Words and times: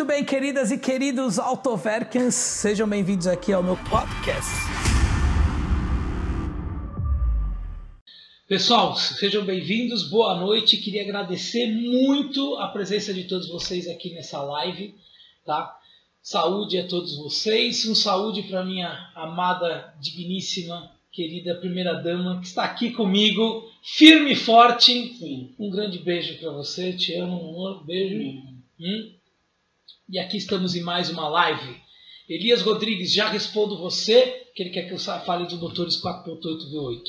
Muito 0.00 0.08
bem, 0.08 0.24
queridas 0.24 0.70
e 0.70 0.78
queridos 0.78 1.38
Autoverkens, 1.38 2.34
sejam 2.34 2.88
bem-vindos 2.88 3.26
aqui 3.26 3.52
ao 3.52 3.62
meu 3.62 3.76
podcast. 3.76 4.50
Pessoal, 8.48 8.96
sejam 8.96 9.44
bem-vindos, 9.44 10.08
boa 10.08 10.40
noite. 10.40 10.78
Queria 10.78 11.02
agradecer 11.02 11.66
muito 11.66 12.56
a 12.56 12.68
presença 12.68 13.12
de 13.12 13.24
todos 13.24 13.50
vocês 13.50 13.86
aqui 13.88 14.14
nessa 14.14 14.40
live, 14.42 14.94
tá? 15.44 15.78
Saúde 16.22 16.78
a 16.78 16.88
todos 16.88 17.18
vocês, 17.18 17.86
um 17.86 17.94
saúde 17.94 18.44
para 18.44 18.64
minha 18.64 18.88
amada, 19.14 19.92
digníssima, 20.00 20.90
querida 21.12 21.56
primeira 21.56 21.92
dama 21.92 22.40
que 22.40 22.46
está 22.46 22.64
aqui 22.64 22.90
comigo, 22.90 23.70
firme 23.82 24.32
e 24.32 24.36
forte. 24.36 25.14
Sim. 25.18 25.54
Um 25.58 25.68
grande 25.68 25.98
beijo 25.98 26.38
para 26.38 26.52
você, 26.52 26.94
te 26.94 27.14
amo, 27.16 27.38
amor, 27.38 27.84
beijo. 27.84 28.40
Hum? 28.80 29.19
E 30.08 30.18
aqui 30.18 30.36
estamos 30.36 30.74
em 30.74 30.82
mais 30.82 31.08
uma 31.08 31.28
live. 31.28 31.80
Elias 32.28 32.62
Rodrigues, 32.62 33.12
já 33.12 33.28
respondo 33.28 33.78
você, 33.78 34.46
que 34.54 34.62
ele 34.62 34.70
quer 34.70 34.86
que 34.86 34.94
eu 34.94 34.98
fale 34.98 35.46
dos 35.46 35.58
motores 35.58 36.00
4.8 36.00 36.40
V8. 36.70 37.02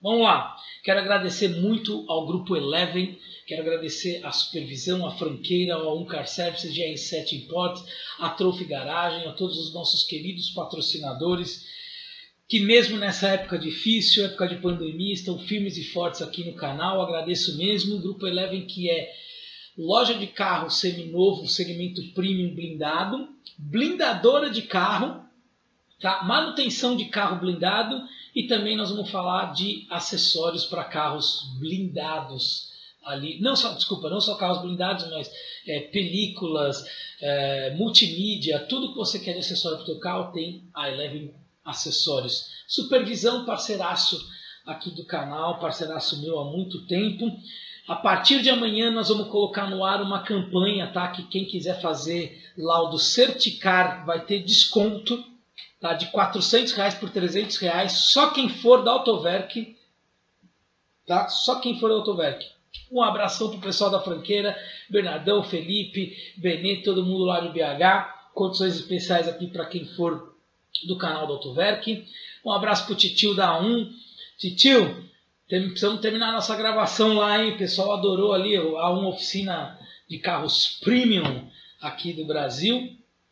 Vamos 0.00 0.22
lá. 0.22 0.54
Quero 0.82 1.00
agradecer 1.00 1.48
muito 1.48 2.04
ao 2.08 2.26
Grupo 2.26 2.54
Eleven, 2.54 3.18
quero 3.46 3.62
agradecer 3.62 4.20
a 4.22 4.30
supervisão, 4.30 5.06
a 5.06 5.16
franqueira, 5.16 5.76
ao 5.76 5.98
Um 5.98 6.04
Car 6.04 6.26
Services, 6.26 6.76
GR7 6.76 7.32
Import, 7.32 7.82
a 8.18 8.28
Trophy 8.28 8.64
Garagem, 8.64 9.26
a 9.26 9.32
todos 9.32 9.58
os 9.58 9.72
nossos 9.72 10.04
queridos 10.04 10.50
patrocinadores, 10.50 11.64
que 12.46 12.60
mesmo 12.60 12.98
nessa 12.98 13.28
época 13.28 13.58
difícil, 13.58 14.26
época 14.26 14.46
de 14.46 14.56
pandemia, 14.56 15.14
estão 15.14 15.38
firmes 15.38 15.78
e 15.78 15.84
fortes 15.84 16.20
aqui 16.20 16.44
no 16.44 16.54
canal. 16.54 17.00
Agradeço 17.00 17.56
mesmo. 17.56 17.96
O 17.96 18.00
Grupo 18.02 18.26
Eleven, 18.26 18.66
que 18.66 18.90
é 18.90 19.10
loja 19.76 20.14
de 20.14 20.26
carro 20.28 20.70
seminovo, 20.70 21.46
segmento 21.46 22.02
premium 22.14 22.54
blindado, 22.54 23.28
blindadora 23.58 24.50
de 24.50 24.62
carro, 24.62 25.24
tá? 26.00 26.22
manutenção 26.24 26.96
de 26.96 27.06
carro 27.06 27.40
blindado 27.40 28.02
e 28.34 28.46
também 28.46 28.76
nós 28.76 28.90
vamos 28.90 29.10
falar 29.10 29.52
de 29.52 29.86
acessórios 29.90 30.64
para 30.64 30.84
carros 30.84 31.56
blindados 31.58 32.72
ali, 33.04 33.40
não 33.40 33.54
só, 33.54 33.74
desculpa, 33.74 34.08
não 34.08 34.20
só 34.20 34.34
carros 34.36 34.62
blindados, 34.62 35.08
mas 35.10 35.30
é, 35.66 35.80
películas, 35.80 36.84
é, 37.20 37.74
multimídia, 37.74 38.60
tudo 38.60 38.90
que 38.90 38.96
você 38.96 39.18
quer 39.18 39.34
de 39.34 39.40
acessório 39.40 39.78
para 39.78 39.84
o 39.84 39.86
seu 39.86 39.98
carro 39.98 40.32
tem 40.32 40.68
a 40.74 40.90
Eleven 40.90 41.34
Acessórios. 41.64 42.46
Supervisão, 42.66 43.44
parceiraço 43.44 44.18
aqui 44.66 44.90
do 44.90 45.04
canal, 45.04 45.58
parceiraço 45.58 46.20
meu 46.22 46.38
há 46.38 46.50
muito 46.50 46.86
tempo. 46.86 47.30
A 47.86 47.94
partir 47.94 48.40
de 48.40 48.48
amanhã 48.48 48.90
nós 48.90 49.08
vamos 49.08 49.28
colocar 49.28 49.68
no 49.68 49.84
ar 49.84 50.00
uma 50.00 50.22
campanha, 50.22 50.90
tá? 50.90 51.08
Que 51.08 51.22
quem 51.24 51.44
quiser 51.44 51.80
fazer 51.82 52.42
laudo 52.56 52.98
Certicar 52.98 54.06
vai 54.06 54.24
ter 54.24 54.42
desconto, 54.42 55.22
tá? 55.78 55.92
De 55.92 56.06
400 56.06 56.72
reais 56.72 56.94
por 56.94 57.10
300 57.10 57.58
reais. 57.58 57.92
Só 57.92 58.30
quem 58.30 58.48
for 58.48 58.82
da 58.82 58.92
Autoverk, 58.92 59.76
tá? 61.06 61.28
Só 61.28 61.60
quem 61.60 61.78
for 61.78 61.88
da 61.88 61.96
Autoverk. 61.96 62.46
Um 62.90 63.02
abração 63.02 63.50
pro 63.50 63.60
pessoal 63.60 63.90
da 63.90 64.00
franqueira, 64.00 64.56
Bernardão, 64.88 65.42
Felipe, 65.42 66.16
Benê, 66.38 66.76
todo 66.76 67.04
mundo 67.04 67.24
lá 67.24 67.40
de 67.40 67.48
BH. 67.50 68.32
Condições 68.32 68.76
especiais 68.76 69.28
aqui 69.28 69.46
para 69.46 69.66
quem 69.66 69.84
for 69.84 70.34
do 70.86 70.96
canal 70.96 71.26
do 71.26 71.34
Autoverk. 71.34 72.06
Um 72.42 72.50
abraço 72.50 72.86
pro 72.86 72.94
Titio 72.94 73.34
da 73.34 73.60
A1. 73.60 73.90
Titio, 74.38 75.04
tem, 75.48 75.68
precisamos 75.68 76.00
terminar 76.00 76.32
nossa 76.32 76.56
gravação 76.56 77.14
lá, 77.14 77.42
hein? 77.42 77.52
O 77.52 77.58
pessoal 77.58 77.92
adorou 77.92 78.32
ali 78.32 78.56
a 78.56 78.90
uma 78.90 79.08
oficina 79.08 79.78
de 80.08 80.18
carros 80.18 80.78
premium 80.82 81.48
aqui 81.80 82.12
do 82.12 82.26
Brasil. 82.26 82.90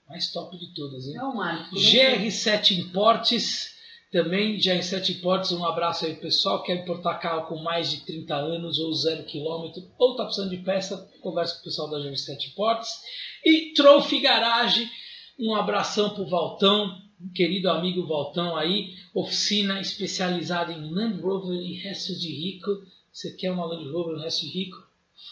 Mais 0.08 0.30
top 0.30 0.58
de 0.58 0.74
todas, 0.74 1.06
hein? 1.06 1.16
É 1.16 1.22
o 1.22 1.34
Marco. 1.34 1.74
né? 1.74 1.80
GR7 1.80 2.78
Importes, 2.78 3.74
também 4.12 4.58
GR7 4.58 5.16
Importes, 5.16 5.52
um 5.52 5.64
abraço 5.64 6.04
aí 6.04 6.14
pessoal, 6.14 6.62
quer 6.62 6.82
importar 6.82 7.14
carro 7.14 7.46
com 7.46 7.62
mais 7.62 7.90
de 7.90 8.04
30 8.04 8.34
anos 8.34 8.78
ou 8.78 8.92
zero 8.92 9.24
quilômetro, 9.24 9.82
ou 9.98 10.14
tá 10.14 10.24
precisando 10.24 10.50
de 10.50 10.58
peça, 10.58 11.10
conversa 11.22 11.54
com 11.54 11.60
o 11.60 11.64
pessoal 11.64 11.90
da 11.90 11.98
GR7 11.98 12.48
Importes. 12.52 13.00
E 13.42 13.72
Trophy 13.72 14.20
Garage, 14.20 14.86
um 15.38 15.54
abração 15.54 16.10
pro 16.10 16.28
Valtão, 16.28 16.94
querido 17.34 17.70
amigo 17.70 18.06
Valtão 18.06 18.56
aí, 18.56 18.94
oficina 19.14 19.80
especializada 19.80 20.72
em 20.72 20.90
Land 20.90 21.20
Rover 21.20 21.58
e 21.58 21.74
restos 21.74 22.20
de 22.20 22.28
rico. 22.32 22.70
Você 23.12 23.32
quer 23.32 23.50
uma 23.52 23.64
Land 23.66 23.88
Rover 23.90 24.18
e 24.18 24.22
resto 24.22 24.42
de 24.46 24.52
rico? 24.52 24.76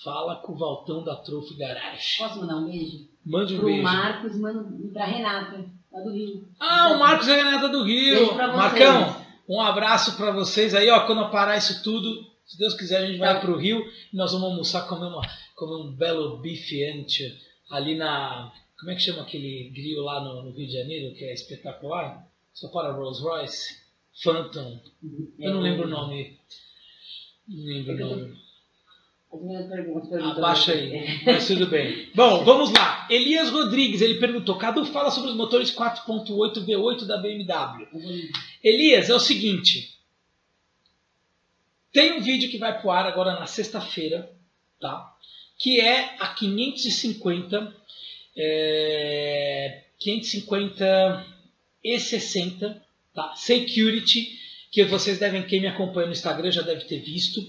Fala 0.05 0.37
com 0.37 0.53
o 0.53 0.59
Valtão 0.59 1.03
da 1.03 1.17
Trophy 1.17 1.55
Garage. 1.57 2.19
Posso 2.19 2.41
mandar 2.41 2.57
um 2.57 2.67
beijo? 2.71 3.09
Mande 3.27 3.55
um 3.55 3.59
Pro 3.59 3.67
beijo. 3.67 3.83
Marcos, 3.83 4.37
mano, 4.39 4.91
pra 4.93 5.05
Renata, 5.05 5.65
lá 5.93 6.01
do 6.01 6.13
Rio. 6.13 6.49
Ah, 6.61 6.93
o 6.93 6.99
Marcos 6.99 7.27
e 7.27 7.33
a 7.33 7.37
Renata 7.37 7.69
do 7.69 7.83
Rio. 7.83 8.17
Beijo 8.17 8.35
pra 8.35 8.47
vocês. 8.47 8.57
Marcão, 8.89 9.27
um 9.49 9.61
abraço 9.61 10.17
pra 10.17 10.31
vocês 10.31 10.75
aí, 10.75 10.89
ó. 10.91 11.07
Quando 11.07 11.29
parar 11.31 11.57
isso 11.57 11.83
tudo, 11.83 12.25
se 12.47 12.57
Deus 12.57 12.75
quiser, 12.75 12.99
a 12.99 13.07
gente 13.07 13.19
vai 13.19 13.35
Tá. 13.35 13.41
pro 13.41 13.57
Rio 13.59 13.85
e 14.13 14.17
nós 14.17 14.33
vamos 14.33 14.49
almoçar, 14.51 14.87
comer, 14.87 15.07
uma, 15.07 15.23
comer 15.57 15.83
um 15.83 15.91
belo 15.93 16.39
bife 16.39 16.85
ante 16.85 17.25
ali 17.71 17.97
na. 17.97 18.53
Como 18.81 18.91
é 18.91 18.95
que 18.95 19.03
chama 19.03 19.23
aquele 19.23 19.71
grill 19.71 20.03
lá 20.03 20.25
no, 20.25 20.43
no 20.43 20.51
Rio 20.53 20.67
de 20.67 20.73
Janeiro, 20.73 21.15
que 21.15 21.25
é 21.25 21.35
espetacular? 21.35 22.27
Só 22.55 22.69
para 22.69 22.93
Rolls 22.93 23.23
Royce? 23.23 23.79
Phantom. 24.23 24.81
Eu 25.39 25.55
não 25.55 25.61
lembro 25.61 25.87
o 25.87 25.91
nome. 25.91 26.39
Não 27.47 27.65
lembro 27.65 27.95
o 27.95 27.99
nome. 27.99 28.41
Abaixa 30.25 30.73
aí, 30.73 31.23
mas 31.25 31.47
tudo 31.47 31.67
bem. 31.67 32.11
Bom, 32.15 32.43
vamos 32.43 32.73
lá. 32.73 33.07
Elias 33.09 33.51
Rodrigues, 33.51 34.01
ele 34.01 34.19
perguntou: 34.19 34.57
Cadu 34.57 34.85
fala 34.87 35.11
sobre 35.11 35.31
os 35.31 35.37
motores 35.37 35.71
4.8 35.71 36.65
V8 36.65 37.07
da 37.07 37.19
BMW. 37.19 37.87
Elias, 38.65 39.09
é 39.09 39.15
o 39.15 39.21
seguinte. 39.21 39.97
Tem 41.93 42.13
um 42.13 42.21
vídeo 42.21 42.51
que 42.51 42.59
vai 42.59 42.81
pro 42.81 42.91
ar 42.91 43.07
agora 43.07 43.39
na 43.39 43.47
sexta-feira, 43.47 44.33
tá? 44.81 45.15
Que 45.59 45.81
é 45.81 46.17
a 46.19 46.29
550, 46.35 47.77
é, 48.37 49.85
550 49.99 51.27
E60, 51.85 52.77
tá? 53.15 53.35
Security, 53.35 54.39
que 54.71 54.85
vocês 54.85 55.19
devem, 55.19 55.43
quem 55.47 55.61
me 55.61 55.67
acompanha 55.67 56.07
no 56.07 56.13
Instagram 56.13 56.51
já 56.51 56.63
deve 56.63 56.85
ter 56.85 57.01
visto. 57.01 57.41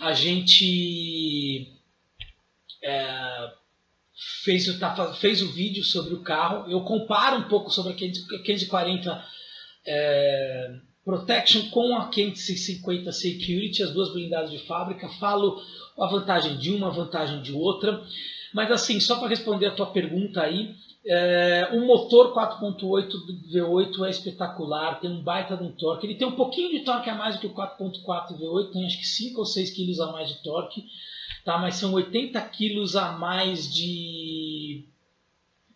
A 0.00 0.12
gente 0.12 1.72
é, 2.82 3.52
fez, 4.44 4.68
o- 4.68 4.78
tá 4.78 5.14
fez 5.14 5.42
o 5.42 5.52
vídeo 5.52 5.84
sobre 5.84 6.14
o 6.14 6.22
carro. 6.22 6.70
Eu 6.70 6.80
comparo 6.82 7.38
um 7.38 7.48
pouco 7.48 7.70
sobre 7.70 7.92
a 7.92 7.96
540 7.96 9.24
é, 9.86 10.74
Protection 11.04 11.70
com 11.70 11.96
a 11.96 12.08
550 12.10 13.10
Security, 13.12 13.82
as 13.82 13.92
duas 13.92 14.12
blindadas 14.12 14.50
de 14.50 14.58
fábrica. 14.66 15.08
Falo 15.08 15.58
a 15.98 16.06
vantagem 16.06 16.58
de 16.58 16.70
uma, 16.70 16.88
a 16.88 16.90
vantagem 16.90 17.40
de 17.40 17.52
outra. 17.52 18.04
Mas 18.52 18.70
assim, 18.70 19.00
só 19.00 19.18
para 19.18 19.28
responder 19.28 19.64
a 19.66 19.74
tua 19.74 19.86
pergunta 19.86 20.42
aí, 20.42 20.74
é, 21.06 21.70
o 21.72 21.86
motor 21.86 22.34
4.8 22.34 23.08
do 23.08 23.32
V8 23.50 24.06
é 24.06 24.10
espetacular, 24.10 25.00
tem 25.00 25.10
um 25.10 25.22
baita 25.22 25.56
de 25.56 25.62
um 25.62 25.72
torque. 25.72 26.06
Ele 26.06 26.16
tem 26.16 26.28
um 26.28 26.36
pouquinho 26.36 26.68
de 26.70 26.80
torque 26.80 27.08
a 27.08 27.14
mais 27.14 27.36
do 27.36 27.40
que 27.40 27.46
o 27.46 27.54
4.4 27.54 28.38
V8, 28.38 28.72
tem 28.72 28.84
acho 28.84 28.98
que 28.98 29.06
5 29.06 29.38
ou 29.38 29.46
6 29.46 29.70
kg 29.70 30.02
a 30.02 30.12
mais 30.12 30.28
de 30.28 30.42
torque, 30.42 30.84
tá? 31.44 31.56
mas 31.58 31.76
são 31.76 31.94
80 31.94 32.38
kg 32.42 32.98
a 32.98 33.12
mais 33.12 33.72
de. 33.72 34.84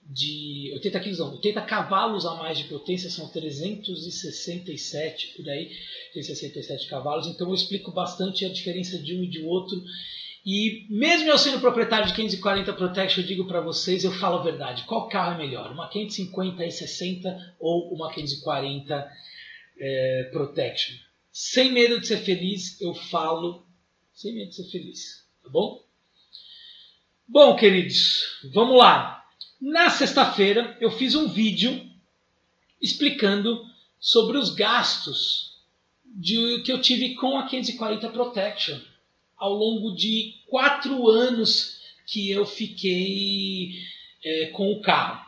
de 0.04 0.70
80 0.74 1.00
kg 1.00 1.18
não, 1.18 1.32
80 1.32 1.62
cavalos 1.62 2.26
a 2.26 2.34
mais 2.34 2.58
de 2.58 2.64
potência, 2.64 3.08
são 3.08 3.26
367 3.28 5.28
por 5.36 5.48
aí, 5.48 5.70
tem 6.12 6.22
67 6.22 6.88
cavalos, 6.88 7.26
então 7.26 7.48
eu 7.48 7.54
explico 7.54 7.90
bastante 7.90 8.44
a 8.44 8.52
diferença 8.52 8.98
de 8.98 9.16
um 9.16 9.22
e 9.22 9.28
de 9.28 9.42
outro. 9.42 9.82
E 10.44 10.86
mesmo 10.90 11.30
eu 11.30 11.38
sendo 11.38 11.60
proprietário 11.60 12.06
de 12.06 12.14
540 12.14 12.72
Protection, 12.72 13.22
eu 13.22 13.26
digo 13.26 13.46
para 13.46 13.60
vocês, 13.60 14.02
eu 14.02 14.12
falo 14.12 14.40
a 14.40 14.42
verdade. 14.42 14.84
Qual 14.84 15.08
carro 15.08 15.34
é 15.34 15.38
melhor? 15.38 15.70
Uma 15.70 15.88
550 15.88 16.64
E60 16.64 17.54
ou 17.60 17.94
uma 17.94 18.12
540 18.12 19.12
é, 19.78 20.30
Protection? 20.32 20.96
Sem 21.30 21.70
medo 21.72 22.00
de 22.00 22.08
ser 22.08 22.18
feliz, 22.18 22.80
eu 22.80 22.92
falo 22.92 23.64
sem 24.12 24.34
medo 24.34 24.50
de 24.50 24.56
ser 24.56 24.70
feliz. 24.70 25.24
Tá 25.44 25.48
bom? 25.48 25.80
Bom, 27.28 27.54
queridos, 27.54 28.40
vamos 28.52 28.76
lá. 28.76 29.24
Na 29.60 29.90
sexta-feira 29.90 30.76
eu 30.80 30.90
fiz 30.90 31.14
um 31.14 31.28
vídeo 31.28 31.88
explicando 32.80 33.64
sobre 34.00 34.36
os 34.36 34.52
gastos 34.52 35.56
de, 36.04 36.62
que 36.62 36.72
eu 36.72 36.80
tive 36.80 37.14
com 37.14 37.38
a 37.38 37.46
540 37.46 38.08
Protection 38.08 38.91
ao 39.42 39.54
longo 39.54 39.90
de 39.90 40.36
quatro 40.46 41.08
anos 41.08 41.80
que 42.06 42.30
eu 42.30 42.46
fiquei 42.46 43.72
é, 44.24 44.46
com 44.52 44.70
o 44.70 44.80
carro. 44.80 45.20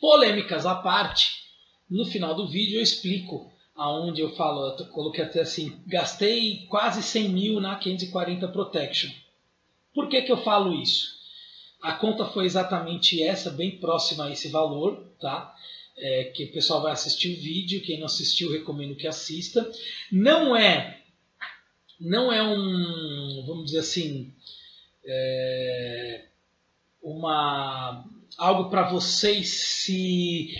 Polêmicas 0.00 0.64
à 0.64 0.74
parte, 0.74 1.42
no 1.90 2.06
final 2.06 2.34
do 2.34 2.48
vídeo 2.48 2.78
eu 2.78 2.82
explico 2.82 3.52
aonde 3.76 4.22
eu 4.22 4.34
falo, 4.34 4.66
eu 4.78 4.86
coloquei 4.86 5.22
até 5.22 5.42
assim, 5.42 5.78
gastei 5.86 6.66
quase 6.70 7.02
100 7.02 7.28
mil 7.28 7.60
na 7.60 7.76
540 7.76 8.48
Protection. 8.48 9.10
Por 9.92 10.08
que, 10.08 10.22
que 10.22 10.32
eu 10.32 10.42
falo 10.42 10.74
isso? 10.74 11.12
A 11.82 11.92
conta 11.92 12.24
foi 12.24 12.46
exatamente 12.46 13.22
essa, 13.22 13.50
bem 13.50 13.72
próxima 13.72 14.24
a 14.24 14.30
esse 14.30 14.48
valor, 14.48 15.04
tá? 15.20 15.54
É, 15.98 16.24
que 16.34 16.44
o 16.44 16.52
pessoal 16.52 16.80
vai 16.80 16.92
assistir 16.92 17.36
o 17.36 17.42
vídeo. 17.42 17.82
Quem 17.82 17.98
não 17.98 18.06
assistiu, 18.06 18.50
recomendo 18.50 18.96
que 18.96 19.06
assista. 19.06 19.70
Não 20.10 20.56
é, 20.56 21.01
não 22.02 22.32
é 22.32 22.42
um, 22.42 23.44
vamos 23.46 23.66
dizer 23.66 23.78
assim, 23.78 24.32
é, 25.04 26.24
uma 27.02 28.04
algo 28.36 28.70
para 28.70 28.88
vocês 28.88 29.50
se 29.50 30.54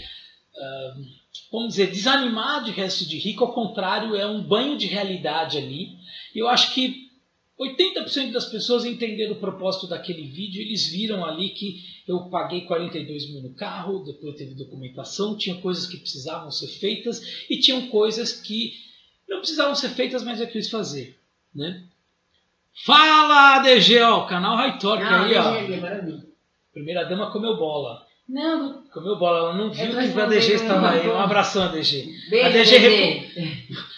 uh, 0.54 1.04
vamos 1.50 1.70
dizer 1.70 1.90
desanimar 1.90 2.64
de 2.64 2.70
resto 2.70 3.06
de 3.06 3.18
rico 3.18 3.44
ao 3.44 3.52
contrário 3.52 4.14
é 4.14 4.26
um 4.26 4.42
banho 4.42 4.76
de 4.76 4.86
realidade 4.86 5.58
ali. 5.58 5.96
E 6.34 6.38
eu 6.38 6.48
acho 6.48 6.74
que 6.74 7.10
80% 7.58 8.32
das 8.32 8.46
pessoas 8.46 8.84
entenderam 8.84 9.32
o 9.32 9.40
propósito 9.40 9.86
daquele 9.86 10.26
vídeo 10.28 10.60
eles 10.60 10.88
viram 10.88 11.24
ali 11.24 11.50
que 11.50 11.82
eu 12.06 12.28
paguei 12.28 12.62
42 12.62 13.30
mil 13.30 13.42
no 13.42 13.54
carro 13.54 14.00
depois 14.00 14.36
teve 14.36 14.54
documentação 14.54 15.36
tinha 15.36 15.56
coisas 15.56 15.86
que 15.86 15.98
precisavam 15.98 16.50
ser 16.50 16.66
feitas 16.66 17.20
e 17.48 17.60
tinham 17.60 17.88
coisas 17.88 18.32
que 18.32 18.72
não 19.28 19.38
precisavam 19.38 19.74
ser 19.74 19.90
feitas 19.90 20.24
mas 20.24 20.40
eu 20.40 20.48
quis 20.48 20.68
fazer 20.68 21.21
né 21.54 21.82
Fala, 22.84 23.58
DG, 23.60 24.00
ó, 24.00 24.20
o 24.24 24.26
canal 24.26 24.56
High 24.56 24.78
Talk 24.78 25.02
Não, 25.02 25.24
aí, 25.24 25.36
ó. 25.36 25.52
Primeira 26.72 27.04
dama 27.04 27.30
comeu 27.30 27.56
bola. 27.56 28.06
Não, 28.28 28.82
Comeu 28.92 29.18
bola, 29.18 29.38
ela 29.38 29.54
não 29.54 29.70
viu 29.70 29.90
que 29.90 30.20
a 30.20 30.26
DG 30.26 30.54
estava 30.54 30.78
uma 30.78 30.90
aí. 30.90 31.06
Um 31.08 31.18
abração, 31.18 31.70
DG. 31.70 32.08
beijo, 32.30 32.46
A 32.46 32.50
DG. 32.50 33.28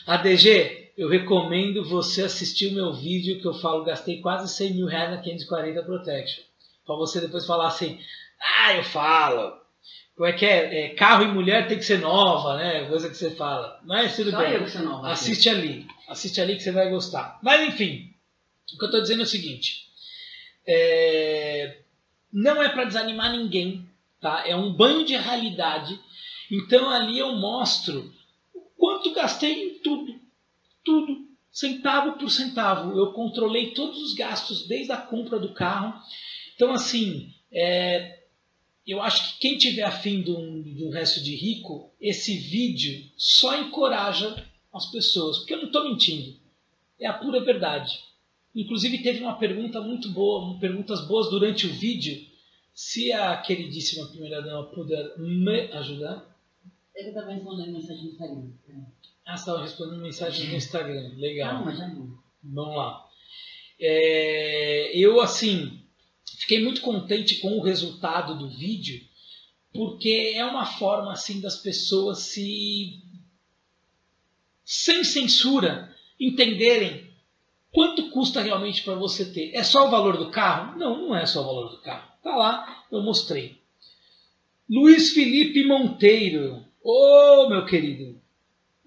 A 0.07 0.17
DG, 0.17 0.91
eu 0.99 1.09
recomendo 1.09 1.85
você 1.89 2.23
assistir 2.23 2.69
o 2.69 2.75
meu 2.75 2.93
vídeo 2.93 3.41
que 3.41 3.47
eu 3.47 3.55
falo, 3.55 3.85
gastei 3.85 4.21
quase 4.21 4.53
100 4.53 4.75
mil 4.75 4.87
reais 4.87 5.11
na 5.11 5.19
540 5.19 5.83
Protection. 5.85 6.43
Pra 6.85 6.97
você 6.97 7.21
depois 7.21 7.47
falar 7.47 7.69
assim, 7.69 7.99
ah, 8.59 8.75
eu 8.75 8.83
falo. 8.83 9.53
Como 10.17 10.29
é 10.29 10.33
que 10.33 10.45
é? 10.47 10.87
É, 10.87 10.89
Carro 10.91 11.25
e 11.25 11.29
mulher 11.29 11.67
tem 11.67 11.79
que 11.79 11.85
ser 11.85 11.99
nova, 11.99 12.57
né? 12.57 12.85
Coisa 12.87 13.09
que 13.09 13.17
você 13.17 13.31
fala. 13.31 13.81
Mas 13.85 14.17
tudo 14.17 14.31
Só 14.31 14.39
bem. 14.39 14.53
eu 14.53 14.65
que 14.65 14.71
sou 14.71 14.83
nova. 14.83 15.11
Assiste 15.11 15.49
ali. 15.49 15.87
Assiste 16.09 16.41
ali 16.41 16.57
que 16.57 16.63
você 16.63 16.71
vai 16.71 16.91
gostar. 16.91 17.39
Mas 17.43 17.69
enfim, 17.69 18.13
o 18.75 18.79
que 18.79 18.85
eu 18.85 18.89
estou 18.89 19.01
dizendo 19.01 19.21
é 19.21 19.25
o 19.25 19.29
seguinte. 19.29 19.89
é, 20.67 21.79
Não 22.33 22.63
é 22.63 22.69
para 22.69 22.85
desanimar 22.85 23.33
ninguém, 23.33 23.89
tá? 24.21 24.45
É 24.47 24.55
um 24.55 24.73
banho 24.73 25.05
de 25.05 25.17
realidade. 25.17 25.99
Então 26.51 26.91
ali 26.91 27.19
eu 27.19 27.35
mostro 27.37 28.13
o 28.55 28.61
quanto 28.77 29.15
gastei 29.15 29.69
em 29.69 29.79
tudo. 29.79 30.21
Tudo. 30.85 31.25
Centavo 31.51 32.19
por 32.19 32.31
centavo. 32.31 32.99
Eu 32.99 33.13
controlei 33.13 33.71
todos 33.71 34.03
os 34.03 34.15
gastos 34.15 34.67
desde 34.67 34.93
a 34.93 34.97
compra 34.97 35.39
do 35.39 35.55
carro. 35.55 35.99
Então 36.55 36.73
assim, 36.73 37.33
é, 37.53 38.25
eu 38.87 39.01
acho 39.01 39.35
que 39.35 39.39
quem 39.41 39.59
tiver 39.59 39.85
afim 39.85 40.21
de 40.21 40.31
um 40.85 40.91
resto 40.91 41.23
de 41.23 41.35
rico, 41.35 41.91
esse 42.01 42.37
vídeo 42.37 43.11
só 43.17 43.57
encoraja 43.59 44.47
as 44.75 44.91
pessoas, 44.91 45.39
porque 45.39 45.55
eu 45.55 45.59
não 45.59 45.67
estou 45.67 45.85
mentindo. 45.85 46.37
É 46.99 47.07
a 47.07 47.13
pura 47.13 47.45
verdade. 47.45 47.93
Inclusive 48.55 49.03
teve 49.03 49.21
uma 49.21 49.39
pergunta 49.39 49.81
muito 49.81 50.11
boa, 50.11 50.59
perguntas 50.59 51.07
boas 51.07 51.29
durante 51.31 51.67
o 51.67 51.73
vídeo. 51.73 52.27
Se 52.73 53.13
a 53.13 53.37
queridíssima 53.37 54.07
primeira 54.07 54.43
dama 54.43 54.65
puder 54.71 55.19
me 55.19 55.73
ajudar. 55.73 56.35
Eu 56.95 57.13
também 57.13 57.37
respondendo 57.37 57.73
mensagem 57.73 58.05
no 58.05 58.11
Instagram. 58.11 58.51
Ah, 59.27 59.35
estava 59.35 59.63
respondendo 59.63 60.03
mensagem 60.03 60.49
no 60.49 60.57
Instagram. 60.57 61.13
Legal. 61.17 61.55
Não, 61.55 61.65
mas 61.65 61.79
já 61.79 61.89
não. 61.89 62.19
Vamos 62.43 62.77
lá. 62.77 63.09
É, 63.81 64.97
eu, 64.97 65.21
assim, 65.21 65.81
fiquei 66.39 66.63
muito 66.63 66.81
contente 66.81 67.37
com 67.37 67.59
o 67.59 67.63
resultado 67.63 68.39
do 68.39 68.49
vídeo, 68.49 69.05
porque 69.73 70.35
é 70.37 70.45
uma 70.45 70.67
forma, 70.67 71.13
assim, 71.13 71.41
das 71.41 71.57
pessoas 71.57 72.19
se. 72.21 73.03
Sem 74.65 75.05
censura, 75.05 75.95
entenderem 76.19 77.11
quanto 77.73 78.11
custa 78.11 78.41
realmente 78.41 78.83
para 78.83 78.95
você 78.95 79.25
ter. 79.25 79.51
É 79.55 79.63
só 79.63 79.87
o 79.87 79.91
valor 79.91 80.17
do 80.17 80.31
carro? 80.31 80.79
Não, 80.79 81.09
não 81.09 81.17
é 81.17 81.27
só 81.27 81.43
o 81.43 81.47
valor 81.47 81.71
do 81.71 81.83
carro. 81.83 82.09
Tá 82.23 82.35
lá, 82.37 82.85
eu 82.91 83.03
mostrei. 83.03 83.61
Luiz 84.71 85.13
Felipe 85.13 85.65
Monteiro. 85.65 86.65
Ô, 86.83 87.49
meu 87.49 87.67
querido. 87.67 88.19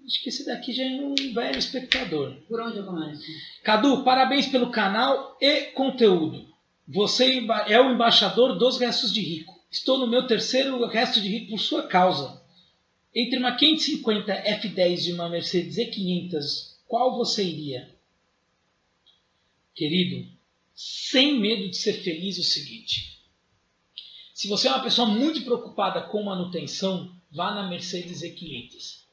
Acho 0.04 0.22
que 0.22 0.30
esse 0.30 0.46
daqui 0.46 0.72
já 0.72 0.84
é 0.84 1.00
um 1.02 1.14
velho 1.34 1.58
espectador. 1.58 2.34
Por 2.48 2.60
onde 2.60 2.78
eu 2.78 2.84
começo? 2.84 3.22
Cadu, 3.62 4.02
parabéns 4.02 4.46
pelo 4.46 4.70
canal 4.70 5.36
e 5.40 5.66
conteúdo. 5.72 6.46
Você 6.88 7.46
é 7.66 7.78
o 7.78 7.92
embaixador 7.92 8.58
dos 8.58 8.78
restos 8.78 9.12
de 9.12 9.20
rico. 9.20 9.54
Estou 9.70 9.98
no 9.98 10.06
meu 10.06 10.26
terceiro 10.26 10.82
resto 10.86 11.20
de 11.20 11.28
rico 11.28 11.50
por 11.50 11.60
sua 11.60 11.82
causa. 11.86 12.40
Entre 13.14 13.38
uma 13.38 13.56
550 13.56 14.32
F10 14.32 15.06
e 15.06 15.12
uma 15.12 15.28
Mercedes 15.28 15.76
E500, 15.76 16.76
qual 16.86 17.16
você 17.16 17.44
iria? 17.44 17.94
Querido, 19.74 20.28
sem 20.74 21.38
medo 21.38 21.68
de 21.68 21.76
ser 21.76 21.94
feliz, 21.94 22.38
é 22.38 22.40
o 22.40 22.44
seguinte. 22.44 23.18
Se 24.34 24.46
você 24.48 24.68
é 24.68 24.70
uma 24.70 24.82
pessoa 24.82 25.08
muito 25.08 25.42
preocupada 25.42 26.02
com 26.02 26.22
manutenção, 26.22 27.14
vá 27.30 27.52
na 27.52 27.68
Mercedes 27.68 28.22
E500 28.22 29.08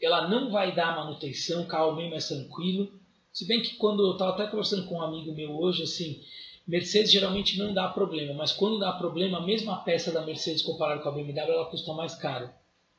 ela 0.00 0.28
não 0.28 0.50
vai 0.50 0.74
dar 0.74 0.96
manutenção, 0.96 1.66
carro 1.66 1.96
bem 1.96 2.10
mais 2.10 2.28
tranquilo. 2.28 2.92
Se 3.32 3.46
bem 3.46 3.62
que 3.62 3.76
quando 3.76 4.04
eu 4.04 4.12
estava 4.12 4.32
até 4.32 4.46
conversando 4.46 4.86
com 4.86 4.96
um 4.96 5.02
amigo 5.02 5.32
meu 5.32 5.58
hoje, 5.58 5.82
assim, 5.82 6.22
Mercedes 6.66 7.10
geralmente 7.10 7.58
não 7.58 7.72
dá 7.72 7.88
problema, 7.88 8.34
mas 8.34 8.52
quando 8.52 8.78
dá 8.78 8.92
problema, 8.92 9.38
a 9.38 9.46
mesma 9.46 9.76
peça 9.82 10.10
da 10.10 10.24
Mercedes 10.24 10.62
comparada 10.62 11.02
com 11.02 11.08
a 11.08 11.12
BMW, 11.12 11.52
ela 11.52 11.70
custa 11.70 11.92
mais 11.92 12.14
caro. 12.14 12.50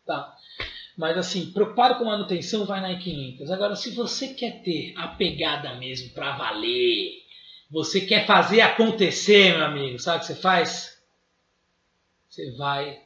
Tá? 0.08 0.36
Mas 0.98 1.16
assim, 1.16 1.52
preocupado 1.52 1.96
com 1.96 2.06
manutenção, 2.06 2.66
vai 2.66 2.82
na 2.82 3.00
i500. 3.00 3.52
Agora, 3.52 3.76
se 3.76 3.92
você 3.92 4.34
quer 4.34 4.64
ter 4.64 4.94
a 4.98 5.10
pegada 5.10 5.76
mesmo 5.76 6.10
para 6.10 6.36
valer, 6.36 7.22
você 7.70 8.02
quer 8.02 8.26
fazer 8.26 8.62
acontecer, 8.62 9.56
meu 9.56 9.66
amigo, 9.66 10.00
sabe 10.00 10.18
o 10.18 10.20
que 10.22 10.28
você 10.28 10.36
faz? 10.36 10.98
Você 12.28 12.52
vai 12.56 13.02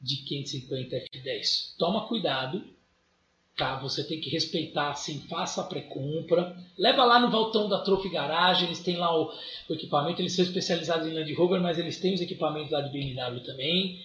de 0.00 0.16
550 0.16 0.96
F10. 1.14 1.76
Toma 1.78 2.08
cuidado, 2.08 2.62
tá? 3.56 3.76
Você 3.76 4.04
tem 4.04 4.20
que 4.20 4.28
respeitar, 4.28 4.90
assim, 4.90 5.20
faça 5.28 5.60
a 5.62 5.64
pré-compra. 5.64 6.56
Leva 6.76 7.04
lá 7.04 7.20
no 7.20 7.30
Valtão 7.30 7.68
da 7.68 7.80
Trophy 7.80 8.08
Garage, 8.08 8.64
eles 8.64 8.80
têm 8.80 8.96
lá 8.96 9.16
o, 9.16 9.32
o 9.68 9.74
equipamento, 9.74 10.20
eles 10.20 10.34
são 10.34 10.44
especializados 10.44 11.06
em 11.06 11.14
Land 11.14 11.32
Rover, 11.34 11.60
mas 11.60 11.78
eles 11.78 12.00
têm 12.00 12.14
os 12.14 12.20
equipamentos 12.20 12.72
lá 12.72 12.80
de 12.80 12.90
BMW 12.90 13.40
também. 13.44 14.02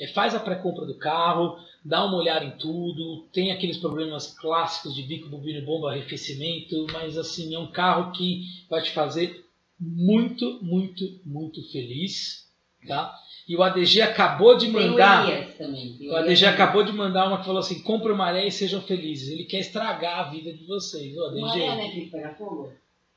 É, 0.00 0.08
faz 0.08 0.34
a 0.34 0.40
pré-compra 0.40 0.86
do 0.86 0.98
carro, 0.98 1.56
dá 1.84 2.04
uma 2.04 2.16
olhada 2.16 2.44
em 2.44 2.56
tudo, 2.58 3.28
tem 3.32 3.52
aqueles 3.52 3.78
problemas 3.78 4.26
clássicos 4.38 4.94
de 4.94 5.02
bico, 5.02 5.28
bobina, 5.28 5.64
bomba, 5.64 5.90
arrefecimento, 5.90 6.86
mas 6.92 7.16
assim, 7.16 7.54
é 7.54 7.58
um 7.58 7.70
carro 7.70 8.12
que 8.12 8.42
vai 8.68 8.82
te 8.82 8.90
fazer 8.90 9.44
muito, 9.78 10.60
muito, 10.62 11.04
muito 11.24 11.62
feliz, 11.70 12.48
tá? 12.86 13.14
E 13.46 13.56
o 13.56 13.62
ADG 13.62 14.00
acabou 14.00 14.56
de 14.56 14.68
mandar. 14.68 15.26
Também. 15.58 15.98
O 16.08 16.16
ADG 16.16 16.46
acabou 16.46 16.82
de 16.82 16.92
mandar 16.92 17.28
uma 17.28 17.38
que 17.38 17.44
falou 17.44 17.60
assim: 17.60 17.82
compre 17.82 18.10
o 18.10 18.16
maré 18.16 18.46
e 18.46 18.50
sejam 18.50 18.80
felizes. 18.80 19.28
Ele 19.28 19.44
quer 19.44 19.58
estragar 19.58 20.20
a 20.20 20.30
vida 20.30 20.50
de 20.50 20.64
vocês. 20.66 21.14
O 21.14 21.24
ADG. 21.26 21.40
Maré, 21.40 21.76
né, 21.76 21.90
que 21.90 22.10
fogo? 22.38 22.72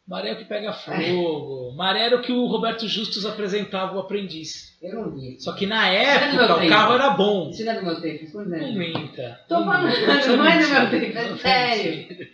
Maré 0.07 0.29
é 0.29 0.33
o 0.33 0.37
que 0.37 0.45
pega 0.45 0.71
fogo. 0.71 1.73
Maré 1.75 2.03
era 2.05 2.15
o 2.15 2.21
que 2.21 2.31
o 2.31 2.45
Roberto 2.45 2.87
Justus 2.87 3.25
apresentava 3.25 3.95
o 3.95 3.99
aprendiz. 3.99 4.77
Eu 4.81 4.93
não. 5.11 5.39
Só 5.39 5.51
que 5.53 5.65
na 5.65 5.91
é 5.91 6.15
época 6.15 6.53
o 6.53 6.59
tempo. 6.59 6.69
carro 6.69 6.93
era 6.93 7.09
bom. 7.09 7.49
Isso 7.49 7.65
não 7.65 7.73
é 7.73 7.79
do 7.79 7.85
meu 7.85 8.01
tempo, 8.01 8.23
esconde 8.23 8.49
Não 8.49 8.73
minta. 8.73 9.41
Tô 9.49 9.59
Não 9.59 9.65
falando, 9.65 10.37
não 10.37 10.45
é 10.47 10.59
do 10.61 10.69
meu 10.69 10.89
tempo, 11.01 11.17
é 11.17 11.37
sério. 11.37 12.27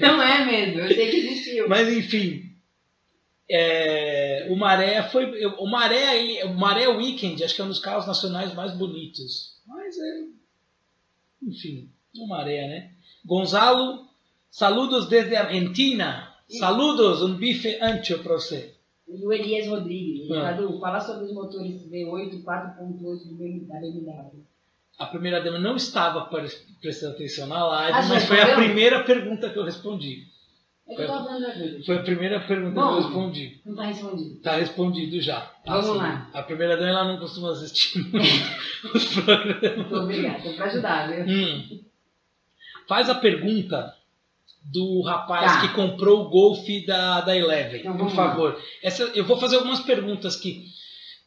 Não 0.00 0.20
é 0.20 0.44
mesmo, 0.44 0.80
eu 0.80 0.88
sei 0.88 1.10
que 1.10 1.16
existiu. 1.18 1.68
Mas 1.68 1.88
enfim. 1.88 2.50
é, 3.48 4.48
o 4.50 4.56
Maré 4.56 5.02
foi. 5.04 5.46
O 5.58 5.66
Maré, 5.66 6.18
ele- 6.18 6.42
o 6.44 6.54
Maré 6.54 6.88
Weekend, 6.88 7.44
acho 7.44 7.54
que 7.54 7.60
é 7.60 7.64
um 7.64 7.68
dos 7.68 7.78
carros 7.78 8.06
nacionais 8.08 8.52
mais 8.54 8.72
bonitos. 8.72 9.60
Mas 9.68 9.96
é. 9.96 10.24
Enfim, 11.42 11.90
o 12.18 12.26
Maré, 12.26 12.66
né? 12.66 12.90
Gonzalo, 13.24 14.08
saludos 14.50 15.06
desde 15.08 15.36
Argentina. 15.36 16.33
Saludos, 16.58 17.22
um 17.22 17.34
bife 17.36 17.78
ancho 17.82 18.18
para 18.20 18.34
você. 18.34 18.74
E 19.08 19.24
o 19.26 19.32
Elias 19.32 19.66
Rodrigues, 19.68 20.30
Ah. 20.30 20.56
Fala 20.80 21.00
sobre 21.00 21.26
os 21.26 21.32
motores 21.32 21.82
V8 21.90 22.42
4.8 22.42 23.28
do 23.28 23.34
BMW, 23.36 23.66
da 23.68 23.80
BMW. 23.80 24.44
A 24.98 25.06
primeira 25.06 25.42
dama 25.42 25.58
não 25.58 25.76
estava 25.76 26.22
pre- 26.26 26.48
prestando 26.80 27.14
atenção 27.14 27.46
na 27.48 27.64
live, 27.66 27.98
Ah, 27.98 28.02
mas 28.08 28.24
foi 28.24 28.40
a 28.40 28.54
primeira 28.54 29.02
pergunta 29.04 29.50
que 29.50 29.58
eu 29.58 29.64
respondi. 29.64 30.22
É 30.86 30.94
que 30.94 31.02
eu 31.02 31.06
tava 31.06 31.24
falando. 31.24 31.84
Foi 31.84 31.96
a 31.96 32.02
primeira 32.02 32.40
pergunta 32.40 32.74
Bom. 32.74 32.86
que 32.88 32.92
eu 32.92 33.02
respondi. 33.06 33.60
Não 33.64 33.74
tá 33.74 33.84
respondido. 33.86 34.36
Tá 34.40 34.56
respondido 34.56 35.20
já. 35.20 35.40
Tá 35.40 35.80
Vamos 35.80 35.88
assim. 35.90 35.98
lá. 35.98 36.30
A 36.34 36.42
primeira 36.42 36.76
dama 36.76 36.88
ela 36.90 37.04
não 37.12 37.18
costuma 37.18 37.50
assistir 37.52 37.98
muito 38.12 38.94
os 38.94 39.14
programas. 39.14 39.76
Muito 39.76 39.94
obrigada, 39.96 40.42
tô 40.42 40.52
pra 40.54 40.66
ajudar, 40.66 41.10
viu? 41.10 41.24
Hum. 41.26 41.80
Faz 42.86 43.08
a 43.10 43.14
pergunta 43.14 43.94
do 44.64 45.02
rapaz 45.02 45.52
Tá. 45.52 45.60
que 45.60 45.74
comprou 45.74 46.22
o 46.26 46.30
Golf 46.30 46.66
da, 46.86 47.20
da 47.20 47.36
Eleven, 47.36 47.80
Então, 47.80 47.96
por 47.96 48.06
lá. 48.08 48.10
favor. 48.10 48.58
Essa, 48.82 49.02
eu 49.14 49.24
vou 49.24 49.36
fazer 49.36 49.56
algumas 49.56 49.80
perguntas 49.80 50.36
que, 50.36 50.64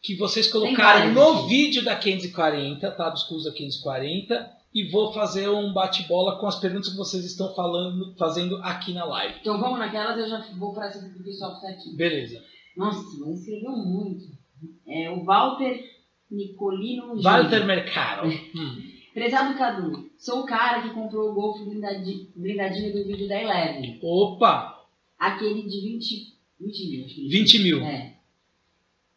que 0.02 0.16
vocês 0.16 0.48
colocaram 0.52 1.14
no 1.14 1.48
vídeo 1.48 1.84
da 1.84 1.96
540, 1.96 2.90
tá? 2.92 3.10
Dos 3.10 3.24
cursos 3.24 3.46
da 3.46 3.56
540. 3.56 4.52
E 4.74 4.90
vou 4.92 5.12
fazer 5.14 5.48
um 5.50 5.72
bate-bola 5.74 6.38
com 6.40 6.46
as 6.46 6.60
perguntas 6.60 6.90
que 6.90 6.98
vocês 6.98 7.24
estão 7.26 7.54
falando, 7.56 8.16
fazendo 8.18 8.58
aqui 8.58 8.94
na 8.94 9.06
live. 9.06 9.36
Então 9.42 9.60
vamos 9.60 9.80
naquelas, 9.80 10.18
eu 10.20 10.28
já 10.30 10.46
vou 10.58 10.74
para 10.74 10.88
essa 10.88 11.02
do 11.08 11.24
pessoal 11.24 11.56
que 11.56 11.62
tá 11.62 11.70
aqui. 11.70 11.96
Beleza. 11.96 12.44
Nossa, 12.76 13.00
mas 13.20 13.40
escreveu 13.40 13.72
muito. 13.72 14.26
É 14.88 15.10
o 15.10 15.24
Walter 15.24 15.84
Nicolino. 16.30 17.20
Walter 17.22 17.66
Mercado. 17.66 18.28
Hum. 18.56 18.97
Prezado 19.18 19.58
Cadu, 19.58 20.12
sou 20.16 20.42
o 20.42 20.46
cara 20.46 20.84
que 20.84 20.94
comprou 20.94 21.32
o 21.32 21.34
Golf 21.34 21.60
blindadi- 21.64 22.30
blindadinho 22.36 22.94
do 22.94 23.04
vídeo 23.04 23.28
da 23.28 23.42
Eleven. 23.42 24.00
Opa! 24.04 24.86
Aquele 25.18 25.64
de 25.64 25.82
20, 25.82 26.36
20 26.62 26.90
mil. 26.92 27.04
acho 27.04 27.16
que 27.16 27.22
ele 27.22 27.30
20 27.40 27.64
mil. 27.64 27.82
É. 27.84 28.14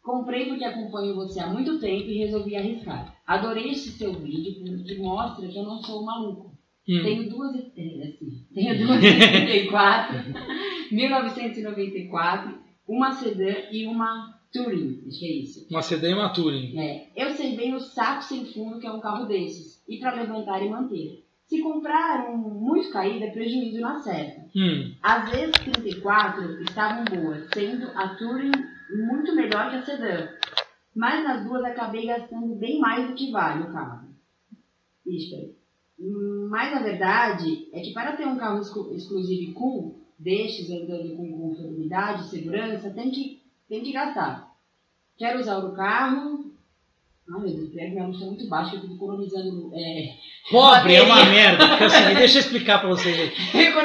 Comprei 0.01 0.47
porque 0.47 0.63
acompanho 0.65 1.13
você 1.13 1.39
há 1.39 1.45
muito 1.45 1.79
tempo 1.79 2.09
e 2.09 2.17
resolvi 2.17 2.55
arriscar. 2.55 3.15
Adorei 3.27 3.69
esse 3.69 3.91
seu 3.91 4.11
vídeo 4.13 4.55
porque 4.65 4.95
mostra 4.95 5.47
que 5.47 5.55
eu 5.55 5.63
não 5.65 5.77
sou 5.83 6.01
um 6.01 6.05
maluco. 6.05 6.57
Hum. 6.89 7.03
Tenho 7.03 7.29
duas, 7.29 7.55
assim, 7.57 8.17
tenho 8.55 8.87
duas 8.87 9.01
74, 9.01 10.17
1994, 10.91 12.57
uma 12.89 13.11
sedã 13.11 13.53
e 13.71 13.85
uma 13.85 14.40
Touring, 14.53 15.03
acho 15.07 15.19
que 15.19 15.25
é 15.25 15.31
isso. 15.43 15.67
Uma 15.69 15.81
CD 15.81 16.09
e 16.09 16.13
uma 16.13 16.29
Touring. 16.33 16.77
É, 16.77 17.07
eu 17.15 17.31
sei 17.31 17.55
bem 17.55 17.73
o 17.73 17.79
saco 17.79 18.23
sem 18.23 18.45
fundo 18.45 18.79
que 18.79 18.87
é 18.87 18.91
um 18.91 18.99
carro 18.99 19.25
desses, 19.25 19.81
e 19.87 19.97
para 19.97 20.15
levantar 20.15 20.61
e 20.63 20.69
manter. 20.69 21.23
Se 21.47 21.61
comprar 21.61 22.29
um 22.29 22.37
muito 22.37 22.91
caído 22.91 23.25
é 23.25 23.29
prejuízo 23.31 23.79
na 23.81 23.99
certa. 23.99 24.45
Hum. 24.55 24.93
As 25.01 25.29
vezes 25.29 25.55
34 25.55 26.61
estavam 26.63 27.03
boas, 27.05 27.49
sendo 27.53 27.87
a 27.95 28.15
Touring 28.15 28.51
muito 29.07 29.35
melhor 29.35 29.69
que 29.69 29.75
a 29.77 29.83
sedã. 29.85 30.29
Mas 30.95 31.23
nas 31.23 31.43
duas 31.45 31.63
acabei 31.63 32.05
gastando 32.05 32.55
bem 32.55 32.79
mais 32.79 33.07
do 33.07 33.15
que 33.15 33.31
vale 33.31 33.63
o 33.63 33.71
carro. 33.71 34.09
Isso 35.05 35.35
aí. 35.35 35.55
Mas 36.49 36.73
a 36.75 36.81
verdade 36.81 37.67
é 37.73 37.81
que 37.81 37.93
para 37.93 38.15
ter 38.15 38.25
um 38.27 38.37
carro 38.37 38.61
exclu- 38.61 38.93
exclusivo 38.93 39.51
e 39.51 39.53
cool, 39.53 39.99
destes 40.17 40.69
andando 40.71 41.15
com 41.15 41.31
conformidade 41.31 42.29
segurança, 42.29 42.89
tem 42.91 43.11
que, 43.11 43.40
tem 43.71 43.81
que 43.81 43.93
gastar. 43.93 44.51
Quero 45.17 45.39
usar 45.39 45.59
o 45.59 45.71
carro. 45.73 46.51
Ai 47.33 47.39
meu 47.39 47.49
Deus, 47.55 47.69
que 47.69 47.75
minha 47.89 48.03
luz 48.05 48.15
está 48.17 48.25
muito 48.27 48.49
baixa, 48.49 48.75
eu 48.75 48.81
fico 48.81 48.95
economizando. 48.95 49.71
É, 49.73 50.09
Pobre 50.51 50.95
é 50.95 51.01
uma 51.03 51.15
Bateria. 51.15 51.31
merda. 51.33 51.67
Porque 51.69 51.83
assim, 51.85 52.13
deixa 52.15 52.37
eu 52.37 52.41
explicar 52.41 52.79
pra 52.79 52.89
vocês 52.89 53.17
aí. 53.17 53.29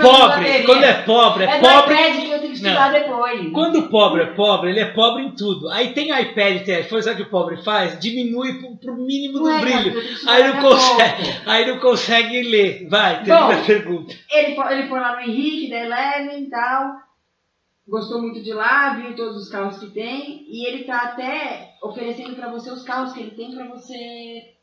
Pobre, 0.01 0.29
bateria. 0.29 0.65
quando 0.67 0.83
é 0.85 0.93
pobre, 1.03 1.45
é 1.45 1.49
É 1.51 1.61
pobre. 1.61 1.95
iPad 1.95 2.17
que 2.17 2.31
eu 2.33 2.39
tenho 2.41 2.51
que 2.51 2.57
estudar 2.57 2.91
depois. 2.93 3.53
Quando 3.53 3.79
o 3.79 3.89
pobre 3.89 4.23
é 4.23 4.27
pobre, 4.27 4.71
ele 4.71 4.81
é 4.81 4.87
pobre 4.87 5.23
em 5.23 5.31
tudo. 5.37 5.69
Aí 5.71 5.93
tem 5.93 6.07
iPad, 6.19 6.65
tem 6.65 6.81
iPhone, 6.81 7.03
sabe 7.03 7.15
o 7.21 7.25
que 7.25 7.29
o 7.29 7.31
pobre 7.31 7.63
faz? 7.63 7.97
Diminui 8.01 8.55
pro, 8.55 8.77
pro 8.79 8.97
mínimo 8.97 9.35
do 9.39 9.45
Não 9.45 9.59
é, 9.59 9.61
brilho. 9.61 10.03
Aí 10.27 10.43
não 10.43 10.53
daqui 10.55 10.67
a 10.67 10.69
consegue, 10.71 11.23
pouco. 11.33 11.41
aí 11.51 11.67
não 11.67 11.79
consegue 11.79 12.43
ler. 12.43 12.89
Vai, 12.89 13.23
termina 13.23 13.55
Bom. 13.55 13.65
pergunta. 13.65 14.15
Ele, 14.33 14.57
ele 14.73 14.89
foi 14.89 14.99
lá 14.99 15.15
no 15.15 15.21
Henrique, 15.21 15.71
da 15.71 15.77
Eleven 15.85 16.43
e 16.43 16.51
tal. 16.51 17.06
Gostou 17.87 18.21
muito 18.21 18.43
de 18.43 18.53
lá, 18.53 18.95
viu 18.95 19.15
todos 19.15 19.43
os 19.43 19.49
carros 19.49 19.79
que 19.79 19.91
tem. 19.91 20.45
E 20.49 20.67
ele 20.67 20.85
tá 20.85 21.03
até 21.03 21.77
oferecendo 21.83 22.35
pra 22.35 22.51
você 22.51 22.71
os 22.71 22.83
carros 22.83 23.13
que 23.13 23.21
ele 23.21 23.31
tem 23.31 23.55
pra 23.55 23.69
você 23.69 24.55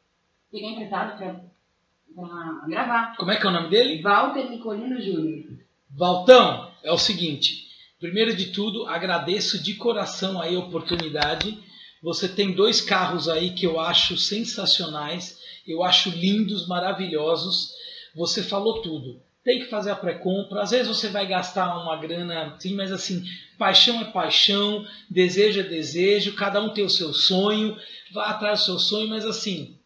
pegar 0.51 0.67
emprestado 0.67 1.17
pra 1.17 2.67
gravar. 2.67 3.15
Como 3.15 3.31
é 3.31 3.37
que 3.37 3.45
é 3.45 3.49
o 3.49 3.53
nome 3.53 3.69
dele? 3.69 4.01
Walter 4.01 4.49
Nicolino 4.49 5.01
Júnior. 5.01 5.45
Valtão, 5.89 6.71
é 6.83 6.91
o 6.91 6.97
seguinte. 6.97 7.63
Primeiro 7.99 8.35
de 8.35 8.47
tudo, 8.51 8.85
agradeço 8.87 9.63
de 9.63 9.75
coração 9.75 10.41
aí 10.41 10.55
a 10.55 10.59
oportunidade. 10.59 11.57
Você 12.01 12.27
tem 12.27 12.51
dois 12.51 12.81
carros 12.81 13.29
aí 13.29 13.51
que 13.51 13.65
eu 13.65 13.79
acho 13.79 14.17
sensacionais, 14.17 15.39
eu 15.65 15.81
acho 15.81 16.09
lindos, 16.09 16.67
maravilhosos. 16.67 17.71
Você 18.13 18.43
falou 18.43 18.81
tudo. 18.81 19.21
Tem 19.43 19.59
que 19.59 19.65
fazer 19.65 19.91
a 19.91 19.95
pré-compra. 19.95 20.61
Às 20.61 20.71
vezes 20.71 20.87
você 20.87 21.09
vai 21.09 21.27
gastar 21.27 21.77
uma 21.77 21.97
grana, 21.97 22.55
sim, 22.59 22.75
mas 22.75 22.91
assim, 22.91 23.23
paixão 23.57 23.99
é 24.01 24.05
paixão, 24.05 24.87
desejo 25.09 25.59
é 25.59 25.63
desejo, 25.63 26.35
cada 26.35 26.61
um 26.61 26.69
tem 26.69 26.85
o 26.85 26.89
seu 26.89 27.13
sonho, 27.13 27.77
vá 28.11 28.27
atrás 28.27 28.59
do 28.59 28.65
seu 28.65 28.79
sonho, 28.79 29.09
mas 29.09 29.25
assim, 29.25 29.77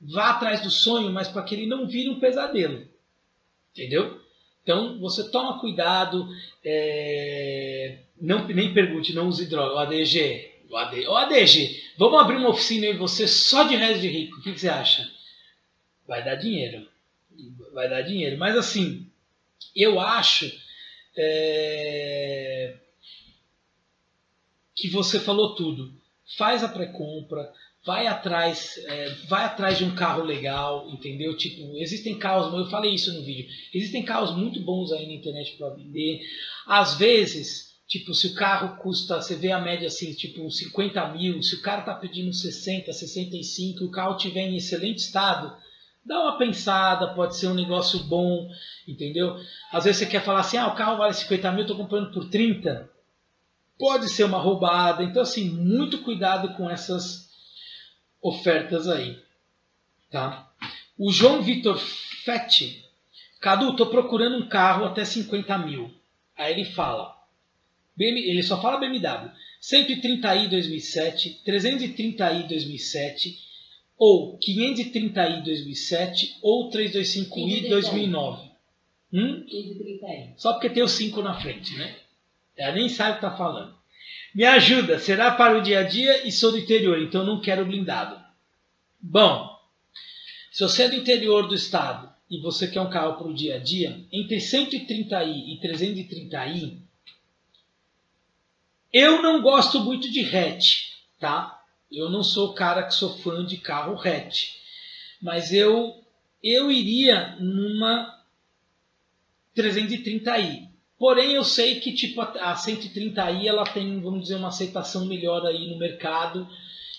vá 0.00 0.30
atrás 0.30 0.60
do 0.60 0.70
sonho, 0.70 1.10
mas 1.12 1.28
para 1.28 1.42
que 1.42 1.54
ele 1.54 1.66
não 1.66 1.86
vire 1.86 2.10
um 2.10 2.20
pesadelo. 2.20 2.86
Entendeu? 3.72 4.20
Então 4.62 4.98
você 5.00 5.28
toma 5.30 5.58
cuidado, 5.58 6.28
é, 6.64 7.98
não, 8.20 8.46
nem 8.46 8.72
pergunte, 8.72 9.14
não 9.14 9.26
use 9.26 9.46
droga. 9.46 9.74
O 9.74 9.78
ADG, 9.78 10.52
o, 10.70 10.76
AD, 10.76 11.06
o 11.08 11.16
ADG, 11.16 11.82
vamos 11.98 12.20
abrir 12.20 12.36
uma 12.36 12.50
oficina 12.50 12.86
aí 12.86 12.96
você 12.96 13.26
só 13.26 13.64
de 13.64 13.74
resto 13.74 14.00
de 14.00 14.08
rico. 14.08 14.38
O 14.38 14.42
que, 14.42 14.52
que 14.52 14.60
você 14.60 14.68
acha? 14.68 15.10
Vai 16.06 16.24
dar 16.24 16.36
dinheiro. 16.36 16.86
Vai 17.72 17.88
dar 17.88 18.02
dinheiro. 18.02 18.38
Mas 18.38 18.56
assim, 18.56 19.06
eu 19.74 19.98
acho 19.98 20.50
é, 21.16 22.74
que 24.74 24.88
você 24.88 25.18
falou 25.18 25.54
tudo. 25.54 25.92
Faz 26.36 26.64
a 26.64 26.68
pré-compra, 26.68 27.52
vai 27.84 28.06
atrás, 28.06 28.78
é, 28.86 29.10
vai 29.28 29.44
atrás 29.44 29.78
de 29.78 29.84
um 29.84 29.94
carro 29.94 30.22
legal, 30.22 30.88
entendeu? 30.90 31.36
Tipo, 31.36 31.76
existem 31.76 32.18
carros, 32.18 32.52
eu 32.54 32.70
falei 32.70 32.94
isso 32.94 33.12
no 33.12 33.24
vídeo, 33.24 33.50
existem 33.74 34.04
carros 34.04 34.36
muito 34.36 34.60
bons 34.60 34.92
aí 34.92 35.06
na 35.06 35.14
internet 35.14 35.56
para 35.56 35.74
vender. 35.74 36.20
Às 36.66 36.94
vezes, 36.94 37.74
tipo, 37.86 38.14
se 38.14 38.28
o 38.28 38.34
carro 38.34 38.80
custa, 38.80 39.20
você 39.20 39.34
vê 39.34 39.50
a 39.50 39.60
média 39.60 39.88
assim, 39.88 40.14
tipo, 40.14 40.42
uns 40.42 40.58
50 40.58 41.08
mil, 41.08 41.42
se 41.42 41.56
o 41.56 41.62
cara 41.62 41.82
tá 41.82 41.94
pedindo 41.94 42.32
60, 42.32 42.92
65, 42.92 43.82
e 43.82 43.86
o 43.86 43.90
carro 43.90 44.16
tiver 44.16 44.46
em 44.46 44.56
excelente 44.56 44.98
estado, 44.98 45.54
dá 46.04 46.20
uma 46.20 46.38
pensada, 46.38 47.14
pode 47.14 47.36
ser 47.36 47.48
um 47.48 47.54
negócio 47.54 48.00
bom, 48.04 48.50
entendeu? 48.86 49.36
Às 49.70 49.84
vezes 49.84 50.00
você 50.00 50.06
quer 50.06 50.22
falar 50.22 50.40
assim, 50.40 50.56
ah, 50.56 50.68
o 50.68 50.74
carro 50.74 50.98
vale 50.98 51.14
50 51.14 51.52
mil, 51.52 51.66
tô 51.66 51.76
comprando 51.76 52.12
por 52.12 52.28
30. 52.28 52.90
Pode 53.78 54.08
ser 54.08 54.24
uma 54.24 54.38
roubada. 54.38 55.02
Então, 55.02 55.22
assim, 55.22 55.48
muito 55.50 55.98
cuidado 56.02 56.54
com 56.54 56.68
essas 56.70 57.30
ofertas 58.20 58.88
aí. 58.88 59.18
Tá? 60.10 60.50
O 60.98 61.10
João 61.10 61.42
Vitor 61.42 61.78
Fetti. 61.78 62.84
Cadu, 63.40 63.74
tô 63.74 63.86
procurando 63.86 64.36
um 64.36 64.48
carro 64.48 64.84
até 64.84 65.04
50 65.04 65.58
mil. 65.58 65.92
Aí 66.36 66.52
ele 66.52 66.64
fala. 66.64 67.16
Ele 67.98 68.42
só 68.42 68.60
fala 68.60 68.78
BMW. 68.78 69.30
130i 69.60 70.48
2007, 70.48 71.40
330i 71.46 72.48
2007, 72.48 73.38
ou 73.98 74.38
530i 74.38 75.42
2007, 75.42 76.38
ou 76.42 76.70
325i 76.70 77.68
2009. 77.68 78.50
Hum? 79.12 79.44
1530 79.44 80.06
aí. 80.06 80.30
Só 80.36 80.52
porque 80.52 80.70
tem 80.70 80.82
o 80.82 80.88
5 80.88 81.22
na 81.22 81.40
frente, 81.40 81.76
né? 81.76 81.96
Ela 82.56 82.74
nem 82.74 82.88
sabe 82.88 83.10
o 83.10 83.20
que 83.20 83.26
está 83.26 83.36
falando. 83.36 83.74
Me 84.34 84.44
ajuda, 84.44 84.98
será 84.98 85.30
para 85.30 85.58
o 85.58 85.62
dia 85.62 85.80
a 85.80 85.82
dia 85.82 86.26
e 86.26 86.32
sou 86.32 86.52
do 86.52 86.58
interior, 86.58 87.00
então 87.00 87.24
não 87.24 87.40
quero 87.40 87.66
blindado. 87.66 88.18
Bom, 89.00 89.58
se 90.50 90.62
você 90.62 90.84
é 90.84 90.88
do 90.88 90.96
interior 90.96 91.46
do 91.46 91.54
estado 91.54 92.10
e 92.30 92.40
você 92.40 92.66
quer 92.66 92.80
um 92.80 92.90
carro 92.90 93.16
para 93.16 93.26
o 93.26 93.34
dia 93.34 93.56
a 93.56 93.58
dia, 93.58 94.04
entre 94.10 94.36
130i 94.36 95.26
e 95.26 95.60
330i, 95.62 96.78
eu 98.92 99.22
não 99.22 99.42
gosto 99.42 99.80
muito 99.80 100.10
de 100.10 100.20
hatch, 100.24 100.92
tá? 101.18 101.61
Eu 101.92 102.10
não 102.10 102.24
sou 102.24 102.50
o 102.50 102.54
cara 102.54 102.82
que 102.82 102.94
sou 102.94 103.16
fã 103.18 103.44
de 103.44 103.58
carro 103.58 104.00
hatch, 104.00 104.54
mas 105.20 105.52
eu 105.52 106.02
eu 106.42 106.72
iria 106.72 107.36
numa 107.38 108.20
330i. 109.56 110.68
Porém, 110.98 111.32
eu 111.32 111.44
sei 111.44 111.80
que 111.80 111.92
tipo 111.92 112.20
a 112.20 112.54
130i 112.54 113.46
ela 113.46 113.64
tem, 113.64 114.00
vamos 114.00 114.22
dizer, 114.22 114.36
uma 114.36 114.48
aceitação 114.48 115.04
melhor 115.06 115.44
aí 115.46 115.68
no 115.68 115.78
mercado. 115.78 116.48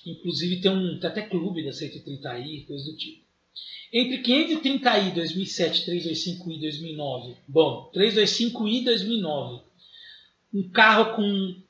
Inclusive 0.06 0.62
tem 0.62 0.72
um 0.72 1.00
tem 1.00 1.10
até 1.10 1.22
clube 1.22 1.64
da 1.64 1.72
130i, 1.72 2.66
coisa 2.68 2.86
do 2.92 2.98
tipo. 2.98 3.24
Entre 3.92 4.24
530i 4.24 5.14
2007, 5.14 5.86
325i 5.86 6.60
2009. 6.60 7.36
Bom, 7.48 7.92
325i 7.96 8.84
2009. 8.84 9.62
Um 10.54 10.70
carro 10.70 11.16
com 11.16 11.63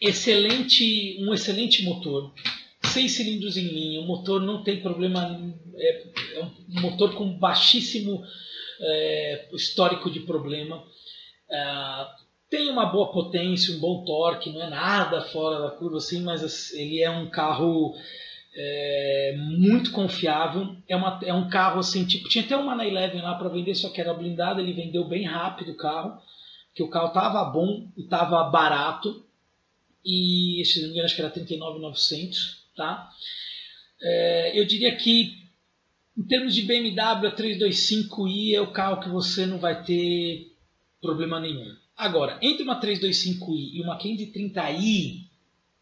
excelente, 0.00 1.16
um 1.20 1.32
excelente 1.32 1.84
motor, 1.84 2.32
seis 2.84 3.12
cilindros 3.12 3.56
em 3.56 3.68
linha, 3.68 4.00
o 4.00 4.06
motor 4.06 4.40
não 4.40 4.62
tem 4.62 4.80
problema, 4.80 5.40
é, 5.76 6.02
é 6.34 6.44
um 6.44 6.80
motor 6.80 7.14
com 7.14 7.38
baixíssimo 7.38 8.22
é, 8.80 9.48
histórico 9.52 10.10
de 10.10 10.20
problema. 10.20 10.82
Ah, 11.50 12.16
tem 12.50 12.68
uma 12.68 12.86
boa 12.86 13.10
potência, 13.12 13.74
um 13.74 13.80
bom 13.80 14.04
torque, 14.04 14.50
não 14.50 14.62
é 14.62 14.68
nada 14.68 15.22
fora 15.22 15.60
da 15.60 15.70
curva 15.70 15.96
assim, 15.96 16.22
mas 16.22 16.72
ele 16.74 17.00
é 17.00 17.10
um 17.10 17.30
carro 17.30 17.94
É 18.54 19.34
muito 19.38 19.92
confiável. 19.92 20.76
É, 20.86 20.94
uma, 20.94 21.18
é 21.24 21.32
um 21.32 21.48
carro 21.48 21.80
assim, 21.80 22.04
tipo, 22.04 22.28
tinha 22.28 22.44
até 22.44 22.54
uma 22.54 22.74
na 22.74 22.86
Eleven 22.86 23.22
lá 23.22 23.34
para 23.34 23.48
vender, 23.48 23.74
só 23.74 23.88
que 23.88 24.00
era 24.00 24.12
blindado, 24.12 24.60
ele 24.60 24.74
vendeu 24.74 25.08
bem 25.08 25.24
rápido 25.24 25.72
o 25.72 25.76
carro, 25.76 26.18
que 26.74 26.82
o 26.82 26.90
carro 26.90 27.12
tava 27.14 27.42
bom 27.44 27.88
e 27.96 28.02
tava 28.04 28.44
barato. 28.44 29.24
E 30.04 30.62
se 30.64 30.80
não 30.80 30.88
me 30.88 30.92
engano, 30.92 31.06
acho 31.06 31.14
que 31.14 31.20
era 31.20 31.30
39,900, 31.30 32.64
tá? 32.76 33.10
É, 34.00 34.58
eu 34.58 34.64
diria 34.64 34.94
que 34.96 35.42
em 36.16 36.22
termos 36.24 36.54
de 36.54 36.62
BMW, 36.62 37.26
a 37.26 37.34
325i 37.34 38.54
é 38.54 38.60
o 38.60 38.72
carro 38.72 39.00
que 39.00 39.08
você 39.08 39.46
não 39.46 39.58
vai 39.58 39.82
ter 39.82 40.52
problema 41.00 41.40
nenhum. 41.40 41.74
Agora, 41.96 42.38
entre 42.42 42.62
uma 42.62 42.80
325i 42.80 43.74
e 43.74 43.80
uma 43.80 43.98
530i, 43.98 45.26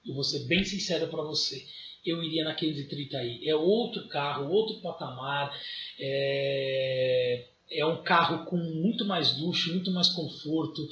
eu 0.07 0.15
vou 0.15 0.23
ser 0.23 0.47
bem 0.47 0.65
sincero 0.65 1.09
para 1.09 1.23
você, 1.23 1.65
eu 2.07 2.23
iria 2.23 2.45
na 2.45 2.55
530i. 2.55 3.41
É 3.45 3.55
outro 3.55 4.07
carro, 4.09 4.50
outro 4.50 4.81
patamar, 4.81 5.53
é, 5.99 7.47
é 7.71 7.87
um 7.87 8.03
carro 8.03 8.45
com 8.47 8.57
muito 8.57 9.05
mais 9.05 9.39
luxo, 9.39 9.73
muito 9.73 9.91
mais 9.93 10.09
conforto. 10.09 10.87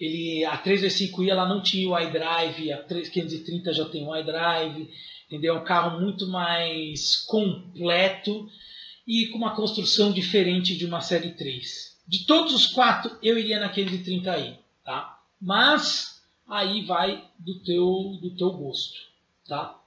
Ele, 0.00 0.44
a 0.44 0.60
325i 0.60 1.28
ela 1.28 1.48
não 1.48 1.62
tinha 1.62 1.88
o 1.88 1.98
iDrive, 1.98 2.72
a 2.72 2.82
530 2.82 3.72
já 3.72 3.84
tem 3.84 4.06
o 4.06 4.16
iDrive, 4.16 4.90
entendeu? 5.26 5.54
É 5.54 5.58
um 5.58 5.64
carro 5.64 6.00
muito 6.00 6.26
mais 6.26 7.16
completo 7.26 8.48
e 9.06 9.28
com 9.28 9.38
uma 9.38 9.54
construção 9.54 10.12
diferente 10.12 10.76
de 10.76 10.84
uma 10.84 11.00
série 11.00 11.30
3. 11.30 11.94
De 12.06 12.26
todos 12.26 12.52
os 12.52 12.66
quatro, 12.66 13.16
eu 13.22 13.38
iria 13.38 13.60
na 13.60 13.72
530i, 13.72 14.58
tá? 14.84 15.20
Mas 15.40 16.22
aí 16.48 16.84
vai 16.84 17.24
do 17.38 17.60
teu 17.60 18.18
do 18.20 18.36
teu 18.36 18.50
gosto, 18.52 18.98
tá? 19.46 19.80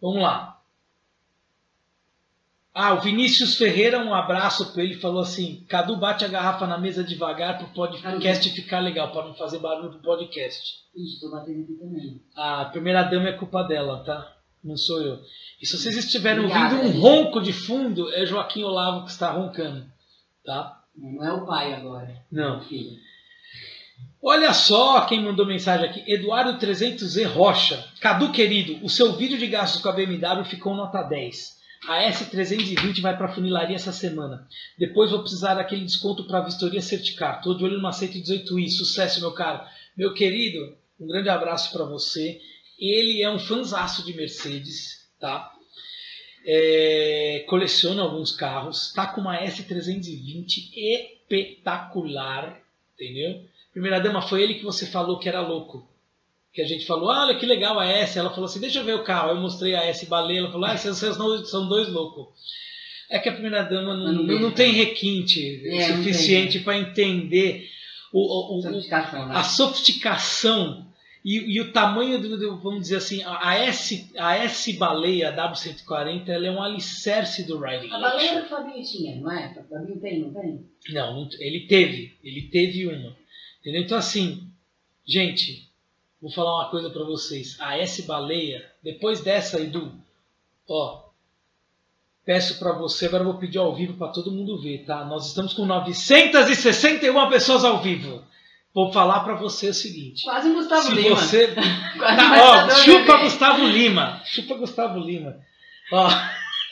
Vamos 0.00 0.22
lá. 0.22 0.61
Ah, 2.74 2.94
o 2.94 3.00
Vinícius 3.00 3.56
Ferreira, 3.56 3.98
um 3.98 4.14
abraço 4.14 4.72
para 4.72 4.82
ele, 4.82 4.94
falou 4.94 5.20
assim: 5.20 5.64
Cadu 5.68 5.96
bate 5.96 6.24
a 6.24 6.28
garrafa 6.28 6.66
na 6.66 6.78
mesa 6.78 7.04
devagar 7.04 7.58
para 7.58 7.66
o 7.66 7.72
podcast 7.72 8.48
ficar 8.50 8.80
legal, 8.80 9.12
para 9.12 9.26
não 9.26 9.34
fazer 9.34 9.58
barulho 9.58 9.90
pro 9.90 10.00
podcast. 10.00 10.80
Ixi, 10.96 11.20
tô 11.20 11.30
batendo 11.30 11.62
aqui 11.64 11.74
também. 11.74 12.22
A 12.34 12.64
primeira 12.66 13.02
dama 13.02 13.28
é 13.28 13.32
culpa 13.32 13.62
dela, 13.62 14.02
tá? 14.04 14.36
Não 14.64 14.76
sou 14.76 15.02
eu. 15.02 15.20
E 15.60 15.66
se 15.66 15.76
vocês 15.76 15.96
estiverem 15.98 16.44
Obrigada, 16.44 16.76
ouvindo 16.76 16.96
um 16.96 17.00
ronco 17.00 17.42
de 17.42 17.52
fundo, 17.52 18.10
é 18.14 18.24
Joaquim 18.24 18.62
Olavo 18.62 19.04
que 19.04 19.10
está 19.10 19.30
roncando, 19.30 19.84
tá? 20.44 20.82
Não 20.96 21.24
é 21.24 21.32
o 21.32 21.44
pai 21.44 21.74
agora. 21.74 22.24
Não. 22.30 22.62
Filho. 22.62 22.96
Olha 24.22 24.54
só 24.54 25.02
quem 25.02 25.22
mandou 25.22 25.44
mensagem 25.44 25.88
aqui. 25.88 26.04
Eduardo 26.06 26.58
300Z 26.58 27.26
Rocha. 27.26 27.84
Cadu 28.00 28.32
querido, 28.32 28.84
o 28.84 28.88
seu 28.88 29.12
vídeo 29.12 29.36
de 29.36 29.46
gastos 29.46 29.82
com 29.82 29.88
a 29.88 29.92
BMW 29.92 30.44
ficou 30.44 30.74
nota 30.74 31.02
10. 31.02 31.60
A 31.86 32.08
S320 32.10 33.00
vai 33.00 33.16
para 33.16 33.32
funilaria 33.34 33.74
essa 33.74 33.92
semana. 33.92 34.46
Depois 34.78 35.10
vou 35.10 35.20
precisar 35.20 35.54
daquele 35.54 35.84
desconto 35.84 36.24
para 36.24 36.42
vistoria 36.42 36.80
certicar. 36.80 37.42
Tô 37.42 37.54
de 37.54 37.64
olho 37.64 37.80
no 37.80 37.88
118i. 37.88 38.68
Sucesso, 38.68 39.20
meu 39.20 39.32
caro. 39.32 39.66
Meu 39.96 40.14
querido, 40.14 40.76
um 41.00 41.06
grande 41.08 41.28
abraço 41.28 41.72
para 41.72 41.84
você. 41.84 42.40
Ele 42.78 43.22
é 43.22 43.30
um 43.30 43.38
fanzaço 43.38 44.04
de 44.04 44.14
Mercedes, 44.14 45.08
tá? 45.18 45.52
É, 46.46 47.44
coleciona 47.48 48.02
alguns 48.02 48.30
carros. 48.30 48.92
Tá 48.92 49.08
com 49.08 49.20
uma 49.20 49.40
S320 49.42 50.70
espetacular, 50.74 52.60
entendeu? 52.94 53.44
Primeira 53.72 53.98
dama, 53.98 54.22
foi 54.22 54.42
ele 54.42 54.54
que 54.54 54.64
você 54.64 54.86
falou 54.86 55.18
que 55.18 55.28
era 55.28 55.40
louco. 55.40 55.91
Que 56.52 56.60
a 56.60 56.66
gente 56.66 56.84
falou, 56.86 57.10
ah, 57.10 57.24
olha 57.26 57.38
que 57.38 57.46
legal 57.46 57.78
a 57.78 57.86
S. 57.86 58.18
Ela 58.18 58.28
falou 58.30 58.44
assim, 58.44 58.60
deixa 58.60 58.80
eu 58.80 58.84
ver 58.84 58.94
o 58.94 59.04
carro. 59.04 59.30
Eu 59.30 59.36
mostrei 59.40 59.74
a 59.74 59.84
S 59.86 60.04
baleia. 60.06 60.40
Ela 60.40 60.52
falou, 60.52 60.66
ah, 60.66 60.76
vocês 60.76 60.96
são, 60.98 61.44
são 61.46 61.66
dois 61.68 61.88
loucos. 61.88 62.26
É 63.08 63.18
que 63.18 63.28
a 63.28 63.32
primeira 63.32 63.62
dama 63.62 63.94
não, 63.94 64.12
Não 64.12 64.22
não, 64.22 64.38
não 64.40 64.50
tem. 64.50 64.72
requinte 64.72 65.62
É, 65.66 65.88
não 65.88 65.96
suficiente 65.98 66.60
para 66.60 66.78
entender 66.78 67.68
o, 68.12 68.20
o- 68.20 68.58
o- 68.58 68.62
Sofisticação, 68.62 69.28
né? 69.28 69.34
a 69.36 69.42
sofisticação 69.44 70.86
e, 71.24 71.54
e 71.54 71.60
o 71.60 71.72
tamanho 71.72 72.20
do, 72.20 72.36
do- 72.36 72.56
vamos 72.58 72.80
dizer 72.82 72.96
assim, 72.96 73.22
a 73.22 73.48
a 73.50 73.54
S, 73.54 74.10
a 74.18 74.36
S 74.36 74.72
baleia 74.74 75.34
W140 75.34 76.28
ela 76.28 76.46
é 76.46 76.50
um 76.50 76.62
alicerce 76.62 77.44
do 77.46 77.58
Riding 77.60 77.90
A 77.92 77.98
baleia 77.98 78.42
do 78.42 78.48
Fabinho 78.48 78.82
tinha, 78.84 79.16
não 79.16 79.30
é? 79.30 79.54
O 79.58 79.68
Fabinho 79.68 80.00
tem, 80.00 80.20
não 80.20 80.32
tem? 80.32 80.66
Não, 80.90 81.14
não- 81.20 81.28
ele 81.38 81.60
teve, 81.66 82.14
ele 82.24 82.42
teve 82.42 82.86
uma. 82.86 83.16
Entendeu? 83.60 83.82
Então 83.82 83.96
assim, 83.96 84.42
gente, 85.06 85.68
vou 86.22 86.30
falar 86.30 86.54
uma 86.54 86.70
coisa 86.70 86.88
para 86.88 87.04
vocês. 87.04 87.56
A 87.60 87.76
S 87.76 88.02
baleia, 88.02 88.64
depois 88.82 89.20
dessa, 89.20 89.60
Edu, 89.60 89.92
ó, 90.68 91.02
peço 92.24 92.58
para 92.58 92.72
você, 92.72 93.06
agora 93.06 93.24
eu 93.24 93.30
vou 93.32 93.38
pedir 93.38 93.58
ao 93.58 93.74
vivo 93.74 93.94
para 93.94 94.08
todo 94.12 94.30
mundo 94.30 94.62
ver, 94.62 94.84
tá? 94.86 95.04
Nós 95.04 95.26
estamos 95.26 95.52
com 95.52 95.66
961 95.66 97.28
pessoas 97.28 97.64
ao 97.64 97.82
vivo. 97.82 98.22
Vou 98.74 98.90
falar 98.90 99.20
para 99.20 99.34
você 99.34 99.68
o 99.68 99.74
seguinte. 99.74 100.24
Quase 100.24 100.48
um 100.48 100.54
Gustavo 100.54 100.82
Se 100.82 100.94
Lima. 100.94 101.16
você 101.16 101.48
Quase 101.98 102.16
Tá, 102.16 102.64
ó, 102.66 102.70
chupa 102.70 103.16
Gustavo 103.18 103.66
Lima. 103.66 104.22
Chupa 104.24 104.54
Gustavo 104.54 104.98
Lima. 104.98 105.36
Ó, 105.92 106.08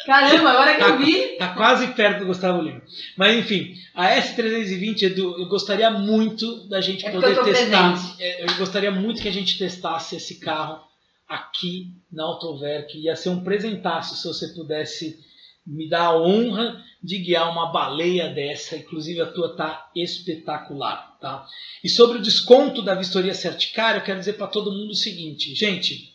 Caramba, 0.06 0.50
agora 0.50 0.76
que 0.76 0.82
eu 0.82 0.98
vi. 0.98 1.36
tá 1.36 1.48
quase 1.54 1.88
perto 1.88 2.20
do 2.20 2.26
Gustavo 2.26 2.62
Lima. 2.62 2.80
Mas 3.16 3.36
enfim, 3.36 3.74
a 3.94 4.08
S320, 4.16 5.02
Edu, 5.02 5.38
eu 5.38 5.46
gostaria 5.46 5.90
muito 5.90 6.68
da 6.68 6.80
gente 6.80 7.04
É 7.06 7.10
poder 7.10 7.36
eu 7.36 7.44
testar. 7.44 7.92
presente. 7.92 8.22
É, 8.22 8.44
Eu 8.44 8.56
gostaria 8.56 8.90
muito 8.90 9.20
que 9.20 9.28
a 9.28 9.32
gente 9.32 9.58
testasse 9.58 10.16
esse 10.16 10.40
carro 10.40 10.80
aqui 11.28 11.92
na 12.10 12.24
Autoverk. 12.24 12.98
Ia 12.98 13.14
ser 13.14 13.28
um 13.28 13.44
presentaço 13.44 14.16
se 14.16 14.26
você 14.26 14.48
pudesse 14.54 15.18
me 15.66 15.88
dar 15.88 16.06
a 16.06 16.18
honra 16.18 16.82
de 17.02 17.18
guiar 17.18 17.50
uma 17.50 17.70
baleia 17.70 18.28
dessa. 18.30 18.76
Inclusive 18.76 19.20
a 19.20 19.26
tua 19.26 19.54
tá 19.54 19.90
espetacular, 19.94 21.16
tá? 21.20 21.46
E 21.84 21.88
sobre 21.88 22.18
o 22.18 22.22
desconto 22.22 22.82
da 22.82 22.94
vistoria 22.94 23.34
Certicar, 23.34 23.94
eu 23.96 24.02
quero 24.02 24.18
dizer 24.18 24.32
para 24.34 24.46
todo 24.46 24.72
mundo 24.72 24.90
o 24.90 24.94
seguinte, 24.94 25.54
gente. 25.54 26.09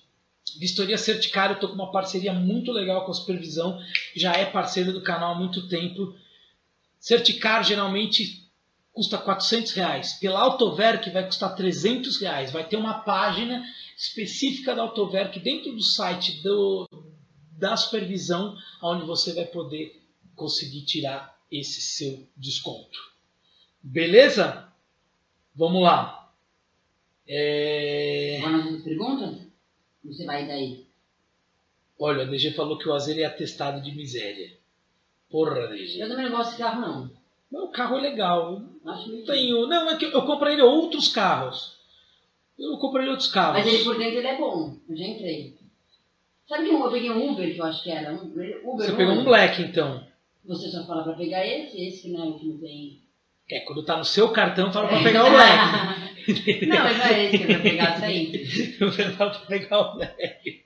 Vistoria 0.60 0.98
Certicar, 0.98 1.52
eu 1.52 1.60
tô 1.60 1.68
com 1.68 1.76
uma 1.76 1.92
parceria 1.92 2.34
muito 2.34 2.72
legal 2.72 3.06
com 3.06 3.12
a 3.12 3.16
Supervisão, 3.16 3.80
já 4.16 4.34
é 4.34 4.46
parceiro 4.46 4.94
do 4.94 5.02
canal 5.02 5.34
há 5.34 5.38
muito 5.38 5.68
tempo. 5.68 6.16
Certicar 7.00 7.64
geralmente 7.64 8.46
custa 8.96 9.18
400 9.18 9.74
reais. 9.74 10.14
Pela 10.14 10.40
Autoverk 10.40 11.10
vai 11.12 11.26
custar 11.26 11.54
300 11.56 12.18
reais. 12.18 12.52
Vai 12.52 12.68
ter 12.68 12.78
uma 12.78 13.00
página 13.00 13.64
específica 13.98 14.74
da 14.74 14.82
Autoverk 14.82 15.40
dentro 15.40 15.74
do 15.74 15.84
site 15.84 16.42
do, 16.42 16.88
da 17.52 17.76
supervisão, 17.76 18.56
onde 18.82 19.06
você 19.06 19.34
vai 19.34 19.46
poder 19.46 20.02
conseguir 20.34 20.86
tirar 20.86 21.38
esse 21.52 21.82
seu 21.82 22.28
desconto. 22.36 22.98
Beleza? 23.84 24.68
Vamos 25.54 25.84
lá. 25.84 26.34
É... 27.28 28.40
Vamos 28.42 28.84
perguntas? 28.84 29.45
Você 30.06 30.26
vai 30.26 30.48
daí. 30.48 30.86
Olha, 32.00 32.24
a 32.24 32.26
DG 32.26 32.52
falou 32.52 32.78
que 32.78 32.88
o 32.88 32.94
Azer 32.94 33.18
é 33.20 33.26
atestado 33.26 33.82
de 33.82 33.96
miséria. 33.96 34.52
Porra, 35.30 35.60
Eu 35.60 35.70
DG. 35.70 36.00
também 36.08 36.26
não 36.30 36.38
gosto 36.38 36.52
de 36.52 36.58
carro, 36.58 36.82
não. 36.82 37.12
Mas 37.52 37.62
O 37.64 37.68
carro 37.70 37.98
é 37.98 38.02
legal. 38.02 38.62
Eu 38.84 38.92
Acho 38.92 39.08
Não 39.08 39.14
meio... 39.16 39.26
tenho. 39.26 39.68
Não, 39.68 39.90
é 39.90 39.98
que 39.98 40.06
eu 40.06 40.22
comprei 40.26 40.62
outros 40.62 41.08
carros. 41.10 41.76
Eu 42.58 42.78
comprei 42.78 43.08
outros 43.10 43.28
carros. 43.30 43.64
Mas 43.64 43.74
ele 43.74 43.84
por 43.84 43.98
dentro 43.98 44.18
ele 44.20 44.28
é 44.28 44.38
bom. 44.38 44.76
Eu 44.90 44.96
já 44.96 45.06
entrei. 45.06 45.58
Sabe 46.48 46.68
que 46.70 46.74
eu 46.76 46.92
peguei 46.92 47.10
um 47.12 47.32
Uber 47.32 47.54
que 47.54 47.60
eu 47.60 47.66
acho 47.66 47.84
que 47.84 47.92
era? 47.92 48.14
Um 48.14 48.26
Uber, 48.28 48.62
Você 48.64 48.94
pegou 48.94 49.14
um 49.16 49.24
Black, 49.24 49.62
então. 49.62 50.06
Você 50.46 50.70
só 50.70 50.86
fala 50.86 51.04
pra 51.04 51.14
pegar 51.14 51.46
esse, 51.46 51.82
esse 51.82 52.02
que 52.04 52.10
não 52.10 52.24
é 52.24 52.28
o 52.30 52.40
que 52.40 52.46
não 52.46 52.58
tem. 52.60 53.02
É, 53.50 53.60
quando 53.60 53.86
tá 53.86 53.98
no 53.98 54.06
seu 54.06 54.30
cartão, 54.30 54.72
fala 54.72 54.88
pra 54.88 55.04
pegar 55.04 55.26
o 55.26 55.30
Black. 55.30 56.66
não, 56.68 56.84
mas 56.84 56.98
não 56.98 57.06
é 57.06 57.26
esse 57.26 57.38
que 57.38 57.44
é 57.44 57.48
pra 57.48 57.60
pegar 57.60 58.00
sempre. 58.00 58.48
Fala 59.12 59.30
pra 59.32 59.40
pegar 59.48 59.80
o 59.80 59.96
Black. 59.96 60.66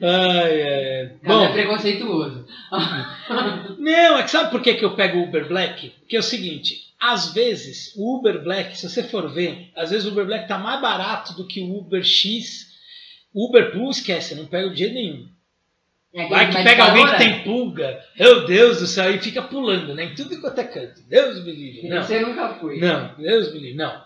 Ai, 0.00 0.62
ai. 0.62 0.62
É 0.62 1.16
Bom, 1.22 1.52
preconceituoso. 1.52 2.46
não, 3.78 4.18
é 4.18 4.22
que 4.22 4.30
sabe 4.30 4.50
por 4.50 4.62
que, 4.62 4.74
que 4.74 4.84
eu 4.84 4.96
pego 4.96 5.18
o 5.18 5.24
Uber 5.24 5.46
Black? 5.46 5.90
Porque 6.00 6.16
é 6.16 6.20
o 6.20 6.22
seguinte, 6.22 6.94
às 6.98 7.32
vezes 7.34 7.92
o 7.96 8.16
Uber 8.16 8.42
Black, 8.42 8.76
se 8.76 8.88
você 8.88 9.02
for 9.02 9.30
ver, 9.30 9.70
às 9.76 9.90
vezes 9.90 10.06
o 10.06 10.10
Uber 10.10 10.24
Black 10.24 10.48
tá 10.48 10.58
mais 10.58 10.80
barato 10.80 11.34
do 11.34 11.46
que 11.46 11.60
o 11.60 11.78
Uber 11.78 12.02
X. 12.02 12.72
O 13.34 13.48
Uber 13.48 13.70
Plus, 13.72 13.98
esquece, 13.98 14.34
não 14.34 14.46
pega 14.46 14.70
de 14.70 14.78
jeito 14.78 14.94
nenhum. 14.94 15.28
É 16.14 16.28
Vai 16.28 16.50
que 16.50 16.62
pega 16.62 16.84
alguém 16.84 17.06
que 17.06 17.16
tem 17.16 17.42
pulga. 17.42 18.04
Meu 18.18 18.44
Deus 18.46 18.80
do 18.80 18.86
céu, 18.86 19.14
e 19.14 19.18
fica 19.18 19.40
pulando, 19.42 19.94
né? 19.94 20.04
Em 20.04 20.14
tudo 20.14 20.38
quanto 20.40 20.58
é 20.60 20.64
canto. 20.64 21.00
Deus 21.08 21.42
me 21.44 21.52
livre. 21.52 21.88
Não, 21.88 22.02
Você 22.02 22.20
nunca 22.20 22.54
foi. 22.56 22.78
não, 22.78 23.14
Deus 23.16 23.52
me 23.52 23.60
livre, 23.60 23.76
não. 23.76 24.02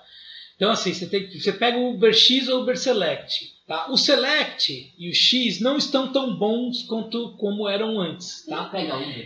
Então, 0.55 0.71
assim, 0.71 0.95
você, 0.95 1.07
tem, 1.07 1.29
você 1.29 1.53
pega 1.53 1.77
o 1.77 1.95
Uber 1.95 2.14
X 2.14 2.49
ou 2.49 2.61
o 2.61 2.62
Uber 2.62 2.79
Select. 2.79 3.55
Tá? 3.66 3.90
O 3.90 3.97
Select 3.97 4.95
e 4.97 5.11
o 5.11 5.14
X 5.14 5.61
não 5.61 5.77
estão 5.77 6.12
tão 6.12 6.37
bons 6.37 6.85
quanto 6.85 7.37
como 7.37 7.69
eram 7.69 7.99
antes. 8.01 8.47
Tá? 8.47 8.71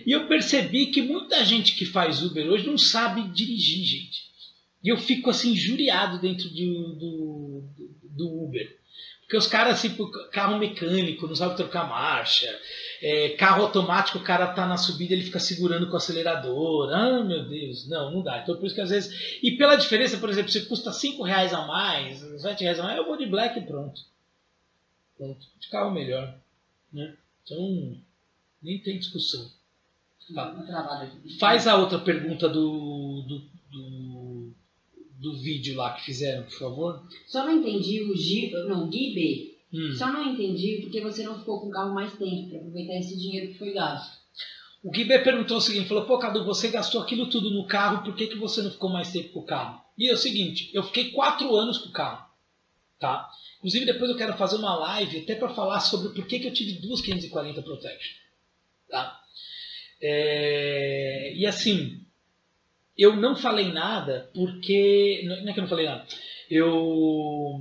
E 0.07 0.11
eu 0.13 0.27
percebi 0.27 0.87
que 0.87 1.03
muita 1.03 1.45
gente 1.45 1.77
que 1.77 1.85
faz 1.85 2.23
Uber 2.23 2.47
hoje 2.49 2.67
não 2.67 2.79
sabe 2.79 3.23
dirigir, 3.29 3.85
gente. 3.85 4.31
E 4.83 4.89
eu 4.89 4.97
fico 4.97 5.29
assim, 5.29 5.53
injuriado 5.53 6.19
dentro 6.19 6.49
de- 6.49 6.65
do, 6.67 6.95
do, 6.97 7.91
do 8.17 8.45
Uber. 8.45 8.80
Porque 9.31 9.39
os 9.39 9.47
caras, 9.47 9.81
tipo, 9.81 10.11
carro 10.33 10.59
mecânico, 10.59 11.25
não 11.25 11.37
sabe 11.37 11.55
trocar 11.55 11.89
marcha. 11.89 12.49
É, 13.01 13.29
carro 13.29 13.63
automático, 13.63 14.19
o 14.19 14.25
cara 14.25 14.49
tá 14.49 14.67
na 14.67 14.77
subida, 14.77 15.15
ele 15.15 15.23
fica 15.23 15.39
segurando 15.39 15.87
com 15.87 15.93
o 15.93 15.99
acelerador. 15.99 16.93
Ah, 16.93 17.23
meu 17.23 17.49
Deus, 17.49 17.89
não, 17.89 18.11
não 18.11 18.23
dá. 18.23 18.43
Então 18.43 18.57
por 18.57 18.67
isso 18.67 18.75
que 18.75 18.81
às 18.81 18.91
vezes. 18.91 19.39
E 19.41 19.53
pela 19.53 19.77
diferença, 19.77 20.19
por 20.19 20.29
exemplo, 20.29 20.51
se 20.51 20.67
custa 20.67 20.93
5 20.93 21.23
reais 21.23 21.55
a 21.55 21.65
mais, 21.65 22.19
7 22.43 22.65
reais 22.65 22.81
a 22.81 22.83
mais, 22.83 22.99
eu 22.99 23.07
vou 23.07 23.17
de 23.17 23.27
black 23.27 23.57
e 23.57 23.63
pronto. 23.63 24.01
Pronto. 25.17 25.47
De 25.61 25.69
carro 25.69 25.93
melhor. 25.93 26.35
Né? 26.93 27.15
Então, 27.45 27.97
nem 28.61 28.81
tem 28.81 28.99
discussão. 28.99 29.49
Tá. 30.35 30.57
Faz 31.39 31.69
a 31.69 31.77
outra 31.77 32.01
pergunta 32.01 32.49
do, 32.49 33.23
do, 33.29 33.39
do 33.71 34.20
do 35.21 35.39
vídeo 35.39 35.77
lá 35.77 35.93
que 35.93 36.07
fizeram, 36.07 36.45
por 36.45 36.59
favor? 36.59 37.03
Só 37.27 37.45
não 37.45 37.59
entendi 37.59 38.03
o 38.03 38.17
G, 38.17 38.51
não, 38.67 38.89
Gui 38.89 39.15
B. 39.15 39.59
Hum. 39.73 39.93
Só 39.97 40.11
não 40.11 40.33
entendi 40.33 40.81
porque 40.83 41.01
você 41.01 41.23
não 41.23 41.39
ficou 41.39 41.61
com 41.61 41.69
o 41.69 41.71
carro 41.71 41.95
mais 41.95 42.13
tempo 42.15 42.49
para 42.49 42.59
aproveitar 42.59 42.95
esse 42.95 43.17
dinheiro 43.17 43.53
que 43.53 43.59
foi 43.59 43.73
gasto. 43.73 44.19
O 44.83 44.91
Gui 44.91 45.05
B 45.05 45.19
perguntou 45.19 45.59
o 45.59 45.61
seguinte, 45.61 45.89
falou, 45.89 46.07
pô 46.07 46.19
Cadu, 46.19 46.45
você 46.45 46.69
gastou 46.69 47.03
aquilo 47.03 47.29
tudo 47.29 47.51
no 47.51 47.67
carro, 47.67 48.03
por 48.03 48.17
que, 48.17 48.29
que 48.29 48.39
você 48.39 48.63
não 48.63 48.71
ficou 48.71 48.89
mais 48.89 49.13
tempo 49.13 49.29
com 49.29 49.41
o 49.41 49.47
carro? 49.47 49.83
E 49.97 50.09
é 50.09 50.13
o 50.15 50.17
seguinte, 50.17 50.71
eu 50.73 50.83
fiquei 50.83 51.11
quatro 51.11 51.55
anos 51.55 51.77
com 51.77 51.91
o 51.91 51.93
carro, 51.93 52.27
tá? 52.99 53.29
Inclusive 53.59 53.85
depois 53.85 54.11
eu 54.11 54.17
quero 54.17 54.39
fazer 54.39 54.57
uma 54.57 54.75
live 54.75 55.19
até 55.19 55.35
para 55.35 55.51
falar 55.51 55.81
sobre 55.81 56.15
por 56.15 56.27
que, 56.27 56.39
que 56.39 56.49
eu 56.49 56.55
tive 56.55 56.81
duas 56.81 57.03
540 57.03 57.61
Protection, 57.61 58.17
tá? 58.89 59.21
É... 60.01 61.35
E 61.37 61.47
assim, 61.47 62.07
eu 63.01 63.17
não 63.17 63.35
falei 63.35 63.73
nada 63.73 64.31
porque. 64.35 65.23
Não 65.25 65.49
é 65.49 65.53
que 65.53 65.59
eu 65.59 65.63
não 65.63 65.69
falei 65.69 65.87
nada. 65.87 66.07
Eu. 66.51 67.61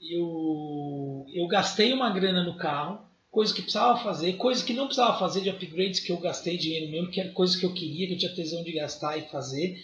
Eu, 0.00 1.26
eu 1.34 1.46
gastei 1.48 1.92
uma 1.92 2.10
grana 2.10 2.44
no 2.44 2.56
carro, 2.56 3.00
coisa 3.28 3.52
que 3.52 3.62
precisava 3.62 3.98
fazer, 3.98 4.34
coisa 4.34 4.64
que 4.64 4.72
não 4.72 4.86
precisava 4.86 5.18
fazer 5.18 5.40
de 5.40 5.50
upgrades 5.50 5.98
que 5.98 6.12
eu 6.12 6.20
gastei 6.20 6.56
dinheiro 6.56 6.92
mesmo, 6.92 7.10
que 7.10 7.20
era 7.20 7.32
coisa 7.32 7.58
que 7.58 7.66
eu 7.66 7.74
queria, 7.74 8.06
que 8.06 8.14
eu 8.14 8.18
tinha 8.18 8.34
tesão 8.34 8.62
de 8.62 8.72
gastar 8.72 9.18
e 9.18 9.28
fazer. 9.28 9.76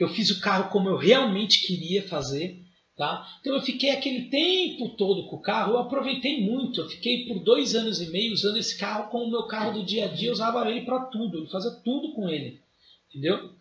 Eu 0.00 0.08
fiz 0.08 0.30
o 0.30 0.40
carro 0.40 0.70
como 0.70 0.88
eu 0.88 0.96
realmente 0.96 1.66
queria 1.66 2.08
fazer. 2.08 2.64
Tá? 2.96 3.24
Então 3.40 3.54
eu 3.54 3.60
fiquei 3.60 3.90
aquele 3.90 4.22
tempo 4.22 4.96
todo 4.96 5.28
com 5.28 5.36
o 5.36 5.40
carro, 5.40 5.74
eu 5.74 5.78
aproveitei 5.78 6.40
muito. 6.40 6.80
Eu 6.80 6.88
fiquei 6.88 7.26
por 7.26 7.44
dois 7.44 7.74
anos 7.74 8.00
e 8.00 8.10
meio 8.10 8.32
usando 8.32 8.56
esse 8.56 8.76
carro 8.76 9.08
como 9.10 9.30
meu 9.30 9.46
carro 9.46 9.74
do 9.74 9.84
dia 9.84 10.06
a 10.06 10.08
dia, 10.08 10.28
eu 10.28 10.32
usava 10.32 10.68
ele 10.68 10.80
para 10.80 11.04
tudo, 11.04 11.38
eu 11.38 11.46
fazia 11.46 11.70
tudo 11.84 12.12
com 12.14 12.28
ele. 12.28 12.60
Entendeu? 13.08 13.57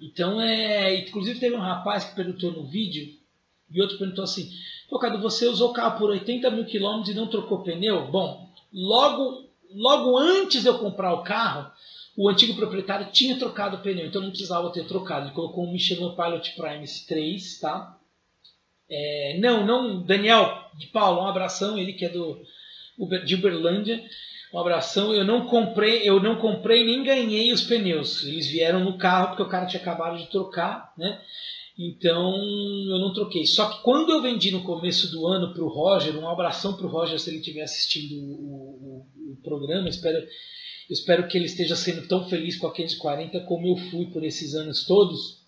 Então 0.00 0.40
é. 0.40 1.00
Inclusive 1.00 1.38
teve 1.38 1.54
um 1.54 1.60
rapaz 1.60 2.04
que 2.04 2.14
perguntou 2.14 2.52
no 2.52 2.64
vídeo, 2.66 3.08
e 3.70 3.80
outro 3.80 3.98
perguntou 3.98 4.24
assim, 4.24 4.50
pô, 4.88 4.98
Cadu, 4.98 5.20
você 5.20 5.46
usou 5.46 5.70
o 5.70 5.72
carro 5.72 5.98
por 5.98 6.10
80 6.10 6.50
mil 6.50 6.64
quilômetros 6.64 7.10
e 7.10 7.14
não 7.14 7.28
trocou 7.28 7.62
pneu? 7.62 8.10
Bom, 8.10 8.48
logo, 8.72 9.48
logo 9.72 10.18
antes 10.18 10.62
de 10.62 10.68
eu 10.68 10.78
comprar 10.78 11.12
o 11.12 11.22
carro, 11.22 11.70
o 12.16 12.28
antigo 12.28 12.54
proprietário 12.54 13.12
tinha 13.12 13.38
trocado 13.38 13.76
o 13.76 13.80
pneu, 13.80 14.06
então 14.06 14.20
não 14.20 14.30
precisava 14.30 14.72
ter 14.72 14.86
trocado. 14.86 15.26
Ele 15.26 15.34
colocou 15.34 15.64
um 15.64 15.72
Michelin 15.72 16.14
Pilot 16.16 16.54
Prime 16.56 16.84
3, 17.06 17.60
tá? 17.60 17.96
É, 18.88 19.38
não, 19.38 19.64
não, 19.64 20.02
Daniel 20.02 20.68
de 20.76 20.88
Paulo, 20.88 21.22
um 21.22 21.28
abração, 21.28 21.78
ele 21.78 21.92
que 21.92 22.04
é 22.04 22.08
do 22.08 22.42
de 23.24 23.34
Uberlândia. 23.34 24.04
Um 24.52 24.58
abração. 24.58 25.14
Eu 25.14 25.24
não 25.24 25.46
comprei, 25.46 26.08
eu 26.08 26.20
não 26.20 26.36
comprei 26.36 26.84
nem 26.84 27.04
ganhei 27.04 27.52
os 27.52 27.62
pneus. 27.62 28.24
Eles 28.24 28.46
vieram 28.48 28.80
no 28.84 28.98
carro 28.98 29.28
porque 29.28 29.42
o 29.42 29.48
cara 29.48 29.66
tinha 29.66 29.80
acabado 29.80 30.18
de 30.18 30.30
trocar, 30.30 30.92
né? 30.96 31.20
Então 31.78 32.36
eu 32.36 32.98
não 32.98 33.12
troquei. 33.12 33.46
Só 33.46 33.70
que 33.70 33.82
quando 33.82 34.10
eu 34.10 34.20
vendi 34.20 34.50
no 34.50 34.62
começo 34.62 35.10
do 35.10 35.26
ano 35.26 35.54
para 35.54 35.64
o 35.64 35.68
Roger, 35.68 36.16
um 36.18 36.28
abração 36.28 36.76
para 36.76 36.86
o 36.86 36.90
Roger 36.90 37.18
se 37.18 37.30
ele 37.30 37.38
estiver 37.38 37.62
assistindo 37.62 38.14
o, 38.16 39.06
o, 39.16 39.32
o 39.32 39.36
programa. 39.42 39.88
Espero, 39.88 40.18
espero 40.90 41.28
que 41.28 41.38
ele 41.38 41.46
esteja 41.46 41.76
sendo 41.76 42.06
tão 42.06 42.28
feliz 42.28 42.56
com 42.56 42.66
a 42.66 42.72
540 42.72 43.40
como 43.40 43.68
eu 43.68 43.76
fui 43.90 44.06
por 44.06 44.24
esses 44.24 44.54
anos 44.54 44.84
todos. 44.84 45.40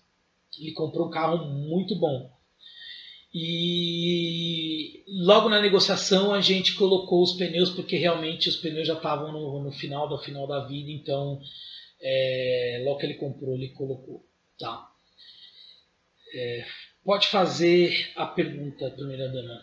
Ele 0.59 0.71
comprou 0.71 1.07
um 1.07 1.11
carro 1.11 1.45
muito 1.45 1.95
bom. 1.99 2.31
E 3.33 5.03
logo 5.07 5.49
na 5.49 5.59
negociação 5.59 6.33
a 6.33 6.39
gente 6.39 6.75
colocou 6.75 7.23
os 7.23 7.33
pneus, 7.33 7.71
porque 7.71 7.97
realmente 7.97 8.47
os 8.47 8.57
pneus 8.57 8.87
já 8.87 8.93
estavam 8.93 9.31
no, 9.31 9.63
no 9.63 9.71
final 9.71 10.07
do 10.07 10.19
final 10.19 10.45
da 10.45 10.65
vida, 10.65 10.91
então 10.91 11.41
é, 11.99 12.83
logo 12.85 12.99
que 12.99 13.07
ele 13.07 13.15
comprou, 13.15 13.55
ele 13.55 13.69
colocou. 13.69 14.23
Tá? 14.59 14.87
É, 16.35 16.65
pode 17.03 17.27
fazer 17.27 18.11
a 18.15 18.25
pergunta, 18.27 18.91
primeira 18.91 19.27
dama. 19.29 19.61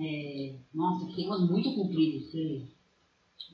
É, 0.00 0.54
nossa, 0.72 1.16
tem 1.16 1.26
umas 1.26 1.40
muito 1.40 1.74
compridas. 1.74 2.32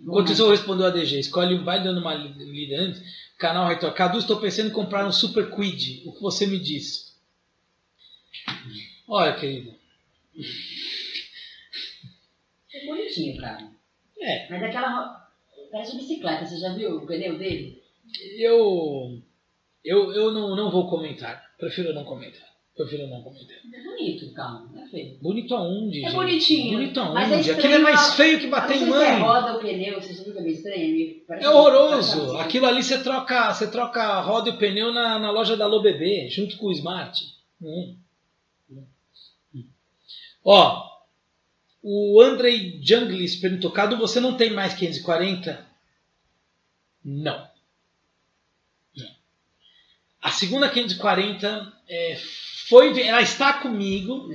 Enquanto 0.00 0.32
isso 0.32 0.42
eu 0.42 0.50
respondo 0.50 0.82
o 0.82 0.86
ADG, 0.86 1.18
escolhe, 1.18 1.56
vai 1.58 1.82
dando 1.82 2.00
uma 2.00 2.14
lida 2.14 2.80
antes. 2.80 3.02
Canal 3.38 3.66
Reitor. 3.68 3.92
Cadu, 3.94 4.18
estou 4.18 4.38
pensando 4.38 4.68
em 4.68 4.72
comprar 4.72 5.06
um 5.06 5.12
Super 5.12 5.50
Quid. 5.50 6.02
O 6.06 6.12
que 6.12 6.20
você 6.20 6.46
me 6.46 6.58
diz? 6.58 7.03
Olha, 9.08 9.34
querido. 9.36 9.74
É 12.72 12.86
bonitinho, 12.86 13.40
cara. 13.40 13.68
É. 14.20 14.48
Mas 14.50 14.62
aquela. 14.62 15.22
Parece 15.70 15.96
bicicleta, 15.96 16.44
você 16.46 16.58
já 16.58 16.72
viu 16.72 16.96
o 16.96 17.06
pneu 17.06 17.38
dele? 17.38 17.82
Eu. 18.38 19.20
Eu, 19.84 20.12
eu 20.12 20.32
não, 20.32 20.56
não 20.56 20.70
vou 20.70 20.88
comentar. 20.88 21.42
Prefiro 21.58 21.92
não 21.92 22.04
comentar. 22.04 22.42
Prefiro 22.74 23.06
não 23.06 23.22
comentar. 23.22 23.56
É 23.72 23.82
bonito 23.84 24.26
o 24.26 24.32
carro, 24.34 24.68
não 24.72 24.82
é 24.82 24.88
feio. 24.88 25.18
Bonito 25.20 25.54
aonde? 25.54 25.98
É 25.98 26.06
gente? 26.06 26.14
bonitinho. 26.14 26.72
Bonito 26.78 26.98
aonde? 27.00 27.14
Mas 27.14 27.48
é 27.48 27.52
Aquilo 27.52 27.74
é 27.74 27.78
mais 27.78 28.14
feio 28.14 28.40
que 28.40 28.46
bater 28.48 28.76
em 28.76 28.86
mãe. 28.86 29.20
roda 29.20 29.56
o 29.56 29.60
pneu, 29.60 30.00
você 30.00 30.14
já 30.14 30.24
viu 30.24 30.32
que 30.32 30.38
é 30.38 30.42
meio 30.42 30.54
estranho? 30.54 31.24
Parece 31.28 31.46
É 31.46 31.50
horroroso. 31.50 32.10
parece 32.12 32.30
assim. 32.30 32.40
Aquilo 32.40 32.66
ali 32.66 32.82
você 32.82 33.02
troca, 33.02 33.52
você 33.54 33.70
troca 33.70 34.02
a 34.02 34.20
roda 34.20 34.48
e 34.48 34.52
o 34.52 34.58
pneu 34.58 34.92
na, 34.92 35.18
na 35.18 35.30
loja 35.30 35.56
da 35.56 35.66
Lobebê, 35.66 36.28
junto 36.30 36.56
com 36.56 36.66
o 36.66 36.72
Smart. 36.72 37.20
Hum. 37.62 37.96
Ó, 40.44 40.94
o 41.82 42.20
Andrei 42.20 42.78
Junglis 42.82 43.36
perguntou: 43.36 43.70
Cadu, 43.70 43.96
você 43.96 44.20
não 44.20 44.36
tem 44.36 44.52
mais 44.52 44.74
540? 44.74 45.66
Não. 47.04 47.48
Não. 48.96 49.10
A 50.20 50.30
segunda 50.30 50.68
540 50.68 51.72
é, 51.88 52.16
foi. 52.68 53.00
Ela 53.00 53.22
está 53.22 53.54
comigo. 53.54 54.28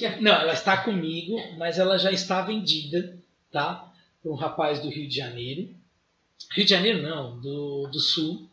Tá. 0.00 0.20
Não, 0.20 0.32
ela 0.32 0.52
está 0.52 0.76
comigo, 0.76 1.36
mas 1.56 1.78
ela 1.78 1.98
já 1.98 2.10
está 2.10 2.42
vendida, 2.42 3.18
tá? 3.50 3.92
Para 4.22 4.32
um 4.32 4.36
rapaz 4.36 4.80
do 4.80 4.88
Rio 4.88 5.08
de 5.08 5.16
Janeiro. 5.16 5.74
Rio 6.52 6.64
de 6.64 6.70
Janeiro 6.70 7.02
não, 7.02 7.40
do, 7.40 7.88
do 7.88 8.00
Sul. 8.00 8.48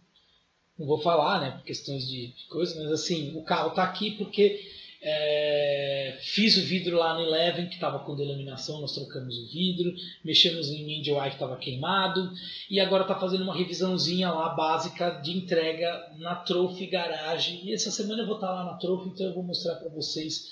Não 0.77 0.87
vou 0.87 1.01
falar, 1.01 1.41
né, 1.41 1.51
por 1.51 1.63
questões 1.63 2.07
de, 2.07 2.27
de 2.27 2.45
coisa, 2.45 2.81
mas 2.81 2.91
assim, 2.91 3.35
o 3.35 3.43
carro 3.43 3.69
está 3.69 3.83
aqui 3.83 4.11
porque 4.11 4.65
é, 5.01 6.17
fiz 6.21 6.57
o 6.57 6.61
vidro 6.61 6.97
lá 6.97 7.13
no 7.13 7.21
Eleven, 7.21 7.67
que 7.67 7.75
estava 7.75 7.99
com 7.99 8.15
delaminação, 8.15 8.81
nós 8.81 8.93
trocamos 8.93 9.37
o 9.37 9.47
vidro, 9.47 9.93
mexemos 10.23 10.67
em 10.69 10.99
NDY 10.99 11.21
que 11.21 11.27
estava 11.29 11.57
queimado, 11.57 12.31
e 12.69 12.79
agora 12.79 13.03
está 13.03 13.17
fazendo 13.17 13.43
uma 13.43 13.55
revisãozinha 13.55 14.29
lá 14.29 14.49
básica 14.49 15.09
de 15.21 15.31
entrega 15.31 16.13
na 16.17 16.35
Trophy 16.35 16.87
Garage. 16.87 17.61
E 17.63 17.73
essa 17.73 17.91
semana 17.91 18.23
eu 18.23 18.25
vou 18.25 18.35
estar 18.35 18.47
tá 18.47 18.53
lá 18.53 18.65
na 18.65 18.77
Trophy, 18.77 19.09
então 19.09 19.27
eu 19.27 19.33
vou 19.33 19.43
mostrar 19.43 19.75
para 19.75 19.89
vocês 19.89 20.49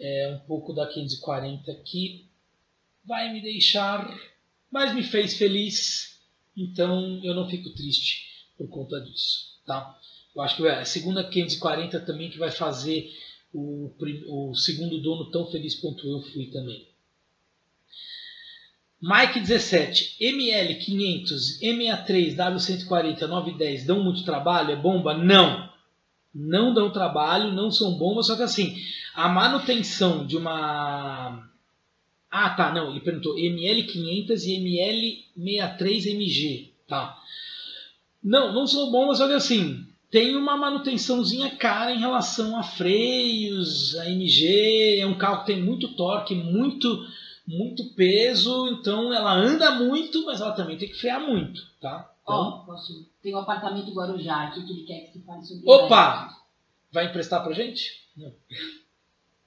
é, 0.00 0.34
um 0.34 0.46
pouco 0.46 0.72
da 0.72 0.86
540 0.86 1.74
que 1.84 2.26
vai 3.04 3.32
me 3.32 3.42
deixar, 3.42 4.18
mas 4.70 4.94
me 4.94 5.02
fez 5.02 5.36
feliz, 5.36 6.18
então 6.56 7.20
eu 7.22 7.34
não 7.34 7.48
fico 7.48 7.70
triste 7.74 8.46
por 8.56 8.68
conta 8.68 8.98
disso. 9.00 9.60
Tá? 9.66 9.98
Eu 10.34 10.42
acho 10.42 10.56
que 10.56 10.66
é 10.66 10.80
a 10.80 10.84
segunda 10.84 11.28
540 11.28 12.00
também 12.00 12.30
que 12.30 12.38
vai 12.38 12.50
fazer 12.50 13.10
o, 13.52 13.92
o 14.28 14.54
segundo 14.54 14.98
dono 14.98 15.30
tão 15.30 15.50
feliz 15.50 15.74
quanto 15.74 16.06
eu 16.06 16.22
fui 16.22 16.46
também. 16.46 16.88
Mike 19.02 19.40
17, 19.40 20.16
ML500, 20.20 21.60
M63, 21.62 22.36
W140, 22.36 23.26
910 23.26 23.86
dão 23.86 24.04
muito 24.04 24.24
trabalho? 24.24 24.72
É 24.72 24.76
bomba? 24.76 25.16
Não. 25.16 25.70
Não 26.34 26.74
dão 26.74 26.92
trabalho, 26.92 27.52
não 27.52 27.70
são 27.70 27.96
bombas, 27.96 28.26
só 28.26 28.36
que 28.36 28.42
assim, 28.42 28.76
a 29.14 29.28
manutenção 29.28 30.26
de 30.26 30.36
uma. 30.36 31.48
Ah, 32.30 32.50
tá, 32.50 32.72
não, 32.72 32.90
ele 32.90 33.00
perguntou 33.00 33.34
ML500 33.34 34.44
e 34.44 35.34
ML63MG, 35.36 36.70
tá. 36.86 37.18
Não, 38.22 38.52
não 38.52 38.66
são 38.66 38.92
bombas, 38.92 39.18
só 39.18 39.26
que 39.26 39.34
assim, 39.34 39.89
tem 40.10 40.36
uma 40.36 40.56
manutençãozinha 40.56 41.56
cara 41.56 41.92
em 41.92 42.00
relação 42.00 42.58
a 42.58 42.62
freios, 42.62 43.96
a 43.96 44.08
MG, 44.10 44.98
é 45.00 45.06
um 45.06 45.16
carro 45.16 45.40
que 45.40 45.52
tem 45.52 45.62
muito 45.62 45.94
torque, 45.94 46.34
muito 46.34 46.88
muito 47.46 47.94
peso, 47.94 48.68
então 48.68 49.12
ela 49.12 49.32
anda 49.32 49.72
muito, 49.72 50.24
mas 50.24 50.40
ela 50.40 50.52
também 50.52 50.78
tem 50.78 50.88
que 50.88 50.94
frear 50.94 51.20
muito, 51.20 51.60
tá? 51.80 52.08
Ó, 52.24 52.32
Então, 52.32 52.64
posso... 52.64 53.10
tem 53.20 53.34
um 53.34 53.38
apartamento 53.38 53.92
Guarujá 53.92 54.44
aqui 54.44 54.64
que 54.64 54.72
ele 54.72 54.84
quer 54.84 55.00
que 55.00 55.12
se 55.12 55.24
fale 55.24 55.42
sobre 55.42 55.68
Opa! 55.68 56.28
vai 56.92 57.06
emprestar 57.06 57.42
pra 57.42 57.52
gente? 57.52 58.08
Não. 58.16 58.32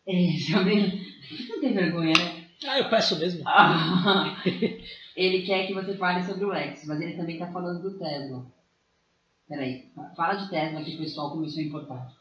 É, 0.05 0.37
sabe? 0.51 1.01
Não 1.47 1.61
tem 1.61 1.73
vergonha, 1.73 2.11
né? 2.11 2.45
Ah, 2.67 2.77
eu 2.77 2.89
peço 2.89 3.17
mesmo. 3.17 3.41
Ah, 3.47 4.35
ele 5.15 5.43
quer 5.43 5.65
que 5.65 5.73
você 5.73 5.95
fale 5.95 6.21
sobre 6.25 6.43
o 6.43 6.49
Lex, 6.49 6.85
mas 6.85 6.99
ele 6.99 7.15
também 7.15 7.39
tá 7.39 7.47
falando 7.47 7.81
do 7.81 7.97
Tesla. 7.97 8.45
Peraí, 9.47 9.85
fala 10.15 10.35
de 10.35 10.49
Tesla 10.49 10.83
que 10.83 10.95
o 10.95 10.99
pessoal 10.99 11.31
começou 11.31 11.61
a 11.61 11.65
importar. 11.65 12.13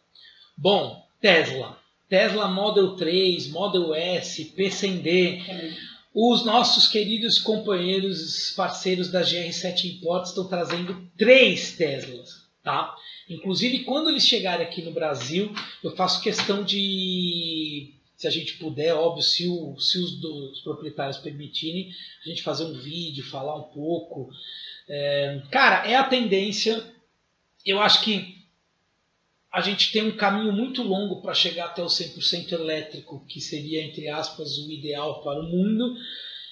Bom, 0.56 1.06
Tesla. 1.20 1.78
Tesla 2.08 2.48
Model 2.48 2.94
3, 2.96 3.50
Model 3.50 3.94
S, 3.94 4.44
PCD. 4.44 5.42
Peraí. 5.46 5.74
Os 6.14 6.44
nossos 6.44 6.88
queridos 6.88 7.38
companheiros, 7.38 8.50
parceiros 8.54 9.10
da 9.10 9.22
GR7 9.22 9.94
Imports 9.94 10.30
estão 10.30 10.46
trazendo 10.46 11.10
três 11.16 11.74
Teslas, 11.74 12.46
tá? 12.62 12.94
Inclusive, 13.30 13.84
quando 13.84 14.10
eles 14.10 14.26
chegarem 14.26 14.66
aqui 14.66 14.82
no 14.82 14.92
Brasil, 14.92 15.54
eu 15.82 15.96
faço 15.96 16.22
questão 16.22 16.62
de, 16.62 17.94
se 18.14 18.26
a 18.26 18.30
gente 18.30 18.58
puder, 18.58 18.94
óbvio, 18.94 19.22
se, 19.22 19.48
o, 19.48 19.78
se 19.78 19.98
os, 19.98 20.20
dos 20.20 20.60
proprietários 20.60 21.16
permitirem, 21.16 21.90
a 22.24 22.28
gente 22.28 22.42
fazer 22.42 22.64
um 22.64 22.74
vídeo, 22.74 23.24
falar 23.24 23.56
um 23.56 23.72
pouco. 23.72 24.28
É, 24.86 25.40
cara, 25.50 25.88
é 25.88 25.94
a 25.94 26.04
tendência. 26.04 26.84
Eu 27.64 27.80
acho 27.80 28.02
que 28.02 28.42
a 29.52 29.60
gente 29.60 29.92
tem 29.92 30.02
um 30.02 30.16
caminho 30.16 30.52
muito 30.52 30.82
longo 30.82 31.20
para 31.20 31.34
chegar 31.34 31.66
até 31.66 31.82
o 31.82 31.86
100% 31.86 32.52
elétrico, 32.52 33.24
que 33.26 33.40
seria, 33.40 33.84
entre 33.84 34.08
aspas, 34.08 34.56
o 34.58 34.70
ideal 34.70 35.22
para 35.22 35.40
o 35.40 35.44
mundo. 35.44 35.94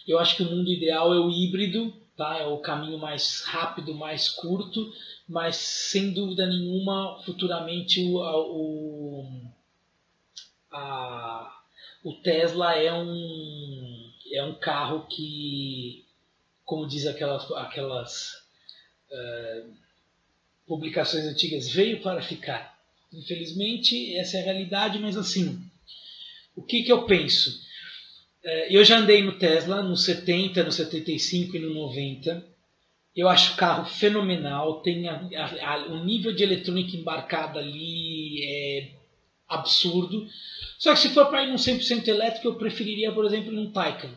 Eu 0.06 0.18
acho 0.18 0.36
que 0.36 0.42
o 0.42 0.50
mundo 0.50 0.70
ideal 0.70 1.14
é 1.14 1.18
o 1.18 1.30
híbrido, 1.30 1.92
tá? 2.14 2.36
é 2.36 2.46
o 2.46 2.58
caminho 2.58 2.98
mais 2.98 3.42
rápido, 3.42 3.94
mais 3.94 4.28
curto, 4.28 4.92
mas 5.26 5.56
sem 5.56 6.12
dúvida 6.12 6.46
nenhuma, 6.46 7.18
futuramente 7.24 8.02
o, 8.02 8.18
o, 8.18 9.42
a, 10.70 11.60
o 12.04 12.12
Tesla 12.14 12.74
é 12.74 12.92
um, 12.92 14.10
é 14.30 14.44
um 14.44 14.54
carro 14.54 15.06
que, 15.08 16.04
como 16.66 16.86
diz 16.86 17.06
aquelas, 17.06 17.50
aquelas 17.52 18.44
eh, 19.10 19.64
publicações 20.70 21.24
antigas, 21.26 21.68
veio 21.68 22.00
para 22.00 22.22
ficar. 22.22 22.78
Infelizmente, 23.12 24.16
essa 24.16 24.36
é 24.36 24.40
a 24.40 24.44
realidade, 24.44 25.00
mas 25.00 25.16
assim, 25.16 25.60
o 26.54 26.62
que, 26.62 26.84
que 26.84 26.92
eu 26.92 27.06
penso? 27.06 27.60
É, 28.44 28.76
eu 28.76 28.84
já 28.84 28.98
andei 28.98 29.20
no 29.20 29.36
Tesla 29.36 29.82
no 29.82 29.96
70, 29.96 30.62
no 30.62 30.70
75 30.70 31.56
e 31.56 31.58
no 31.58 31.74
90. 31.74 32.46
Eu 33.16 33.28
acho 33.28 33.54
o 33.54 33.56
carro 33.56 33.84
fenomenal. 33.84 34.80
Tem 34.80 35.08
a, 35.08 35.28
a, 35.36 35.74
a, 35.74 35.86
o 35.88 36.04
nível 36.04 36.32
de 36.32 36.44
eletrônica 36.44 36.96
embarcada 36.96 37.58
ali 37.58 38.44
é 38.44 38.90
absurdo. 39.48 40.28
Só 40.78 40.92
que 40.92 41.00
se 41.00 41.08
for 41.08 41.26
para 41.26 41.42
ir 41.42 41.48
num 41.48 41.56
100% 41.56 42.06
elétrico, 42.06 42.46
eu 42.46 42.54
preferiria, 42.54 43.10
por 43.10 43.24
exemplo, 43.24 43.50
num 43.50 43.72
Taycan. 43.72 44.16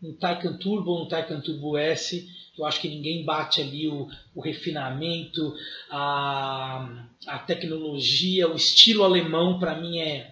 Um 0.00 0.12
Taycan 0.12 0.56
Turbo, 0.56 1.02
um 1.02 1.08
Taycan 1.08 1.40
Turbo 1.40 1.76
S. 1.76 2.30
Eu 2.60 2.66
acho 2.66 2.80
que 2.80 2.88
ninguém 2.88 3.24
bate 3.24 3.60
ali 3.60 3.88
o, 3.88 4.08
o 4.34 4.40
refinamento, 4.40 5.54
a, 5.90 7.06
a 7.26 7.38
tecnologia, 7.38 8.48
o 8.48 8.56
estilo 8.56 9.02
alemão, 9.02 9.58
para 9.58 9.74
mim 9.80 9.98
é 9.98 10.30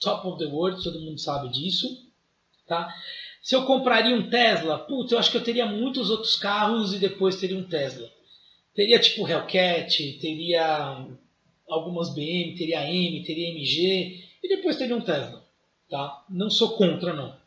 top 0.00 0.28
of 0.28 0.38
the 0.38 0.50
world, 0.50 0.82
todo 0.82 1.00
mundo 1.00 1.18
sabe 1.18 1.48
disso. 1.50 1.88
Tá? 2.66 2.94
Se 3.42 3.54
eu 3.54 3.64
compraria 3.64 4.16
um 4.16 4.30
Tesla, 4.30 4.78
putz, 4.78 5.12
eu 5.12 5.18
acho 5.18 5.30
que 5.30 5.36
eu 5.36 5.44
teria 5.44 5.66
muitos 5.66 6.10
outros 6.10 6.36
carros 6.36 6.94
e 6.94 6.98
depois 6.98 7.36
teria 7.36 7.58
um 7.58 7.64
Tesla. 7.64 8.08
Teria 8.74 8.98
tipo 8.98 9.28
Hellcat, 9.28 10.18
teria 10.20 11.06
algumas 11.68 12.14
BM, 12.14 12.54
teria 12.56 12.88
M, 12.88 13.22
teria 13.24 13.50
MG 13.50 14.24
e 14.42 14.48
depois 14.48 14.76
teria 14.76 14.96
um 14.96 15.00
Tesla. 15.00 15.44
Tá? 15.90 16.24
Não 16.30 16.48
sou 16.48 16.76
contra 16.76 17.12
não. 17.12 17.43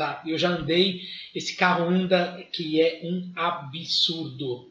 Tá? 0.00 0.22
Eu 0.24 0.38
já 0.38 0.48
andei, 0.48 1.02
esse 1.34 1.54
carro 1.54 1.84
anda 1.86 2.42
que 2.50 2.80
é 2.80 3.02
um 3.04 3.30
absurdo. 3.36 4.70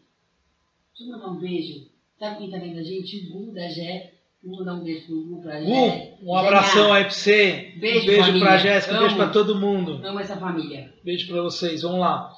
Deixa 0.98 1.04
eu 1.04 1.20
mandar 1.20 1.28
um 1.28 1.40
beijo. 1.40 1.86
Sabe 2.18 2.40
quem 2.40 2.50
tá 2.50 2.58
vendo 2.58 2.80
a 2.80 2.84
gente? 2.84 3.28
O 3.28 3.46
Gu 3.46 3.54
da 3.54 3.70
Gé. 3.70 4.12
Vou 4.44 4.58
mandar 4.58 4.74
um 4.74 4.84
beijo 4.84 5.06
pro 5.06 5.22
Gu 5.22 5.42
pra 5.44 5.62
Gé. 5.62 5.68
Gu, 5.68 6.18
um 6.24 6.36
abração 6.36 6.92
aí 6.92 7.04
pra 7.04 7.14
você. 7.14 7.74
Beijo, 7.78 8.00
um 8.02 8.06
beijo 8.08 8.24
família. 8.24 8.48
pra 8.48 8.58
Jéssica, 8.58 8.96
um 8.96 9.00
beijo 9.02 9.16
pra 9.18 9.28
todo 9.28 9.60
mundo. 9.60 10.02
Amo 10.04 10.20
essa 10.20 10.36
família. 10.36 10.92
Beijo 11.04 11.28
pra 11.28 11.44
vocês, 11.44 11.84
vamos 11.84 12.00
lá. 12.00 12.34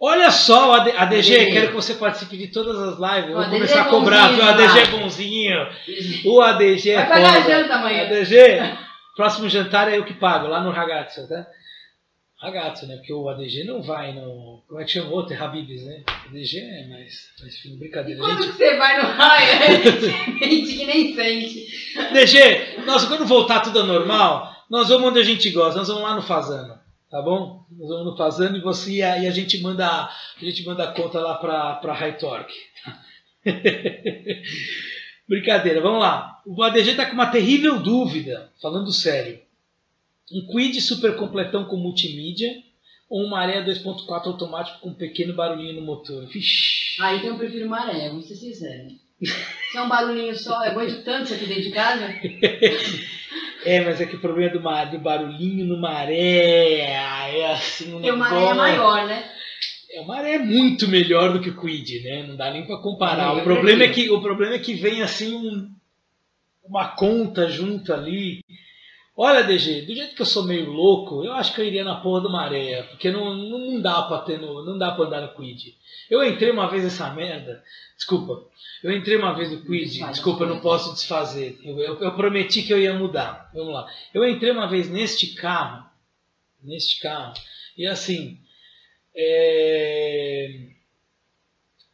Olha 0.00 0.30
só, 0.30 0.76
AD, 0.76 0.92
ADG, 0.92 1.34
ADG. 1.34 1.52
quero 1.52 1.68
que 1.68 1.74
você 1.74 1.92
participe 1.92 2.38
de 2.38 2.48
todas 2.48 2.78
as 2.78 2.98
lives. 2.98 3.28
Eu 3.28 3.36
vou 3.36 3.42
ADG 3.42 3.54
começar 3.54 3.82
a 3.82 3.86
é 3.86 3.90
cobrar, 3.90 4.28
bonzinho, 4.30 4.38
viu? 4.38 4.46
O 4.46 4.48
ADG 4.48 4.78
é 4.78 4.98
bonzinho. 4.98 6.32
O 6.32 6.40
ADG 6.40 6.90
é 6.90 6.96
Vai 6.96 7.08
pagar 7.08 7.36
a 7.36 7.40
janta 7.40 7.74
amanhã. 7.74 8.02
ADG, 8.04 8.78
próximo 9.14 9.46
jantar 9.50 9.92
é 9.92 9.98
eu 9.98 10.06
que 10.06 10.14
pago, 10.14 10.46
lá 10.46 10.62
no 10.62 10.70
Ragazzo, 10.70 11.28
tá? 11.28 11.46
Ragazzo, 12.38 12.86
né? 12.86 12.96
Porque 12.96 13.12
o 13.12 13.28
ADG 13.30 13.64
não 13.64 13.82
vai 13.82 14.12
no. 14.12 14.62
Como 14.68 14.78
é 14.80 14.84
que 14.84 14.90
chama 14.90 15.10
o 15.10 15.14
outro? 15.14 15.32
É 15.34 15.38
Habibs, 15.38 15.82
né? 15.84 16.02
ADG 16.26 16.58
é 16.58 16.86
mais. 16.88 17.14
Mas 17.40 17.54
enfim, 17.56 17.74
E 17.74 17.78
brincadeira. 17.78 18.20
quando 18.20 18.42
Gente, 18.42 18.56
você 18.56 18.76
vai 18.76 19.02
no 19.02 19.08
raio? 19.08 20.00
gente 20.38 20.76
que 20.76 20.86
nem 20.86 21.14
sente. 21.14 21.66
DG, 22.12 22.84
nós 22.84 23.04
quando 23.06 23.24
voltar 23.26 23.60
tudo 23.60 23.80
ao 23.80 23.86
normal, 23.86 24.54
nós 24.70 24.88
vamos 24.90 25.08
onde 25.08 25.18
a 25.20 25.24
gente 25.24 25.48
gosta, 25.50 25.78
nós 25.78 25.88
vamos 25.88 26.02
lá 26.02 26.14
no 26.14 26.20
Fazano, 26.22 26.78
tá 27.10 27.22
bom? 27.22 27.64
Nós 27.70 27.88
vamos 27.88 28.04
no 28.12 28.16
Fazano 28.18 28.58
e 28.58 28.60
você 28.60 28.90
e 28.92 29.02
a, 29.02 29.18
e 29.18 29.26
a 29.26 29.30
gente 29.30 29.58
manda 29.62 29.86
a 29.86 30.10
gente 30.44 30.62
manda 30.66 30.84
a 30.84 30.92
conta 30.92 31.18
lá 31.20 31.36
para 31.36 31.76
para 31.76 31.94
High 31.94 32.18
Torque. 32.18 32.54
Brincadeira, 35.28 35.80
vamos 35.80 36.00
lá. 36.00 36.40
O 36.46 36.62
ADG 36.62 36.90
está 36.90 37.06
com 37.06 37.14
uma 37.14 37.26
terrível 37.30 37.78
dúvida, 37.80 38.52
falando 38.60 38.92
sério. 38.92 39.40
Um 40.32 40.46
Quid 40.52 40.80
super 40.80 41.16
completão 41.16 41.64
com 41.64 41.76
multimídia 41.76 42.50
ou 43.08 43.24
um 43.24 43.28
Maré 43.30 43.64
2.4 43.64 44.26
automático 44.26 44.80
com 44.80 44.88
um 44.90 44.94
pequeno 44.94 45.34
barulhinho 45.34 45.74
no 45.74 45.82
motor? 45.82 46.26
Vixe. 46.26 46.96
Ah, 47.00 47.14
então 47.14 47.30
eu 47.30 47.38
prefiro 47.38 47.68
maré, 47.68 48.08
vamos 48.08 48.26
ser 48.26 48.34
sinceros. 48.36 48.92
Se 49.70 49.78
é 49.78 49.82
um 49.82 49.88
barulhinho 49.88 50.34
só, 50.34 50.64
eu 50.64 50.72
aguento 50.72 51.04
tanto 51.04 51.24
isso 51.24 51.34
aqui 51.34 51.46
dentro 51.46 51.62
de 51.64 51.70
casa. 51.70 52.08
É, 53.64 53.80
mas 53.80 54.00
é 54.00 54.06
que 54.06 54.14
o 54.14 54.20
problema 54.20 54.52
do, 54.52 54.60
mar, 54.60 54.88
do 54.88 54.98
barulhinho 55.00 55.64
no 55.64 55.76
maré 55.80 56.78
é 56.82 57.52
assim 57.52 57.88
um 57.88 57.92
Porque 57.94 58.12
o 58.12 58.16
maré 58.16 58.36
é 58.36 58.38
negócio- 58.38 58.56
maior, 58.56 59.06
né? 59.08 59.28
É, 59.90 60.00
o 60.02 60.06
maré 60.06 60.34
é 60.34 60.38
muito 60.38 60.86
melhor 60.86 61.32
do 61.32 61.40
que 61.40 61.50
o 61.50 61.60
Quid, 61.60 62.00
né? 62.04 62.22
Não 62.28 62.36
dá 62.36 62.52
nem 62.52 62.64
pra 62.64 62.76
comparar. 62.76 63.36
É, 63.36 63.40
o, 63.40 63.42
problema 63.42 63.82
é 63.82 63.88
que, 63.88 64.08
o 64.08 64.20
problema 64.22 64.54
é 64.54 64.58
que 64.60 64.74
vem 64.74 65.02
assim 65.02 65.34
um- 65.34 65.68
uma 66.64 66.88
conta 66.94 67.48
junto 67.48 67.92
ali. 67.92 68.38
Olha, 69.18 69.42
DG, 69.42 69.82
do 69.82 69.94
jeito 69.94 70.14
que 70.14 70.20
eu 70.20 70.26
sou 70.26 70.44
meio 70.44 70.70
louco, 70.70 71.24
eu 71.24 71.32
acho 71.32 71.54
que 71.54 71.60
eu 71.62 71.64
iria 71.64 71.82
na 71.82 72.02
porra 72.02 72.20
do 72.20 72.30
maré, 72.30 72.82
porque 72.82 73.10
não, 73.10 73.34
não, 73.34 73.80
dá 73.80 74.02
pra 74.02 74.18
ter 74.18 74.38
no, 74.38 74.62
não 74.62 74.76
dá 74.76 74.92
pra 74.92 75.06
andar 75.06 75.22
no 75.22 75.34
Quid. 75.34 75.74
Eu 76.10 76.22
entrei 76.22 76.50
uma 76.50 76.68
vez 76.68 76.84
nessa 76.84 77.08
merda, 77.14 77.64
desculpa, 77.96 78.46
eu 78.82 78.92
entrei 78.94 79.16
uma 79.16 79.32
vez 79.32 79.50
no 79.50 79.64
Quid, 79.64 80.06
desculpa, 80.08 80.44
eu 80.44 80.48
não 80.48 80.60
posso 80.60 80.92
desfazer. 80.92 81.58
Eu, 81.64 81.78
eu, 81.80 81.98
eu 81.98 82.14
prometi 82.14 82.62
que 82.62 82.72
eu 82.72 82.78
ia 82.78 82.92
mudar. 82.92 83.50
Vamos 83.54 83.72
lá. 83.72 83.90
Eu 84.12 84.28
entrei 84.28 84.50
uma 84.50 84.68
vez 84.68 84.90
neste 84.90 85.28
carro, 85.34 85.88
neste 86.62 87.00
carro, 87.00 87.32
e 87.74 87.86
assim, 87.86 88.38
é, 89.14 90.75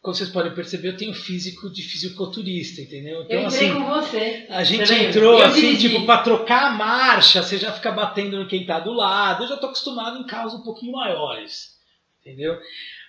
como 0.02 0.14
vocês 0.16 0.30
podem 0.30 0.52
perceber, 0.52 0.88
eu 0.88 0.96
tenho 0.96 1.14
físico 1.14 1.70
de 1.70 1.80
fisiculturista, 1.82 2.80
entendeu? 2.80 3.18
Eu 3.18 3.22
Então, 3.22 3.46
entrei 3.46 3.46
assim, 3.70 3.72
com 3.74 3.84
você. 3.88 4.46
a 4.48 4.64
gente 4.64 4.84
Você 4.86 4.92
lembra? 4.94 5.08
entrou 5.10 5.38
Eu 5.38 5.46
assim, 5.46 5.60
dirigi. 5.60 5.88
tipo, 5.90 6.04
pra 6.04 6.18
trocar 6.18 6.64
a 6.64 6.70
marcha, 6.72 7.40
você 7.42 7.56
já 7.56 7.72
fica 7.72 7.92
batendo 7.92 8.36
no 8.36 8.48
quem 8.48 8.66
tá 8.66 8.80
do 8.80 8.92
lado. 8.92 9.44
Eu 9.44 9.48
já 9.48 9.56
tô 9.56 9.66
acostumado 9.66 10.18
em 10.18 10.26
carros 10.26 10.54
um 10.54 10.62
pouquinho 10.62 10.92
maiores, 10.92 11.76
entendeu? 12.20 12.58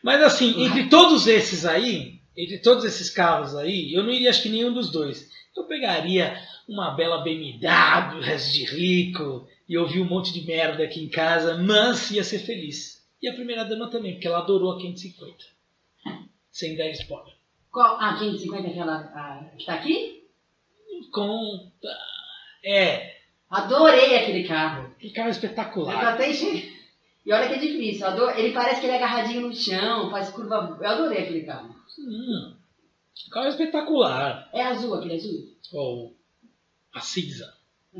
Mas 0.03 0.21
assim, 0.21 0.63
entre 0.63 0.87
todos 0.87 1.25
esses 1.25 1.65
aí, 1.65 2.19
entre 2.37 2.59
todos 2.59 2.85
esses 2.85 3.09
carros 3.09 3.55
aí, 3.55 3.91
eu 3.93 4.03
não 4.03 4.11
iria 4.11 4.29
acho 4.29 4.43
que 4.43 4.49
nenhum 4.49 4.71
dos 4.71 4.91
dois. 4.91 5.27
Eu 5.57 5.63
pegaria 5.63 6.39
uma 6.69 6.91
bela 6.91 7.23
BMW, 7.23 8.21
resto 8.21 8.53
de 8.53 8.65
rico, 8.65 9.47
e 9.67 9.77
ouvir 9.77 9.99
um 9.99 10.05
monte 10.05 10.31
de 10.31 10.45
merda 10.45 10.83
aqui 10.83 10.99
em 11.03 11.09
casa, 11.09 11.57
mas 11.57 12.11
ia 12.11 12.23
ser 12.23 12.39
feliz. 12.39 13.01
E 13.21 13.27
a 13.27 13.33
primeira 13.33 13.63
dama 13.63 13.89
também, 13.89 14.13
porque 14.13 14.27
ela 14.27 14.39
adorou 14.39 14.73
a 14.73 14.77
550. 14.79 15.52
Sem 16.53 16.77
dar 16.77 16.89
spoiler. 16.91 17.33
Qual? 17.71 17.97
Ah, 17.99 18.15
550 18.17 18.67
aquela 18.69 18.95
a, 18.95 19.43
que 19.57 19.65
tá 19.65 19.73
aqui? 19.73 20.23
Conta. 21.11 21.89
É, 22.63 23.17
Adorei 23.49 24.15
aquele 24.17 24.47
carro. 24.47 24.95
que 24.99 25.09
carro 25.11 25.29
Eu 25.29 25.33
tô 25.33 25.37
espetacular. 25.39 26.13
até 26.13 26.29
enche- 26.31 26.71
E 27.25 27.31
olha 27.33 27.47
que 27.47 27.55
é 27.55 27.57
difícil. 27.57 28.01
eu 28.05 28.11
adoro- 28.13 28.37
Ele 28.39 28.53
parece 28.53 28.79
que 28.79 28.85
ele 28.85 28.93
é 28.93 28.97
agarradinho 28.97 29.41
no 29.47 29.55
chão, 29.55 30.09
faz 30.09 30.29
curva. 30.29 30.77
Eu 30.81 30.87
adorei 30.89 31.23
aquele 31.23 31.43
carro. 31.43 31.75
Hum, 31.99 32.55
carro 33.31 33.47
espetacular. 33.49 34.49
É 34.53 34.61
azul 34.63 34.93
aquele 34.95 35.15
azul? 35.15 35.55
Ou 35.73 36.15
a 36.93 36.99
cinza. 37.01 37.52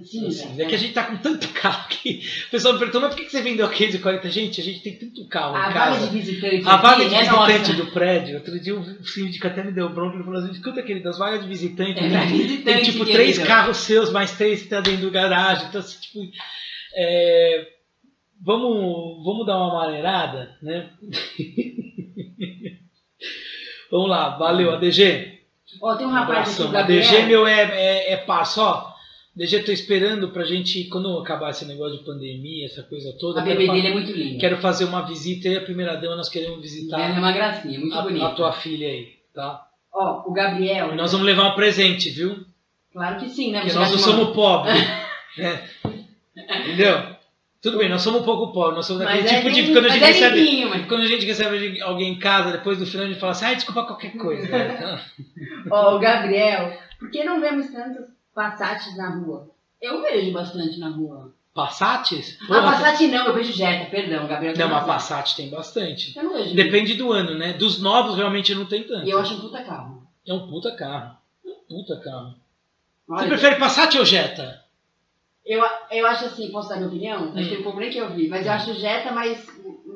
Sim, 0.04 0.28
Assim, 0.28 0.60
é. 0.60 0.64
é 0.64 0.66
que 0.68 0.74
a 0.74 0.78
gente 0.78 0.94
tá 0.94 1.04
com 1.04 1.18
tanto 1.18 1.48
carro 1.54 1.88
que 1.88 2.22
o 2.48 2.50
pessoal 2.52 2.74
me 2.74 2.80
perguntou, 2.80 3.02
mas 3.02 3.14
por 3.14 3.24
que 3.24 3.30
você 3.30 3.42
vendeu 3.44 3.66
a 3.66 3.70
540? 3.70 4.30
Gente, 4.30 4.60
a 4.60 4.64
gente 4.64 4.82
tem 4.82 4.98
tanto 4.98 5.28
carro 5.28 5.56
A 5.56 5.70
em 5.70 5.74
casa. 5.74 6.08
de 6.08 6.18
visitante. 6.20 6.68
A 6.68 6.78
vaga 6.78 7.04
aqui 7.04 7.10
de 7.10 7.16
é 7.16 7.20
visitante 7.20 7.72
nossa. 7.72 7.74
do 7.74 7.92
prédio, 7.92 8.36
outro 8.38 8.60
dia 8.60 8.76
o 8.76 9.06
síndico 9.06 9.46
até 9.46 9.64
me 9.64 9.72
deu 9.72 9.90
bronca 9.90 10.18
e 10.18 10.24
falou 10.24 10.40
assim: 10.40 10.52
escuta, 10.52 10.82
querido, 10.82 11.08
as 11.10 11.20
vagas 11.20 11.44
de 11.44 11.48
visitante, 11.48 12.00
É 12.00 12.26
visitante, 12.26 12.64
tem 12.64 12.84
tipo 12.84 13.06
querido. 13.06 13.14
três 13.14 13.38
carros 13.38 13.78
seus, 13.78 14.10
mais 14.12 14.32
três 14.36 14.64
que 14.64 14.70
tá 14.70 14.82
dentro 14.82 15.02
do 15.02 15.12
garagem. 15.12 15.68
Então, 15.68 15.80
assim, 15.80 16.00
tipo, 16.02 16.20
é, 16.96 17.68
vamos, 18.44 19.24
vamos 19.24 19.46
dar 19.46 19.58
uma 19.58 19.76
maneirada, 19.86 20.58
né? 20.64 20.90
vamos 23.92 24.10
lá, 24.10 24.30
valeu, 24.38 24.72
ADG. 24.74 25.34
Ó, 25.82 25.96
tem 25.96 26.06
um 26.08 26.10
rapaz 26.12 26.30
aqui, 26.52 26.64
abração. 26.64 26.72
Gabriel. 26.72 27.02
ADG, 27.08 27.26
meu, 27.28 27.48
é, 27.48 27.62
é, 27.62 28.14
é 28.14 28.18
parça, 28.18 28.62
ó. 28.62 28.93
DG, 29.36 29.64
tô 29.64 29.72
esperando 29.72 30.30
pra 30.30 30.44
gente, 30.44 30.84
quando 30.86 31.18
acabar 31.18 31.50
esse 31.50 31.66
negócio 31.66 31.98
de 31.98 32.04
pandemia, 32.06 32.66
essa 32.66 32.84
coisa 32.84 33.12
toda. 33.20 33.42
A 33.42 33.44
quero 33.44 33.58
bebê 33.58 33.72
dele 33.72 33.88
é 33.88 33.94
muito 33.94 34.12
linda. 34.12 34.40
Quero 34.40 34.58
fazer 34.58 34.86
uma 34.86 35.02
visita 35.08 35.48
e 35.48 35.58
a 35.58 35.62
primeira 35.62 35.96
dama 35.98 36.16
nós 36.16 36.30
queremos 36.30 36.62
visitar 36.62 37.00
É 37.00 37.18
uma 37.18 37.32
gracinha, 37.32 37.80
muito 37.80 37.98
a, 37.98 38.02
bonita. 38.04 38.26
a 38.28 38.32
tua 38.32 38.52
filha 38.52 38.88
aí, 38.88 39.14
tá? 39.34 39.66
Ó, 39.92 40.24
o 40.28 40.32
Gabriel. 40.34 40.94
E 40.94 40.96
nós 40.96 41.12
vamos 41.12 41.26
levar 41.26 41.48
um 41.52 41.56
presente, 41.56 42.12
viu? 42.12 42.46
Claro 42.92 43.20
que 43.20 43.28
sim, 43.28 43.52
né? 43.52 43.62
Porque 43.62 43.74
nós 43.76 43.90
não 43.90 43.98
somos 43.98 44.36
pobres. 44.36 44.76
né? 45.38 45.68
Entendeu? 46.62 47.14
Tudo 47.60 47.78
bem, 47.80 47.90
nós 47.90 48.02
somos 48.02 48.22
um 48.22 48.26
pouco 48.26 48.54
pobres. 48.54 48.76
Nós 48.76 48.86
somos 48.86 49.04
Mas 49.04 49.24
daquele 49.24 49.36
é 49.36 49.42
tipo 49.42 49.52
de. 49.52 49.62
bem- 49.64 49.74
Quando 49.74 49.86
a 49.86 49.90
gente 49.90 50.04
é 50.04 50.08
recebe. 50.08 50.40
limpinho, 50.42 50.70
mas- 50.70 50.86
Quando 50.86 51.02
a 51.02 51.08
gente 51.08 51.26
recebe 51.26 51.82
alguém 51.82 52.12
em 52.12 52.20
casa, 52.20 52.52
depois 52.52 52.78
do 52.78 52.86
final 52.86 53.06
a 53.06 53.10
gente 53.10 53.20
fala 53.20 53.32
assim, 53.32 53.46
ai, 53.46 53.56
desculpa 53.56 53.84
qualquer 53.86 54.16
coisa. 54.16 54.48
Ó, 55.72 55.96
o 55.96 56.00
Gabriel. 56.00 56.78
Por 57.00 57.10
que 57.10 57.24
não 57.24 57.42
vemos 57.42 57.68
tantos 57.72 58.06
Passates 58.34 58.96
na 58.98 59.10
rua? 59.16 59.50
Eu 59.82 60.02
vejo 60.02 60.32
bastante 60.32 60.80
na 60.80 60.90
rua. 60.90 61.34
Passates? 61.54 62.38
Ah, 62.50 62.62
Passat 62.64 63.08
não, 63.08 63.28
eu 63.28 63.34
vejo 63.36 63.54
Jetta, 63.54 63.90
perdão, 63.92 64.28
Gabriel. 64.28 64.58
Não, 64.58 64.70
mas. 64.70 64.86
Passat 64.86 65.36
tem 65.36 65.50
bastante. 65.50 66.18
Eu 66.18 66.24
não 66.24 66.34
vejo. 66.34 66.56
Depende 66.56 66.96
do 66.96 67.12
ano, 67.12 67.38
né? 67.38 67.54
Dos 67.54 67.80
novos 67.80 68.16
realmente 68.16 68.56
não 68.56 68.66
tem 68.66 68.84
tanto. 68.84 69.06
E 69.06 69.12
eu 69.12 69.20
acho 69.20 69.36
um 69.36 69.40
puta 69.42 69.64
carro. 69.64 70.08
É 70.28 70.34
um 70.34 70.48
puta 70.48 70.76
carro. 70.76 71.18
É 71.46 71.50
um 71.50 71.54
puta 71.68 72.00
carro. 72.00 72.36
Você 73.06 73.14
Olha, 73.14 73.28
prefere 73.28 73.56
Passat 73.58 73.96
ou 74.00 74.06
Jetta? 74.06 74.64
eu, 75.46 75.62
eu 75.92 76.08
acho 76.08 76.26
assim, 76.26 76.50
posso 76.52 76.70
dar 76.70 76.78
minha 76.78 76.88
opinião? 76.88 77.26
Acho 77.26 77.30
Hum. 77.32 77.34
que 77.50 77.54
ele 77.54 77.64
comprei 77.64 77.90
que 77.92 77.98
eu 77.98 78.10
vi, 78.16 78.30
mas 78.30 78.46
eu 78.48 78.52
acho 78.54 78.72
o 78.72 78.76
Jetta 78.76 79.12
mais, 79.12 79.46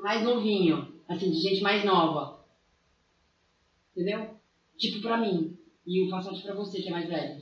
mais 0.03 0.21
novinho. 0.23 0.93
Assim, 1.09 1.31
de 1.31 1.39
gente 1.39 1.61
mais 1.63 1.83
nova. 1.85 2.37
Entendeu? 3.95 4.29
Tipo 4.77 5.01
pra 5.01 5.17
mim. 5.17 5.57
E 5.87 6.03
o 6.05 6.09
Passat 6.11 6.39
pra 6.43 6.53
você, 6.53 6.81
que 6.81 6.89
é 6.89 6.91
mais 6.91 7.07
velho. 7.07 7.41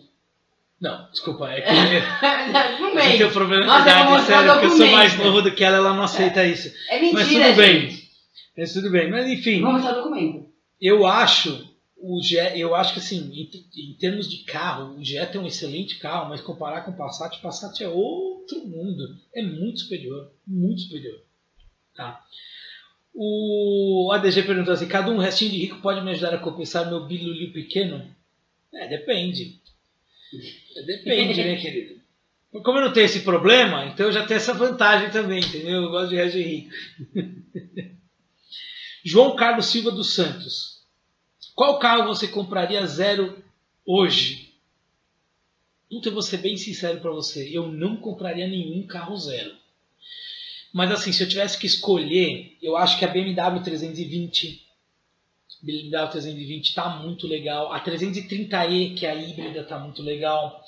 Não, 0.80 1.10
desculpa, 1.10 1.50
é 1.52 1.62
que 1.62 1.72
não 1.72 2.88
a 2.98 3.02
gente 3.02 3.08
tem 3.10 3.18
vem. 3.18 3.28
um 3.28 3.32
problema 3.32 3.66
Nossa, 3.66 4.04
mostrar 4.04 4.38
sério, 4.40 4.52
porque 4.54 4.66
eu 4.66 4.78
sou 4.78 4.88
mais 4.88 5.18
novo 5.18 5.42
do 5.42 5.52
que 5.56 5.64
ela, 5.64 5.78
ela 5.78 5.94
não 5.94 6.04
aceita 6.04 6.46
isso. 6.46 6.72
É 6.90 7.00
mentira, 7.00 7.20
Mas 7.24 7.30
tudo 7.30 7.56
bem. 7.56 7.82
gente. 7.90 8.10
Mas 8.58 8.74
tudo 8.74 8.92
bem. 8.92 9.10
Mas 9.10 9.28
enfim, 9.28 9.62
Vamos 9.62 9.82
mostrar 9.82 10.00
o 10.00 10.04
documento. 10.04 10.50
eu 10.82 11.06
acho 11.08 11.74
o 11.98 12.22
Jetta, 12.22 12.58
eu 12.58 12.76
acho 12.76 12.94
que 12.94 13.00
assim, 13.00 13.32
em, 13.34 13.90
em 13.92 13.94
termos 13.98 14.30
de 14.30 14.44
carro, 14.44 14.98
o 15.00 15.04
Jetta 15.04 15.38
é 15.38 15.42
um 15.42 15.48
excelente 15.48 15.98
carro, 15.98 16.30
mas 16.30 16.42
comparar 16.42 16.82
com 16.82 16.92
o 16.92 16.96
Passat, 16.98 17.38
o 17.38 17.42
Passat 17.42 17.82
é 17.82 17.88
outro 17.88 18.60
mundo. 18.68 19.16
É 19.34 19.42
muito 19.42 19.80
superior, 19.80 20.30
muito 20.46 20.82
superior. 20.82 21.20
Tá? 21.96 22.22
O 23.14 24.12
ADG 24.14 24.44
perguntou 24.44 24.74
assim: 24.74 24.88
cada 24.88 25.10
um 25.10 25.18
restinho 25.18 25.52
de 25.52 25.58
rico 25.58 25.80
pode 25.82 26.02
me 26.02 26.12
ajudar 26.12 26.34
a 26.36 26.38
compensar 26.40 26.88
meu 26.88 27.06
bilulho 27.06 27.52
pequeno? 27.54 28.06
É, 28.74 28.88
depende. 28.88 29.60
Depende, 30.86 31.44
né, 31.44 31.56
querido? 31.58 31.96
Como 32.64 32.78
eu 32.78 32.86
não 32.86 32.94
tenho 32.94 33.06
esse 33.06 33.22
problema, 33.22 33.86
então 33.86 34.06
eu 34.06 34.12
já 34.12 34.26
tenho 34.26 34.38
essa 34.38 34.54
vantagem 34.54 35.10
também, 35.10 35.40
entendeu? 35.40 35.84
Eu 35.84 35.90
gosto 35.90 36.10
de 36.10 36.30
de 36.30 36.42
rico. 36.42 36.74
João 39.04 39.36
Carlos 39.36 39.68
Silva 39.68 39.92
dos 39.92 40.14
Santos. 40.14 40.82
Qual 41.54 41.80
carro 41.80 42.08
você 42.08 42.28
compraria 42.28 42.86
zero 42.86 43.44
hoje? 43.86 44.54
Puta, 45.90 46.10
eu 46.10 46.14
vou 46.14 46.22
ser 46.22 46.38
bem 46.38 46.58
sincero 46.58 47.00
para 47.00 47.12
você. 47.12 47.50
Eu 47.52 47.68
não 47.72 47.98
compraria 47.98 48.48
nenhum 48.48 48.86
carro 48.88 49.16
zero. 49.18 49.54
Mas 50.74 50.92
assim, 50.92 51.12
se 51.12 51.24
eu 51.24 51.30
tivesse 51.30 51.58
que 51.58 51.68
escolher, 51.68 52.58
eu 52.62 52.76
acho 52.76 52.98
que 52.98 53.06
a 53.06 53.08
BMW 53.08 53.64
320 53.64 54.65
BMW 55.64 56.08
320 56.12 56.74
tá 56.74 56.90
muito 56.90 57.28
legal. 57.28 57.72
A 57.72 57.80
330e, 57.80 58.96
que 58.96 59.06
é 59.06 59.12
a 59.12 59.16
híbrida, 59.16 59.64
tá 59.64 59.80
muito 59.80 60.02
legal. 60.02 60.62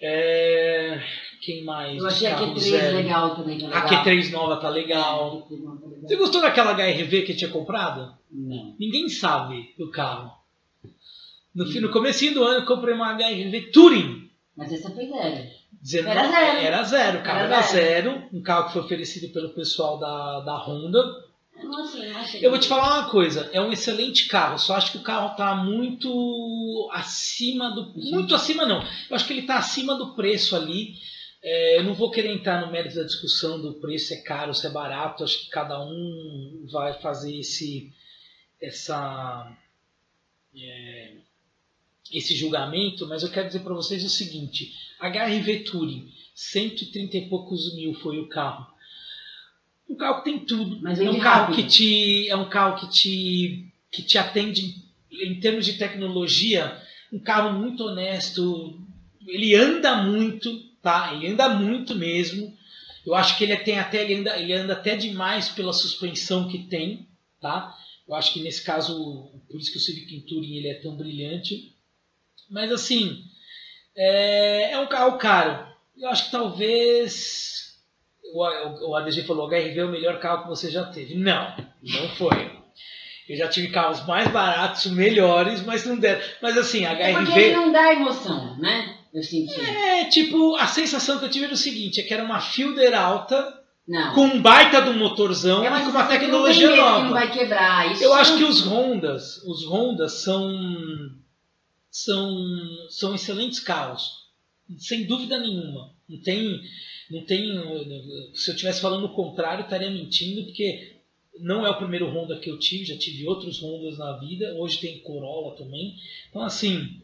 É, 0.00 1.00
Quem 1.40 1.62
mais? 1.64 1.96
Eu 1.96 2.06
achei 2.08 2.26
a 2.26 2.30
Carro 2.34 2.54
Q3 2.54 2.58
zero. 2.58 2.96
legal 2.96 3.36
também. 3.36 3.62
É 3.62 3.66
A 3.66 3.84
legal. 3.84 4.04
Q3 4.04 4.30
nova 4.32 4.56
tá 4.56 4.68
legal. 4.68 5.46
É, 5.50 5.54
a 5.54 5.56
Q3 5.56 5.62
não 5.62 5.76
tá 5.76 5.86
legal. 5.86 6.02
Você 6.08 6.16
gostou 6.16 6.40
daquela 6.40 6.72
HRV 6.72 7.22
que 7.22 7.34
tinha 7.36 7.50
comprado? 7.50 8.12
Não. 8.30 8.74
Ninguém 8.80 9.08
sabe 9.08 9.72
do 9.78 9.90
carro. 9.90 10.32
No, 11.54 11.66
fim, 11.66 11.80
no 11.80 11.90
comecinho 11.92 12.34
do 12.34 12.42
ano 12.44 12.60
eu 12.60 12.66
comprei 12.66 12.94
uma 12.94 13.12
HRV 13.14 13.70
Touring. 13.72 14.28
Mas 14.56 14.72
essa 14.72 14.90
foi 14.90 15.06
zero. 15.06 15.46
19 15.80 16.10
Era 16.18 16.28
zero. 16.30 16.58
Era 16.66 16.82
zero, 16.82 17.18
o 17.18 17.22
carro 17.22 17.38
Era 17.40 17.54
era 17.56 17.62
zero. 17.62 18.28
Um 18.32 18.42
carro 18.42 18.66
que 18.66 18.72
foi 18.72 18.82
oferecido 18.82 19.32
pelo 19.32 19.50
pessoal 19.50 19.98
da, 19.98 20.40
da 20.40 20.56
Honda. 20.56 21.00
Eu 22.40 22.50
vou 22.50 22.58
te 22.58 22.68
falar 22.68 23.00
uma 23.00 23.10
coisa, 23.10 23.50
é 23.52 23.60
um 23.60 23.72
excelente 23.72 24.26
carro, 24.26 24.58
só 24.58 24.76
acho 24.76 24.92
que 24.92 24.98
o 24.98 25.02
carro 25.02 25.36
tá 25.36 25.54
muito 25.54 26.88
acima 26.92 27.70
do. 27.70 27.92
Muito 27.96 28.34
acima 28.34 28.66
não. 28.66 28.82
Eu 29.08 29.16
acho 29.16 29.26
que 29.26 29.32
ele 29.32 29.46
tá 29.46 29.56
acima 29.58 29.94
do 29.96 30.14
preço 30.14 30.56
ali. 30.56 30.94
É, 31.42 31.78
eu 31.78 31.84
não 31.84 31.94
vou 31.94 32.10
querer 32.10 32.32
entrar 32.32 32.64
no 32.64 32.70
mérito 32.70 32.96
da 32.96 33.02
discussão 33.02 33.60
do 33.60 33.74
preço, 33.74 34.08
se 34.08 34.14
é 34.14 34.22
caro, 34.22 34.54
se 34.54 34.66
é 34.66 34.70
barato. 34.70 35.24
Acho 35.24 35.40
que 35.40 35.50
cada 35.50 35.80
um 35.82 36.66
vai 36.70 36.94
fazer 37.00 37.36
esse. 37.36 37.92
essa. 38.60 39.50
é, 40.56 41.12
esse 42.12 42.36
julgamento, 42.36 43.06
mas 43.06 43.22
eu 43.22 43.30
quero 43.30 43.46
dizer 43.46 43.60
para 43.60 43.74
vocês 43.74 44.04
o 44.04 44.08
seguinte: 44.08 44.72
HRV 45.00 45.60
Touring, 45.64 46.12
130 46.34 47.16
e 47.16 47.28
poucos 47.28 47.74
mil 47.74 47.94
foi 47.94 48.18
o 48.18 48.28
carro. 48.28 48.71
Um 49.92 49.96
carro 49.96 50.22
que 50.22 50.30
tem 50.30 50.38
tudo. 50.38 50.80
Mas 50.80 50.98
é 50.98 51.10
um 51.10 51.18
carro 51.18 51.50
rápido. 51.50 51.56
que 51.56 51.64
te 51.64 52.28
é 52.28 52.36
um 52.36 52.48
carro 52.48 52.80
que 52.80 52.90
te 52.90 53.72
que 53.90 54.02
te 54.02 54.16
atende 54.16 54.74
em 55.10 55.38
termos 55.38 55.66
de 55.66 55.74
tecnologia, 55.74 56.80
um 57.12 57.18
carro 57.18 57.58
muito 57.58 57.84
honesto. 57.84 58.80
Ele 59.26 59.54
anda 59.54 60.02
muito, 60.02 60.50
tá? 60.80 61.12
Ele 61.14 61.28
anda 61.28 61.50
muito 61.50 61.94
mesmo. 61.94 62.56
Eu 63.04 63.14
acho 63.14 63.36
que 63.36 63.44
ele 63.44 63.56
tem 63.58 63.78
até 63.78 64.02
ele 64.02 64.14
anda, 64.14 64.38
ele 64.38 64.54
anda 64.54 64.72
até 64.72 64.96
demais 64.96 65.50
pela 65.50 65.74
suspensão 65.74 66.48
que 66.48 66.60
tem, 66.68 67.06
tá? 67.38 67.76
Eu 68.08 68.14
acho 68.14 68.32
que 68.32 68.40
nesse 68.40 68.64
caso, 68.64 69.30
por 69.50 69.60
isso 69.60 69.70
que 69.70 69.76
o 69.76 69.80
Civic 69.80 70.22
Touring 70.22 70.56
ele 70.56 70.68
é 70.68 70.74
tão 70.74 70.96
brilhante. 70.96 71.76
Mas 72.50 72.72
assim, 72.72 73.22
é, 73.94 74.72
é 74.72 74.78
um 74.78 74.86
carro 74.86 75.18
caro. 75.18 75.70
Eu 75.98 76.08
acho 76.08 76.26
que 76.26 76.30
talvez 76.30 77.71
o, 78.34 78.90
o, 78.90 78.96
ADG 78.96 79.22
falou, 79.24 79.46
o 79.46 79.50
HRV 79.50 79.78
é 79.80 79.84
o 79.84 79.90
melhor 79.90 80.18
carro 80.20 80.42
que 80.44 80.48
você 80.48 80.70
já 80.70 80.84
teve. 80.84 81.14
Não, 81.14 81.54
não 81.82 82.08
foi. 82.16 82.50
Eu 83.28 83.36
já 83.36 83.48
tive 83.48 83.68
carros 83.68 84.04
mais 84.06 84.28
baratos, 84.28 84.86
melhores, 84.86 85.64
mas 85.64 85.84
não 85.86 85.96
deram. 85.96 86.20
Mas 86.42 86.56
assim, 86.58 86.84
a 86.84 86.92
É 86.92 87.12
porque 87.12 87.32
ele 87.38 87.54
HRV. 87.54 87.56
não 87.56 87.72
dá 87.72 87.92
emoção, 87.92 88.56
né? 88.58 88.96
Eu 89.14 89.22
senti. 89.22 89.60
É, 89.60 90.06
tipo, 90.06 90.56
a 90.56 90.66
sensação 90.66 91.18
que 91.18 91.24
eu 91.26 91.30
tive 91.30 91.44
era 91.44 91.54
o 91.54 91.56
seguinte: 91.56 92.00
é 92.00 92.04
que 92.04 92.12
era 92.14 92.24
uma 92.24 92.40
Fielder 92.40 92.98
alta, 92.98 93.60
Não. 93.86 94.14
com 94.14 94.22
um 94.24 94.40
baita 94.42 94.80
do 94.80 94.94
motorzão 94.94 95.62
É 95.64 95.68
e 95.68 95.84
com 95.84 95.90
uma 95.90 96.06
tecnologia 96.06 96.70
não 96.70 96.76
nova. 96.76 97.04
não 97.04 97.10
vai 97.12 97.30
quebrar. 97.30 97.92
Isso 97.92 98.02
Eu 98.02 98.12
acho 98.14 98.36
que 98.38 98.44
os 98.44 98.66
Hondas, 98.66 99.36
os 99.44 99.66
Hondas 99.70 100.14
são, 100.14 100.50
são, 101.90 102.34
são 102.88 103.14
excelentes 103.14 103.60
carros, 103.60 104.22
sem 104.78 105.04
dúvida 105.06 105.38
nenhuma. 105.38 105.90
Não 106.12 106.20
tem, 106.20 106.62
não 107.10 107.24
tem. 107.24 107.44
Se 108.34 108.50
eu 108.50 108.54
estivesse 108.54 108.80
falando 108.80 109.06
o 109.06 109.14
contrário, 109.14 109.64
estaria 109.64 109.90
mentindo, 109.90 110.44
porque 110.44 110.96
não 111.40 111.66
é 111.66 111.70
o 111.70 111.78
primeiro 111.78 112.08
Honda 112.08 112.38
que 112.38 112.50
eu 112.50 112.58
tive, 112.58 112.84
já 112.84 112.98
tive 112.98 113.26
outros 113.26 113.62
Hondas 113.62 113.98
na 113.98 114.18
vida. 114.18 114.54
Hoje 114.56 114.80
tem 114.80 115.00
Corolla 115.00 115.56
também. 115.56 115.96
Então 116.28 116.42
assim, 116.42 117.00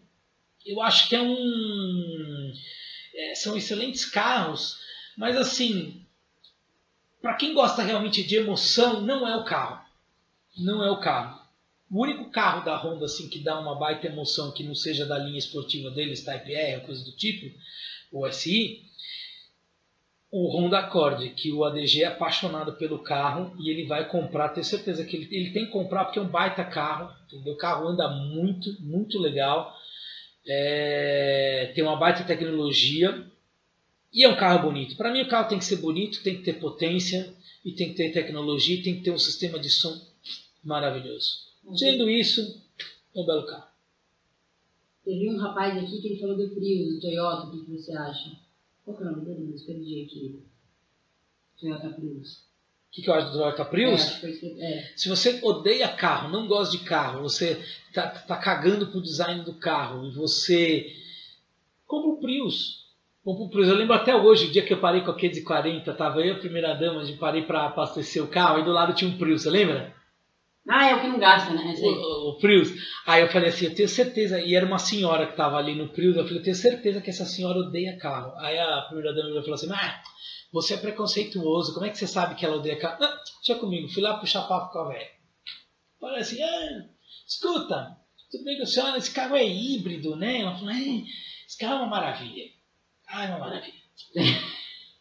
eu 0.65 0.81
acho 0.81 1.09
que 1.09 1.17
é 1.17 1.23
um, 1.23 2.53
é, 3.15 3.35
são 3.35 3.57
excelentes 3.57 4.05
carros, 4.05 4.77
mas 5.17 5.37
assim, 5.37 6.03
para 7.21 7.35
quem 7.35 7.55
gosta 7.55 7.83
realmente 7.83 8.23
de 8.23 8.37
emoção, 8.37 9.01
não 9.01 9.27
é 9.27 9.37
o 9.37 9.45
carro 9.45 9.89
não 10.59 10.83
é 10.83 10.91
o 10.91 10.99
carro. 10.99 11.41
O 11.91 12.03
único 12.03 12.31
carro 12.31 12.65
da 12.65 12.77
Honda 12.77 13.07
assim 13.07 13.29
que 13.29 13.39
dá 13.39 13.59
uma 13.59 13.79
baita 13.79 14.07
emoção 14.07 14.53
que 14.53 14.63
não 14.63 14.75
seja 14.75 15.07
da 15.07 15.19
linha 15.19 15.39
esportiva 15.39 15.91
deles, 15.91 16.25
Type 16.25 16.53
R, 16.53 16.85
coisa 16.85 17.05
do 17.05 17.13
tipo, 17.13 17.57
o 18.13 18.29
SI, 18.31 18.83
o 20.31 20.55
Honda 20.55 20.81
Accord, 20.81 21.31
que 21.31 21.51
o 21.53 21.65
ADG 21.65 22.03
é 22.03 22.07
apaixonado 22.07 22.75
pelo 22.75 22.99
carro 22.99 23.57
e 23.59 23.71
ele 23.71 23.87
vai 23.87 24.07
comprar, 24.09 24.51
tenho 24.51 24.65
certeza 24.65 25.05
que 25.05 25.17
ele, 25.17 25.29
ele 25.31 25.53
tem 25.53 25.65
que 25.67 25.73
comprar 25.73 26.05
porque 26.05 26.19
é 26.19 26.23
um 26.23 26.29
baita 26.29 26.65
carro, 26.65 27.11
entendeu? 27.27 27.55
O 27.55 27.57
carro 27.57 27.89
anda 27.89 28.09
muito, 28.09 28.77
muito 28.81 29.19
legal, 29.19 29.75
é, 30.47 31.73
tem 31.75 31.83
uma 31.85 31.97
baita 31.97 32.25
tecnologia 32.25 33.27
E 34.13 34.25
é 34.25 34.29
um 34.29 34.37
carro 34.37 34.63
bonito. 34.63 34.97
Para 34.97 35.13
mim, 35.13 35.23
o 35.23 35.29
carro 35.29 35.49
tem 35.49 35.59
que 35.59 35.65
ser 35.65 35.77
bonito, 35.77 36.23
tem 36.23 36.37
que 36.37 36.43
ter 36.43 36.55
potência 36.55 37.35
e 37.65 37.73
tem 37.73 37.91
que 37.91 37.95
ter 37.95 38.13
tecnologia, 38.13 38.83
tem 38.83 38.97
que 38.97 39.03
ter 39.03 39.11
um 39.11 39.19
sistema 39.19 39.59
de 39.59 39.69
som 39.69 40.01
maravilhoso. 40.65 41.49
Uhum. 41.65 41.77
Sendo 41.77 42.09
isso, 42.09 42.41
é 43.15 43.21
um 43.21 43.27
belo 43.27 43.47
carro. 43.47 43.69
Teve 45.05 45.31
um 45.31 45.39
rapaz 45.39 45.77
aqui 45.77 46.01
que 46.01 46.09
ele 46.09 46.21
falou 46.21 46.37
do 46.37 46.49
Prius, 46.51 46.95
do 46.95 47.01
Toyota, 47.01 47.47
o 47.47 47.51
que 47.51 47.65
que 47.65 47.73
você 47.73 47.97
acha? 47.97 48.48
Qual 48.89 48.97
que 48.97 49.03
é 49.03 49.07
o 49.07 49.11
nome 49.11 49.25
dele? 49.27 49.49
Mas 49.53 49.63
perdi 49.65 50.03
aqui. 50.03 50.43
Toyota 51.61 51.91
Prius. 51.91 52.39
O 52.39 52.91
que, 52.91 53.03
que 53.03 53.11
eu 53.11 53.15
acho 53.15 53.27
do 53.33 53.39
Toyota 53.39 53.65
Prius? 53.67 54.25
É, 54.25 54.79
é. 54.79 54.93
Se 54.97 55.11
você 55.11 55.41
odeia 55.43 55.89
carro, 55.89 56.31
não 56.31 56.49
gosta 56.49 56.75
de 56.75 56.83
carro, 56.85 57.21
você 57.21 57.63
tá, 57.93 58.09
tá 58.09 58.37
cagando 58.39 58.87
pro 58.87 59.03
design 59.03 59.45
do 59.45 59.53
carro 59.53 60.07
e 60.07 60.11
você 60.11 60.91
compra 61.87 62.13
o 62.13 62.17
Prius. 62.17 62.87
Compra 63.23 63.45
o 63.45 63.51
Prius. 63.51 63.69
Eu 63.69 63.75
lembro 63.75 63.95
até 63.95 64.17
hoje, 64.17 64.47
o 64.47 64.51
dia 64.51 64.65
que 64.65 64.73
eu 64.73 64.81
parei 64.81 65.03
com 65.03 65.11
a 65.11 65.17
540, 65.17 65.93
tava 65.93 66.23
eu 66.23 66.37
a 66.37 66.39
primeira 66.39 66.73
dama, 66.73 67.05
de 67.05 67.13
parei 67.13 67.43
para 67.43 67.67
abastecer 67.67 68.25
o 68.25 68.29
carro 68.29 68.61
e 68.61 68.65
do 68.65 68.73
lado 68.73 68.95
tinha 68.95 69.11
um 69.11 69.19
Prius, 69.19 69.43
você 69.43 69.51
lembra? 69.51 69.95
Ah, 70.71 70.89
é 70.91 70.95
o 70.95 71.01
que 71.01 71.07
não 71.09 71.19
gasta, 71.19 71.53
né? 71.55 71.73
Esse 71.73 71.83
O, 71.83 72.31
o- 72.31 72.39
Prius. 72.39 72.69
Aí 73.07 73.23
eu 73.23 73.29
falei 73.29 73.49
assim, 73.49 73.67
eu 73.67 73.75
tenho 73.75 73.89
certeza, 73.89 74.39
e 74.41 74.55
era 74.55 74.67
uma 74.67 74.79
senhora 74.79 75.27
que 75.27 75.37
tava 75.37 75.57
ali 75.57 75.75
no 75.75 75.89
Prius, 75.89 76.17
eu 76.17 76.25
falei, 76.25 76.39
eu 76.41 76.43
tenho 76.43 76.57
certeza 76.57 77.01
que 77.01 77.09
essa 77.11 77.25
senhora 77.25 77.59
odeia 77.59 77.97
carro. 77.99 78.35
Aí 78.39 78.59
a 78.59 78.83
primeira 78.83 79.15
dama 79.15 79.29
virou 79.29 79.41
e 79.41 79.45
falou 79.45 79.55
assim, 79.55 79.73
ah, 79.73 80.03
você 80.53 80.75
é 80.75 80.77
preconceituoso, 80.77 81.73
como 81.75 81.87
é 81.87 81.91
que 81.91 81.97
você 81.99 82.07
sabe 82.07 82.35
que 82.35 82.45
ela 82.45 82.57
odeia 82.57 82.79
carro? 82.79 83.01
Não, 83.01 83.09
deixa 83.45 83.55
comigo, 83.61 83.89
fui 83.89 84.03
lá 84.03 84.19
puxar 84.19 84.43
papo 84.43 84.73
com 84.73 84.79
a 84.81 84.89
velha. 84.89 85.09
Falei 86.01 86.21
assim, 86.21 86.43
ah, 86.43 86.85
escuta, 87.27 87.97
tudo 88.31 88.45
bem 88.45 88.57
com 88.59 88.63
a 88.65 88.67
senhora, 88.67 88.99
esse 88.99 89.11
carro 89.11 89.37
é 89.37 89.47
híbrido, 89.47 90.17
né? 90.17 90.41
Ela 90.43 90.55
falou, 90.55 90.71
é, 90.71 91.03
esse 91.47 91.57
carro 91.59 91.75
é 91.75 91.79
uma 91.79 91.87
maravilha. 91.87 92.45
Ah, 93.09 93.25
é 93.25 93.29
uma 93.31 93.39
maravilha. 93.39 93.79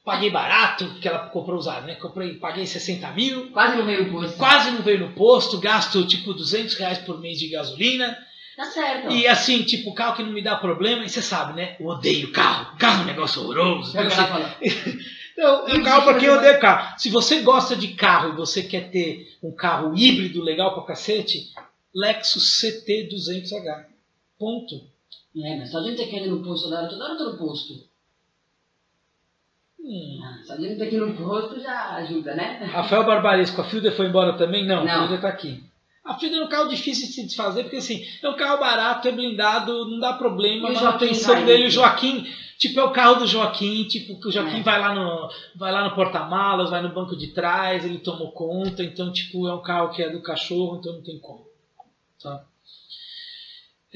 Paguei 0.08 0.30
barato, 0.30 0.86
porque 0.86 1.06
ela 1.06 1.28
comprou 1.28 1.58
usado, 1.58 1.86
né? 1.86 1.96
Comprei, 1.96 2.36
paguei 2.36 2.66
60 2.66 3.12
mil, 3.12 3.52
Quase 3.52 3.76
não 3.76 3.86
veio 3.86 4.08
o 4.08 4.10
posto. 4.14 4.38
quase 4.38 4.72
não 4.72 4.82
veio 4.82 5.00
no 5.02 5.12
posto, 5.12 5.60
gasto 5.60 6.08
tipo 6.08 6.34
200 6.34 6.76
reais 6.76 7.00
por 7.00 7.20
mês 7.20 7.38
de 7.38 7.50
gasolina. 7.50 8.18
Tá 8.56 8.64
certo. 8.64 9.12
E 9.12 9.28
assim, 9.28 9.64
tipo, 9.64 9.94
carro 9.94 10.16
que 10.16 10.24
não 10.24 10.32
me 10.32 10.42
dá 10.42 10.56
problema, 10.56 11.04
e 11.04 11.10
você 11.10 11.22
sabe, 11.22 11.58
né? 11.58 11.76
Eu 11.78 11.88
odeio 11.88 12.32
carro. 12.32 12.78
Carro 12.78 13.02
é 13.02 13.04
um 13.04 13.08
negócio 13.08 13.42
horroroso. 13.42 13.90
O 13.90 13.92
que 13.92 13.98
ela 13.98 14.10
falou. 14.10 14.48
Não, 15.38 15.68
é 15.68 15.74
um 15.74 15.84
carro 15.84 16.04
pra 16.06 16.18
quem 16.18 16.30
odeia 16.30 16.58
carro. 16.58 16.98
Se 16.98 17.10
você 17.10 17.42
gosta 17.42 17.76
de 17.76 17.90
carro 17.90 18.30
e 18.30 18.36
você 18.38 18.64
quer 18.64 18.90
ter 18.90 19.38
um 19.44 19.52
carro 19.52 19.94
híbrido 19.94 20.42
legal 20.42 20.74
pra 20.74 20.86
cacete, 20.86 21.52
Lexus 21.94 22.62
CT200H. 22.64 23.88
Ponto. 24.40 24.76
É, 25.36 25.58
mas 25.58 25.70
só 25.70 25.82
de 25.82 25.90
não 25.90 25.98
ter 25.98 26.08
que 26.08 26.16
ir 26.16 26.28
no 26.28 26.42
posto 26.42 26.64
toda 26.70 26.80
hora, 26.80 26.88
toda 26.88 27.04
hora 27.04 27.14
eu 27.14 27.18
tô 27.18 27.32
no 27.34 27.38
posto. 27.38 27.74
Hum. 29.88 30.20
Só 30.46 30.56
de 30.56 30.70
não 30.70 30.78
ter 30.78 30.92
no 31.00 31.14
posto 31.14 31.60
já 31.62 31.96
ajuda, 31.96 32.36
né? 32.36 32.70
Rafael 32.74 33.06
Barbaresco, 33.06 33.62
a 33.62 33.64
Fielder 33.64 33.96
foi 33.96 34.08
embora 34.08 34.34
também? 34.34 34.66
Não, 34.66 34.84
Não. 34.84 34.92
a 34.92 34.98
Fielder 34.98 35.22
tá 35.22 35.30
aqui. 35.30 35.64
A 36.04 36.14
Fielder 36.16 36.42
é 36.42 36.44
um 36.44 36.50
carro 36.50 36.68
difícil 36.70 37.08
de 37.08 37.14
se 37.14 37.26
desfazer, 37.26 37.64
porque 37.64 37.78
assim, 37.78 38.04
é 38.22 38.30
um 38.30 38.36
carro 38.36 38.60
barato, 38.60 39.08
é 39.08 39.12
blindado, 39.12 39.90
não 39.90 40.00
dá 40.00 40.14
problema, 40.14 40.70
o 40.70 40.78
a 40.78 40.82
manutenção 40.82 41.36
vai 41.36 41.46
dele, 41.46 41.64
o 41.64 41.66
nisso? 41.66 41.76
Joaquim, 41.78 42.26
tipo, 42.58 42.80
é 42.80 42.84
o 42.84 42.92
carro 42.92 43.16
do 43.16 43.28
Joaquim, 43.28 43.84
tipo, 43.86 44.20
que 44.20 44.28
o 44.28 44.32
Joaquim 44.32 44.60
É. 44.60 44.64
vai 44.64 44.80
lá 44.80 44.94
no 44.94 45.30
vai 45.56 45.72
lá 45.72 45.84
no 45.84 45.96
porta-malas, 45.96 46.70
vai 46.70 46.82
no 46.82 46.94
banco 46.94 47.16
de 47.16 47.28
trás, 47.28 47.86
ele 47.86 48.00
tomou 48.00 48.32
conta, 48.32 48.84
então, 48.84 49.12
tipo, 49.12 49.48
é 49.48 49.54
um 49.54 49.62
carro 49.62 49.90
que 49.92 50.04
é 50.04 50.10
do 50.10 50.22
cachorro, 50.22 50.78
então 50.80 50.94
não 50.94 51.02
tem 51.02 51.18
como. 51.20 51.46
Tá? 52.22 52.44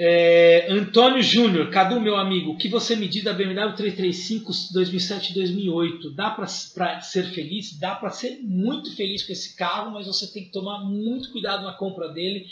É, 0.04 0.66
Antônio 0.72 1.22
Júnior, 1.22 1.70
Cadu, 1.70 2.02
meu 2.02 2.16
amigo, 2.16 2.50
o 2.50 2.58
que 2.58 2.68
você 2.68 2.96
me 2.96 3.08
diz 3.08 3.24
da 3.24 3.34
BMW 3.34 3.76
335 3.76 4.52
2007-2008? 4.74 6.16
Dá 6.16 6.32
para 6.32 6.48
ser 6.48 7.26
feliz? 7.26 7.78
Dá 7.78 7.94
para 7.94 8.10
ser 8.10 8.40
muito 8.42 8.96
feliz 8.96 9.24
com 9.24 9.32
esse 9.32 9.56
carro, 9.56 9.92
mas 9.92 10.08
você 10.08 10.26
tem 10.34 10.46
que 10.46 10.52
tomar 10.52 10.80
muito 10.80 11.32
cuidado 11.32 11.62
na 11.62 11.74
compra 11.74 12.10
dele, 12.10 12.48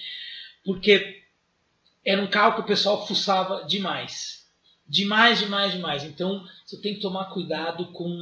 porque 0.64 1.24
era 2.06 2.22
um 2.22 2.28
carro 2.28 2.54
que 2.54 2.62
o 2.62 2.68
pessoal 2.68 3.08
fuçava 3.08 3.66
demais. 3.66 4.48
Demais, 4.88 5.40
demais, 5.40 5.72
demais. 5.72 6.04
Então 6.04 6.46
você 6.64 6.80
tem 6.80 6.94
que 6.94 7.02
tomar 7.02 7.34
cuidado 7.34 7.88
com. 7.94 8.16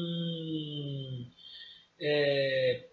É, 2.00 2.86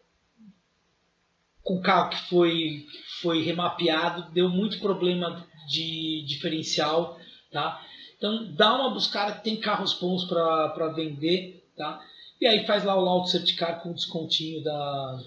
com 1.62 1.76
o 1.76 1.80
carro 1.80 2.11
que 2.11 2.28
foi, 2.28 2.87
foi 3.22 3.41
remapeado, 3.41 4.32
deu 4.32 4.49
muito 4.49 4.80
problema 4.80 5.47
de 5.66 6.24
diferencial, 6.26 7.18
tá? 7.50 7.84
Então 8.16 8.52
dá 8.54 8.74
uma 8.74 8.90
buscada 8.90 9.32
que 9.32 9.44
tem 9.44 9.60
carros 9.60 9.94
bons 9.94 10.24
para 10.24 10.88
vender, 10.88 11.64
tá? 11.76 12.02
E 12.40 12.46
aí 12.46 12.66
faz 12.66 12.84
lá 12.84 12.96
o 12.96 13.04
laudo 13.04 13.28
certificado 13.28 13.82
com 13.82 13.92
descontinho 13.92 14.62
da, 14.62 15.22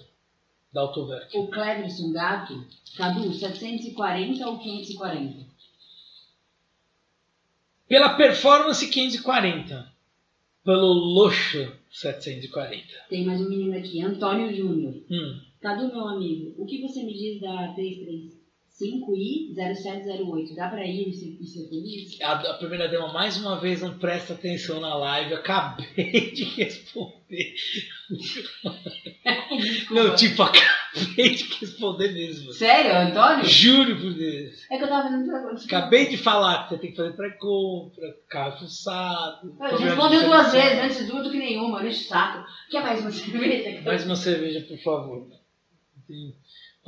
da 0.72 0.80
Autoverk. 0.82 1.36
O 1.36 1.48
Cleverson 1.48 2.12
Gato, 2.12 2.66
Cadu, 2.96 3.32
740 3.32 4.48
ou 4.48 4.58
540? 4.58 5.46
Pela 7.88 8.16
performance 8.16 8.86
540, 8.86 9.92
pelo 10.64 10.92
luxo 10.92 11.72
740. 11.90 12.84
Tem 13.08 13.24
mais 13.24 13.40
um 13.40 13.48
menino 13.48 13.78
aqui, 13.78 14.02
Antônio 14.02 14.54
Júnior. 14.54 14.94
Hum. 15.10 15.40
Cadu, 15.60 15.88
meu 15.88 16.06
amigo, 16.06 16.54
o 16.62 16.66
que 16.66 16.82
você 16.82 17.02
me 17.02 17.14
diz 17.14 17.40
da 17.40 17.74
335i 17.74 18.37
0708? 18.78 20.54
Dá 20.54 20.68
pra 20.68 20.86
ir 20.86 21.08
e 21.08 21.12
ser, 21.12 21.68
feliz? 21.68 22.20
A, 22.22 22.32
a 22.32 22.54
primeira 22.54 22.88
dama 22.88 23.12
mais 23.12 23.36
uma 23.36 23.58
vez 23.58 23.82
não 23.82 23.98
presta 23.98 24.34
atenção 24.34 24.78
na 24.80 24.94
live, 24.94 25.32
eu 25.32 25.38
acabei 25.38 26.30
de 26.30 26.44
responder. 26.44 27.54
Não, 29.90 30.14
tipo, 30.14 30.42
acabei 30.44 31.34
de 31.34 31.44
responder 31.60 32.12
mesmo. 32.12 32.52
Sério, 32.52 33.10
Antônio? 33.10 33.44
Juro 33.44 34.00
por 34.00 34.14
Deus. 34.14 34.54
É 34.70 34.78
que 34.78 34.84
eu 34.84 34.88
tava 34.88 35.08
fazendo 35.08 35.28
pergunta. 35.28 35.64
Acabei 35.64 36.08
de 36.08 36.16
falar 36.16 36.64
que 36.64 36.68
você 36.70 36.80
tem 36.80 36.90
que 36.90 36.96
fazer 36.96 37.16
pré-compra, 37.16 38.16
carro 38.28 38.58
fuçado. 38.60 39.56
Eu 39.60 39.78
respondeu 39.78 40.20
de 40.20 40.26
duas 40.26 40.52
vezes, 40.52 40.78
antes 40.78 41.08
duas 41.08 41.24
do 41.24 41.30
que 41.32 41.38
nenhuma, 41.38 41.82
deixa 41.82 42.00
o 42.00 42.08
saco. 42.08 42.46
Quer 42.70 42.82
mais 42.82 43.00
uma 43.00 43.10
cerveja? 43.10 43.82
Mais 43.82 44.04
uma 44.06 44.16
cerveja, 44.16 44.60
por 44.68 44.78
favor. 44.78 45.26
Sim. 46.06 46.32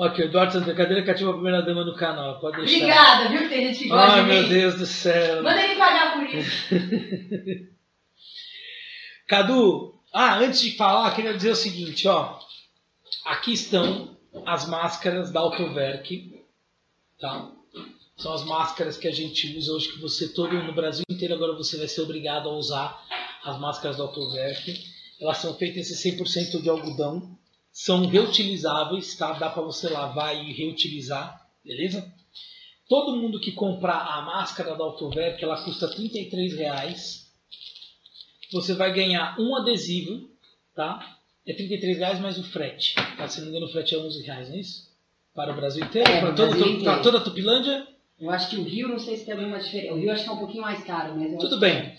Ok, 0.02 0.24
Eduardo 0.24 0.54
Santa 0.54 0.74
Cadeira 0.74 1.04
cativa 1.04 1.28
a 1.28 1.34
primeira 1.34 1.60
dama 1.60 1.84
no 1.84 1.94
canal, 1.94 2.40
pode 2.40 2.56
deixar. 2.56 2.74
Obrigada, 2.74 3.28
viu 3.28 3.42
que 3.42 3.48
tem 3.50 3.66
gente 3.66 3.80
que 3.80 3.88
gosta 3.90 4.12
Ai, 4.12 4.22
de 4.22 4.28
meu 4.30 4.42
mim. 4.44 4.48
Deus 4.48 4.74
do 4.76 4.86
céu. 4.86 5.42
Manda 5.42 5.62
ele 5.62 5.74
pagar 5.74 6.14
por 6.14 6.26
isso. 6.26 6.68
Cadu, 9.28 9.94
ah, 10.10 10.38
antes 10.38 10.62
de 10.62 10.74
falar, 10.74 11.14
queria 11.14 11.34
dizer 11.34 11.50
o 11.50 11.54
seguinte, 11.54 12.08
ó. 12.08 12.38
Aqui 13.26 13.52
estão 13.52 14.16
as 14.46 14.66
máscaras 14.66 15.30
da 15.30 15.40
Autoverk, 15.40 16.46
tá? 17.20 17.50
São 18.16 18.32
as 18.32 18.42
máscaras 18.44 18.96
que 18.96 19.06
a 19.06 19.12
gente 19.12 19.54
usa 19.58 19.70
hoje, 19.70 19.92
que 19.92 20.00
você 20.00 20.32
todo 20.32 20.54
no 20.62 20.72
Brasil 20.72 21.04
inteiro 21.10 21.34
agora 21.34 21.52
você 21.52 21.76
vai 21.76 21.88
ser 21.88 22.00
obrigado 22.00 22.48
a 22.48 22.52
usar 22.52 23.04
as 23.44 23.60
máscaras 23.60 23.98
da 23.98 24.04
Autoverk. 24.04 24.82
Elas 25.20 25.36
são 25.36 25.54
feitas 25.58 25.90
em 25.90 26.16
100% 26.16 26.62
de 26.62 26.70
algodão, 26.70 27.38
são 27.72 28.06
reutilizáveis, 28.06 29.14
tá? 29.16 29.32
Dá 29.34 29.48
para 29.50 29.62
você 29.62 29.88
lavar 29.88 30.34
e 30.36 30.52
reutilizar, 30.52 31.46
beleza? 31.64 32.12
Todo 32.88 33.16
mundo 33.16 33.38
que 33.40 33.52
comprar 33.52 33.98
a 34.00 34.22
máscara 34.22 34.74
da 34.74 34.82
Autoverk, 34.84 35.42
ela 35.42 35.62
custa 35.62 35.88
33 35.88 36.54
reais 36.56 37.30
você 38.52 38.74
vai 38.74 38.92
ganhar 38.92 39.38
um 39.38 39.54
adesivo, 39.56 40.28
tá? 40.74 41.18
É 41.46 41.52
33 41.54 41.98
reais 41.98 42.18
mais 42.20 42.36
o 42.36 42.42
frete. 42.42 42.94
Tá? 43.16 43.28
Se 43.28 43.38
não 43.38 43.44
me 43.46 43.50
engano, 43.52 43.66
o 43.66 43.72
frete 43.72 43.94
é 43.94 43.98
11 43.98 44.22
reais, 44.24 44.48
não 44.48 44.56
é 44.56 44.60
isso? 44.60 44.90
Para 45.32 45.52
o 45.52 45.56
Brasil 45.56 45.84
inteiro? 45.84 46.10
É, 46.10 46.20
para 46.20 46.30
o 46.30 46.34
todo, 46.34 46.48
Brasil 46.48 46.64
to- 46.66 46.72
inteiro. 46.80 47.02
toda 47.02 47.18
a 47.18 47.20
Tupilândia? 47.20 47.86
Eu 48.18 48.28
acho 48.30 48.50
que 48.50 48.56
o 48.56 48.64
Rio, 48.64 48.88
não 48.88 48.98
sei 48.98 49.16
se 49.16 49.24
tem 49.24 49.34
alguma 49.34 49.58
diferença. 49.58 49.94
O 49.94 49.98
Rio 49.98 50.10
acho 50.12 50.24
que 50.24 50.28
é 50.28 50.32
um 50.32 50.38
pouquinho 50.38 50.62
mais 50.62 50.82
caro, 50.84 51.16
mas 51.16 51.30
Tudo 51.38 51.46
acho 51.46 51.60
bem. 51.60 51.94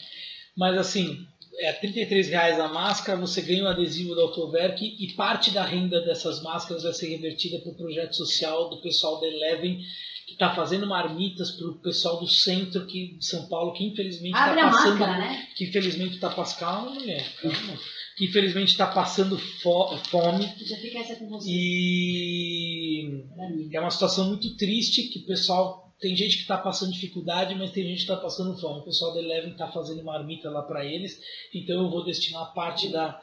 Mas 0.55 0.77
assim, 0.77 1.25
é 1.61 1.73
33 1.73 2.29
reais 2.29 2.59
a 2.59 2.67
máscara, 2.67 3.17
você 3.19 3.41
ganha 3.41 3.63
o 3.63 3.67
adesivo 3.67 4.15
da 4.15 4.21
Autoverk 4.23 4.83
e 4.99 5.13
parte 5.13 5.51
da 5.51 5.63
renda 5.63 6.01
dessas 6.01 6.41
máscaras 6.41 6.83
vai 6.83 6.93
ser 6.93 7.09
revertida 7.09 7.59
para 7.59 7.71
o 7.71 7.75
projeto 7.75 8.15
social 8.15 8.69
do 8.69 8.81
pessoal 8.81 9.19
da 9.19 9.27
Eleven, 9.27 9.79
que 10.27 10.33
está 10.33 10.53
fazendo 10.55 10.87
marmitas 10.87 11.51
para 11.51 11.67
o 11.67 11.75
pessoal 11.79 12.19
do 12.19 12.27
centro 12.27 12.85
que, 12.85 13.17
de 13.17 13.25
São 13.25 13.47
Paulo, 13.47 13.73
que 13.73 13.83
infelizmente 13.85 14.33
está 14.33 14.55
passando 14.71 14.99
máscara, 14.99 15.19
né? 15.19 15.47
que 15.55 15.65
infelizmente 15.65 16.15
está 16.15 16.29
passando. 16.29 16.91
Mulher, 16.93 17.25
calma. 17.41 17.79
Que 18.17 18.25
infelizmente 18.25 18.69
está 18.71 18.87
passando 18.87 19.37
fo- 19.37 19.97
fome 20.09 20.45
Já 20.65 20.77
fica 20.77 20.99
essa 20.99 21.15
com 21.15 21.27
você. 21.29 21.49
e 21.49 23.23
é 23.73 23.79
uma 23.79 23.89
situação 23.91 24.27
muito 24.29 24.55
triste 24.57 25.03
que 25.03 25.19
o 25.19 25.25
pessoal. 25.25 25.90
Tem 26.01 26.15
gente 26.15 26.37
que 26.37 26.41
está 26.41 26.57
passando 26.57 26.91
dificuldade, 26.91 27.53
mas 27.53 27.71
tem 27.71 27.83
gente 27.83 27.97
que 27.97 28.11
está 28.11 28.17
passando 28.17 28.59
fome. 28.59 28.79
O 28.79 28.83
pessoal 28.83 29.13
da 29.13 29.19
Eleven 29.19 29.51
está 29.51 29.67
fazendo 29.67 30.03
marmita 30.03 30.49
lá 30.49 30.63
para 30.63 30.83
eles, 30.83 31.21
então 31.53 31.83
eu 31.83 31.89
vou 31.91 32.03
destinar 32.03 32.53
parte 32.55 32.89
da, 32.89 33.21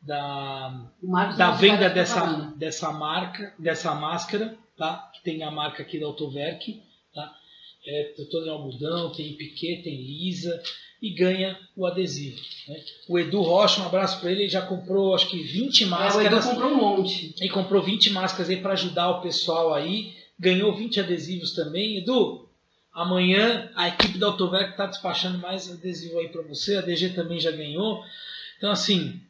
da, 0.00 0.88
da 1.36 1.50
venda 1.50 1.90
dessa, 1.90 2.24
dessa 2.56 2.92
marca, 2.92 3.52
dessa 3.58 3.92
máscara, 3.94 4.56
tá? 4.76 5.10
Que 5.14 5.22
tem 5.24 5.42
a 5.42 5.50
marca 5.50 5.82
aqui 5.82 5.98
da 5.98 6.06
Autoverk, 6.06 6.80
tá? 7.12 7.36
É, 7.84 8.14
toda 8.30 8.46
em 8.46 8.50
algodão, 8.50 9.10
tem 9.12 9.34
piquet, 9.34 9.82
tem 9.82 9.96
lisa. 9.96 10.62
e 11.02 11.10
ganha 11.10 11.58
o 11.76 11.84
adesivo. 11.84 12.40
Né? 12.68 12.80
O 13.08 13.18
Edu 13.18 13.42
Rocha, 13.42 13.82
um 13.82 13.86
abraço 13.86 14.20
para 14.20 14.30
ele, 14.30 14.42
ele 14.42 14.48
já 14.48 14.62
comprou 14.62 15.12
acho 15.16 15.28
que 15.28 15.42
20 15.42 15.86
máscaras. 15.86 16.26
É, 16.26 16.34
o 16.34 16.38
Edu 16.38 16.48
comprou 16.48 16.70
um 16.70 16.76
monte. 16.76 17.34
E 17.40 17.48
comprou 17.48 17.82
20 17.82 18.10
máscaras 18.10 18.48
aí 18.48 18.62
para 18.62 18.74
ajudar 18.74 19.10
o 19.10 19.20
pessoal 19.20 19.74
aí. 19.74 20.21
Ganhou 20.42 20.74
20 20.74 20.98
adesivos 20.98 21.54
também. 21.54 21.98
Edu, 21.98 22.48
amanhã 22.92 23.70
a 23.76 23.86
equipe 23.86 24.18
da 24.18 24.26
Autoverk 24.26 24.72
está 24.72 24.86
despachando 24.86 25.38
mais 25.38 25.70
adesivo 25.70 26.18
aí 26.18 26.28
para 26.28 26.42
você. 26.42 26.76
A 26.76 26.80
DG 26.80 27.10
também 27.10 27.38
já 27.38 27.52
ganhou. 27.52 28.02
Então 28.58 28.72
assim, 28.72 29.20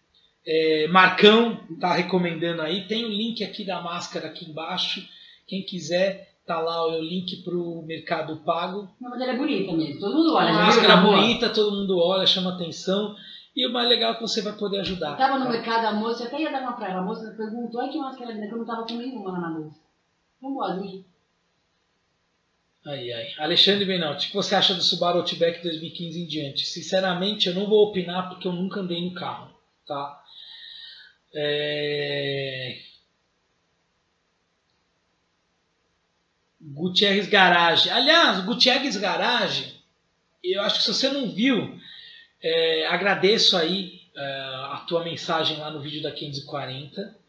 é, 0.47 0.89
Marcão 0.89 1.61
está 1.71 1.93
recomendando 1.93 2.63
aí. 2.63 2.89
Tem 2.89 3.05
o 3.05 3.09
link 3.09 3.45
aqui 3.45 3.63
da 3.63 3.83
máscara 3.83 4.29
aqui 4.29 4.49
embaixo. 4.49 5.07
Quem 5.47 5.63
quiser 5.63 6.33
Tá 6.45 6.59
lá 6.59 6.85
o 6.89 7.01
link 7.01 7.37
pro 7.45 7.83
Mercado 7.87 8.37
Pago. 8.39 8.89
Não, 9.01 9.11
mas 9.11 9.21
ela 9.21 9.33
é 9.33 9.37
bonita 9.37 9.73
mesmo. 9.73 10.01
Todo 10.01 10.17
mundo 10.17 10.35
olha. 10.35 10.51
Uma 10.51 10.65
máscara 10.65 10.97
bonita, 10.97 11.49
todo 11.51 11.77
mundo 11.77 11.99
olha, 11.99 12.27
chama 12.27 12.55
atenção. 12.55 13.15
E 13.55 13.65
o 13.67 13.73
mais 13.73 13.89
legal 13.89 14.13
é 14.13 14.15
que 14.15 14.23
você 14.23 14.43
vai 14.43 14.55
poder 14.55 14.81
ajudar. 14.81 15.13
Eu 15.13 15.17
tava 15.19 15.39
no 15.39 15.49
mercado, 15.49 15.85
a 15.87 15.93
moça, 15.93 16.25
eu 16.25 16.27
até 16.27 16.41
ia 16.41 16.51
dar 16.51 16.63
uma 16.63 16.73
pra 16.73 16.91
ela. 16.91 17.01
A 17.01 17.05
moça 17.05 17.33
perguntou, 17.37 17.81
ai 17.81 17.91
que 17.91 17.99
máscara 17.99 18.33
linda, 18.33 18.49
que 18.49 18.55
eu 18.55 18.59
não 18.59 18.65
tava 18.65 18.85
com 18.85 18.95
nenhuma 18.95 19.31
lá 19.31 19.41
na 19.41 19.51
bolsa. 19.51 19.81
Vamos 20.43 20.69
ali. 20.69 21.05
Ai, 22.85 23.13
ai. 23.13 23.35
Alexandre 23.39 23.85
Benalti, 23.85 24.27
o 24.27 24.31
que 24.31 24.37
você 24.37 24.57
acha 24.57 24.75
do 24.75 24.83
Subaru 24.83 25.19
Outback 25.19 25.63
2015 25.63 26.21
em 26.21 26.27
diante? 26.27 26.67
Sinceramente, 26.67 27.47
eu 27.47 27.55
não 27.55 27.69
vou 27.69 27.89
opinar 27.89 28.29
porque 28.29 28.49
eu 28.49 28.53
nunca 28.53 28.81
andei 28.81 29.01
no 29.01 29.15
carro, 29.15 29.57
tá? 29.87 30.21
É... 31.33 32.83
Gutierrez 36.61 37.29
Garage. 37.29 37.89
Aliás, 37.89 38.45
Gutierrez 38.45 38.97
Garage, 38.97 39.81
eu 40.43 40.61
acho 40.63 40.79
que 40.79 40.85
se 40.85 40.93
você 40.93 41.09
não 41.09 41.33
viu, 41.33 41.79
é, 42.43 42.87
agradeço 42.89 43.57
aí 43.57 44.01
é, 44.17 44.23
a 44.73 44.85
tua 44.89 45.05
mensagem 45.05 45.59
lá 45.59 45.71
no 45.71 45.81
vídeo 45.81 46.03
da 46.03 46.11
540. 46.11 47.22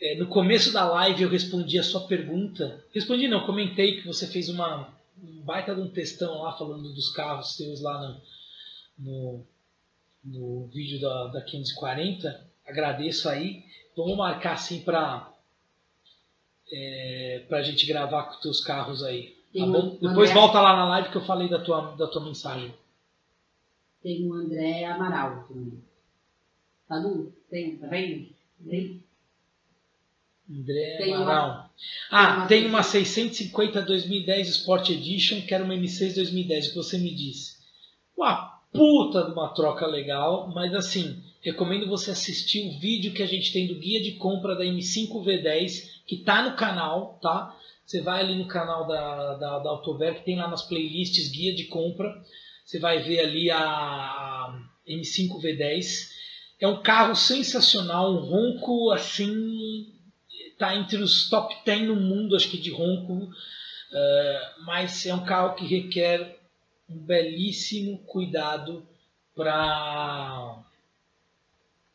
É, 0.00 0.16
no 0.16 0.28
começo 0.28 0.72
da 0.72 0.88
live 0.88 1.22
eu 1.22 1.28
respondi 1.28 1.78
a 1.78 1.82
sua 1.82 2.06
pergunta. 2.06 2.84
Respondi 2.94 3.26
não, 3.26 3.44
comentei 3.44 4.00
que 4.00 4.06
você 4.06 4.26
fez 4.26 4.48
uma 4.48 4.96
um 5.22 5.40
baita 5.42 5.74
de 5.74 5.80
um 5.80 5.88
textão 5.88 6.42
lá 6.42 6.56
falando 6.56 6.92
dos 6.92 7.10
carros 7.10 7.56
seus 7.56 7.80
lá 7.80 8.00
no, 8.00 8.20
no, 8.98 9.46
no 10.24 10.66
vídeo 10.68 11.00
da, 11.00 11.26
da 11.28 11.42
540. 11.42 12.48
Agradeço 12.66 13.28
aí. 13.28 13.64
Vamos 13.96 14.16
marcar 14.16 14.52
assim 14.52 14.80
para 14.80 15.32
é, 16.72 17.44
pra 17.48 17.62
gente 17.62 17.86
gravar 17.86 18.24
com 18.24 18.30
os 18.32 18.40
teus 18.40 18.60
carros 18.60 19.02
aí. 19.02 19.36
Tá 19.56 19.66
bom? 19.66 19.96
Depois 20.00 20.30
André... 20.30 20.40
volta 20.40 20.60
lá 20.60 20.76
na 20.76 20.88
live 20.88 21.10
que 21.10 21.16
eu 21.16 21.24
falei 21.24 21.48
da 21.48 21.58
tua, 21.58 21.96
da 21.96 22.06
tua 22.06 22.24
mensagem. 22.24 22.72
Tem 24.02 24.28
o 24.28 24.34
André 24.34 24.84
Amaral 24.84 25.46
também. 25.48 25.82
Tá 26.86 26.98
do? 27.00 27.32
Tem, 27.50 27.76
tá 27.76 27.86
vendo? 27.88 28.28
Tem. 28.68 29.02
André 30.50 30.96
tem 30.96 31.14
Amaral. 31.14 31.48
Uma, 31.48 31.70
ah, 32.10 32.26
tem 32.26 32.36
uma, 32.36 32.46
tem 32.48 32.66
uma 32.66 32.82
650 32.82 33.82
2010 33.82 34.48
Sport 34.48 34.90
Edition, 34.90 35.42
que 35.42 35.54
era 35.54 35.62
uma 35.62 35.74
M6 35.74 36.14
2010, 36.14 36.66
o 36.66 36.70
que 36.70 36.76
você 36.76 36.98
me 36.98 37.14
disse. 37.14 37.58
Uma 38.16 38.58
puta 38.72 39.24
de 39.24 39.32
uma 39.32 39.48
troca 39.54 39.86
legal, 39.86 40.50
mas 40.54 40.74
assim, 40.74 41.22
recomendo 41.42 41.88
você 41.88 42.10
assistir 42.10 42.66
o 42.66 42.78
vídeo 42.78 43.12
que 43.12 43.22
a 43.22 43.26
gente 43.26 43.52
tem 43.52 43.66
do 43.66 43.78
guia 43.78 44.02
de 44.02 44.12
compra 44.12 44.54
da 44.54 44.64
M5 44.64 45.10
V10 45.24 45.98
que 46.06 46.18
tá 46.18 46.42
no 46.42 46.56
canal, 46.56 47.18
tá? 47.20 47.54
Você 47.84 48.00
vai 48.00 48.20
ali 48.20 48.34
no 48.34 48.46
canal 48.46 48.86
da, 48.86 49.34
da, 49.34 49.58
da 49.60 49.70
Autover, 49.70 50.16
que 50.16 50.24
tem 50.24 50.36
lá 50.36 50.48
nas 50.48 50.62
playlists 50.62 51.30
guia 51.30 51.54
de 51.54 51.64
compra. 51.64 52.22
Você 52.64 52.78
vai 52.78 53.02
ver 53.02 53.20
ali 53.20 53.50
a, 53.50 53.58
a 53.58 54.60
M5 54.86 55.40
V10. 55.40 56.08
É 56.60 56.68
um 56.68 56.82
carro 56.82 57.14
sensacional, 57.14 58.12
um 58.12 58.26
ronco 58.26 58.90
assim, 58.90 59.86
tá 60.58 60.76
entre 60.76 60.96
os 60.98 61.28
top 61.28 61.54
10 61.64 61.88
no 61.88 61.96
mundo, 61.96 62.36
acho 62.36 62.50
que 62.50 62.58
de 62.58 62.70
ronco. 62.70 63.14
Uh, 63.14 64.64
mas 64.64 65.06
é 65.06 65.14
um 65.14 65.24
carro 65.24 65.54
que 65.54 65.66
requer 65.66 66.38
um 66.88 66.98
belíssimo 66.98 67.98
cuidado 68.06 68.86
para 69.34 70.64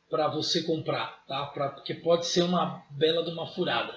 para 0.09 0.28
você 0.28 0.61
comprar, 0.61 1.24
tá? 1.28 1.47
Pra, 1.47 1.70
porque 1.70 1.95
pode 1.95 2.28
ser 2.28 2.43
uma 2.43 2.84
bela 2.91 3.24
de 3.24 3.32
uma 3.32 3.47
furada. 3.47 3.95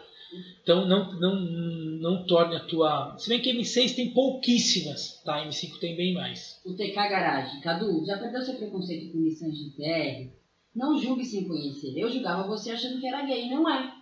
Então 0.63 0.87
não, 0.87 1.13
não, 1.13 1.37
não 1.37 2.27
torne 2.27 2.57
a 2.57 2.65
tua. 2.65 3.17
Se 3.19 3.29
bem 3.29 3.41
que 3.41 3.53
M6 3.53 3.95
tem 3.95 4.15
pouquíssimas, 4.15 5.23
tá? 5.25 5.45
M5 5.45 5.79
tem 5.79 5.95
bem 5.95 6.15
mais. 6.15 6.61
O 6.65 6.75
TK 6.75 6.95
Garage. 6.95 7.61
Cadu, 7.61 8.05
já 8.07 8.17
perdeu 8.17 8.41
seu 8.41 8.57
preconceito 8.57 9.13
com 9.13 9.19
Nissan 9.19 9.51
GTR? 9.51 10.31
Não 10.75 10.99
julgue 10.99 11.25
sem 11.25 11.47
conhecer. 11.47 11.93
Eu 11.97 12.11
julgava 12.11 12.49
você 12.49 12.71
achando 12.71 12.99
que 12.99 13.07
era 13.07 13.27
gay, 13.27 13.49
não 13.51 13.69
é 13.69 13.96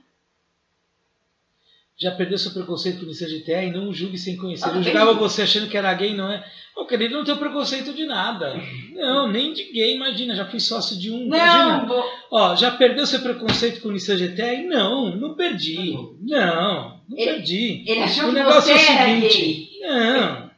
já 1.96 2.10
perdeu 2.10 2.36
seu 2.36 2.52
preconceito 2.52 3.00
com 3.00 3.06
Nissan 3.06 3.28
GTR 3.28 3.66
e 3.66 3.70
não 3.70 3.92
julgue 3.92 4.18
sem 4.18 4.36
conhecer. 4.36 4.68
Ah, 4.68 4.76
eu 4.76 4.82
julgava 4.82 5.14
você 5.14 5.42
achando 5.42 5.68
que 5.68 5.76
era 5.76 5.94
gay, 5.94 6.14
não 6.14 6.30
é? 6.30 6.44
Ô, 6.76 6.86
querido, 6.86 7.14
não 7.14 7.24
tenho 7.24 7.38
preconceito 7.38 7.94
de 7.94 8.04
nada. 8.04 8.60
Não, 8.92 9.30
nem 9.30 9.52
de 9.52 9.72
gay, 9.72 9.94
imagina, 9.94 10.34
já 10.34 10.44
fui 10.44 10.58
sócio 10.58 10.98
de 10.98 11.10
um. 11.10 11.26
Não, 11.26 11.36
imagina. 11.36 11.86
Vou... 11.86 12.04
Ó, 12.32 12.56
já 12.56 12.72
perdeu 12.72 13.06
seu 13.06 13.20
preconceito 13.20 13.80
com 13.80 13.92
Nissan 13.92 14.16
GTR? 14.16 14.64
Não, 14.66 15.14
não 15.14 15.36
perdi. 15.36 15.92
Não, 16.20 17.00
não 17.08 17.16
ele, 17.16 17.32
perdi. 17.32 17.84
Ele 17.86 18.00
achou 18.00 18.24
o 18.24 18.28
que 18.28 18.34
negócio 18.34 18.62
você 18.62 18.72
é 18.72 18.76
o 18.76 19.30
seguinte. 19.30 19.70
Não. 19.80 20.50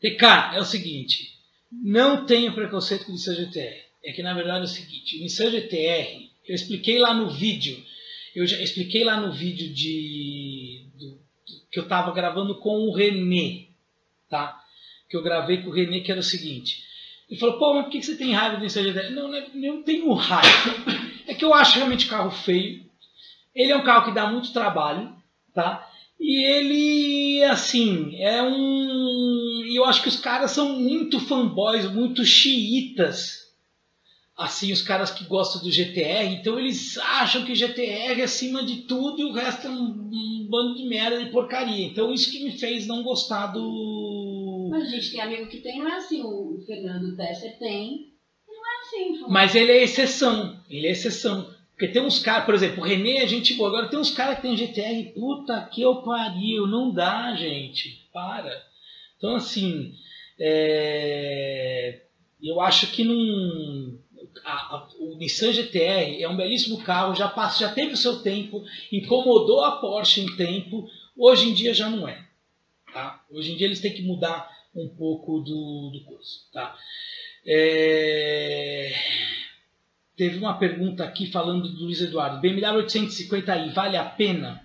TK, 0.00 0.54
é 0.54 0.60
o 0.60 0.64
seguinte. 0.64 1.36
Não 1.70 2.24
tenho 2.24 2.54
preconceito 2.54 3.04
com 3.04 3.12
Nissan 3.12 3.34
GTR. 3.34 3.84
É 4.02 4.12
que 4.12 4.22
na 4.22 4.32
verdade 4.32 4.60
é 4.60 4.64
o 4.64 4.68
seguinte, 4.68 5.18
o 5.18 5.20
Nissan 5.20 5.50
GTR, 5.50 6.30
eu 6.48 6.54
expliquei 6.54 6.96
lá 6.98 7.12
no 7.12 7.28
vídeo 7.28 7.76
eu 8.36 8.46
já 8.46 8.60
expliquei 8.60 9.02
lá 9.02 9.18
no 9.18 9.32
vídeo 9.32 9.72
de, 9.72 10.90
do, 10.94 11.18
que 11.72 11.78
eu 11.78 11.84
estava 11.84 12.12
gravando 12.12 12.56
com 12.56 12.80
o 12.80 12.94
Renê, 12.94 13.68
tá? 14.28 14.62
Que 15.08 15.16
eu 15.16 15.22
gravei 15.22 15.62
com 15.62 15.70
o 15.70 15.72
Renê, 15.72 16.00
que 16.02 16.10
era 16.10 16.20
o 16.20 16.22
seguinte. 16.22 16.84
Ele 17.30 17.40
falou, 17.40 17.58
pô, 17.58 17.72
mas 17.72 17.84
por 17.84 17.92
que 17.92 18.02
você 18.02 18.14
tem 18.14 18.34
raiva 18.34 18.56
do 18.56 18.62
Nissan 18.62 18.82
GTR? 18.82 19.10
Não, 19.10 19.28
não, 19.28 19.48
não 19.54 19.82
tenho 19.82 20.12
raiva. 20.12 20.74
É 21.26 21.34
que 21.34 21.44
eu 21.44 21.54
acho 21.54 21.76
realmente 21.76 22.06
carro 22.06 22.30
feio. 22.30 22.84
Ele 23.54 23.72
é 23.72 23.76
um 23.76 23.82
carro 23.82 24.04
que 24.04 24.14
dá 24.14 24.30
muito 24.30 24.52
trabalho, 24.52 25.12
tá? 25.54 25.90
E 26.20 26.44
ele, 26.44 27.42
assim, 27.44 28.14
é 28.22 28.42
um. 28.42 29.62
E 29.64 29.74
eu 29.74 29.84
acho 29.86 30.02
que 30.02 30.08
os 30.08 30.20
caras 30.20 30.50
são 30.50 30.78
muito 30.78 31.18
fanboys, 31.18 31.90
muito 31.90 32.24
xiitas 32.24 33.45
assim 34.36 34.70
os 34.70 34.82
caras 34.82 35.10
que 35.10 35.24
gostam 35.24 35.62
do 35.62 35.70
GTR, 35.70 36.34
então 36.34 36.58
eles 36.58 36.98
acham 36.98 37.44
que 37.44 37.54
GTR 37.54 38.20
é 38.20 38.24
acima 38.24 38.62
de 38.64 38.82
tudo 38.82 39.20
e 39.20 39.24
o 39.24 39.32
resto 39.32 39.66
é 39.66 39.70
um, 39.70 40.10
um, 40.12 40.46
bando 40.50 40.76
de 40.76 40.86
merda 40.86 41.24
de 41.24 41.30
porcaria. 41.30 41.86
Então 41.86 42.12
isso 42.12 42.30
que 42.30 42.44
me 42.44 42.52
fez 42.52 42.86
não 42.86 43.02
gostar 43.02 43.46
do. 43.46 44.68
Mas 44.70 44.88
a 44.88 44.90
gente 44.90 45.12
tem 45.12 45.20
amigo 45.20 45.46
que 45.46 45.60
tem, 45.60 45.78
não 45.78 45.88
é 45.88 45.96
assim. 45.96 46.22
O 46.22 46.62
Fernando 46.66 47.16
Tesser 47.16 47.58
tem, 47.58 48.12
não 48.46 48.66
é 48.66 48.80
assim. 48.82 49.24
Mas 49.28 49.54
ele 49.54 49.72
é 49.72 49.82
exceção. 49.82 50.60
Ele 50.68 50.86
é 50.86 50.90
exceção. 50.90 51.54
Porque 51.70 51.88
tem 51.88 52.02
uns 52.02 52.18
caras, 52.18 52.46
por 52.46 52.54
exemplo, 52.54 52.82
o 52.82 52.86
René 52.86 53.18
é 53.18 53.28
gente 53.28 53.54
boa. 53.54 53.68
Agora 53.68 53.88
tem 53.88 53.98
uns 53.98 54.10
caras 54.10 54.36
que 54.36 54.42
tem 54.42 54.56
GTR, 54.56 55.12
puta 55.14 55.68
que 55.72 55.82
eu 55.82 55.96
pariu, 56.02 56.66
não 56.66 56.92
dá, 56.92 57.34
gente. 57.34 58.06
Para. 58.12 58.50
Então 59.16 59.36
assim, 59.36 59.94
é... 60.38 62.02
eu 62.42 62.60
acho 62.60 62.92
que 62.92 63.04
não 63.04 63.98
a, 64.46 64.76
a, 64.76 64.88
o 65.00 65.16
Nissan 65.16 65.52
GTR 65.52 66.22
é 66.22 66.28
um 66.28 66.36
belíssimo 66.36 66.82
carro, 66.84 67.16
já, 67.16 67.28
passa, 67.28 67.66
já 67.66 67.72
teve 67.72 67.94
o 67.94 67.96
seu 67.96 68.22
tempo, 68.22 68.64
incomodou 68.92 69.64
a 69.64 69.72
Porsche 69.72 70.20
em 70.20 70.36
tempo, 70.36 70.88
hoje 71.16 71.48
em 71.48 71.52
dia 71.52 71.74
já 71.74 71.90
não 71.90 72.06
é. 72.06 72.24
Tá? 72.92 73.24
Hoje 73.28 73.52
em 73.52 73.56
dia 73.56 73.66
eles 73.66 73.80
têm 73.80 73.92
que 73.92 74.02
mudar 74.02 74.48
um 74.72 74.88
pouco 74.88 75.40
do, 75.40 75.90
do 75.92 76.04
curso. 76.04 76.48
Tá? 76.52 76.76
É... 77.44 78.94
Teve 80.16 80.38
uma 80.38 80.56
pergunta 80.58 81.02
aqui 81.02 81.26
falando 81.26 81.68
do 81.68 81.84
Luiz 81.84 82.00
Eduardo. 82.00 82.40
BMW 82.40 82.84
850i 82.84 83.72
vale 83.72 83.96
a 83.96 84.04
pena? 84.04 84.64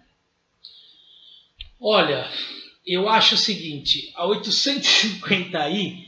Olha, 1.79 2.29
eu 2.85 3.09
acho 3.09 3.33
o 3.33 3.37
seguinte, 3.37 4.11
a 4.15 4.27
850i 4.27 6.05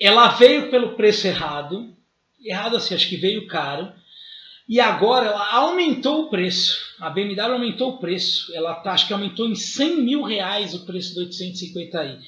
ela 0.00 0.28
veio 0.28 0.70
pelo 0.70 0.96
preço 0.96 1.26
errado, 1.26 1.95
errado 2.40 2.76
assim, 2.76 2.94
acho 2.94 3.08
que 3.08 3.16
veio 3.16 3.46
caro. 3.46 3.92
E 4.68 4.80
agora 4.80 5.26
ela 5.26 5.52
aumentou 5.52 6.22
o 6.22 6.30
preço. 6.30 6.94
A 6.98 7.08
BMW 7.08 7.52
aumentou 7.52 7.92
o 7.92 7.98
preço. 7.98 8.52
Ela 8.54 8.74
tá, 8.74 8.92
acho 8.92 9.06
que 9.06 9.12
aumentou 9.12 9.48
em 9.48 9.54
100 9.54 10.02
mil 10.02 10.22
reais 10.22 10.74
o 10.74 10.84
preço 10.84 11.14
do 11.14 11.20
850i. 11.28 12.18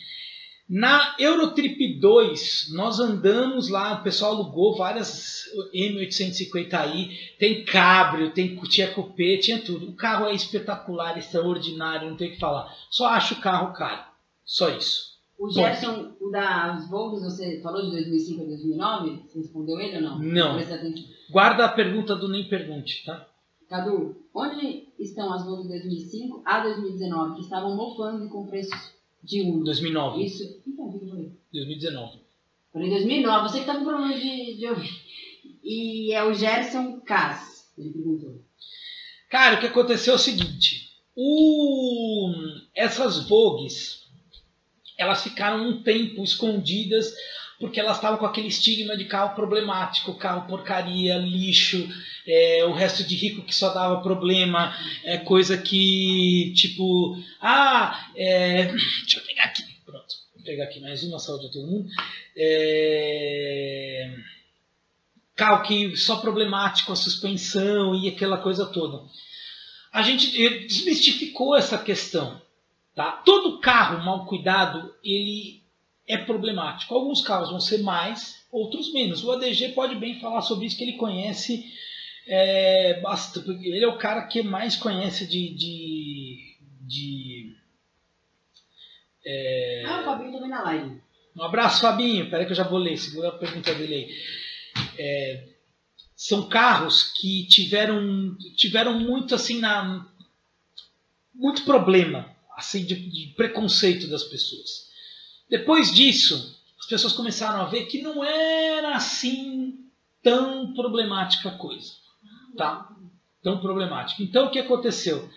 Na 0.69 1.17
Eurotrip 1.19 1.99
2, 1.99 2.73
nós 2.75 3.01
andamos 3.01 3.71
lá, 3.71 3.95
o 3.95 4.03
pessoal 4.03 4.35
alugou 4.35 4.77
várias 4.77 5.45
M850i, 5.75 7.09
tem 7.39 7.65
cabrio, 7.65 8.33
tem 8.33 8.55
tinha 8.69 8.89
coupé, 8.89 9.39
tinha 9.39 9.59
tudo. 9.61 9.89
O 9.89 9.97
carro 9.97 10.27
é 10.27 10.35
espetacular, 10.35 11.17
extraordinário, 11.17 12.11
não 12.11 12.19
tem 12.19 12.29
o 12.29 12.33
que 12.33 12.39
falar. 12.39 12.71
Só 12.91 13.07
acho 13.07 13.35
o 13.35 13.41
carro 13.41 13.73
caro. 13.73 14.05
Só 14.45 14.69
isso. 14.69 15.08
O 15.39 15.49
Gerson, 15.49 16.17
o 16.21 16.31
das 16.31 16.91
Volks, 16.91 17.23
você 17.23 17.61
falou 17.61 17.83
de 17.83 17.93
2005 17.93 18.43
a 18.43 18.47
2009? 18.47 19.23
Você 19.29 19.39
respondeu 19.39 19.81
ele 19.81 19.97
ou 19.97 20.03
não? 20.03 20.19
Não. 20.19 20.59
Guarda 21.31 21.65
a 21.65 21.69
pergunta 21.69 22.17
do 22.17 22.29
nem 22.29 22.49
pergunte, 22.49 23.05
tá? 23.05 23.29
Cadu, 23.69 24.17
onde 24.35 24.89
estão 24.99 25.33
as 25.33 25.45
Volks 25.45 25.69
de 25.69 25.75
2005 25.75 26.43
a 26.45 26.61
2019 26.61 27.37
que 27.37 27.43
estavam 27.43 27.77
mofando 27.77 28.29
com 28.29 28.47
preços 28.47 28.95
de 29.23 29.43
1? 29.43 29.63
2009. 29.63 30.25
Isso. 30.25 30.61
Então, 30.67 30.87
o 30.87 30.99
que 30.99 31.05
eu 31.05 31.09
falei? 31.09 31.33
2019. 31.53 32.19
Falei 32.73 32.91
2009, 32.91 33.49
você 33.49 33.61
que 33.61 33.67
tá 33.67 33.77
com 33.77 33.85
problema 33.85 34.15
de, 34.19 34.57
de 34.57 34.67
ouvir. 34.67 34.91
E 35.63 36.13
é 36.13 36.25
o 36.25 36.35
Gerson 36.35 37.01
Cass, 37.01 37.73
ele 37.79 37.91
perguntou. 37.91 38.43
Cara, 39.31 39.57
o 39.57 39.61
que 39.61 39.67
aconteceu 39.67 40.15
é 40.15 40.17
o 40.17 40.19
seguinte: 40.19 40.91
o... 41.15 42.33
essas 42.75 43.29
Vogues 43.29 44.08
elas 44.99 45.23
ficaram 45.23 45.67
um 45.67 45.83
tempo 45.83 46.23
escondidas 46.23 47.15
porque 47.59 47.81
elas 47.81 47.97
estavam 47.97 48.19
com 48.19 48.27
aquele 48.27 48.49
estigma 48.49 48.97
de 48.97 49.07
carro 49.07 49.35
problemático, 49.35 50.15
carro 50.15 50.47
porcaria, 50.47 51.17
lixo, 51.19 51.89
é, 52.27 52.65
o 52.65 52.73
resto 52.73 53.03
de 53.03 53.17
rico 53.17 53.43
que 53.43 53.55
só 53.55 53.75
dava 53.75 54.01
problema, 54.01 54.75
é 55.03 55.19
coisa 55.19 55.59
que, 55.59 56.53
tipo, 56.55 57.17
ah, 57.41 58.11
é, 58.15 58.67
deixa 59.03 59.19
eu 59.19 59.23
pegar 59.25 59.45
aqui, 59.45 59.65
pronto, 59.85 60.15
vou 60.37 60.45
pegar 60.45 60.65
aqui 60.65 60.79
mais 60.81 61.03
uma 61.03 61.19
saúde 61.19 61.47
a 61.47 61.51
todo 61.51 61.67
mundo. 61.67 61.89
É, 62.37 64.15
carro 65.35 65.65
que 65.65 65.97
só 65.97 66.17
problemático, 66.17 66.93
a 66.93 66.97
suspensão 66.97 67.95
e 67.95 68.09
aquela 68.09 68.39
coisa 68.39 68.67
toda. 68.67 69.03
A 69.93 70.03
gente 70.03 70.31
desmistificou 70.67 71.57
essa 71.57 71.79
questão. 71.79 72.41
Tá? 72.99 73.13
Todo 73.13 73.61
carro 73.61 74.05
mal 74.05 74.27
cuidado 74.27 74.93
ele 75.05 75.63
é 76.05 76.17
problemático. 76.17 76.93
Alguns 76.93 77.21
carros 77.21 77.49
vão 77.49 77.61
ser 77.61 77.79
mais, 77.79 78.45
outros 78.51 78.93
menos. 78.93 79.23
O 79.23 79.31
ADG 79.31 79.69
pode 79.69 79.95
bem 79.95 80.19
falar 80.19 80.43
sobre 80.43 80.67
isso, 80.67 80.77
que 80.77 80.83
ele 80.83 80.97
conhece 80.97 81.65
é, 82.27 83.01
bastante. 83.01 83.51
Ele 83.51 83.85
é 83.85 83.87
o 83.87 83.99
cara 83.99 84.27
que 84.27 84.43
mais 84.43 84.75
conhece 84.75 85.29
de. 85.29 85.55
de, 85.55 86.57
de 86.81 87.57
é... 89.25 89.85
Ah, 89.87 90.01
o 90.01 90.05
Fabinho 90.05 90.33
também 90.33 90.51
na 90.51 90.63
live. 90.65 91.01
Um 91.37 91.43
abraço, 91.45 91.83
Fabinho. 91.83 92.29
Peraí 92.29 92.47
que 92.47 92.51
eu 92.51 92.57
já 92.57 92.65
vou 92.65 92.81
ler, 92.81 92.99
segura 92.99 93.29
a 93.29 93.39
pergunta 93.39 93.73
dele 93.77 93.95
aí. 93.95 94.11
É, 94.99 95.49
são 96.17 96.49
carros 96.49 97.13
que 97.13 97.47
tiveram, 97.47 98.37
tiveram 98.57 98.99
muito 98.99 99.37
assim 99.37 99.61
na 99.61 100.05
muito 101.33 101.65
problema 101.65 102.37
assim 102.59 102.85
de, 102.85 102.97
de 102.97 103.35
preconceito 103.37 104.09
das 104.09 104.25
pessoas. 104.25 104.89
Depois 105.49 105.95
disso, 105.95 106.61
as 106.77 106.87
pessoas 106.87 107.13
começaram 107.13 107.61
a 107.61 107.67
ver 107.67 107.87
que 107.87 108.03
não 108.03 108.25
era 108.25 108.97
assim 108.97 109.79
tão 110.21 110.75
problemática 110.75 111.51
a 111.51 111.57
coisa, 111.57 111.93
tá? 112.57 112.93
Tão 113.45 113.61
problemática. 113.61 114.25
Então 114.25 114.47
o 114.47 114.51
que 114.51 114.59
aconteceu? 114.59 115.31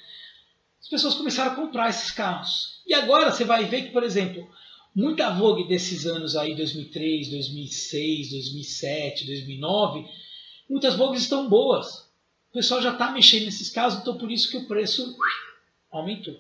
As 0.82 0.90
pessoas 0.90 1.14
começaram 1.14 1.52
a 1.52 1.56
comprar 1.56 1.92
esses 1.92 2.10
carros. 2.10 2.82
E 2.88 2.94
agora 2.96 3.32
você 3.32 3.46
vai 3.46 3.66
ver 3.66 3.84
que, 3.84 3.92
por 3.92 4.02
exemplo, 4.02 4.50
muita 4.96 5.30
Vogue 5.30 5.68
desses 5.68 6.08
anos 6.08 6.36
aí, 6.36 6.56
2003, 6.56 7.30
2006, 7.30 8.32
2007, 8.32 9.28
2009, 9.28 10.10
muitas 10.68 10.96
Vogues 10.96 11.22
estão 11.22 11.48
boas. 11.48 12.10
O 12.50 12.54
pessoal 12.54 12.82
já 12.82 12.94
está 12.94 13.12
mexendo 13.12 13.46
nesses 13.46 13.70
carros, 13.70 13.94
então 13.94 14.18
por 14.18 14.32
isso 14.32 14.50
que 14.50 14.58
o 14.58 14.68
preço 14.68 15.16
aumentou. 15.92 16.40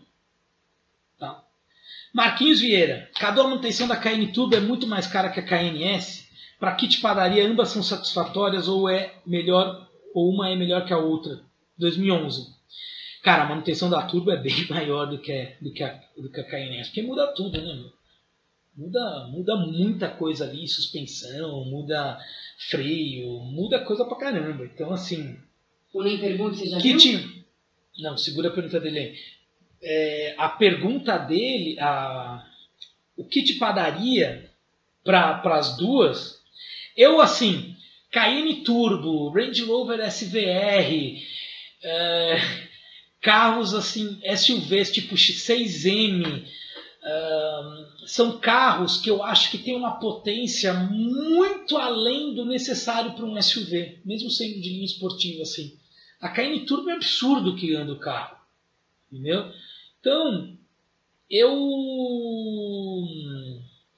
Marquinhos 2.14 2.60
Vieira, 2.60 3.10
cada 3.18 3.42
manutenção 3.42 3.88
da 3.88 3.96
KN 3.96 4.32
Turbo 4.34 4.56
é 4.56 4.60
muito 4.60 4.86
mais 4.86 5.08
cara 5.08 5.30
que 5.30 5.40
a 5.40 5.46
KNS? 5.46 6.30
Para 6.60 6.76
kit 6.76 7.00
padaria, 7.00 7.48
ambas 7.48 7.70
são 7.70 7.82
satisfatórias 7.82 8.68
ou 8.68 8.90
é 8.90 9.16
melhor 9.26 9.90
ou 10.14 10.30
uma 10.30 10.50
é 10.50 10.56
melhor 10.56 10.86
que 10.86 10.94
a 10.94 10.98
outra? 10.98 11.40
2011. 11.78 12.54
Cara, 13.24 13.44
a 13.44 13.50
manutenção 13.50 13.90
da 13.90 14.02
Turbo 14.02 14.30
é 14.32 14.38
bem 14.38 14.54
maior 14.70 15.06
do 15.06 15.20
que, 15.20 15.56
do 15.62 15.72
que, 15.72 15.84
a, 15.84 16.00
do 16.18 16.30
que 16.30 16.42
a 16.42 16.44
KNS, 16.44 16.90
porque 16.90 17.02
muda 17.02 17.34
tudo, 17.34 17.62
né, 17.62 17.74
meu? 17.76 17.92
Muda, 18.76 19.28
muda 19.30 19.56
muita 19.58 20.10
coisa 20.10 20.46
ali, 20.46 20.68
suspensão, 20.68 21.66
muda 21.66 22.18
freio, 22.70 23.40
muda 23.40 23.84
coisa 23.84 24.06
pra 24.06 24.18
caramba. 24.18 24.66
Então, 24.66 24.92
assim. 24.92 25.38
O 25.94 26.04
nem 26.04 26.18
pergunta, 26.18 26.56
você 26.56 26.68
já 26.68 26.80
kit... 26.80 27.18
viu? 27.18 27.44
Não, 28.00 28.18
segura 28.18 28.48
a 28.50 28.52
pergunta 28.52 28.80
dele 28.80 29.00
aí 29.00 29.16
é, 29.82 30.36
a 30.38 30.50
pergunta 30.50 31.18
dele, 31.18 31.80
a, 31.80 32.46
o 33.18 33.26
kit 33.26 33.54
padaria 33.56 34.50
para 35.04 35.42
as 35.56 35.78
duas, 35.78 36.40
eu 36.96 37.20
assim, 37.20 37.76
Cayenne 38.12 38.64
Turbo, 38.64 39.30
Range 39.30 39.64
Rover 39.64 40.00
SVR, 40.12 41.18
é, 41.84 42.42
carros 43.22 43.74
assim, 43.74 44.20
SUVs 44.36 44.92
tipo 44.92 45.16
X6M, 45.16 46.46
é, 47.04 47.62
são 48.06 48.40
carros 48.40 48.98
que 48.98 49.10
eu 49.10 49.24
acho 49.24 49.50
que 49.50 49.58
tem 49.58 49.76
uma 49.76 50.00
potência 50.00 50.74
muito 50.74 51.78
além 51.78 52.36
do 52.36 52.46
necessário 52.46 53.14
para 53.14 53.26
um 53.26 53.42
SUV, 53.42 54.00
mesmo 54.06 54.30
sendo 54.30 54.62
de 54.62 54.70
linha 54.70 54.86
esportiva 54.86 55.42
assim. 55.42 55.78
A 56.20 56.30
Cayenne 56.30 56.66
Turbo 56.66 56.90
é 56.92 56.94
absurdo 56.94 57.56
que 57.56 57.74
anda 57.76 57.94
o 57.94 58.00
carro, 58.00 58.38
entendeu? 59.12 59.52
Então, 60.02 60.58
eu 61.30 61.54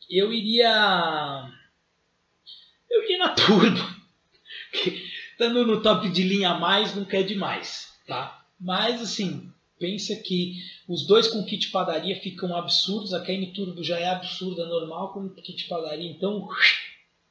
eu 0.10 0.34
iria 0.34 1.50
eu 2.92 3.04
iria 3.04 3.18
na 3.20 3.30
turbo. 3.34 4.04
Estando 5.32 5.66
no 5.66 5.82
top 5.82 6.10
de 6.10 6.24
linha 6.24 6.50
a 6.50 6.60
mais, 6.60 6.94
não 6.94 7.06
quer 7.06 7.24
demais, 7.24 7.98
tá? 8.06 8.46
Mas 8.60 9.02
assim, 9.02 9.50
pensa 9.80 10.14
que 10.18 10.58
os 10.90 11.08
dois 11.08 11.30
com 11.30 11.46
kit 11.46 11.72
padaria 11.72 12.20
ficam 12.20 12.56
absurdos, 12.56 13.14
a 13.14 13.24
KN 13.24 13.54
Turbo 13.54 13.82
já 13.82 13.98
é 13.98 14.10
absurda 14.10 14.66
normal 14.66 15.14
com 15.14 15.30
kit 15.30 15.70
padaria, 15.70 16.12
então 16.12 16.50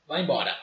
vai 0.06 0.22
embora. 0.22 0.58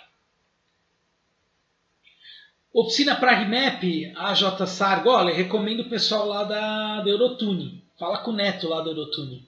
Oficina 2.74 3.16
para 3.16 3.36
Remap, 3.36 3.84
a 4.16 4.34
J 4.34 4.66
Sargo, 4.66 5.10
olha, 5.10 5.34
recomendo 5.34 5.82
o 5.82 5.90
pessoal 5.90 6.28
lá 6.28 6.44
da, 6.44 7.02
da 7.02 7.10
Eurotune. 7.10 7.88
Fala 8.00 8.24
com 8.24 8.32
o 8.32 8.34
Neto 8.36 8.70
lá 8.70 8.80
do 8.80 8.92
Eurotune. 8.92 9.46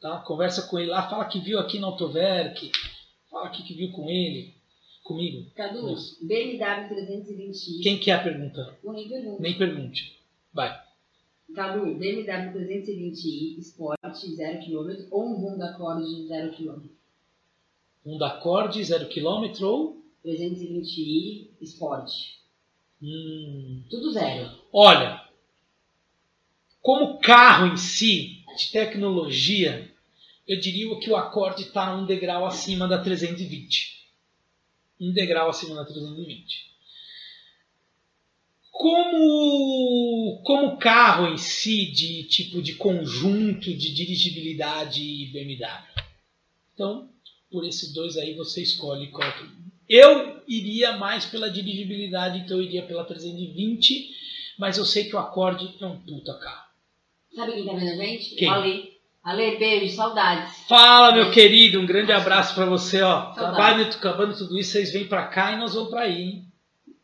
Tá? 0.00 0.18
Conversa 0.20 0.62
com 0.62 0.78
ele 0.78 0.88
lá, 0.90 1.08
fala 1.08 1.26
que 1.26 1.38
viu 1.38 1.58
aqui 1.58 1.78
no 1.78 1.88
Autoverk. 1.88 2.72
Fala 3.30 3.46
aqui 3.46 3.62
que 3.62 3.74
viu 3.74 3.92
com 3.92 4.08
ele. 4.08 4.54
Comigo. 5.04 5.50
Cadu, 5.54 5.94
BMW 6.22 6.88
320i. 6.88 7.82
Quem 7.82 7.98
que 7.98 8.10
é 8.10 8.14
a 8.14 8.22
pergunta? 8.22 8.78
O 8.82 8.92
nem 8.92 9.08
pergunta. 9.08 9.42
Nem 9.42 9.58
pergunte. 9.58 10.18
Vai. 10.52 10.82
Cadu, 11.54 11.94
BMW 11.94 12.52
320i 12.52 13.58
Sport 13.58 13.98
0 14.02 14.60
km 14.60 15.06
ou 15.10 15.26
um 15.26 15.34
Honda 15.34 15.70
Accord 15.70 16.04
0 16.26 16.52
km? 16.52 16.88
Honda 18.04 18.26
Accord 18.28 18.82
0 18.82 19.08
km 19.08 19.62
ou? 19.62 20.02
320i 20.24 21.48
Sport. 21.60 22.10
Hum. 23.02 23.82
Tudo 23.88 24.10
zero. 24.12 24.50
Olha, 24.72 25.27
como 26.82 27.18
carro 27.18 27.66
em 27.66 27.76
si, 27.76 28.44
de 28.56 28.70
tecnologia, 28.72 29.90
eu 30.46 30.58
diria 30.58 30.98
que 30.98 31.10
o 31.10 31.16
Accord 31.16 31.62
está 31.62 31.94
um 31.94 32.06
degrau 32.06 32.46
acima 32.46 32.88
da 32.88 32.98
320. 32.98 33.98
Um 35.00 35.12
degrau 35.12 35.50
acima 35.50 35.76
da 35.76 35.84
320. 35.84 36.68
Como, 38.70 40.40
como 40.44 40.78
carro 40.78 41.28
em 41.28 41.36
si, 41.36 41.86
de 41.86 42.24
tipo 42.24 42.62
de 42.62 42.74
conjunto 42.74 43.74
de 43.74 43.92
dirigibilidade 43.92 45.26
BMW. 45.32 46.08
Então, 46.74 47.10
por 47.50 47.66
esses 47.66 47.92
dois 47.92 48.16
aí 48.16 48.34
você 48.34 48.62
escolhe 48.62 49.08
qual. 49.08 49.32
Eu 49.88 50.42
iria 50.46 50.96
mais 50.96 51.26
pela 51.26 51.50
dirigibilidade, 51.50 52.38
então 52.38 52.58
eu 52.58 52.62
iria 52.62 52.86
pela 52.86 53.04
320, 53.04 54.14
mas 54.58 54.78
eu 54.78 54.84
sei 54.84 55.04
que 55.04 55.16
o 55.16 55.18
Accord 55.18 55.76
é 55.80 55.86
um 55.86 55.98
puta 56.00 56.34
carro. 56.38 56.67
Sabe 57.38 57.52
quem 57.52 57.64
tá 57.66 57.72
vendo 57.74 57.90
a 57.92 58.04
gente? 58.04 58.34
Quem? 58.34 58.48
Ale. 58.48 58.92
Ale, 59.22 59.56
beijo, 59.58 59.94
saudades. 59.94 60.66
Fala, 60.68 61.12
meu 61.14 61.30
querido, 61.30 61.80
um 61.80 61.86
grande 61.86 62.10
abraço 62.12 62.54
para 62.54 62.64
você, 62.66 63.00
ó. 63.02 63.32
Saudades. 63.32 63.58
Acabando, 63.58 63.82
acabando 63.96 64.36
tudo 64.38 64.58
isso, 64.58 64.72
vocês 64.72 64.92
vêm 64.92 65.06
para 65.06 65.26
cá 65.26 65.52
e 65.52 65.58
nós 65.58 65.74
vamos 65.74 65.90
para 65.90 66.02
aí, 66.02 66.22
hein? 66.22 66.44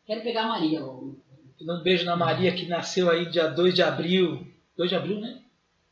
Quero 0.05 0.21
pegar 0.21 0.43
a 0.43 0.47
Maria 0.47 0.79
logo. 0.81 1.17
Dá 1.61 1.75
um 1.75 1.83
beijo 1.83 2.03
na 2.05 2.15
Maria 2.15 2.51
que 2.51 2.65
nasceu 2.67 3.09
aí 3.09 3.29
dia 3.29 3.47
2 3.47 3.73
de 3.73 3.81
abril. 3.81 4.45
2 4.77 4.89
de 4.89 4.95
abril, 4.95 5.19
né? 5.19 5.39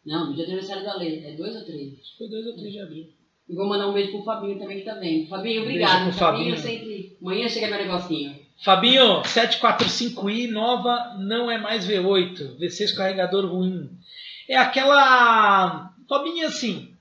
Não, 0.05 0.27
no 0.27 0.35
dia 0.35 0.43
do 0.45 0.51
aniversário 0.51 0.83
da 0.83 0.91
Ale. 0.91 1.25
É 1.25 1.31
dois 1.35 1.55
ou 1.55 1.63
três? 1.63 1.93
Acho 1.93 2.11
que 2.11 2.17
foi 2.17 2.29
2 2.29 2.47
ou 2.47 2.53
3 2.55 2.71
de 2.73 2.79
abril. 2.81 3.09
E 3.47 3.55
vou 3.55 3.67
mandar 3.67 3.87
um 3.87 3.93
beijo 3.93 4.11
pro 4.11 4.23
Fabinho 4.23 4.59
também 4.59 4.79
que 4.79 4.85
tá 4.85 4.95
vendo. 4.95 5.27
Fabinho, 5.29 5.61
Um 5.61 5.63
obrigado. 5.63 6.03
pro 6.09 6.13
Fabinho, 6.13 6.55
Fabinho. 6.55 6.57
sempre. 6.57 7.17
Amanhã 7.21 7.47
chega 7.47 7.67
meu 7.67 7.77
negocinho. 7.77 8.35
Fabinho, 8.63 9.21
745i 9.23 10.49
nova 10.49 11.15
não 11.19 11.51
é 11.51 11.57
mais 11.57 11.85
V8. 11.85 12.57
V6 12.57 12.95
carregador 12.95 13.45
ruim. 13.45 13.89
É 14.47 14.55
aquela. 14.55 15.93
Fabinho, 16.07 16.47
assim. 16.47 16.95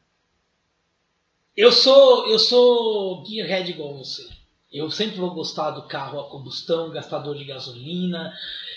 Eu 1.57 1.71
sou, 1.71 2.29
eu 2.29 2.39
sou 2.39 3.25
gearhead 3.25 3.71
igual 3.71 3.97
você. 3.97 4.27
Eu 4.73 4.91
sempre 4.91 5.21
vou 5.21 5.35
gostar 5.35 5.71
do 5.73 5.87
carro 5.87 6.19
a 6.19 6.31
combustão, 6.31 6.91
gastador 6.91 7.37
de 7.37 7.45
gasolina, 7.45 8.33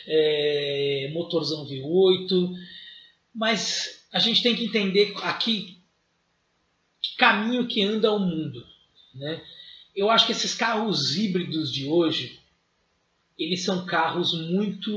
é, 0.06 1.10
motorzão 1.14 1.66
V8, 1.66 2.54
mas 3.34 4.06
a 4.12 4.20
gente 4.20 4.44
tem 4.44 4.56
que 4.56 4.66
entender 4.66 5.16
aqui 5.24 5.82
que 7.02 7.16
caminho 7.16 7.66
que 7.66 7.82
anda 7.82 8.12
o 8.12 8.20
mundo. 8.20 8.62
Né? 9.14 9.42
Eu 9.96 10.10
acho 10.10 10.26
que 10.26 10.34
esses 10.34 10.54
carros 10.54 11.16
híbridos 11.16 11.72
de 11.72 11.88
hoje, 11.88 12.40
eles 13.38 13.64
são 13.64 13.86
carros 13.86 14.34
muito, 14.34 14.92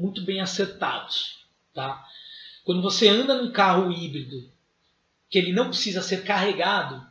muito 0.00 0.22
bem 0.22 0.40
acertados. 0.40 1.44
Tá? 1.72 2.04
Quando 2.64 2.82
você 2.82 3.08
anda 3.08 3.40
num 3.40 3.52
carro 3.52 3.92
híbrido, 3.92 4.50
que 5.30 5.38
ele 5.38 5.52
não 5.52 5.68
precisa 5.68 6.02
ser 6.02 6.24
carregado, 6.24 7.04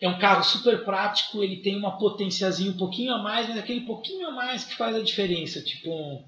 é 0.00 0.08
um 0.08 0.18
carro 0.18 0.42
super 0.42 0.84
prático, 0.84 1.42
ele 1.44 1.58
tem 1.58 1.76
uma 1.76 1.98
potenciazinha 1.98 2.70
um 2.70 2.76
pouquinho 2.76 3.12
a 3.12 3.18
mais, 3.22 3.48
mas 3.48 3.58
aquele 3.58 3.82
pouquinho 3.82 4.28
a 4.28 4.30
mais 4.30 4.64
que 4.64 4.74
faz 4.76 4.96
a 4.96 5.02
diferença, 5.02 5.60
tipo 5.60 5.90
um, 5.90 6.24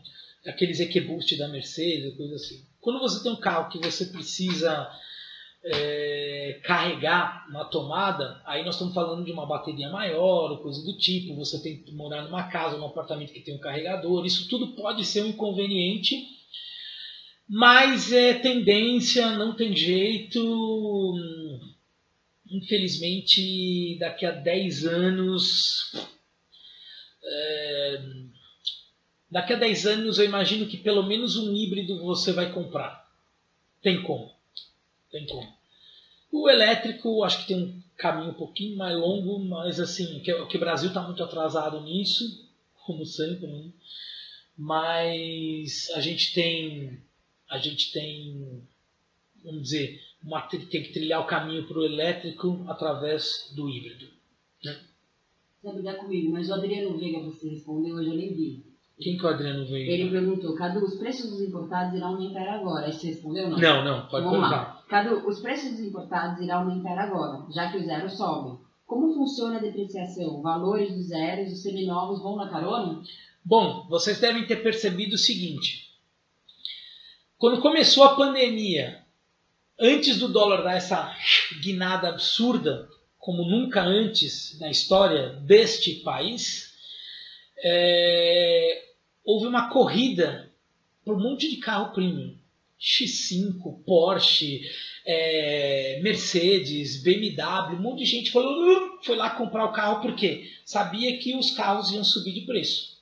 aqueles 0.46 0.78
EQBoost 0.78 1.36
da 1.36 1.48
Mercedes, 1.48 2.14
coisa 2.16 2.34
assim. 2.34 2.64
Quando 2.80 3.00
você 3.00 3.22
tem 3.22 3.32
um 3.32 3.40
carro 3.40 3.70
que 3.70 3.78
você 3.78 4.06
precisa 4.06 4.90
é, 5.64 6.60
carregar 6.64 7.46
na 7.50 7.64
tomada, 7.64 8.40
aí 8.44 8.64
nós 8.64 8.74
estamos 8.74 8.94
falando 8.94 9.24
de 9.24 9.32
uma 9.32 9.46
bateria 9.46 9.90
maior, 9.90 10.50
ou 10.50 10.58
coisa 10.58 10.82
do 10.84 10.96
tipo, 10.98 11.36
você 11.36 11.62
tem 11.62 11.82
que 11.82 11.92
morar 11.92 12.22
numa 12.22 12.44
casa, 12.44 12.76
num 12.76 12.86
apartamento 12.86 13.32
que 13.32 13.40
tem 13.40 13.54
um 13.54 13.60
carregador, 13.60 14.26
isso 14.26 14.48
tudo 14.48 14.74
pode 14.74 15.04
ser 15.04 15.22
um 15.22 15.28
inconveniente, 15.28 16.26
mas 17.48 18.12
é 18.12 18.34
tendência, 18.34 19.36
não 19.36 19.54
tem 19.54 19.76
jeito 19.76 20.40
infelizmente, 22.52 23.96
daqui 23.98 24.26
a 24.26 24.30
10 24.30 24.86
anos. 24.86 25.92
É, 27.24 28.02
daqui 29.30 29.54
a 29.54 29.56
10 29.56 29.86
anos 29.86 30.18
eu 30.18 30.24
imagino 30.24 30.66
que 30.66 30.76
pelo 30.76 31.02
menos 31.02 31.36
um 31.36 31.54
híbrido 31.54 31.98
você 32.02 32.32
vai 32.32 32.52
comprar. 32.52 33.10
Tem 33.80 34.02
como. 34.02 34.30
Tem 35.12 35.26
como. 35.26 35.46
O 36.32 36.48
elétrico 36.48 37.22
acho 37.22 37.42
que 37.42 37.48
tem 37.48 37.62
um 37.62 37.82
caminho 37.96 38.30
um 38.30 38.34
pouquinho 38.34 38.76
mais 38.76 38.96
longo, 38.96 39.38
mas 39.38 39.78
assim, 39.78 40.20
que, 40.20 40.46
que 40.46 40.56
o 40.56 40.60
Brasil 40.60 40.88
está 40.88 41.02
muito 41.02 41.22
atrasado 41.22 41.82
nisso, 41.82 42.24
como 42.86 43.04
sempre, 43.04 43.46
né? 43.46 43.70
mas 44.56 45.90
a 45.94 46.00
gente 46.00 46.34
tem 46.34 46.98
a 47.48 47.58
gente 47.58 47.92
tem 47.92 48.62
vamos 49.44 49.62
dizer 49.62 50.00
uma, 50.24 50.40
tem 50.42 50.60
que 50.60 50.92
trilhar 50.92 51.20
o 51.20 51.26
caminho 51.26 51.66
para 51.66 51.78
o 51.78 51.84
elétrico 51.84 52.64
através 52.68 53.52
do 53.54 53.68
híbrido. 53.68 54.06
Né? 54.64 54.78
Você 55.60 55.72
brigar 55.74 55.96
comigo, 55.96 56.32
mas 56.32 56.48
o 56.48 56.54
Adriano 56.54 56.96
Veiga 56.96 57.20
você 57.20 57.48
respondeu, 57.48 57.96
hoje 57.96 58.08
eu 58.08 58.14
nem 58.14 58.32
vi. 58.32 58.64
Quem 59.00 59.18
que 59.18 59.24
é 59.24 59.28
o 59.28 59.32
Adriano 59.32 59.66
Veiga? 59.66 59.90
Ele 59.90 60.10
perguntou, 60.10 60.54
Cadu, 60.54 60.84
os 60.84 60.94
preços 60.94 61.30
dos 61.30 61.40
importados 61.40 61.94
irão 61.96 62.14
aumentar 62.14 62.48
agora. 62.48 62.86
Aí 62.86 62.92
você 62.92 63.08
respondeu 63.08 63.50
não? 63.50 63.58
Não, 63.58 63.84
não, 63.84 64.06
pode 64.06 64.24
Vamos 64.24 64.38
perguntar. 64.38 64.62
lá. 64.62 64.71
Cadu, 64.92 65.26
os 65.26 65.40
preços 65.40 65.70
dos 65.70 65.80
importados 65.80 66.38
irão 66.42 66.58
aumentar 66.58 66.98
agora, 66.98 67.50
já 67.50 67.72
que 67.72 67.78
o 67.78 67.82
zero 67.82 68.10
sobe. 68.10 68.58
Como 68.84 69.14
funciona 69.14 69.56
a 69.56 69.62
depreciação? 69.62 70.42
Valores 70.42 70.94
dos 70.94 71.06
zeros, 71.06 71.50
os 71.50 71.62
seminovos 71.62 72.20
vão 72.20 72.36
na 72.36 72.50
carona? 72.50 73.02
Bom, 73.42 73.86
vocês 73.88 74.20
devem 74.20 74.46
ter 74.46 74.56
percebido 74.56 75.14
o 75.14 75.18
seguinte. 75.18 75.90
Quando 77.38 77.62
começou 77.62 78.04
a 78.04 78.14
pandemia 78.14 79.02
antes 79.80 80.18
do 80.18 80.28
dólar 80.28 80.62
dar 80.62 80.76
essa 80.76 81.16
guinada 81.62 82.10
absurda, 82.10 82.86
como 83.18 83.46
nunca 83.46 83.80
antes 83.80 84.60
na 84.60 84.68
história 84.68 85.30
deste 85.36 86.02
país, 86.02 86.70
é, 87.64 88.90
houve 89.24 89.46
uma 89.46 89.70
corrida 89.70 90.52
por 91.02 91.16
um 91.16 91.20
monte 91.20 91.48
de 91.48 91.56
carro 91.56 91.94
premium. 91.94 92.41
X5, 92.82 93.84
Porsche, 93.84 94.62
é, 95.06 96.00
Mercedes, 96.02 97.02
BMW, 97.02 97.76
um 97.76 97.80
monte 97.80 98.00
de 98.00 98.06
gente 98.06 98.36
uh, 98.36 99.04
foi 99.04 99.16
lá 99.16 99.30
comprar 99.30 99.66
o 99.66 99.72
carro 99.72 100.02
porque 100.02 100.50
sabia 100.64 101.16
que 101.18 101.36
os 101.36 101.52
carros 101.52 101.92
iam 101.92 102.02
subir 102.02 102.32
de 102.32 102.40
preço. 102.42 102.98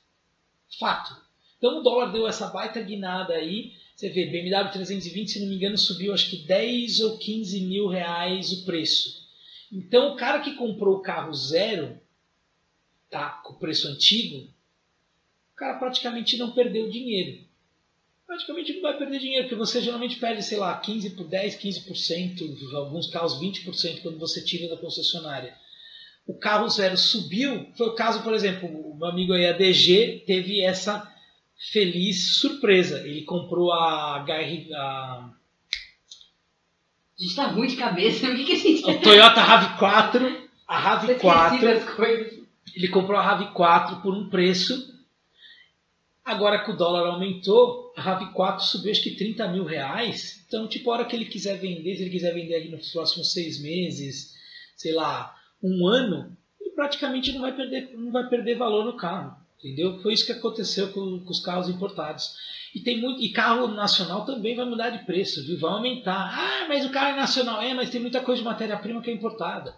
Fato. 0.78 1.16
Então 1.56 1.78
o 1.78 1.82
dólar 1.82 2.12
deu 2.12 2.28
essa 2.28 2.48
baita 2.48 2.80
guinada 2.80 3.34
aí 3.34 3.72
você 4.00 4.08
vê, 4.08 4.24
BMW 4.24 4.72
320, 4.72 5.30
se 5.30 5.40
não 5.40 5.48
me 5.48 5.56
engano, 5.56 5.76
subiu 5.76 6.14
acho 6.14 6.30
que 6.30 6.38
10 6.38 7.00
ou 7.00 7.18
15 7.18 7.60
mil 7.66 7.86
reais 7.86 8.50
o 8.50 8.64
preço. 8.64 9.28
Então, 9.70 10.14
o 10.14 10.16
cara 10.16 10.40
que 10.40 10.54
comprou 10.54 10.96
o 10.96 11.02
carro 11.02 11.34
zero, 11.34 12.00
tá, 13.10 13.28
com 13.44 13.52
o 13.52 13.58
preço 13.58 13.86
antigo, 13.88 14.48
o 15.52 15.54
cara 15.54 15.78
praticamente 15.78 16.38
não 16.38 16.52
perdeu 16.52 16.88
dinheiro. 16.88 17.44
Praticamente 18.30 18.74
não 18.74 18.82
vai 18.82 18.96
perder 18.96 19.18
dinheiro, 19.18 19.48
porque 19.48 19.56
você 19.56 19.82
geralmente 19.82 20.14
perde, 20.14 20.40
sei 20.44 20.56
lá, 20.56 20.78
15 20.78 21.16
por 21.16 21.26
10, 21.26 21.56
15%, 21.56 22.74
alguns 22.76 23.08
carros 23.08 23.40
20% 23.40 24.02
quando 24.02 24.20
você 24.20 24.40
tira 24.40 24.68
da 24.68 24.80
concessionária. 24.80 25.52
O 26.28 26.38
carro 26.38 26.68
zero 26.68 26.96
subiu, 26.96 27.66
foi 27.76 27.88
o 27.88 27.94
caso, 27.96 28.22
por 28.22 28.32
exemplo, 28.32 28.68
o 28.68 28.96
meu 28.96 29.08
amigo 29.08 29.32
aí, 29.32 29.46
a 29.46 29.52
DG, 29.52 30.22
teve 30.28 30.62
essa 30.62 31.12
feliz 31.72 32.36
surpresa. 32.36 33.00
Ele 33.00 33.22
comprou 33.22 33.72
a 33.72 34.24
HR. 34.24 34.74
A... 34.74 35.30
A 37.18 37.22
gente 37.22 37.34
tá 37.34 37.46
ruim 37.48 37.66
de 37.66 37.74
cabeça, 37.74 38.28
o 38.30 38.36
que, 38.36 38.44
que 38.44 38.52
a 38.52 38.56
gente. 38.56 38.84
O 38.84 39.00
Toyota 39.00 39.40
RAV4. 39.40 40.36
A 40.68 41.00
Você 41.00 41.14
RAV4. 41.16 41.46
esqueci 41.46 41.64
das 41.64 41.94
coisas. 41.96 42.38
Ele 42.76 42.88
comprou 42.90 43.18
a 43.18 43.52
RAV4 43.52 44.02
por 44.02 44.14
um 44.14 44.30
preço. 44.30 44.99
Agora 46.30 46.62
que 46.62 46.70
o 46.70 46.76
dólar 46.76 47.08
aumentou, 47.08 47.92
a 47.96 48.02
RAV4 48.02 48.60
subiu 48.60 48.92
acho 48.92 49.02
que 49.02 49.16
30 49.16 49.48
mil 49.48 49.64
reais. 49.64 50.44
Então, 50.46 50.68
tipo, 50.68 50.88
a 50.88 50.94
hora 50.94 51.04
que 51.04 51.16
ele 51.16 51.24
quiser 51.24 51.58
vender, 51.58 51.96
se 51.96 52.02
ele 52.02 52.10
quiser 52.10 52.32
vender 52.32 52.54
ali 52.54 52.68
nos 52.68 52.92
próximos 52.92 53.32
seis 53.32 53.60
meses, 53.60 54.32
sei 54.76 54.92
lá, 54.92 55.34
um 55.60 55.88
ano, 55.88 56.36
ele 56.60 56.70
praticamente 56.70 57.32
não 57.32 57.40
vai 57.40 57.52
perder, 57.52 57.90
não 57.96 58.12
vai 58.12 58.28
perder 58.28 58.56
valor 58.56 58.84
no 58.84 58.96
carro. 58.96 59.36
Entendeu? 59.58 60.00
Foi 60.02 60.12
isso 60.12 60.24
que 60.24 60.30
aconteceu 60.30 60.92
com, 60.92 61.18
com 61.18 61.30
os 61.30 61.40
carros 61.40 61.68
importados. 61.68 62.32
E 62.72 62.78
tem 62.78 63.00
muito 63.00 63.20
e 63.20 63.32
carro 63.32 63.66
nacional 63.66 64.24
também 64.24 64.54
vai 64.54 64.64
mudar 64.64 64.90
de 64.90 65.04
preço, 65.04 65.44
viu? 65.44 65.58
Vai 65.58 65.72
aumentar. 65.72 66.30
Ah, 66.32 66.68
mas 66.68 66.86
o 66.86 66.90
carro 66.90 67.14
é 67.14 67.16
nacional. 67.16 67.60
É, 67.60 67.74
mas 67.74 67.90
tem 67.90 68.00
muita 68.00 68.20
coisa 68.20 68.40
de 68.40 68.46
matéria-prima 68.46 69.02
que 69.02 69.10
é 69.10 69.12
importada. 69.12 69.74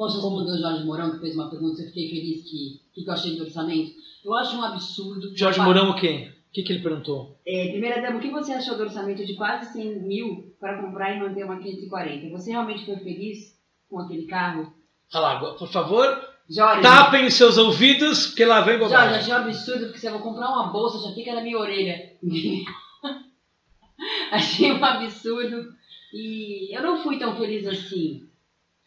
Posso 0.00 0.16
responder 0.16 0.52
o 0.52 0.58
Jorge 0.58 0.84
Mourão, 0.86 1.10
que 1.10 1.18
fez 1.18 1.34
uma 1.34 1.50
pergunta, 1.50 1.82
eu 1.82 1.86
fiquei 1.88 2.08
feliz 2.08 2.42
que, 2.44 2.80
que 2.94 3.06
eu 3.06 3.12
achei 3.12 3.34
de 3.34 3.42
orçamento. 3.42 3.92
Eu 4.24 4.32
acho 4.32 4.56
um 4.56 4.64
absurdo. 4.64 5.36
Jorge 5.36 5.58
Uma- 5.58 5.66
Mourão 5.66 5.90
o 5.90 5.94
quê? 5.94 6.32
O 6.48 6.52
que, 6.54 6.62
que 6.62 6.72
ele 6.72 6.82
perguntou? 6.82 7.38
É, 7.46 7.68
primeira 7.68 8.00
dama, 8.00 8.16
o 8.16 8.20
que 8.20 8.30
você 8.30 8.50
achou 8.54 8.78
do 8.78 8.84
orçamento 8.84 9.26
de 9.26 9.34
quase 9.34 9.74
100 9.74 10.00
mil 10.04 10.54
para 10.58 10.80
comprar 10.80 11.14
e 11.14 11.20
manter 11.20 11.44
uma 11.44 11.58
540? 11.58 12.30
Você 12.30 12.50
realmente 12.50 12.86
foi 12.86 12.96
feliz 12.96 13.54
com 13.90 14.00
aquele 14.00 14.24
carro? 14.24 14.72
Olha 15.12 15.22
lá, 15.22 15.36
agora, 15.36 15.54
por 15.58 15.68
favor, 15.68 16.06
Jorge, 16.48 16.80
tapem 16.80 17.28
seus 17.28 17.58
ouvidos, 17.58 18.28
porque 18.28 18.46
lá 18.46 18.62
vem 18.62 18.78
Jorge, 18.78 18.94
bobagem. 18.94 19.18
achei 19.18 19.34
um 19.34 19.36
absurdo, 19.36 19.84
porque 19.84 19.98
se 19.98 20.06
eu 20.06 20.12
vou 20.12 20.22
comprar 20.22 20.48
uma 20.48 20.72
bolsa, 20.72 21.06
já 21.06 21.14
fica 21.14 21.34
na 21.34 21.42
minha 21.42 21.58
orelha. 21.58 22.10
achei 24.32 24.72
um 24.72 24.82
absurdo. 24.82 25.74
E 26.14 26.74
eu 26.74 26.82
não 26.82 27.02
fui 27.02 27.18
tão 27.18 27.36
feliz 27.36 27.66
assim. 27.66 28.29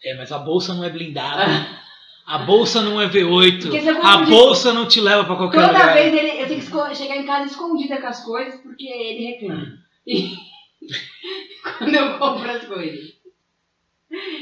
É, 0.06 0.16
mas 0.18 0.32
a 0.32 0.40
bolsa 0.40 0.74
não 0.74 0.84
é 0.84 0.90
blindada. 0.90 1.46
A 2.26 2.38
bolsa 2.40 2.82
não 2.82 3.02
é 3.02 3.08
V8. 3.08 3.62
Porque 3.64 3.82
você 3.82 3.90
A 3.90 4.18
bolsa 4.20 4.74
não 4.74 4.88
te 4.88 5.02
leva 5.02 5.26
pra 5.26 5.36
qualquer 5.36 5.58
Toda 5.60 5.72
lugar. 5.74 5.94
vez 5.94 6.14
ele, 6.14 6.42
eu 6.42 6.48
tenho 6.48 6.62
que 6.62 6.96
chegar 6.96 7.18
em 7.18 7.26
casa 7.26 7.46
escondida 7.52 8.00
com 8.00 8.08
as 8.08 8.24
coisas, 8.24 8.60
porque 8.62 8.86
ele 8.88 9.26
reclama. 9.26 9.78
E 10.08 10.34
quando 11.78 11.96
eu 11.96 12.18
compro 12.18 12.50
as 12.50 12.64
coisas. 12.66 13.14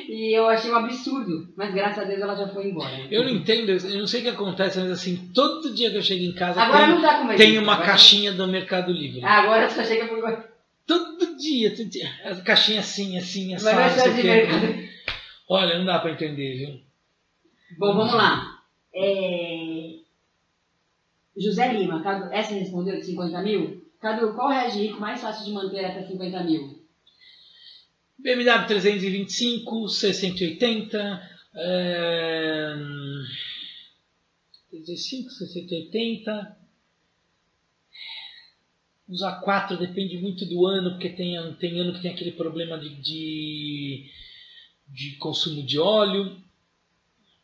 E 0.09 0.37
eu 0.37 0.47
achei 0.49 0.69
um 0.69 0.75
absurdo, 0.75 1.53
mas 1.55 1.73
graças 1.73 1.99
a 1.99 2.03
Deus 2.03 2.19
ela 2.21 2.35
já 2.35 2.47
foi 2.49 2.67
embora. 2.67 2.91
Eu 3.09 3.23
não 3.23 3.29
entendo, 3.29 3.69
eu 3.71 3.99
não 3.99 4.07
sei 4.07 4.19
o 4.19 4.23
que 4.23 4.29
acontece, 4.29 4.77
mas 4.79 4.91
assim, 4.91 5.31
todo 5.33 5.73
dia 5.73 5.89
que 5.89 5.95
eu 5.97 6.01
chego 6.01 6.25
em 6.25 6.33
casa 6.33 6.61
Agora 6.61 6.85
tem, 6.87 6.95
não 6.95 7.01
tá 7.01 7.17
com 7.19 7.23
mais 7.23 7.37
tem 7.37 7.57
uma 7.57 7.73
agora- 7.73 7.87
caixinha 7.87 8.33
do 8.33 8.47
Mercado 8.47 8.91
Livre. 8.91 9.23
Agora 9.23 9.69
só 9.69 9.81
chega 9.83 10.07
por. 10.07 10.43
Todo 10.85 11.37
dia, 11.37 11.73
todo 11.73 11.87
dia. 11.89 12.09
A 12.25 12.35
caixinha 12.41 12.81
assim, 12.81 13.17
assim, 13.17 13.53
Mas 13.53 13.65
assado, 13.65 13.77
vai 13.77 13.89
não 13.89 13.95
ser 13.97 14.11
sei 14.11 14.21
de 14.21 14.27
mercado. 14.27 14.91
Olha, 15.53 15.77
não 15.77 15.85
dá 15.85 15.99
pra 15.99 16.13
entender, 16.13 16.59
viu? 16.59 16.79
Bom, 17.77 17.93
vamos 17.93 18.13
lá. 18.13 18.63
É... 18.95 19.97
José 21.35 21.73
Lima, 21.73 22.01
Cadu, 22.01 22.31
essa 22.31 22.53
respondeu 22.53 22.95
de 22.95 23.05
50 23.05 23.41
mil? 23.41 23.85
Cadu, 23.99 24.33
qual 24.33 24.49
é 24.49 24.69
o 24.69 24.71
rico 24.71 25.01
mais 25.01 25.19
fácil 25.19 25.43
de 25.43 25.51
manter 25.51 25.83
até 25.83 26.07
50 26.07 26.43
mil? 26.45 26.81
BMW 28.17 28.65
325, 28.65 29.89
680, 29.89 31.29
é... 31.53 32.73
305, 34.69 35.31
680. 35.31 36.57
Os 39.09 39.21
A4 39.21 39.77
depende 39.77 40.17
muito 40.17 40.45
do 40.45 40.65
ano, 40.65 40.91
porque 40.91 41.09
tem, 41.09 41.35
tem 41.55 41.77
ano 41.77 41.91
que 41.91 42.01
tem 42.01 42.11
aquele 42.11 42.31
problema 42.31 42.79
de, 42.79 42.95
de, 43.01 44.09
de 44.91 45.15
consumo 45.17 45.63
de 45.63 45.79
óleo. 45.79 46.41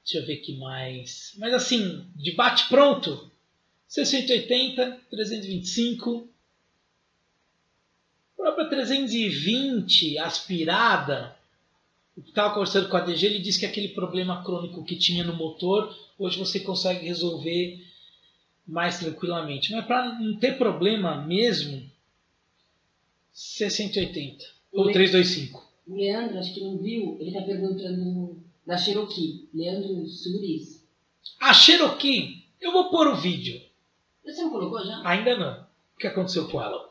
Deixa 0.04 0.20
eu 0.20 0.26
ver 0.26 0.38
que 0.38 0.58
mais. 0.58 1.34
Mas 1.38 1.54
assim, 1.54 2.06
de 2.16 2.32
bate 2.34 2.68
pronto, 2.68 3.32
680, 3.88 5.02
325. 5.10 6.30
A 8.34 8.44
própria 8.44 8.70
320 8.70 10.18
aspirada, 10.20 11.36
eu 12.16 12.24
estava 12.24 12.54
conversando 12.54 12.90
com 12.90 12.98
a 12.98 13.02
DG, 13.02 13.26
ele 13.26 13.40
disse 13.40 13.60
que 13.60 13.66
aquele 13.66 13.90
problema 13.90 14.44
crônico 14.44 14.84
que 14.84 14.96
tinha 14.96 15.24
no 15.24 15.36
motor, 15.36 15.94
hoje 16.18 16.38
você 16.38 16.60
consegue 16.60 17.06
resolver 17.06 17.86
mais 18.66 19.00
tranquilamente. 19.00 19.72
Mas 19.72 19.86
para 19.86 20.20
não 20.20 20.38
ter 20.38 20.58
problema 20.58 21.26
mesmo, 21.26 21.90
680 23.34 24.46
ou 24.72 24.92
325. 24.92 25.67
O 25.88 25.96
Leandro, 25.96 26.38
acho 26.38 26.54
que 26.54 26.62
não 26.62 26.78
viu, 26.78 27.18
ele 27.20 27.30
está 27.30 27.42
perguntando 27.42 28.38
da 28.66 28.78
Cherokee. 28.78 29.50
Leandro 29.54 30.06
Suris. 30.08 30.86
A 31.40 31.54
Cherokee, 31.54 32.44
eu 32.60 32.72
vou 32.72 32.90
pôr 32.90 33.08
o 33.08 33.16
vídeo. 33.16 33.62
Você 34.26 34.42
não 34.42 34.50
colocou 34.50 34.84
já? 34.86 35.02
Ainda 35.06 35.38
não. 35.38 35.66
O 35.96 36.00
que 36.00 36.08
aconteceu 36.08 36.48
com 36.50 36.62
ela? 36.62 36.88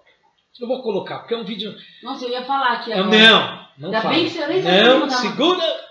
Eu 0.58 0.66
vou 0.66 0.82
colocar, 0.82 1.18
porque 1.18 1.34
é 1.34 1.36
um 1.36 1.44
vídeo. 1.44 1.76
Nossa, 2.02 2.24
eu 2.24 2.30
ia 2.30 2.44
falar 2.44 2.72
aqui 2.72 2.92
agora. 2.92 3.10
Não, 3.10 3.66
não 3.78 3.88
Ainda 3.88 4.00
fala. 4.00 4.14
bem 4.14 4.24
que 4.24 4.30
você 4.30 4.46
nem 4.46 4.62
Não, 4.62 5.10
segura! 5.10 5.86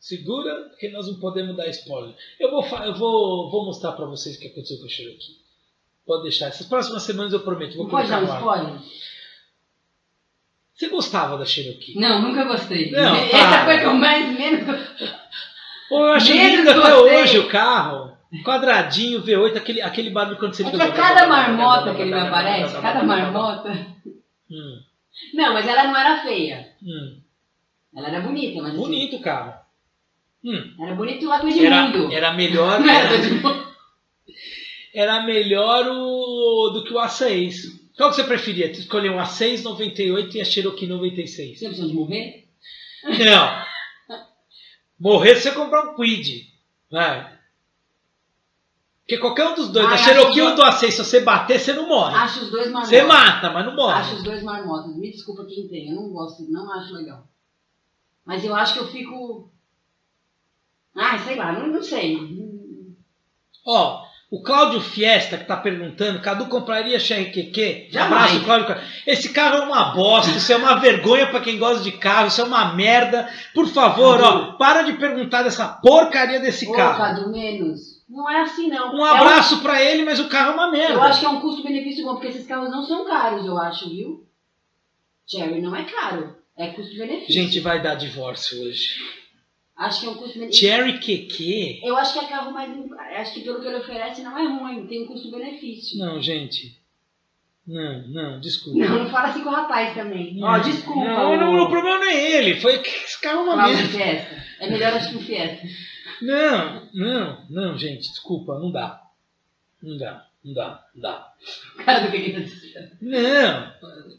Segura, 0.00 0.68
porque 0.70 0.88
nós 0.88 1.06
não 1.06 1.20
podemos 1.20 1.56
dar 1.56 1.68
spoiler. 1.68 2.14
Eu 2.40 2.50
vou, 2.50 2.64
eu 2.78 2.94
vou, 2.94 3.50
vou 3.50 3.64
mostrar 3.66 3.92
para 3.92 4.06
vocês 4.06 4.36
o 4.36 4.40
que 4.40 4.48
aconteceu 4.48 4.78
com 4.78 4.86
a 4.86 4.88
Cherokee. 4.88 5.38
Pode 6.04 6.22
deixar. 6.24 6.48
Essas 6.48 6.66
próximas 6.66 7.02
semanas 7.04 7.32
eu 7.32 7.40
prometo. 7.40 7.76
Vou 7.76 7.88
pode 7.88 8.08
dar 8.08 8.22
um 8.22 8.34
spoiler? 8.34 8.80
Você 10.74 10.88
gostava 10.88 11.36
da 11.36 11.44
Cherokee? 11.44 11.98
Não, 11.98 12.22
nunca 12.22 12.44
gostei. 12.44 12.90
Não, 12.90 13.14
Essa 13.14 13.64
foi 13.64 13.78
que 13.78 13.84
eu 13.84 13.94
mais 13.94 14.26
menos. 14.36 14.80
Pô, 15.88 16.06
eu 16.06 16.12
acho 16.14 16.32
lindo 16.32 16.70
até 16.70 16.94
hoje 16.96 17.38
o 17.38 17.48
carro. 17.48 18.12
Quadradinho, 18.42 19.22
V8, 19.22 19.56
aquele, 19.58 19.82
aquele 19.82 20.08
barulho 20.08 20.38
quando 20.38 20.54
você 20.54 20.62
é 20.62 20.70
fica. 20.70 20.82
É 20.82 20.90
cada 20.92 21.26
marmota 21.26 21.94
que 21.94 22.00
ele 22.00 22.14
me 22.14 22.20
aparece, 22.20 22.80
cada 22.80 23.02
marmota. 23.02 23.70
Hum. 24.50 24.80
Não, 25.34 25.52
mas 25.52 25.68
ela 25.68 25.84
não 25.84 25.96
era 25.96 26.22
feia. 26.22 26.68
Hum. 26.82 27.20
Ela 27.94 28.08
era 28.08 28.20
bonita, 28.20 28.62
mas. 28.62 28.74
Bonito 28.74 29.12
o 29.12 29.14
assim, 29.16 29.24
carro. 29.24 29.54
Hum. 30.42 30.74
Era 30.80 30.94
bonito 30.94 31.20
do 31.28 31.48
Edmundo. 31.48 32.06
Era, 32.06 32.28
era 32.28 32.32
melhor. 32.32 32.80
Era, 32.80 33.64
era 34.94 35.22
melhor 35.24 35.86
o, 35.88 36.70
do 36.70 36.84
que 36.84 36.94
o 36.94 36.98
A6. 36.98 37.81
Qual 37.96 38.10
que 38.10 38.16
você 38.16 38.24
preferia? 38.24 38.70
Escolher 38.70 39.10
um 39.10 39.18
A6 39.18 39.62
98 39.62 40.36
e 40.36 40.40
a 40.40 40.44
Cherokee 40.44 40.86
96? 40.86 41.58
Você 41.58 41.66
precisa 41.66 41.88
de 41.88 41.94
morrer? 41.94 42.48
Não. 43.04 43.64
morrer 44.98 45.36
você 45.36 45.52
comprar 45.52 45.90
um 45.90 45.94
Quid. 45.94 46.50
Vai. 46.90 47.38
Porque 49.00 49.18
qualquer 49.18 49.48
um 49.48 49.54
dos 49.54 49.68
dois, 49.68 49.86
Ai, 49.86 49.98
Cherokee 49.98 50.40
ou 50.40 50.54
do 50.54 50.62
A6, 50.62 50.90
se 50.90 51.04
você 51.04 51.20
bater, 51.20 51.58
você 51.58 51.72
não 51.72 51.86
morre. 51.88 52.14
Acho 52.14 52.44
os 52.44 52.50
dois 52.50 52.66
marmotas. 52.66 52.88
Você 52.88 53.02
mata, 53.02 53.50
mas 53.50 53.66
não 53.66 53.74
morre. 53.74 54.00
Acho 54.00 54.14
os 54.14 54.22
dois 54.22 54.42
marmotas. 54.42 54.96
Me 54.96 55.10
desculpa 55.10 55.44
quem 55.44 55.68
tem, 55.68 55.90
eu 55.90 55.96
não 55.96 56.10
gosto, 56.10 56.50
não 56.50 56.72
acho 56.72 56.94
legal. 56.94 57.26
Mas 58.24 58.44
eu 58.44 58.54
acho 58.54 58.74
que 58.74 58.78
eu 58.78 58.88
fico. 58.88 59.50
Ai, 60.94 61.18
sei 61.18 61.36
lá, 61.36 61.52
não, 61.52 61.66
não 61.66 61.82
sei. 61.82 62.16
Ó, 63.66 64.01
o 64.32 64.42
Cláudio 64.42 64.80
Fiesta, 64.80 65.36
que 65.36 65.42
está 65.42 65.58
perguntando, 65.58 66.22
Cadu 66.22 66.46
compraria 66.46 66.98
XRQQ? 66.98 67.90
Abraço, 67.94 68.42
Cláudio. 68.42 68.74
Esse 69.06 69.28
carro 69.28 69.56
é 69.56 69.60
uma 69.66 69.92
bosta, 69.92 70.30
isso 70.30 70.50
é 70.50 70.56
uma 70.56 70.76
vergonha 70.76 71.26
para 71.26 71.42
quem 71.42 71.58
gosta 71.58 71.84
de 71.84 71.92
carro, 71.92 72.28
isso 72.28 72.40
é 72.40 72.44
uma 72.44 72.74
merda. 72.74 73.28
Por 73.52 73.68
favor, 73.68 74.18
ó, 74.22 74.52
para 74.52 74.84
de 74.84 74.94
perguntar 74.94 75.42
dessa 75.42 75.68
porcaria 75.68 76.40
desse 76.40 76.66
Ô, 76.66 76.72
carro. 76.72 76.96
Cadu, 76.96 77.30
menos. 77.30 78.02
Não 78.08 78.30
é 78.30 78.40
assim, 78.40 78.68
não. 78.68 78.96
Um 78.96 79.04
abraço 79.04 79.56
é 79.56 79.58
um... 79.58 79.60
para 79.60 79.82
ele, 79.82 80.02
mas 80.02 80.18
o 80.18 80.30
carro 80.30 80.52
é 80.52 80.54
uma 80.54 80.70
merda. 80.70 80.94
Eu 80.94 81.02
acho 81.02 81.20
que 81.20 81.26
é 81.26 81.28
um 81.28 81.40
custo-benefício 81.42 82.02
bom, 82.02 82.14
porque 82.14 82.28
esses 82.28 82.46
carros 82.46 82.70
não 82.70 82.82
são 82.82 83.04
caros, 83.04 83.44
eu 83.44 83.58
acho, 83.58 83.90
viu? 83.90 84.26
Cherry 85.26 85.60
não 85.60 85.76
é 85.76 85.84
caro, 85.84 86.34
é 86.56 86.68
custo-benefício. 86.68 87.34
Gente, 87.34 87.60
vai 87.60 87.82
dar 87.82 87.96
divórcio 87.96 88.62
hoje. 88.62 88.94
Acho 89.76 90.00
que 90.00 90.06
é 90.06 90.10
um 90.10 90.14
custo-benefício. 90.14 90.68
Cherry 90.68 90.98
QQ? 90.98 91.80
Eu 91.82 91.96
acho 91.96 92.12
que 92.12 92.24
é 92.24 92.28
carro 92.28 92.52
mais. 92.52 92.70
Acho 93.16 93.34
que 93.34 93.40
pelo 93.40 93.60
que 93.60 93.66
ele 93.66 93.78
oferece 93.78 94.22
não 94.22 94.38
é 94.38 94.46
ruim, 94.46 94.86
tem 94.86 95.02
um 95.02 95.06
custo-benefício. 95.06 95.98
Não, 95.98 96.20
gente. 96.20 96.80
Não, 97.66 98.08
não, 98.08 98.40
desculpa. 98.40 98.78
Não, 98.78 99.04
não 99.04 99.10
fala 99.10 99.28
assim 99.28 99.42
com 99.42 99.48
o 99.48 99.52
rapaz 99.52 99.94
também. 99.94 100.36
Ó, 100.42 100.56
oh, 100.56 100.58
desculpa. 100.60 101.04
Não, 101.04 101.36
não, 101.36 101.64
o 101.64 101.70
problema 101.70 101.98
não 101.98 102.10
é 102.10 102.32
ele. 102.32 102.60
Foi 102.60 102.78
que 102.78 102.88
esse 102.88 103.20
carro 103.20 103.40
é 103.40 103.42
uma 103.42 103.68
merda. 103.68 103.88
Fiesta. 103.88 104.44
É 104.60 104.70
melhor 104.70 104.94
acho 104.94 105.10
que 105.10 105.16
o 105.16 105.20
Fiesta. 105.20 105.66
Não, 106.20 106.88
não, 106.92 107.46
não, 107.50 107.78
gente, 107.78 108.08
desculpa, 108.08 108.58
não 108.58 108.70
dá. 108.70 109.00
Não 109.82 109.96
dá, 109.96 110.26
não 110.44 110.54
dá, 110.54 110.84
não 110.94 111.02
dá. 111.02 111.32
Cara 111.84 112.06
do 112.06 112.12
que 112.12 112.72
tá. 112.72 112.80
Não, 113.00 113.72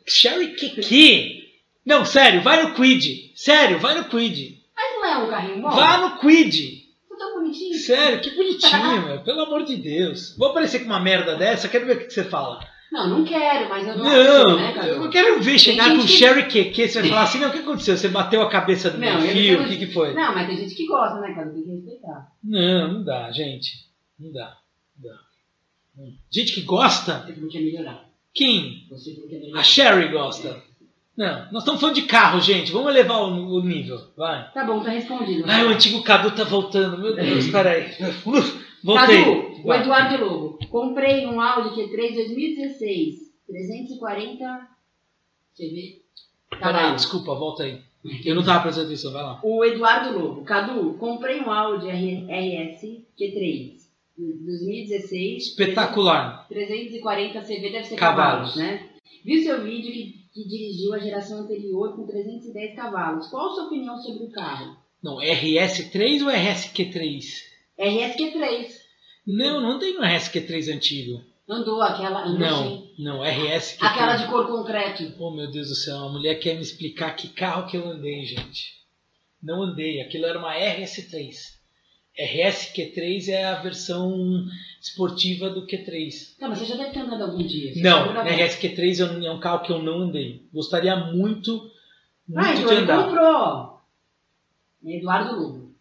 Sherry 0.06 0.56
Kiki. 0.56 1.54
Não, 1.86 2.06
sério, 2.06 2.42
vai 2.42 2.64
no 2.64 2.74
Quid. 2.76 3.34
Sério, 3.36 3.80
vai 3.80 3.96
no 3.96 4.06
Quid. 4.06 4.63
Não 5.04 5.10
é 5.10 5.18
um 5.18 5.30
carrinho 5.30 5.62
bom? 5.62 5.70
Vá 5.70 5.98
no 5.98 6.20
Quid. 6.20 6.84
Tá 7.10 7.16
tão 7.18 7.34
bonitinho. 7.36 7.78
Sério, 7.78 8.22
que 8.22 8.32
bonitinho, 8.32 9.02
meu. 9.06 9.22
Pelo 9.22 9.42
amor 9.42 9.64
de 9.64 9.76
Deus. 9.76 10.36
Vou 10.38 10.50
aparecer 10.50 10.80
com 10.80 10.86
uma 10.86 11.00
merda 11.00 11.36
dessa, 11.36 11.68
quero 11.68 11.86
ver 11.86 11.98
o 11.98 12.00
que 12.00 12.10
você 12.10 12.24
fala. 12.24 12.66
Não, 12.92 13.10
não 13.10 13.26
quero, 13.26 13.68
mas 13.70 13.88
eu 13.88 13.98
não. 13.98 14.06
Não, 14.06 14.56
né, 14.56 14.76
eu 14.88 15.00
não 15.00 15.10
quero 15.10 15.42
ver 15.42 15.58
chegar 15.60 15.90
com 15.90 15.98
o 15.98 16.02
que... 16.02 16.08
Sherry 16.08 16.44
QQ, 16.44 16.88
você 16.88 17.02
vai 17.02 17.10
falar 17.10 17.24
assim, 17.24 17.40
não, 17.40 17.50
o 17.50 17.52
que 17.52 17.60
aconteceu? 17.60 17.98
Você 17.98 18.08
bateu 18.08 18.42
a 18.42 18.50
cabeça 18.50 18.92
do 18.92 19.00
não, 19.00 19.20
meu 19.20 19.32
filho, 19.32 19.64
o 19.64 19.68
que, 19.68 19.78
que 19.78 19.88
foi? 19.88 20.14
Não, 20.14 20.34
mas 20.34 20.48
tem 20.48 20.58
gente 20.58 20.76
que 20.76 20.86
gosta, 20.86 21.20
né, 21.20 21.34
cara? 21.34 21.50
Tem 21.50 21.64
que 21.64 21.72
respeitar. 21.72 22.32
Não, 22.44 22.94
não 22.94 23.04
dá, 23.04 23.32
gente. 23.32 23.88
Não 24.20 24.32
dá. 24.32 24.58
Não 25.02 25.12
dá. 25.12 25.20
Gente 26.32 26.54
que 26.54 26.62
gosta? 26.62 27.26
Você 27.26 27.34
quer 27.34 27.62
melhorar. 27.62 28.06
Quem? 28.34 28.88
Você 28.90 29.12
quer 29.12 29.40
melhorar. 29.40 29.60
A 29.60 29.64
Sherry 29.64 30.08
gosta. 30.10 30.48
É. 30.50 30.73
Não, 31.16 31.52
nós 31.52 31.62
estamos 31.62 31.80
falando 31.80 31.96
de 31.96 32.04
carro, 32.04 32.42
gente. 32.42 32.72
Vamos 32.72 32.90
elevar 32.90 33.22
o, 33.22 33.58
o 33.58 33.64
nível. 33.64 34.00
Vai. 34.18 34.52
Tá 34.52 34.64
bom, 34.64 34.82
tá 34.82 34.90
respondido. 34.90 35.44
Ai, 35.48 35.64
o 35.66 35.70
antigo 35.70 36.04
Cadu 36.04 36.32
tá 36.32 36.44
voltando. 36.44 36.98
Meu 36.98 37.16
Deus, 37.16 37.48
peraí. 37.52 37.92
Voltei. 38.84 39.24
Cadu, 39.24 39.62
o 39.64 39.74
Eduardo 39.74 40.26
Lobo. 40.26 40.60
Comprei 40.70 41.26
um 41.28 41.40
Audi 41.40 41.70
Q3 41.70 42.16
2016. 42.16 43.32
340 43.48 44.68
CV. 45.56 46.02
Peraí, 46.50 46.96
desculpa, 46.96 47.36
volta 47.36 47.64
aí. 47.64 47.80
Eu 48.26 48.36
não 48.36 48.44
tava 48.44 48.64
prestando 48.64 48.88
atenção, 48.88 49.14
vai 49.14 49.24
lá. 49.24 49.40
O 49.44 49.64
Eduardo 49.64 50.18
Lobo. 50.18 50.44
Cadu, 50.44 50.96
comprei 50.96 51.40
um 51.42 51.52
Audi 51.52 51.88
RS 51.88 52.82
Q3. 53.20 53.84
2016. 54.18 55.44
Espetacular. 55.44 56.48
340 56.48 57.42
CV 57.42 57.70
deve 57.72 57.84
ser 57.84 57.96
cavalos, 57.96 58.54
cavalos 58.54 58.56
né? 58.56 58.90
Vi 59.24 59.44
seu 59.44 59.64
vídeo 59.64 59.92
que 59.92 60.23
que 60.34 60.48
dirigiu 60.48 60.94
a 60.94 61.00
geração 61.00 61.42
anterior 61.42 61.96
com 61.96 62.08
310 62.08 62.76
cavalos. 62.76 63.28
Qual 63.28 63.52
a 63.52 63.56
sua 63.56 63.66
opinião 63.66 63.98
sobre 63.98 64.26
o 64.26 64.32
carro? 64.32 64.76
Não, 65.02 65.18
RS3 65.18 66.22
ou 66.22 66.32
RSQ3? 66.32 67.24
RSQ3. 67.80 68.68
Não, 69.28 69.62
não 69.62 69.80
tem 69.80 69.94
no 69.94 70.02
RSQ3 70.02 70.76
antigo. 70.76 71.22
Andou 71.48 71.82
aquela. 71.82 72.26
Andou 72.26 72.40
não, 72.40 72.64
sim. 72.64 72.94
não, 73.00 73.22
RS. 73.22 73.78
Aquela 73.80 74.16
de 74.16 74.28
cor 74.28 74.48
concreto. 74.48 75.14
Oh 75.20 75.32
meu 75.32 75.52
Deus 75.52 75.70
do 75.70 75.76
céu, 75.76 75.98
a 75.98 76.12
mulher 76.12 76.36
quer 76.40 76.56
me 76.56 76.62
explicar 76.62 77.16
que 77.16 77.28
carro 77.28 77.68
que 77.68 77.78
eu 77.78 77.86
andei, 77.86 78.24
gente. 78.26 78.82
Não 79.42 79.62
andei, 79.62 80.02
aquilo 80.02 80.26
era 80.26 80.40
uma 80.40 80.56
RS3. 80.56 81.63
RS 82.18 82.72
Q3 82.76 83.30
é 83.30 83.46
a 83.46 83.62
versão 83.62 84.46
esportiva 84.80 85.50
do 85.50 85.66
Q3. 85.66 86.38
Tá, 86.38 86.48
mas 86.48 86.60
você 86.60 86.66
já 86.66 86.76
deve 86.76 86.92
ter 86.92 87.00
andado 87.00 87.24
algum 87.24 87.44
dia. 87.44 87.74
Não, 87.78 88.12
RS 88.22 88.60
Q3 88.60 89.26
é 89.26 89.32
um 89.32 89.40
carro 89.40 89.64
que 89.64 89.72
eu 89.72 89.82
não 89.82 90.04
andei. 90.04 90.46
Gostaria 90.54 90.96
muito, 90.96 91.72
muito 92.28 92.48
ah, 92.48 92.54
então 92.54 92.68
de 92.68 92.74
andar. 92.76 93.04
comprou. 93.06 93.82
Eduardo 94.86 95.36
Lugo. 95.40 95.76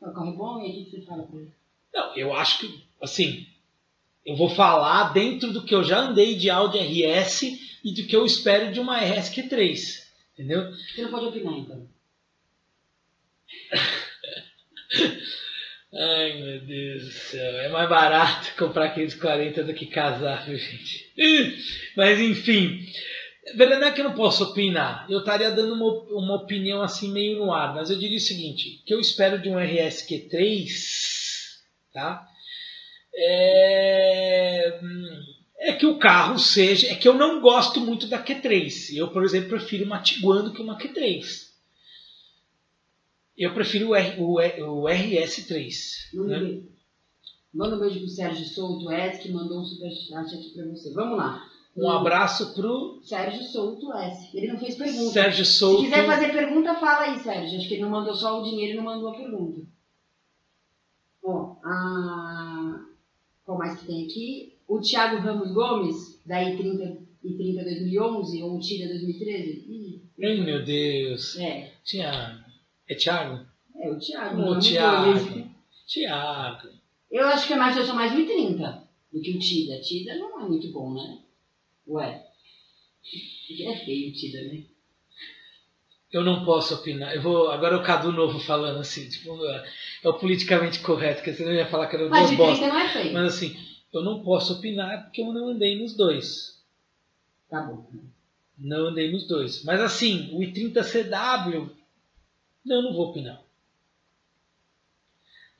É 0.00 0.06
um 0.06 0.12
carro 0.12 0.32
bom 0.36 0.60
e 0.60 0.70
a 0.70 0.72
gente 0.72 0.90
você 0.90 1.00
fala 1.02 1.24
com 1.24 1.38
ele. 1.38 1.50
Não, 1.92 2.16
eu 2.16 2.32
acho 2.34 2.60
que, 2.60 2.84
assim, 3.02 3.46
eu 4.24 4.36
vou 4.36 4.50
falar 4.50 5.12
dentro 5.12 5.52
do 5.52 5.64
que 5.64 5.74
eu 5.74 5.82
já 5.82 6.00
andei 6.00 6.36
de 6.36 6.50
Audi 6.50 6.78
RS 6.78 7.42
e 7.84 7.92
do 7.92 8.06
que 8.06 8.14
eu 8.14 8.24
espero 8.24 8.72
de 8.72 8.78
uma 8.78 8.98
RS 8.98 9.30
Q3. 9.30 10.04
Entendeu? 10.34 10.70
Você 10.72 11.02
não 11.02 11.10
pode 11.10 11.26
opinar, 11.26 11.54
então. 11.54 11.88
Ai 15.96 16.42
meu 16.42 16.60
Deus 16.60 17.04
do 17.04 17.10
céu, 17.10 17.60
é 17.60 17.68
mais 17.68 17.88
barato 17.88 18.52
comprar 18.58 18.86
aqueles 18.86 19.14
40 19.14 19.62
do 19.62 19.74
que 19.74 19.86
casar, 19.86 20.44
viu 20.44 20.58
gente? 20.58 21.12
Mas 21.96 22.18
enfim, 22.18 22.84
verdade 23.54 23.84
é 23.84 23.90
que 23.92 24.00
eu 24.00 24.04
não 24.04 24.14
posso 24.14 24.42
opinar. 24.42 25.06
Eu 25.08 25.20
estaria 25.20 25.50
dando 25.52 25.74
uma, 25.74 26.20
uma 26.20 26.34
opinião 26.36 26.82
assim 26.82 27.12
meio 27.12 27.38
no 27.38 27.52
ar, 27.52 27.74
mas 27.74 27.90
eu 27.90 27.98
diria 27.98 28.16
o 28.16 28.20
seguinte: 28.20 28.82
que 28.84 28.92
eu 28.92 28.98
espero 28.98 29.40
de 29.40 29.48
um 29.48 29.54
RSQ3, 29.54 30.66
tá? 31.92 32.26
É, 33.16 34.80
é 35.60 35.72
que 35.74 35.86
o 35.86 35.98
carro 35.98 36.38
seja. 36.38 36.88
É 36.88 36.94
que 36.96 37.06
eu 37.06 37.14
não 37.14 37.40
gosto 37.40 37.80
muito 37.80 38.08
da 38.08 38.22
Q3. 38.22 38.96
Eu, 38.96 39.08
por 39.08 39.22
exemplo, 39.22 39.50
prefiro 39.50 39.84
uma 39.84 40.00
Tiguan 40.00 40.42
do 40.42 40.52
que 40.52 40.62
uma 40.62 40.76
Q3. 40.76 41.43
Eu 43.36 43.52
prefiro 43.54 43.88
o, 43.90 43.94
R, 43.94 44.20
o, 44.20 44.40
R- 44.40 44.62
o 44.62 44.82
RS3. 44.84 45.74
Manda, 46.14 46.24
um 46.24 46.28
Né? 46.28 46.38
beijo. 46.40 46.68
Manda 47.52 47.76
um 47.76 47.80
beijo 47.80 47.98
pro 48.00 48.08
Sérgio 48.08 48.44
Souto 48.46 48.90
S, 48.90 49.22
que 49.22 49.32
mandou 49.32 49.60
um 49.60 49.64
superchat 49.64 50.34
aqui 50.34 50.50
pra 50.54 50.66
você. 50.66 50.92
Vamos 50.92 51.18
lá. 51.18 51.42
Um 51.76 51.90
abraço 51.90 52.54
pro 52.54 53.00
Sérgio 53.02 53.42
Souto 53.44 53.92
S. 53.94 54.36
Ele 54.36 54.48
não 54.52 54.58
fez 54.58 54.76
pergunta. 54.76 55.10
Sérgio 55.12 55.44
Se 55.44 55.52
Souto. 55.54 55.82
quiser 55.82 56.06
fazer 56.06 56.32
pergunta, 56.32 56.74
fala 56.76 57.06
aí, 57.06 57.18
Sérgio. 57.20 57.58
Acho 57.58 57.66
que 57.68 57.74
ele 57.74 57.82
não 57.82 57.90
mandou 57.90 58.14
só 58.14 58.40
o 58.40 58.44
dinheiro 58.44 58.74
e 58.74 58.76
não 58.76 58.84
mandou 58.84 59.08
a 59.08 59.16
pergunta. 59.16 59.60
Ó, 61.22 61.56
a... 61.64 62.84
qual 63.44 63.58
mais 63.58 63.80
que 63.80 63.86
tem 63.86 64.04
aqui? 64.04 64.54
O 64.68 64.80
Thiago 64.80 65.16
Ramos 65.20 65.52
Gomes, 65.52 66.20
da 66.24 66.36
I30, 66.42 66.98
I30 67.24 67.64
2011, 67.64 68.42
ou 68.42 68.56
o 68.56 68.60
Tira 68.60 68.88
2013. 68.88 69.50
Ih, 69.68 70.02
Ai, 70.22 70.36
meu 70.44 70.64
Deus. 70.64 71.36
É, 71.38 71.72
Tiago. 71.84 72.43
É 72.88 72.94
Thiago? 72.94 73.46
é 73.84 73.90
o 73.90 73.98
Thiago 73.98 74.40
Ramos 74.40 74.66
Thiago. 74.66 75.50
Thiago. 75.86 76.68
Eu 77.10 77.26
acho 77.28 77.46
que 77.46 77.52
é 77.52 77.56
mais, 77.56 77.76
eu 77.76 77.84
sou 77.84 77.94
mais 77.94 78.12
o 78.12 78.16
I30 78.16 78.82
do 79.12 79.20
que 79.20 79.36
o 79.36 79.38
Tida. 79.38 79.80
Tida 79.80 80.16
não 80.16 80.40
é 80.40 80.48
muito 80.48 80.72
bom, 80.72 80.94
né? 80.94 81.18
Ué. 81.86 82.24
É 83.60 83.76
feio 83.84 84.10
o 84.10 84.12
Tida, 84.12 84.42
né? 84.42 84.64
Eu 86.10 86.22
não 86.22 86.44
posso 86.44 86.74
opinar. 86.74 87.14
Eu 87.14 87.22
vou. 87.22 87.50
Agora 87.50 87.74
é 87.74 87.78
o 87.78 87.82
Cadu 87.82 88.12
novo 88.12 88.38
falando 88.38 88.78
assim, 88.78 89.08
tipo, 89.08 89.36
é 89.44 90.08
o 90.08 90.14
politicamente 90.14 90.80
correto, 90.80 91.22
que 91.22 91.32
você 91.32 91.44
não 91.44 91.52
ia 91.52 91.66
falar 91.66 91.88
que 91.88 91.96
era 91.96 92.08
Mas 92.08 92.20
duas 92.20 92.30
de 92.30 92.36
bosta. 92.36 92.64
30 92.64 92.72
não 92.72 92.80
é 92.80 92.88
feio. 92.88 93.12
Mas 93.12 93.34
assim, 93.34 93.56
eu 93.92 94.02
não 94.02 94.22
posso 94.22 94.54
opinar 94.54 95.04
porque 95.04 95.22
eu 95.22 95.32
não 95.32 95.48
andei 95.48 95.80
nos 95.80 95.96
dois. 95.96 96.62
Tá 97.50 97.62
bom. 97.62 97.90
Não 98.56 98.88
andei 98.88 99.10
nos 99.10 99.26
dois. 99.26 99.64
Mas 99.64 99.80
assim, 99.80 100.30
o 100.32 100.38
i30CW, 100.38 101.70
não, 102.64 102.82
não 102.82 102.92
vou 102.92 103.10
opinar. 103.10 103.40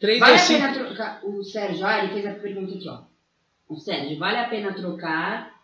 Três 0.01 0.19
Vale 0.19 0.33
ou 0.33 0.37
a 0.37 0.41
cinco. 0.41 0.61
pena 0.61 0.75
trocar. 0.75 1.25
O 1.25 1.43
Sérgio, 1.45 1.87
ó, 1.87 1.91
ele 1.99 2.13
fez 2.13 2.27
a 2.27 2.35
pergunta 2.35 2.75
aqui, 2.75 2.89
ó. 2.89 3.03
O 3.69 3.77
Sérgio, 3.77 4.19
vale 4.19 4.39
a 4.39 4.49
pena 4.49 4.75
trocar 4.75 5.63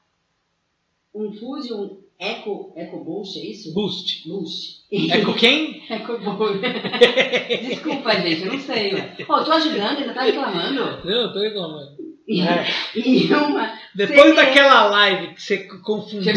um 1.14 1.32
Fusion 1.32 1.96
Eco, 2.18 2.72
Eco 2.76 3.04
Boost, 3.04 3.38
é 3.38 3.46
isso? 3.46 3.72
Boost. 3.74 4.28
Boost. 4.28 4.84
Com 5.24 5.34
quem? 5.34 5.84
Eco 5.90 6.18
Boost. 6.18 6.60
Desculpa, 7.68 8.12
gente, 8.20 8.42
eu 8.44 8.52
não 8.52 8.60
sei, 8.60 8.94
ué. 8.94 9.16
Pô, 9.26 9.42
tô 9.44 9.52
ajudando, 9.52 9.98
ainda 9.98 10.14
tá 10.14 10.22
reclamando. 10.22 11.04
Não, 11.04 11.32
tô 11.32 11.40
reclamando. 11.40 12.09
E, 12.30 12.40
É. 12.42 12.64
e 12.94 13.34
uma. 13.34 13.72
Depois 13.92 14.30
é. 14.32 14.34
daquela 14.34 14.84
live 14.84 15.34
que 15.34 15.42
você 15.42 15.58
confundiu, 15.82 16.32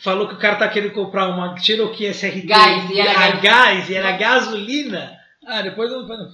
falou 0.00 0.26
que 0.26 0.34
o 0.34 0.38
cara 0.38 0.56
tá 0.56 0.68
querendo 0.68 0.92
comprar 0.92 1.28
uma 1.28 1.56
Cherokee 1.56 2.06
SRT 2.12 2.40
Gás, 2.46 2.90
e 2.90 2.98
era 2.98 3.10
a 3.12 3.30
gás. 3.30 3.40
gás, 3.42 3.90
e 3.90 3.94
era 3.94 4.12
gasolina. 4.16 5.12
Ah, 5.46 5.62
depois 5.62 5.92
eu 5.92 6.02
não. 6.06 6.28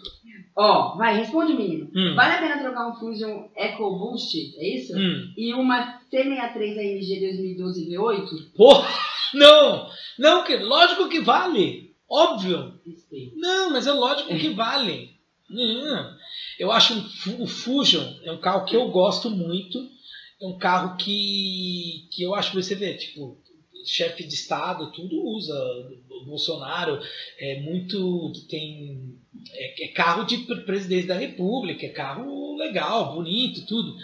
Ó, 0.57 0.97
vai, 0.97 1.18
responde, 1.18 1.53
menino. 1.53 1.89
Hum. 1.95 2.14
Vale 2.16 2.34
a 2.34 2.39
pena 2.39 2.59
trocar 2.59 2.89
um 2.89 2.95
Fusion 2.95 3.49
Eco 3.55 3.97
Boost, 3.99 4.36
é 4.59 4.74
isso? 4.76 4.97
Hum. 4.97 5.32
E 5.36 5.55
uma 5.55 6.01
C63 6.12 6.78
AMG 6.78 7.20
2012 7.20 7.91
V8? 7.91 8.28
Porra! 8.57 8.89
Não! 9.34 9.86
Não, 10.18 10.45
que, 10.45 10.57
lógico 10.57 11.09
que 11.09 11.20
vale! 11.20 11.93
Óbvio! 12.11 12.72
Não, 13.36 13.70
mas 13.70 13.86
é 13.86 13.93
lógico 13.93 14.34
que 14.36 14.49
vale. 14.49 15.11
Eu 16.59 16.71
acho 16.71 16.95
um 16.95 17.43
o 17.43 17.47
Fusion 17.47 18.05
é 18.23 18.33
um 18.33 18.39
carro 18.39 18.65
que 18.65 18.77
eu 18.77 18.89
gosto 18.89 19.31
muito. 19.31 19.79
É 20.41 20.47
um 20.47 20.59
carro 20.59 20.97
que, 20.97 22.07
que 22.13 22.23
eu 22.23 22.35
acho 22.35 22.51
que 22.51 22.63
você 22.63 22.75
vê, 22.75 22.95
tipo, 22.95 23.37
chefe 23.85 24.25
de 24.25 24.35
Estado, 24.35 24.93
tudo 24.93 25.21
usa. 25.25 25.55
O 26.11 26.25
Bolsonaro 26.27 27.01
é 27.39 27.61
muito. 27.61 28.33
tem. 28.49 29.17
É, 29.51 29.85
é 29.85 29.89
carro 29.89 30.25
de 30.25 30.39
pre- 30.39 30.63
presidente 30.63 31.07
da 31.07 31.15
República, 31.15 31.87
é 31.87 31.91
carro 31.91 32.57
legal, 32.57 33.15
bonito, 33.15 33.67
tudo. 33.67 33.97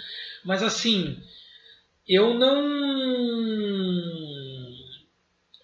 Mas 0.44 0.62
assim, 0.62 1.16
eu 2.08 2.34
não. 2.34 2.84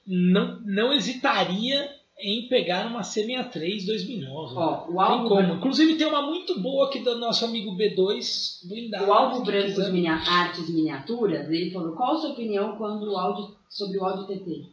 Não, 0.06 0.60
não 0.62 0.92
hesitaria 0.92 1.99
em 2.22 2.48
pegar 2.48 2.86
uma 2.86 3.00
C63 3.02 3.86
2009. 3.86 4.54
Ó, 4.56 4.84
o 4.84 4.88
tem 4.88 5.00
álbum, 5.00 5.28
como. 5.28 5.54
Inclusive 5.54 5.96
tem 5.96 6.06
uma 6.06 6.22
muito 6.22 6.60
boa 6.60 6.86
aqui 6.88 7.00
do 7.00 7.16
nosso 7.18 7.44
amigo 7.44 7.76
B2 7.76 8.66
blindado. 8.68 9.06
o 9.06 9.12
álbum 9.12 9.42
branco 9.42 9.66
quiser. 9.68 9.86
de 9.86 9.92
minia- 9.92 10.12
artes 10.14 10.68
miniaturas, 10.68 11.48
ele 11.50 11.70
falou, 11.70 11.94
qual 11.96 12.16
a 12.16 12.20
sua 12.20 12.30
opinião 12.30 12.76
quando 12.76 13.10
o 13.10 13.16
áudio, 13.16 13.56
sobre 13.68 13.98
o 13.98 14.04
áudio 14.04 14.26
TT? 14.26 14.66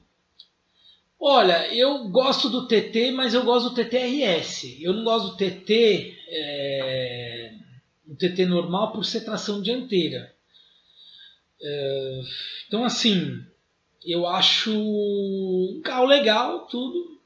Olha, 1.20 1.74
eu 1.74 2.10
gosto 2.10 2.48
do 2.50 2.68
TT, 2.68 3.12
mas 3.12 3.34
eu 3.34 3.44
gosto 3.44 3.70
do 3.70 3.76
TT-RS. 3.76 4.78
Eu 4.80 4.94
não 4.94 5.04
gosto 5.04 5.32
do 5.32 5.38
TT, 5.38 6.16
é, 6.30 7.54
o 8.08 8.16
TT 8.16 8.46
normal 8.46 8.92
por 8.92 9.04
ser 9.04 9.22
tração 9.22 9.60
dianteira. 9.62 10.32
É, 11.60 12.22
então, 12.68 12.84
assim, 12.84 13.40
eu 14.06 14.28
acho 14.28 14.72
um 14.72 15.82
carro 15.84 16.06
legal, 16.06 16.68
tudo. 16.68 17.17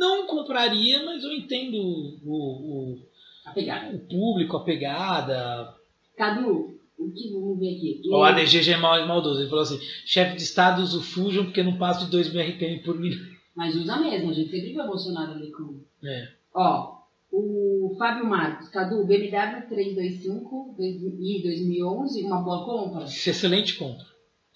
Não 0.00 0.26
compraria, 0.26 1.04
mas 1.04 1.22
eu 1.22 1.30
entendo 1.32 1.76
o, 2.24 2.32
o, 2.34 2.98
A 3.44 3.50
pegada. 3.52 3.94
o 3.94 3.98
público, 4.00 4.56
a 4.56 4.64
pegada. 4.64 5.74
Cadu, 6.16 6.78
o 6.98 7.10
que 7.12 7.30
vamos 7.32 7.58
ver 7.58 7.76
aqui? 7.76 8.02
O 8.08 8.22
ADG 8.22 8.70
é 8.72 8.76
mal- 8.78 9.06
maldoso. 9.06 9.40
Ele 9.40 9.48
falou 9.50 9.62
assim: 9.64 9.78
chefe 10.06 10.36
de 10.36 10.42
Estado 10.42 10.80
usa 10.82 10.96
o 10.98 11.02
Fusion 11.02 11.44
porque 11.44 11.62
não 11.62 11.76
passa 11.76 12.04
de 12.06 12.10
2 12.10 12.32
mil 12.32 12.42
RPM 12.42 12.82
por 12.82 12.98
minuto. 12.98 13.38
Mas 13.54 13.74
usa 13.76 13.96
mesmo, 13.98 14.30
a 14.30 14.32
gente 14.32 14.50
sempre 14.50 14.72
vê 14.72 14.80
o 14.80 14.86
Bolsonaro 14.86 15.32
ali 15.32 15.50
com... 15.50 15.80
É. 16.02 16.28
Ó, 16.54 16.98
o 17.30 17.94
Fábio 17.98 18.24
Marcos, 18.26 18.68
Cadu, 18.68 19.04
BMW 19.04 19.66
325 19.68 20.74
dois- 20.78 20.96
e 21.20 21.42
2011, 21.42 22.22
uma 22.22 22.40
boa 22.40 22.64
compra? 22.64 23.04
Excelente 23.04 23.74
compra. 23.74 24.06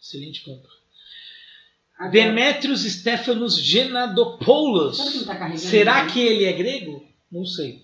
Excelente 0.01 0.42
compra. 0.45 0.70
Demetrios 2.11 2.82
Stefanos 2.82 3.57
Genadopoulos. 3.59 5.24
Tá? 5.26 5.57
Será 5.57 6.05
né? 6.05 6.11
que 6.11 6.20
ele 6.20 6.45
é 6.45 6.53
grego? 6.53 7.07
Não 7.30 7.47
sei. 7.47 7.82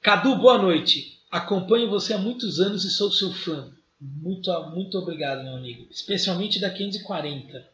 Cadu, 0.00 0.36
boa 0.36 0.58
noite. 0.58 1.18
Acompanho 1.30 1.88
você 1.88 2.14
há 2.14 2.18
muitos 2.18 2.60
anos 2.60 2.84
e 2.84 2.90
sou 2.90 3.10
seu 3.10 3.32
fã. 3.32 3.72
Muito, 4.00 4.50
muito 4.74 4.98
obrigado, 4.98 5.44
meu 5.44 5.54
amigo. 5.54 5.86
Especialmente 5.90 6.58
da 6.58 6.70
540. 6.70 7.72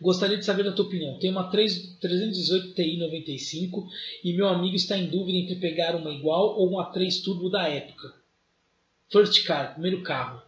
Gostaria 0.00 0.38
de 0.38 0.44
saber 0.44 0.66
a 0.66 0.72
tua 0.72 0.86
opinião. 0.86 1.18
Tenho 1.18 1.32
uma 1.32 1.50
3 1.50 1.98
318 2.00 2.74
Ti 2.74 2.96
95 2.96 3.86
e 4.24 4.32
meu 4.32 4.48
amigo 4.48 4.76
está 4.76 4.96
em 4.96 5.10
dúvida 5.10 5.38
entre 5.38 5.56
pegar 5.56 5.94
uma 5.94 6.10
igual 6.10 6.58
ou 6.58 6.70
uma 6.70 6.86
3 6.86 7.20
Turbo 7.20 7.50
da 7.50 7.68
época. 7.68 8.14
First 9.10 9.44
car, 9.44 9.74
primeiro 9.74 10.02
carro. 10.02 10.42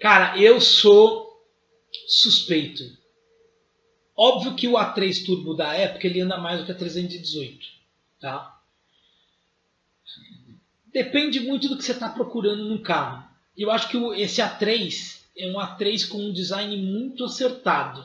Cara, 0.00 0.38
eu 0.38 0.60
sou 0.60 1.44
suspeito. 2.06 2.84
Óbvio 4.16 4.54
que 4.54 4.68
o 4.68 4.72
A3 4.72 5.24
Turbo 5.24 5.54
da 5.54 5.74
época 5.74 6.06
ele 6.06 6.20
anda 6.20 6.36
mais 6.36 6.60
do 6.60 6.66
que 6.66 6.72
a 6.72 6.74
318, 6.74 7.66
tá? 8.20 8.60
Depende 10.92 11.40
muito 11.40 11.68
do 11.68 11.76
que 11.76 11.84
você 11.84 11.92
está 11.92 12.08
procurando 12.10 12.68
no 12.68 12.80
carro. 12.80 13.26
Eu 13.56 13.70
acho 13.70 13.88
que 13.88 13.96
esse 14.20 14.42
A3 14.42 15.20
é 15.36 15.46
um 15.48 15.54
A3 15.54 16.08
com 16.08 16.18
um 16.18 16.32
design 16.32 16.76
muito 16.76 17.24
acertado. 17.24 18.04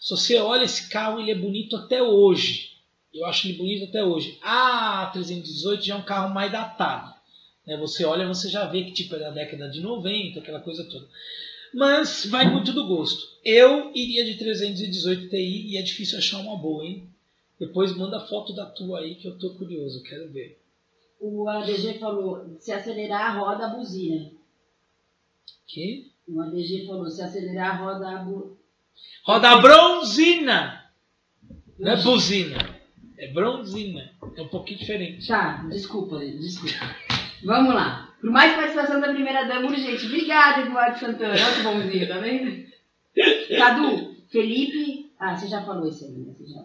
Se 0.00 0.10
você 0.10 0.36
olha 0.38 0.64
esse 0.64 0.88
carro, 0.88 1.20
ele 1.20 1.30
é 1.30 1.34
bonito 1.34 1.76
até 1.76 2.02
hoje. 2.02 2.76
Eu 3.14 3.24
acho 3.26 3.46
ele 3.46 3.56
bonito 3.56 3.88
até 3.88 4.04
hoje. 4.04 4.38
A 4.42 5.08
318 5.12 5.84
já 5.84 5.94
é 5.94 5.98
um 5.98 6.02
carro 6.02 6.34
mais 6.34 6.50
datado. 6.50 7.14
Né? 7.66 7.76
Você 7.78 8.04
olha, 8.04 8.26
você 8.26 8.48
já 8.48 8.66
vê 8.66 8.84
que 8.84 8.92
tipo 8.92 9.14
é 9.14 9.18
da 9.18 9.30
década 9.30 9.68
de 9.68 9.80
90, 9.80 10.40
aquela 10.40 10.60
coisa 10.60 10.84
toda. 10.84 11.06
Mas 11.74 12.26
vai 12.26 12.50
muito 12.50 12.72
do 12.72 12.86
gosto. 12.86 13.22
Eu 13.44 13.90
iria 13.94 14.24
de 14.24 14.38
318 14.38 15.28
Ti 15.28 15.36
e 15.36 15.76
é 15.76 15.82
difícil 15.82 16.18
achar 16.18 16.38
uma 16.38 16.56
boa, 16.56 16.84
hein? 16.84 17.08
Depois 17.58 17.96
manda 17.96 18.26
foto 18.26 18.54
da 18.54 18.66
tua 18.66 19.00
aí 19.00 19.14
que 19.14 19.26
eu 19.26 19.38
tô 19.38 19.54
curioso, 19.54 20.02
quero 20.02 20.30
ver. 20.30 20.60
O 21.18 21.48
ADG 21.48 21.98
falou, 21.98 22.56
se 22.60 22.70
acelerar, 22.70 23.38
roda 23.38 23.66
a 23.66 23.70
buzina. 23.70 24.30
Que? 25.66 26.10
O 26.28 26.40
ADG 26.40 26.86
falou, 26.86 27.08
se 27.08 27.22
acelerar, 27.22 27.82
roda 27.82 28.10
a 28.10 28.16
bu... 28.22 28.58
Roda 29.24 29.50
a 29.50 29.60
bronzina! 29.60 30.84
Não 31.78 31.92
é 31.92 32.02
buzina. 32.02 32.76
É 33.18 33.32
bronzina. 33.32 34.12
É 34.36 34.42
um 34.42 34.48
pouquinho 34.48 34.78
diferente. 34.78 35.26
Tá, 35.26 35.66
desculpa, 35.70 36.18
desculpa. 36.18 36.96
Vamos 37.44 37.74
lá. 37.74 38.05
Por 38.20 38.30
mais 38.30 38.54
participação 38.54 39.00
da 39.00 39.12
primeira 39.12 39.44
dama 39.44 39.68
urgente. 39.68 40.06
Obrigada, 40.06 40.62
Eduardo 40.62 40.98
Santana. 40.98 41.34
Olha 41.34 41.54
que 41.54 41.62
bonzinho, 41.62 42.08
tá 42.08 42.18
vendo? 42.18 42.66
Cadu, 43.56 44.16
Felipe... 44.28 45.10
Ah, 45.18 45.34
você 45.34 45.48
já 45.48 45.64
falou 45.64 45.88
isso 45.88 46.04
aí, 46.04 46.12
né? 46.12 46.32
Você 46.32 46.46
já 46.46 46.62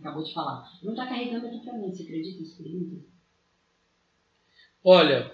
acabou 0.00 0.22
de 0.22 0.32
falar. 0.32 0.64
Não 0.82 0.94
tá 0.94 1.06
carregando 1.06 1.46
aqui 1.46 1.60
pra 1.60 1.74
mim, 1.74 1.92
você 1.92 2.02
acredita 2.02 2.40
nessa 2.40 2.62
pergunta? 2.62 2.96
Olha, 4.84 5.32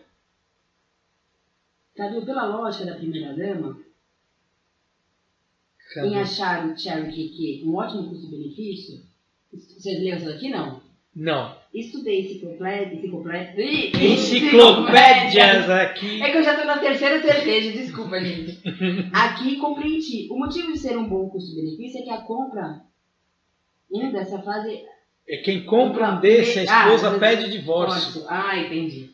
Cadu, 1.95 2.25
pela 2.25 2.45
lógica 2.45 2.87
da 2.87 2.97
primeira 2.97 3.35
dama, 3.35 3.79
em 3.79 5.95
cadê? 5.95 6.15
achar 6.17 6.67
o 6.67 6.77
Cherokee 6.77 7.29
que 7.29 7.63
um 7.65 7.77
ótimo 7.77 8.09
custo-benefício, 8.09 9.05
você 9.53 9.99
leu 10.01 10.17
isso 10.17 10.25
daqui? 10.25 10.51
Não. 10.51 10.83
não. 11.15 11.64
Estudei 11.75 12.21
enciclopédia, 12.21 12.95
enciclopédia, 12.95 13.65
Enciclopédias 14.01 15.69
aqui. 15.69 16.23
É 16.23 16.31
que 16.31 16.39
eu 16.39 16.45
já 16.45 16.57
tô 16.57 16.65
na 16.65 16.79
terceira 16.79 17.21
cerveja, 17.21 17.73
desculpa, 17.73 18.21
gente. 18.21 18.61
Aqui 19.13 19.57
compreendi. 19.57 20.29
O 20.31 20.39
motivo 20.39 20.73
de 20.73 20.79
ser 20.79 20.97
um 20.97 21.09
bom 21.09 21.29
custo-benefício 21.29 22.01
é 22.01 22.05
que 22.05 22.11
a 22.11 22.19
compra 22.19 22.81
um 23.91 24.13
dessa 24.13 24.41
fase. 24.43 24.83
É 25.29 25.39
quem 25.39 25.65
compra 25.65 26.11
um 26.13 26.21
desse, 26.21 26.61
a 26.61 26.63
esposa 26.65 27.17
Ah, 27.17 27.19
pede 27.19 27.51
divórcio. 27.51 28.25
Ah, 28.29 28.57
entendi. 28.57 29.11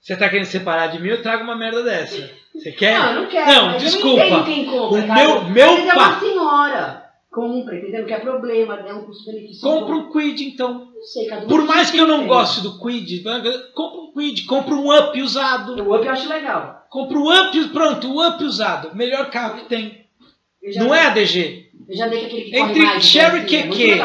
Você 0.00 0.16
tá 0.16 0.30
querendo 0.30 0.46
separar 0.46 0.86
de 0.86 0.98
mim? 1.02 1.08
Eu 1.08 1.20
trago 1.22 1.42
uma 1.44 1.56
merda 1.56 1.82
dessa. 1.82 2.30
Você 2.54 2.72
quer? 2.72 2.98
Não, 2.98 3.08
eu 3.12 3.22
não 3.22 3.28
quero. 3.28 3.46
Não, 3.52 3.76
desculpa. 3.76 4.30
Não 4.30 4.44
quem 4.44 4.64
compra. 4.64 5.00
O 5.02 5.06
cara. 5.06 5.14
meu- 5.28 5.44
meu 5.50 5.74
vezes 5.74 5.90
é 5.90 5.92
uma 5.94 6.20
senhora. 6.20 7.05
Compra, 7.36 7.76
entendeu? 7.76 8.06
Que 8.06 8.14
é 8.14 8.18
problema, 8.18 8.76
é 8.76 8.94
um 8.94 9.04
custo-benefício. 9.04 9.60
Compra 9.60 9.94
um 9.94 10.10
Quid, 10.10 10.40
então. 10.42 10.86
Não 10.86 11.02
sei, 11.02 11.26
cada 11.26 11.44
um 11.44 11.48
Por 11.48 11.64
mais 11.66 11.90
que 11.90 11.98
eu 11.98 12.06
não 12.06 12.20
tem. 12.20 12.28
goste 12.28 12.62
do 12.62 12.78
Quid, 12.78 13.22
compra 13.74 14.00
um 14.00 14.12
Quid, 14.14 14.46
compra 14.46 14.74
um 14.74 14.90
Up 14.98 15.20
usado. 15.20 15.74
O 15.82 15.94
Up 15.94 16.06
eu 16.06 16.12
acho 16.12 16.28
legal. 16.30 16.86
Compra 16.88 17.18
o 17.18 17.30
Up, 17.30 17.68
pronto, 17.74 18.10
o 18.10 18.26
Up 18.26 18.42
usado. 18.42 18.96
Melhor 18.96 19.28
carro 19.28 19.58
que 19.58 19.68
tem. 19.68 20.06
Não 20.76 20.88
dei- 20.88 20.98
é 20.98 21.06
ADG? 21.08 21.70
Eu 21.90 21.94
já 21.96 22.06
dei 22.08 22.20
com 22.20 22.26
aquele 22.26 22.42
que 22.50 22.56
Entre 22.58 22.82
mais. 22.82 23.04
Cherry 23.04 23.40
é 23.40 23.44
QQ. 23.44 23.98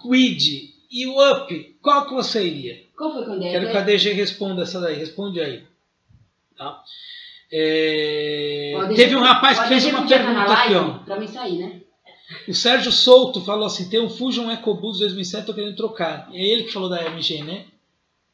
Quid 0.00 0.70
e 0.92 1.06
o 1.08 1.32
Up, 1.32 1.76
qual 1.82 2.06
que 2.06 2.14
você 2.14 2.46
iria? 2.46 2.76
Qual 2.96 3.12
foi 3.12 3.24
quando 3.24 3.42
é? 3.44 3.50
Quero 3.50 3.68
que 3.68 3.76
a 3.76 3.80
DG 3.80 4.12
responda 4.12 4.62
essa 4.62 4.80
daí. 4.80 4.94
Responde 4.94 5.40
aí. 5.40 5.64
Tá? 6.56 6.80
É, 7.52 8.74
Teve 8.94 9.16
um 9.16 9.20
rapaz 9.22 9.58
que 9.58 9.68
fez 9.68 9.84
uma 9.86 10.06
pergunta 10.06 10.52
aqui, 10.52 10.74
ó. 10.76 10.84
Pra 11.04 11.18
mim 11.18 11.26
sair, 11.26 11.58
né? 11.58 11.80
O 12.46 12.54
Sérgio 12.54 12.92
Souto 12.92 13.40
falou 13.40 13.66
assim: 13.66 13.88
tem 13.88 14.00
um 14.00 14.08
Fusion 14.08 14.50
EcoBoost 14.50 15.00
2007, 15.00 15.46
tô 15.46 15.54
querendo 15.54 15.76
trocar. 15.76 16.28
É 16.32 16.42
ele 16.42 16.64
que 16.64 16.72
falou 16.72 16.88
da 16.88 17.04
MG, 17.06 17.42
né? 17.42 17.64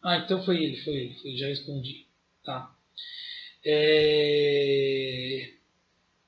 Ah, 0.02 0.18
então 0.18 0.42
foi 0.42 0.62
ele, 0.62 0.76
foi 0.76 0.94
ele, 0.94 1.14
foi, 1.20 1.36
já 1.36 1.46
respondi. 1.46 2.06
Tá. 2.44 2.70
É... 3.64 5.50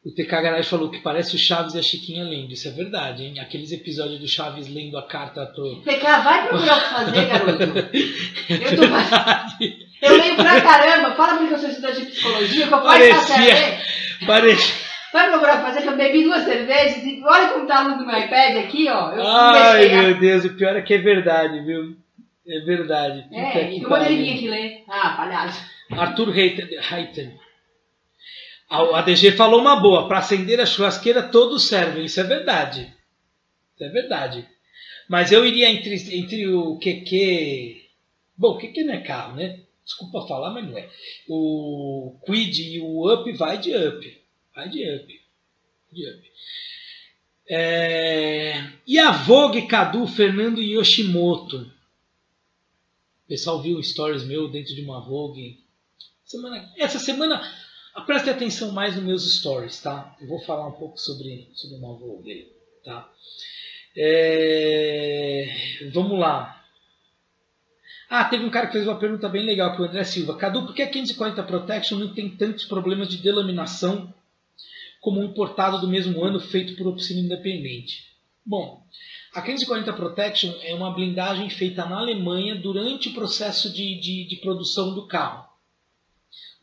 O 0.05 0.11
TK 0.11 0.31
Garage 0.31 0.69
falou 0.69 0.91
que 0.91 1.01
parece 1.01 1.37
o 1.37 1.39
Chaves 1.39 1.75
e 1.75 1.79
a 1.79 1.83
Chiquinha 1.83 2.25
lendo. 2.25 2.53
Isso 2.53 2.67
é 2.67 2.71
verdade, 2.71 3.25
hein? 3.25 3.39
Aqueles 3.41 3.71
episódios 3.73 4.19
do 4.19 4.27
Chaves 4.27 4.67
lendo 4.67 4.97
a 4.97 5.03
carta 5.07 5.45
pro. 5.47 5.83
PK, 5.83 6.05
vai 6.23 6.49
procurar 6.49 6.79
o 6.79 6.81
que 6.81 6.89
fazer, 6.89 7.27
garoto. 7.27 7.63
Eu 8.49 8.77
tô 8.77 8.89
fazendo. 8.89 9.89
Eu 10.01 10.17
leio 10.17 10.37
pra 10.37 10.61
caramba. 10.61 11.15
Fala 11.15 11.35
pra 11.35 11.41
mim 11.43 11.49
que 11.49 11.55
eu 11.55 11.59
sou 11.59 11.69
estudante 11.69 12.01
de 12.01 12.07
psicologia, 12.07 12.69
que 12.69 12.73
eu 12.73 12.81
posso 12.81 12.99
Parecia. 14.27 14.88
Procurar 15.11 15.55
o 15.55 15.59
que 15.59 15.65
fazer, 15.65 15.83
que 15.83 15.89
eu 15.89 15.97
bebi 15.97 16.25
duas 16.25 16.43
cervejas 16.45 17.03
e 17.05 17.23
olha 17.25 17.49
como 17.49 17.67
tá 17.67 17.79
a 17.81 17.83
luz 17.89 17.99
do 17.99 18.07
meu 18.07 18.19
iPad 18.19 18.57
aqui, 18.65 18.89
ó. 18.89 19.13
Eu 19.13 19.27
Ai, 19.27 19.91
a- 19.93 20.03
meu 20.03 20.19
Deus, 20.21 20.45
o 20.45 20.55
pior 20.55 20.77
é 20.77 20.83
que 20.83 20.95
é 20.95 20.99
verdade, 20.99 21.61
viu? 21.65 21.97
É 22.47 22.61
verdade. 22.61 23.27
É, 23.33 23.77
eu 23.79 23.89
pariu. 23.89 24.17
vir 24.17 24.35
aqui 24.35 24.49
ler. 24.49 24.85
Ah, 24.89 25.11
palhaço. 25.17 25.63
Arthur 25.93 26.31
Reiter. 26.31 26.69
A 28.71 29.03
DG 29.03 29.33
falou 29.33 29.61
uma 29.61 29.77
boa. 29.81 30.07
Para 30.09 30.19
acender 30.19 30.61
a 30.61 30.67
churrasqueira, 30.67 31.23
todos 31.23 31.69
servem. 31.69 32.05
Isso 32.05 32.21
é 32.21 32.25
verdade. 32.25 32.93
Isso 33.75 33.85
é 33.85 33.89
verdade. 33.89 34.47
Mas 35.09 35.33
eu 35.33 35.45
iria 35.45 35.71
entre, 35.71 35.95
entre 36.19 36.47
o 36.49 36.79
QQ. 36.79 37.83
Bom, 38.37 38.53
o 38.55 38.59
QQ 38.59 38.85
não 38.85 38.95
é 38.95 38.99
carro, 39.01 39.37
né? 39.37 39.61
Desculpa 39.85 40.27
falar, 40.29 40.51
mas 40.51 40.67
não 40.69 40.77
é. 40.77 40.87
O 41.29 42.15
Quid 42.27 42.61
e 42.77 42.81
o 42.81 43.11
Up 43.13 43.31
vai 43.33 43.57
de 43.57 43.75
Up. 43.75 44.18
Vai 44.59 44.69
de 44.69 44.93
Up. 44.93 45.21
De 45.93 46.11
up. 46.11 46.33
É, 47.49 48.55
E 48.85 48.99
a 48.99 49.13
Vogue, 49.13 49.69
Cadu, 49.69 50.05
Fernando 50.09 50.61
Yoshimoto. 50.61 51.59
O 51.59 53.29
pessoal 53.29 53.63
viu 53.63 53.81
stories 53.81 54.25
meu 54.25 54.51
dentro 54.51 54.75
de 54.75 54.83
uma 54.83 55.01
Vogue. 55.01 55.65
Semana, 56.25 56.73
essa 56.77 56.99
semana, 56.99 57.41
preste 58.05 58.31
atenção 58.31 58.73
mais 58.73 58.97
nos 58.97 59.05
meus 59.05 59.33
stories, 59.39 59.81
tá? 59.81 60.17
Eu 60.21 60.27
vou 60.27 60.41
falar 60.41 60.67
um 60.67 60.73
pouco 60.73 60.99
sobre, 60.99 61.49
sobre 61.55 61.77
uma 61.77 61.95
Vogue 61.95 62.53
tá? 62.85 63.09
É, 63.97 65.47
vamos 65.93 66.19
lá. 66.19 66.65
Ah, 68.11 68.25
teve 68.25 68.45
um 68.45 68.51
cara 68.51 68.67
que 68.67 68.73
fez 68.73 68.89
uma 68.89 68.99
pergunta 68.99 69.29
bem 69.29 69.47
legal, 69.47 69.77
que 69.77 69.83
o 69.83 69.85
André 69.85 70.03
Silva. 70.03 70.37
Cadu, 70.37 70.67
por 70.67 70.75
que 70.75 70.83
a 70.83 70.91
540 70.91 71.45
Protection 71.45 71.97
não 71.97 72.13
tem 72.13 72.29
tantos 72.29 72.65
problemas 72.65 73.09
de 73.09 73.19
delaminação 73.19 74.13
como 75.01 75.21
um 75.21 75.25
importado 75.25 75.81
do 75.81 75.89
mesmo 75.89 76.23
ano 76.25 76.41
feito 76.41 76.77
por 76.77 76.87
oficina 76.87 77.21
independente? 77.21 78.09
Bom, 78.45 78.83
a 79.35 79.43
540 79.43 79.93
Protection 79.93 80.55
é 80.63 80.75
uma 80.75 80.93
blindagem 80.93 81.51
feita 81.51 81.85
na 81.85 81.99
Alemanha 81.99 82.55
durante 82.55 83.09
o 83.09 83.15
processo 83.15 83.73
de, 83.73 84.01
de, 84.01 84.27
de 84.27 84.37
produção 84.37 84.95
do 84.95 85.07
carro. 85.07 85.47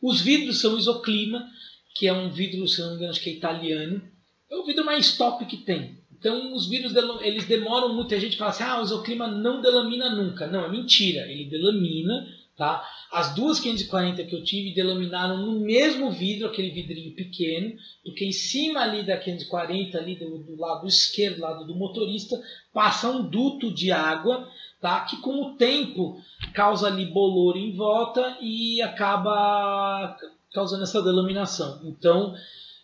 Os 0.02 0.20
vidros 0.20 0.60
são 0.60 0.76
isoclima, 0.76 1.48
que 1.94 2.06
é 2.06 2.12
um 2.12 2.30
vidro, 2.30 2.66
se 2.68 2.80
não 2.80 2.90
me 2.90 2.96
engano, 2.96 3.10
acho 3.10 3.20
que 3.20 3.30
é 3.30 3.34
italiano. 3.34 4.02
É 4.50 4.56
o 4.56 4.64
vidro 4.64 4.84
mais 4.84 5.16
top 5.16 5.44
que 5.46 5.58
tem. 5.58 5.98
Então, 6.18 6.54
os 6.54 6.68
vidros 6.68 6.94
eles 7.22 7.46
demoram 7.46 7.94
muito. 7.94 8.14
A 8.14 8.18
gente 8.18 8.36
fala 8.36 8.50
assim: 8.50 8.64
ah, 8.64 8.80
o 8.80 8.84
isoclima 8.84 9.26
não 9.26 9.60
delamina 9.60 10.10
nunca. 10.10 10.46
Não, 10.46 10.64
é 10.64 10.68
mentira. 10.68 11.30
Ele 11.30 11.44
delamina. 11.44 12.26
Tá? 12.56 12.82
As 13.12 13.34
duas 13.34 13.60
540 13.60 14.24
que 14.24 14.34
eu 14.34 14.42
tive 14.42 14.74
delaminaram 14.74 15.36
no 15.36 15.60
mesmo 15.60 16.10
vidro, 16.10 16.48
aquele 16.48 16.70
vidrinho 16.70 17.14
pequeno, 17.14 17.76
porque 18.02 18.24
em 18.24 18.32
cima 18.32 18.80
ali 18.80 19.04
da 19.04 19.18
540, 19.18 19.98
ali 19.98 20.16
do, 20.16 20.38
do 20.38 20.58
lado 20.58 20.86
esquerdo, 20.86 21.42
lado 21.42 21.66
do 21.66 21.74
motorista, 21.74 22.40
passa 22.72 23.10
um 23.10 23.28
duto 23.28 23.70
de 23.70 23.92
água, 23.92 24.48
tá? 24.80 25.04
que 25.04 25.18
com 25.18 25.42
o 25.42 25.56
tempo 25.56 26.18
causa 26.54 26.86
ali 26.86 27.04
bolor 27.04 27.58
em 27.58 27.76
volta 27.76 28.38
e 28.40 28.80
acaba 28.80 30.16
causando 30.54 30.84
essa 30.84 31.02
delaminação. 31.02 31.82
Então, 31.84 32.34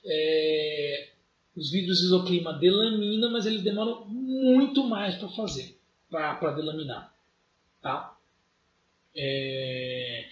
é, 0.04 1.12
os 1.56 1.70
vidros 1.70 2.02
isoclima 2.02 2.52
delaminam, 2.52 3.30
mas 3.30 3.46
eles 3.46 3.62
demoram 3.62 4.04
muito 4.06 4.84
mais 4.84 5.14
para 5.14 5.30
fazer, 5.30 5.78
para 6.10 6.50
delaminar. 6.50 7.10
Tá? 7.80 8.14
É, 9.14 10.24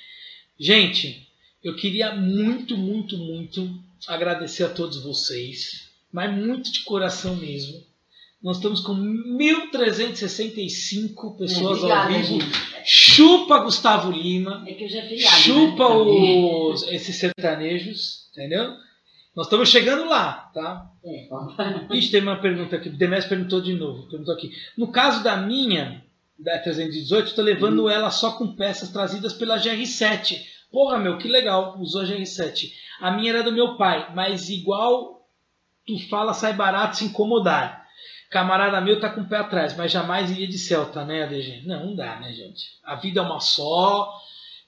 Gente, 0.60 1.26
eu 1.64 1.74
queria 1.74 2.14
muito, 2.14 2.76
muito, 2.76 3.16
muito 3.16 3.66
agradecer 4.06 4.64
a 4.64 4.68
todos 4.68 5.02
vocês, 5.02 5.88
mas 6.12 6.30
muito 6.36 6.70
de 6.70 6.84
coração 6.84 7.34
mesmo. 7.34 7.82
Nós 8.42 8.58
estamos 8.58 8.80
com 8.80 8.94
1.365 8.94 11.38
pessoas 11.38 11.82
ao 11.82 11.94
Obrigada, 11.94 12.10
vivo. 12.10 12.42
gente. 12.42 12.58
Chupa 12.84 13.60
Gustavo 13.60 14.10
Lima. 14.10 14.62
É 14.66 14.74
que 14.74 14.84
eu 14.84 14.88
já 14.90 15.00
feriado. 15.00 15.36
Chupa 15.36 15.88
né? 15.88 15.94
os, 15.94 16.82
esses 16.88 17.16
sertanejos, 17.16 18.28
entendeu? 18.32 18.74
Nós 19.34 19.46
estamos 19.46 19.70
chegando 19.70 20.10
lá, 20.10 20.50
tá? 20.52 20.90
É. 21.02 21.26
Ixi, 21.96 22.10
tem 22.10 22.20
uma 22.20 22.38
pergunta 22.38 22.76
aqui. 22.76 22.90
O 22.90 22.92
Demes 22.92 23.24
perguntou 23.24 23.62
de 23.62 23.72
novo. 23.72 24.10
Perguntou 24.10 24.34
aqui. 24.34 24.52
No 24.76 24.88
caso 24.88 25.24
da 25.24 25.38
minha, 25.38 26.04
da 26.42 26.58
318, 26.58 27.28
estou 27.28 27.44
levando 27.44 27.88
ela 27.88 28.10
só 28.10 28.32
com 28.32 28.54
peças 28.54 28.90
trazidas 28.90 29.32
pela 29.32 29.58
GR7. 29.58 30.40
Porra, 30.70 30.98
meu, 30.98 31.18
que 31.18 31.28
legal. 31.28 31.78
Usou 31.78 32.02
a 32.02 32.04
GR7. 32.04 32.72
A 33.00 33.10
minha 33.10 33.30
era 33.30 33.42
do 33.42 33.52
meu 33.52 33.76
pai, 33.76 34.12
mas 34.14 34.48
igual 34.48 35.26
tu 35.86 35.98
fala, 36.08 36.32
sai 36.32 36.52
barato 36.52 36.96
se 36.96 37.04
incomodar. 37.04 37.80
Camarada 38.30 38.80
meu 38.80 39.00
tá 39.00 39.10
com 39.10 39.22
o 39.22 39.28
pé 39.28 39.38
atrás, 39.38 39.76
mas 39.76 39.90
jamais 39.90 40.30
iria 40.30 40.46
de 40.46 40.56
Celta, 40.56 41.04
né, 41.04 41.24
ADG? 41.24 41.62
Não, 41.66 41.86
não 41.86 41.96
dá, 41.96 42.20
né, 42.20 42.32
gente? 42.32 42.78
A 42.84 42.94
vida 42.94 43.20
é 43.20 43.22
uma 43.22 43.40
só. 43.40 44.12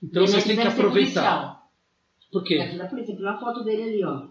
Então 0.03 0.23
Ele 0.23 0.33
vocês 0.33 0.45
têm 0.45 0.57
que 0.57 0.63
ser 0.63 0.69
aproveitar. 0.69 1.63
Por 2.33 2.43
quê? 2.43 2.59
Ser 2.59 2.79
da 2.79 2.87
polícia. 2.87 3.15
Tem 3.15 3.25
uma 3.25 3.39
foto 3.39 3.63
dele 3.63 3.83
ali, 3.83 4.05
ó. 4.05 4.27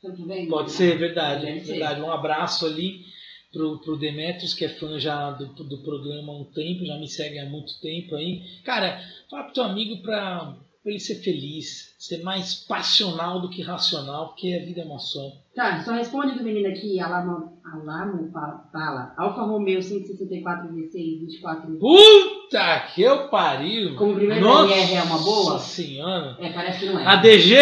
Você 0.00 0.12
vendo? 0.22 0.50
Pode 0.50 0.70
ser, 0.70 0.98
verdade, 0.98 1.46
Deve 1.46 1.60
ser. 1.60 1.72
verdade. 1.72 2.02
Um 2.02 2.10
abraço 2.10 2.66
ali 2.66 3.04
pro, 3.52 3.78
pro 3.80 3.96
Demetrios, 3.96 4.54
que 4.54 4.64
é 4.64 4.68
fã 4.68 4.98
já 4.98 5.30
do, 5.30 5.46
do 5.46 5.78
programa 5.82 6.32
há 6.32 6.36
um 6.36 6.44
tempo, 6.44 6.84
já 6.84 6.96
me 6.98 7.08
segue 7.08 7.38
há 7.38 7.46
muito 7.46 7.80
tempo 7.80 8.14
aí. 8.14 8.40
Cara, 8.64 9.00
fala 9.30 9.44
pro 9.44 9.54
teu 9.54 9.64
amigo 9.64 10.02
pra, 10.02 10.54
pra 10.82 10.90
ele 10.92 11.00
ser 11.00 11.16
feliz, 11.22 11.94
ser 11.98 12.22
mais 12.22 12.54
passional 12.54 13.40
do 13.40 13.48
que 13.50 13.62
racional, 13.62 14.28
porque 14.28 14.52
a 14.54 14.64
vida 14.64 14.80
é 14.82 14.84
uma 14.84 14.98
só. 14.98 15.32
Tá, 15.54 15.82
só 15.82 15.92
responde 15.92 16.36
do 16.38 16.44
menino 16.44 16.68
aqui, 16.68 17.00
Alamo, 17.00 17.58
Alamo 17.64 18.30
fa- 18.30 18.68
fala. 18.72 19.12
Alfa 19.18 19.42
Romeo 19.42 19.82
164 19.82 20.68
V6 20.72 20.92
24. 21.20 21.78
Puta 21.78 22.80
que 22.94 23.02
eu 23.02 23.28
pariu! 23.28 23.96
Como 23.96 24.14
primeiro 24.14 24.44
Nossa 24.44 24.72
LR 24.72 24.94
é 24.94 25.02
uma 25.02 25.18
boa? 25.18 25.58
senhora! 25.58 26.36
É, 26.38 26.52
parece 26.52 26.78
que 26.80 26.86
não 26.86 27.00
é. 27.00 27.04
ADG, 27.06 27.54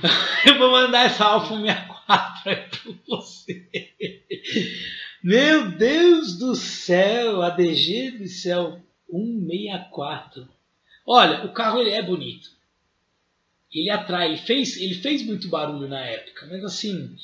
eu 0.48 0.58
vou 0.58 0.70
mandar 0.70 1.04
essa 1.06 1.24
Alfa 1.26 1.54
64 1.60 2.50
aí 2.50 2.56
pra 2.56 2.92
você. 3.06 3.68
Meu 5.26 5.72
Deus 5.72 6.38
do 6.38 6.54
céu, 6.54 7.42
ADG 7.42 8.12
do 8.12 8.28
céu, 8.28 8.80
164. 9.10 10.48
Olha, 11.04 11.44
o 11.44 11.52
carro 11.52 11.80
ele 11.80 11.90
é 11.90 12.00
bonito. 12.00 12.48
Ele 13.74 13.90
atrai, 13.90 14.28
ele 14.28 14.36
fez, 14.36 14.76
ele 14.76 14.94
fez 14.94 15.26
muito 15.26 15.48
barulho 15.48 15.88
na 15.88 15.98
época, 15.98 16.46
mas 16.46 16.62
assim, 16.62 17.16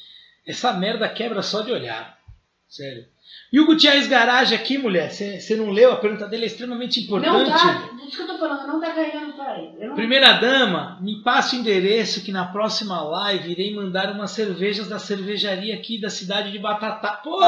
essa 0.45 0.73
merda 0.73 1.09
quebra 1.09 1.45
só 1.45 1.61
de 1.63 1.71
olhar. 1.71 2.21
Sério. 2.69 3.07
E 3.53 3.61
o 3.61 3.67
Gutierrez 3.67 4.07
Garage 4.07 4.55
aqui, 4.55 4.79
mulher, 4.79 5.11
você 5.11 5.55
não 5.57 5.71
leu? 5.71 5.93
A 5.93 5.97
pergunta 5.97 6.27
dele 6.27 6.45
é 6.45 6.47
extremamente 6.47 7.01
importante. 7.01 7.51
Não 7.51 7.51
tá, 7.51 7.91
isso 8.09 8.17
que 8.17 8.23
eu 8.23 8.27
tô 8.27 8.39
falando, 8.39 8.67
não 8.67 8.81
tá 8.81 8.93
carregando 8.93 9.35
para 9.35 9.53
aí. 9.53 9.73
Não... 9.79 9.95
Primeira 9.95 10.33
dama, 10.33 10.99
me 11.03 11.23
passe 11.23 11.57
o 11.57 11.59
endereço 11.59 12.25
que 12.25 12.33
na 12.33 12.47
próxima 12.47 13.03
live 13.03 13.53
irei 13.53 13.75
mandar 13.75 14.11
umas 14.11 14.31
cervejas 14.31 14.89
da 14.89 14.99
cervejaria 14.99 15.75
aqui 15.75 16.01
da 16.01 16.09
cidade 16.09 16.51
de 16.51 16.59
Batatá. 16.59 17.21
Pô! 17.23 17.39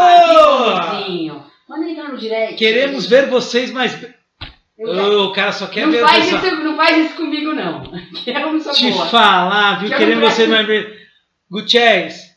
Que 1.07 1.33
Manda 1.67 1.89
entrar 1.89 2.11
no 2.11 2.19
direct. 2.19 2.57
Queremos 2.57 3.07
ver 3.07 3.31
vocês 3.31 3.73
mais. 3.73 3.99
Oh, 4.79 5.25
o 5.27 5.33
cara 5.33 5.53
só 5.53 5.67
quer 5.67 5.87
não 5.87 5.93
ver 5.93 6.01
faz 6.01 6.27
isso, 6.27 6.57
Não 6.57 6.77
faz 6.77 7.07
isso 7.07 7.17
comigo, 7.17 7.55
não. 7.55 7.83
Eu 8.27 8.53
não 8.53 8.73
Te 8.73 8.91
boa. 8.91 9.07
falar, 9.07 9.81
viu? 9.81 9.89
Queremos 9.89 10.35
você 10.35 10.47
mais 10.47 10.67
ver. 10.67 11.05
Gutierrez, 11.51 12.34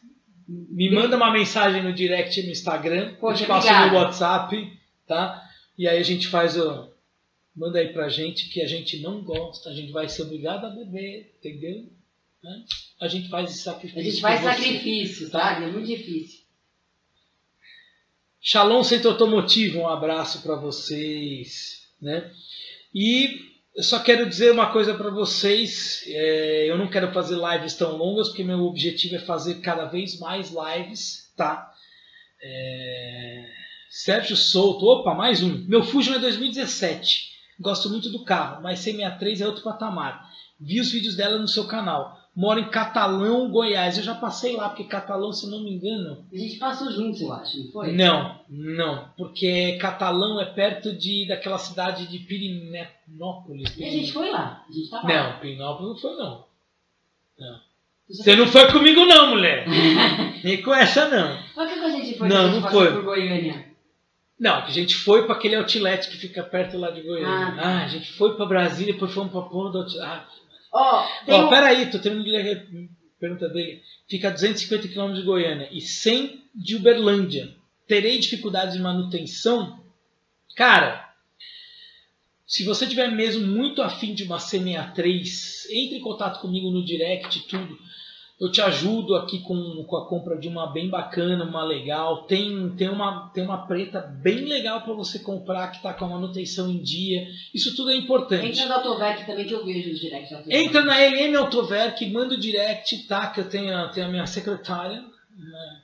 me 0.48 0.90
manda 0.90 1.18
uma 1.18 1.32
mensagem 1.32 1.84
no 1.84 1.94
direct 1.94 2.42
no 2.42 2.52
Instagram, 2.52 3.16
te 3.36 3.46
passo 3.46 3.68
no 3.68 3.96
WhatsApp, 3.96 4.80
tá? 5.06 5.44
E 5.78 5.88
aí 5.88 5.98
a 5.98 6.04
gente 6.04 6.28
faz 6.28 6.58
o. 6.58 6.90
Manda 7.56 7.80
aí 7.80 7.92
pra 7.92 8.08
gente 8.08 8.50
que 8.50 8.62
a 8.62 8.68
gente 8.68 9.02
não 9.02 9.24
gosta, 9.24 9.70
a 9.70 9.74
gente 9.74 9.92
vai 9.92 10.08
ser 10.08 10.22
obrigado 10.22 10.66
a 10.66 10.70
beber, 10.70 11.36
entendeu? 11.40 11.90
Né? 12.44 12.64
A 13.02 13.08
gente 13.08 13.30
faz 13.30 13.50
esse 13.50 13.64
sacrifício. 13.64 14.00
A 14.00 14.04
gente 14.04 14.22
faz 14.22 14.42
sacrifício, 14.42 15.30
tá? 15.30 15.64
É 15.64 15.68
muito 15.72 15.88
difícil. 15.88 16.46
Shalom 18.40 18.84
Centro 18.84 19.10
Automotivo, 19.10 19.80
um 19.80 19.88
abraço 19.88 20.42
para 20.44 20.56
vocês, 20.56 21.90
né? 22.00 22.32
E 22.94 23.57
eu 23.78 23.84
só 23.84 24.00
quero 24.00 24.28
dizer 24.28 24.52
uma 24.52 24.72
coisa 24.72 24.96
para 24.96 25.12
vocês. 25.12 26.04
É, 26.08 26.66
eu 26.68 26.80
não 26.80 26.90
quero 26.90 27.14
fazer 27.14 27.36
lives 27.36 27.76
tão 27.76 27.96
longas, 27.96 28.30
porque 28.30 28.44
meu 28.44 28.64
objetivo 28.64 29.16
é 29.16 29.20
fazer 29.20 29.62
cada 29.62 29.86
vez 29.86 30.20
mais 30.20 30.50
lives, 30.52 31.32
tá? 31.38 31.72
É, 32.42 33.46
Sérgio 33.88 34.36
Souto, 34.36 34.84
opa, 34.84 35.14
mais 35.14 35.44
um. 35.44 35.64
Meu 35.68 35.84
Fusion 35.84 36.16
é 36.16 36.20
2017. 36.20 37.28
Gosto 37.60 37.88
muito 37.88 38.10
do 38.10 38.24
carro, 38.24 38.64
mas 38.64 38.80
C63 38.80 39.42
é 39.42 39.46
outro 39.46 39.64
patamar. 39.64 40.28
Vi 40.60 40.82
os 40.82 40.92
vídeos 40.92 41.16
dela 41.16 41.38
no 41.38 41.48
seu 41.48 41.68
canal 41.68 42.20
mora 42.38 42.60
em 42.60 42.70
Catalão, 42.70 43.50
Goiás. 43.50 43.98
Eu 43.98 44.04
já 44.04 44.14
passei 44.14 44.56
lá, 44.56 44.70
porque 44.70 44.84
Catalão, 44.84 45.34
se 45.34 45.50
não 45.50 45.64
me 45.64 45.72
engano. 45.74 46.24
A 46.32 46.38
gente 46.38 46.58
passou 46.60 46.92
juntos, 46.92 47.20
eu 47.20 47.34
acho, 47.34 47.58
não 47.58 47.72
foi? 47.72 47.92
Não, 47.94 48.40
não. 48.48 49.10
Porque 49.18 49.76
Catalão 49.82 50.40
é 50.40 50.46
perto 50.46 50.96
de, 50.96 51.28
daquela 51.28 51.58
cidade 51.58 52.06
de 52.06 52.20
Pirinópolis. 52.20 53.76
E 53.76 53.84
a 53.84 53.90
gente 53.90 54.14
foi 54.14 54.30
lá. 54.30 54.64
A 54.70 54.72
gente 54.72 54.88
tava 54.88 55.08
não, 55.08 55.40
Pirinópolis 55.40 55.90
não 55.90 55.98
foi, 55.98 56.16
não. 56.16 56.46
Não. 57.40 57.68
Você 58.08 58.36
não 58.36 58.48
foi 58.48 58.72
comigo, 58.72 59.04
não, 59.06 59.32
mulher. 59.32 59.66
Nem 60.44 60.62
com 60.62 60.74
essa, 60.74 61.10
não. 61.10 61.44
Mas 61.56 61.74
que 61.74 61.80
a 61.80 61.90
gente 61.90 62.18
foi? 62.18 62.30
Não, 62.30 62.52
não 62.52 62.70
foi. 62.70 62.94
Por 62.94 63.04
Goiânia? 63.04 63.66
Não, 64.40 64.62
que 64.62 64.70
a 64.70 64.74
gente 64.74 64.96
foi 64.96 65.26
para 65.26 65.36
aquele 65.36 65.56
outlet 65.56 66.08
que 66.08 66.18
fica 66.18 66.44
perto 66.44 66.78
lá 66.78 66.92
de 66.92 67.02
Goiânia. 67.02 67.48
Ah, 67.48 67.56
tá. 67.56 67.62
ah 67.64 67.84
a 67.84 67.88
gente 67.88 68.14
foi 68.14 68.36
para 68.36 68.46
Brasília, 68.46 68.94
depois 68.94 69.12
fomos 69.12 69.32
para 69.32 69.42
Ponto 69.42 69.72
do 69.72 69.80
outlet. 69.80 70.06
Ah, 70.06 70.24
Ó, 70.72 71.02
oh, 71.02 71.32
oh, 71.32 71.46
um... 71.46 71.50
peraí, 71.50 71.90
tô 71.90 72.00
tendo 72.00 72.24
que 72.24 72.90
pergunta 73.20 73.50
dele. 73.50 73.82
Fica 74.08 74.30
a 74.30 74.32
250 74.32 74.88
km 74.90 75.14
de 75.14 75.24
Goiânia 75.24 75.70
e 75.72 75.82
100 75.82 76.44
de 76.54 76.76
Uberlândia. 76.76 77.56
Terei 77.88 78.20
dificuldades 78.20 78.76
de 78.76 78.82
manutenção? 78.82 79.84
Cara, 80.56 81.14
se 82.46 82.64
você 82.64 82.88
tiver 82.88 83.12
mesmo 83.12 83.46
muito 83.46 83.82
afim 83.82 84.14
de 84.14 84.24
uma 84.24 84.38
C63, 84.38 85.66
entre 85.72 85.98
em 85.98 86.02
contato 86.02 86.40
comigo 86.40 86.72
no 86.72 86.86
direct, 86.86 87.48
tudo 87.48 87.78
eu 88.40 88.52
te 88.52 88.62
ajudo 88.62 89.16
aqui 89.16 89.40
com, 89.40 89.84
com 89.84 89.98
a 89.98 90.08
compra 90.08 90.38
de 90.38 90.48
uma 90.48 90.72
bem 90.72 90.90
bacana, 90.90 91.44
uma 91.44 91.64
legal. 91.64 92.24
Tem, 92.24 92.70
tem, 92.78 92.88
uma, 92.88 93.32
tem 93.34 93.44
uma 93.44 93.66
preta 93.66 94.00
bem 94.00 94.46
legal 94.46 94.82
para 94.82 94.94
você 94.94 95.18
comprar 95.18 95.70
que 95.70 95.78
está 95.78 95.92
com 95.92 96.06
a 96.06 96.10
manutenção 96.10 96.70
em 96.70 96.78
dia. 96.78 97.28
Isso 97.52 97.76
tudo 97.76 97.90
é 97.90 97.96
importante. 97.96 98.46
Entra 98.46 98.68
na 98.68 98.76
Autoverk 98.76 99.26
também 99.26 99.46
que 99.46 99.54
eu 99.54 99.66
vejo 99.66 99.92
os 99.92 100.00
direct. 100.00 100.36
Entra 100.50 100.84
na 100.84 101.00
LM 101.00 101.36
Autoverk, 101.36 102.06
manda 102.12 102.36
o 102.36 102.40
direct, 102.40 103.08
tá? 103.08 103.26
Que 103.28 103.40
eu 103.40 103.50
tenho, 103.50 103.90
tenho 103.90 104.06
a 104.06 104.10
minha 104.10 104.28
secretária. 104.28 105.04
Né? 105.36 105.82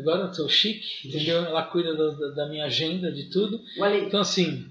Agora 0.00 0.24
eu 0.24 0.32
tô 0.32 0.48
chique, 0.48 1.06
entendeu? 1.06 1.44
Ela 1.44 1.62
cuida 1.62 1.94
da, 1.94 2.28
da 2.30 2.48
minha 2.48 2.64
agenda, 2.64 3.12
de 3.12 3.30
tudo. 3.30 3.60
Então 4.04 4.20
assim. 4.20 4.66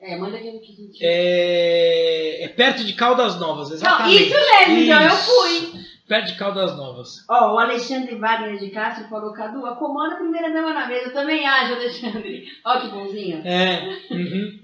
É, 0.00 0.16
manda 0.16 0.36
aquilo 0.36 0.60
que 0.60 0.72
a 0.72 0.76
gente. 0.76 0.98
É, 1.00 2.44
é 2.44 2.48
perto 2.48 2.82
de 2.84 2.94
Caldas 2.94 3.38
Novas, 3.38 3.70
exatamente. 3.70 4.30
Não, 4.30 4.40
isso 4.40 4.66
mesmo, 4.68 4.82
então 4.82 5.02
eu 5.02 5.16
fui. 5.16 5.87
Perto 6.08 6.32
de 6.32 6.38
Caldas 6.38 6.74
Novas. 6.74 7.22
Ó, 7.28 7.50
oh, 7.50 7.54
o 7.54 7.58
Alexandre 7.58 8.14
Wagner 8.14 8.58
de 8.58 8.70
Castro 8.70 9.06
falou, 9.08 9.34
Cadu, 9.34 9.66
a 9.66 9.76
primeira 10.16 10.50
dama 10.50 10.72
na 10.72 10.88
mesa. 10.88 11.08
Eu 11.08 11.12
também 11.12 11.46
acho, 11.46 11.74
Alexandre. 11.74 12.48
Ó, 12.64 12.80
que 12.80 12.88
bonzinho. 12.88 13.46
É. 13.46 14.00
Uhum. 14.10 14.58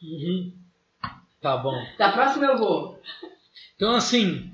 Uhum. 0.00 0.52
Tá 1.40 1.56
bom. 1.56 1.74
Da 1.98 2.12
próxima 2.12 2.46
eu 2.46 2.58
vou. 2.58 3.02
Então, 3.74 3.96
assim, 3.96 4.52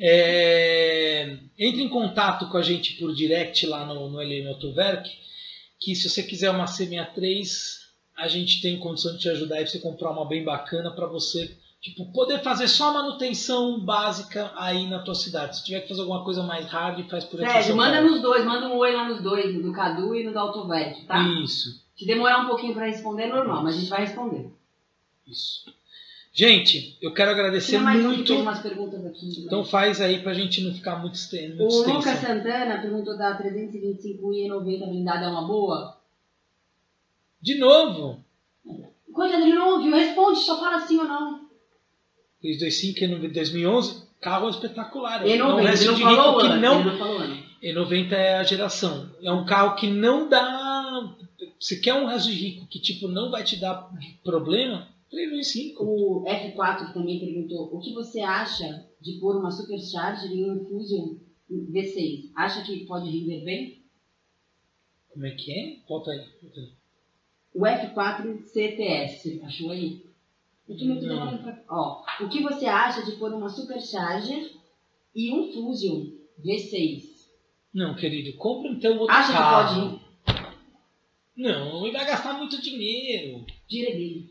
é... 0.00 1.36
entre 1.58 1.82
em 1.82 1.90
contato 1.90 2.48
com 2.48 2.56
a 2.56 2.62
gente 2.62 2.94
por 2.94 3.14
direct 3.14 3.66
lá 3.66 3.84
no, 3.84 4.08
no 4.08 4.48
Autoverk, 4.48 5.06
que 5.78 5.94
se 5.94 6.08
você 6.08 6.22
quiser 6.22 6.50
uma 6.50 6.64
C63, 6.64 7.44
a 8.16 8.28
gente 8.28 8.62
tem 8.62 8.78
condição 8.78 9.12
de 9.12 9.20
te 9.20 9.28
ajudar 9.28 9.60
e 9.60 9.66
você 9.66 9.78
comprar 9.78 10.10
uma 10.10 10.26
bem 10.26 10.42
bacana 10.42 10.90
para 10.90 11.06
você 11.06 11.54
Tipo, 11.80 12.10
poder 12.12 12.42
fazer 12.42 12.66
só 12.68 12.92
manutenção 12.92 13.78
básica 13.84 14.52
aí 14.56 14.88
na 14.88 15.00
tua 15.00 15.14
cidade. 15.14 15.56
Se 15.56 15.64
tiver 15.64 15.80
que 15.82 15.88
fazer 15.88 16.00
alguma 16.00 16.24
coisa 16.24 16.42
mais 16.42 16.66
hard, 16.66 17.08
faz 17.08 17.24
por 17.24 17.40
aqui. 17.40 17.52
Sérgio, 17.52 17.76
manda 17.76 18.00
nos 18.00 18.20
dois, 18.20 18.44
manda 18.44 18.66
um 18.68 18.76
oi 18.76 18.92
lá 18.92 19.08
nos 19.08 19.22
dois, 19.22 19.54
no 19.54 19.72
Cadu 19.72 20.14
e 20.14 20.24
no 20.24 20.32
da 20.32 20.40
Autovete, 20.40 21.04
tá? 21.04 21.18
Isso. 21.44 21.84
Se 21.96 22.04
demorar 22.06 22.40
um 22.40 22.48
pouquinho 22.48 22.74
para 22.74 22.86
responder, 22.86 23.24
é 23.24 23.28
normal, 23.28 23.62
mas 23.62 23.76
a 23.76 23.78
gente 23.78 23.88
vai 23.88 24.00
responder. 24.00 24.50
Isso. 25.26 25.72
Gente, 26.32 26.98
eu 27.00 27.14
quero 27.14 27.30
agradecer 27.30 27.78
mais 27.78 28.02
muito. 28.02 28.26
Tem 28.26 28.42
umas 28.42 28.60
perguntas 28.60 29.02
aqui. 29.06 29.44
Então 29.44 29.64
faz 29.64 30.02
aí 30.02 30.22
pra 30.22 30.34
gente 30.34 30.62
não 30.62 30.74
ficar 30.74 30.96
muito 30.96 31.14
extenso. 31.14 31.62
O 31.62 31.94
Lucas 31.94 32.18
Santana 32.18 32.80
perguntou 32.80 33.16
da 33.16 33.34
325 33.34 34.34
e 34.34 34.46
90 34.46 34.86
blindada 34.86 35.24
é 35.24 35.28
uma 35.28 35.46
boa? 35.46 35.96
De 37.40 37.58
novo? 37.58 38.22
Coisa 39.12 39.40
de 39.40 39.52
novo, 39.54 39.88
responde, 39.88 40.40
só 40.40 40.60
fala 40.60 40.80
sim 40.80 40.98
ou 40.98 41.04
não. 41.04 41.45
325 42.40 43.24
e 43.24 43.28
2011, 43.28 44.02
carro 44.20 44.48
espetacular. 44.48 45.24
E90, 45.24 45.38
não, 45.38 45.48
não, 45.48 45.60
ele 45.60 45.84
não 45.84 45.96
falou 45.96 46.40
que 46.40 46.48
não, 46.58 47.18
ano. 47.18 47.42
E90 47.62 48.12
é 48.12 48.34
a 48.36 48.42
geração. 48.44 49.10
É 49.22 49.32
um 49.32 49.44
carro 49.44 49.76
que 49.76 49.86
não 49.86 50.28
dá. 50.28 51.16
Se 51.58 51.80
quer 51.80 51.94
um 51.94 52.06
resto 52.06 52.30
de 52.30 52.36
rico 52.36 52.66
que 52.68 52.80
tipo 52.80 53.08
não 53.08 53.30
vai 53.30 53.42
te 53.42 53.58
dar 53.58 53.90
problema, 54.22 54.88
325. 55.10 55.84
O 55.84 56.24
F4 56.24 56.92
também 56.92 57.18
perguntou: 57.18 57.74
o 57.74 57.80
que 57.80 57.92
você 57.92 58.20
acha 58.20 58.86
de 59.00 59.12
pôr 59.20 59.36
uma 59.36 59.50
Supercharger 59.50 60.30
em 60.30 60.50
um 60.50 60.64
Fusion 60.64 61.16
V6? 61.50 62.30
Acha 62.34 62.62
que 62.62 62.84
pode 62.86 63.10
render 63.10 63.44
bem? 63.44 63.82
Como 65.08 65.26
é 65.26 65.30
que 65.30 65.52
é? 65.52 65.76
Volta 65.88 66.10
aí. 66.10 66.24
Volta 66.42 66.60
aí. 66.60 66.72
O 67.54 67.62
F4 67.62 68.44
CTS, 68.44 69.40
achou 69.42 69.70
aí? 69.70 70.04
Pra... 71.38 71.62
Ó, 71.68 72.02
o 72.20 72.28
que 72.28 72.42
você 72.42 72.66
acha 72.66 73.04
de 73.04 73.12
pôr 73.12 73.32
uma 73.32 73.48
Supercharger 73.48 74.50
e 75.14 75.32
um 75.32 75.52
Fusion 75.52 76.06
V6? 76.44 77.04
Não, 77.72 77.94
querido, 77.94 78.36
compra 78.36 78.70
então 78.70 78.98
outro 78.98 79.14
acha 79.14 79.32
carro. 79.32 79.68
que 79.68 79.80
pode 79.80 79.94
ir? 79.94 80.06
Não, 81.36 81.84
ele 81.84 81.96
vai 81.96 82.06
gastar 82.06 82.32
muito 82.32 82.60
dinheiro. 82.60 83.44
Tira 83.68 83.92
dele. 83.92 84.30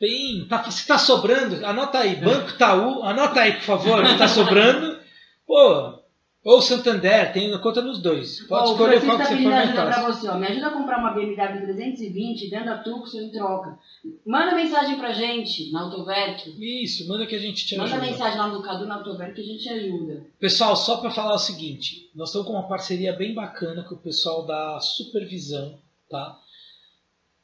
Bem, 0.00 0.46
tá, 0.48 0.70
se 0.70 0.86
tá 0.86 0.98
sobrando, 0.98 1.64
anota 1.64 1.98
aí, 1.98 2.16
Banco 2.16 2.50
Itaú, 2.50 3.02
anota 3.02 3.40
aí, 3.40 3.52
por 3.52 3.62
favor, 3.62 4.06
se 4.06 4.18
tá 4.18 4.26
sobrando. 4.26 4.98
Pô, 5.46 5.93
ou 6.44 6.60
Santander, 6.60 7.32
tem 7.32 7.58
conta 7.58 7.80
nos 7.80 8.02
dois. 8.02 8.46
Pode 8.46 8.68
oh, 8.68 8.72
escolher 8.72 9.00
qual 9.02 9.16
que 9.16 9.22
tá 9.22 9.30
você 9.30 9.42
for 9.42 9.50
mais 9.50 9.72
pra 9.72 10.12
você, 10.12 10.28
ó. 10.28 10.34
Me 10.34 10.46
ajuda 10.46 10.66
a 10.66 10.70
comprar 10.72 10.98
uma 10.98 11.12
BMW 11.12 11.62
320 11.62 12.50
dando 12.50 12.68
a 12.68 12.78
Tucson 12.78 13.20
em 13.22 13.30
troca. 13.30 13.78
Manda 14.26 14.54
mensagem 14.54 14.98
pra 14.98 15.14
gente 15.14 15.72
na 15.72 15.80
Autoverk. 15.80 16.54
Isso, 16.60 17.08
manda 17.08 17.24
que 17.24 17.34
a 17.34 17.38
gente 17.38 17.66
te 17.66 17.74
ajuda. 17.74 17.96
Manda 17.96 18.06
mensagem 18.06 18.38
lá 18.38 18.48
no 18.48 18.62
Cadu 18.62 18.84
na 18.84 18.96
Autoverk 18.96 19.34
que 19.34 19.40
a 19.40 19.44
gente 19.44 19.66
ajuda. 19.70 20.26
Pessoal, 20.38 20.76
só 20.76 20.98
para 20.98 21.10
falar 21.10 21.34
o 21.34 21.38
seguinte, 21.38 22.10
nós 22.14 22.28
estamos 22.28 22.46
com 22.46 22.52
uma 22.52 22.68
parceria 22.68 23.14
bem 23.14 23.32
bacana 23.32 23.82
com 23.82 23.94
o 23.94 23.98
pessoal 23.98 24.44
da 24.44 24.78
Supervisão, 24.80 25.78
tá? 26.10 26.38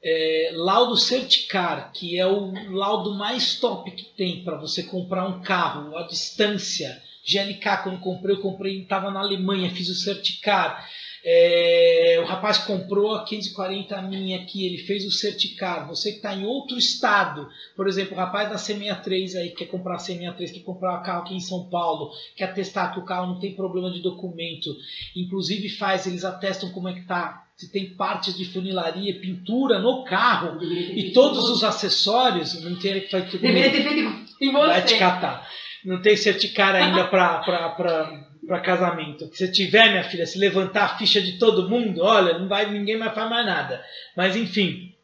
É, 0.02 0.52
laudo 0.55 0.98
Certicar, 0.98 1.90
que 1.93 2.18
é 2.18 2.27
o 2.27 2.52
laudo 2.70 3.14
mais 3.14 3.59
top 3.59 3.90
que 3.93 4.14
tem 4.14 4.44
para 4.44 4.59
você 4.59 4.82
comprar 4.82 5.27
um 5.27 5.40
carro 5.40 5.97
à 5.97 6.02
distância 6.02 7.02
GLK, 7.26 7.82
quando 7.82 8.01
comprei, 8.01 8.34
eu 8.34 8.40
comprei, 8.40 8.82
estava 8.82 9.10
na 9.10 9.20
Alemanha, 9.20 9.70
fiz 9.70 9.88
o 9.88 9.94
Certicar. 9.94 10.86
É, 11.22 12.18
o 12.22 12.24
rapaz 12.24 12.59
comprou 12.59 13.14
a 13.14 13.24
540 13.24 14.01
minha 14.02 14.38
aqui, 14.38 14.64
ele 14.64 14.78
fez 14.78 15.05
o 15.05 15.10
certificado. 15.10 15.88
Você 15.88 16.12
que 16.12 16.16
está 16.16 16.34
em 16.34 16.47
outro 16.47 16.78
estado, 16.78 17.47
por 17.76 17.86
exemplo, 17.86 18.14
o 18.14 18.16
rapaz 18.16 18.48
da 18.48 18.56
C63 18.56 19.36
aí 19.36 19.51
quer 19.51 19.66
comprar 19.66 19.97
a 19.97 19.98
C63, 19.98 20.52
quer 20.52 20.60
comprar 20.60 20.98
um 20.98 21.02
carro 21.02 21.22
aqui 21.22 21.34
em 21.34 21.40
São 21.40 21.68
Paulo, 21.68 22.10
quer 22.36 22.55
testar 22.55 22.94
que 22.94 23.01
o 23.01 23.05
carro 23.05 23.26
não 23.26 23.38
tem 23.38 23.55
problema 23.55 23.90
de 23.90 24.01
documento, 24.01 24.74
inclusive 25.14 25.68
faz, 25.68 26.06
eles 26.06 26.24
atestam 26.24 26.70
como 26.70 26.88
é 26.88 26.94
que 26.94 27.06
tá, 27.06 27.47
se 27.55 27.70
tem 27.70 27.94
partes 27.94 28.34
de 28.36 28.47
funilaria, 28.47 29.20
pintura 29.20 29.78
no 29.78 30.05
carro 30.05 30.59
e 30.62 31.12
todos 31.12 31.51
os 31.51 31.62
acessórios, 31.62 32.64
não 32.64 32.76
tem 32.76 32.98
que 32.98 33.10
fazer 33.10 33.38
Deveria 33.38 33.70
ter 33.70 33.82
feito 33.82 34.01
em 34.40 34.51
você. 34.51 34.66
vai 34.66 34.84
te 34.84 34.98
catar. 34.98 35.47
Não 35.85 36.02
tem 36.02 36.16
certificado 36.16 36.77
ainda 36.77 37.05
para 37.09 38.61
casamento. 38.61 39.31
Se 39.35 39.51
tiver, 39.51 39.90
minha 39.90 40.05
filha, 40.05 40.27
se 40.27 40.39
levantar 40.39 40.85
a 40.85 40.98
ficha 40.98 41.20
de 41.20 41.39
todo 41.39 41.69
mundo, 41.69 42.02
olha, 42.02 42.39
não 42.39 42.48
vai 42.48 42.70
ninguém 42.70 42.98
mais 42.98 43.15
faz 43.15 43.31
mais 43.31 43.47
nada. 43.47 43.85
Mas 44.16 44.36
enfim, 44.36 44.94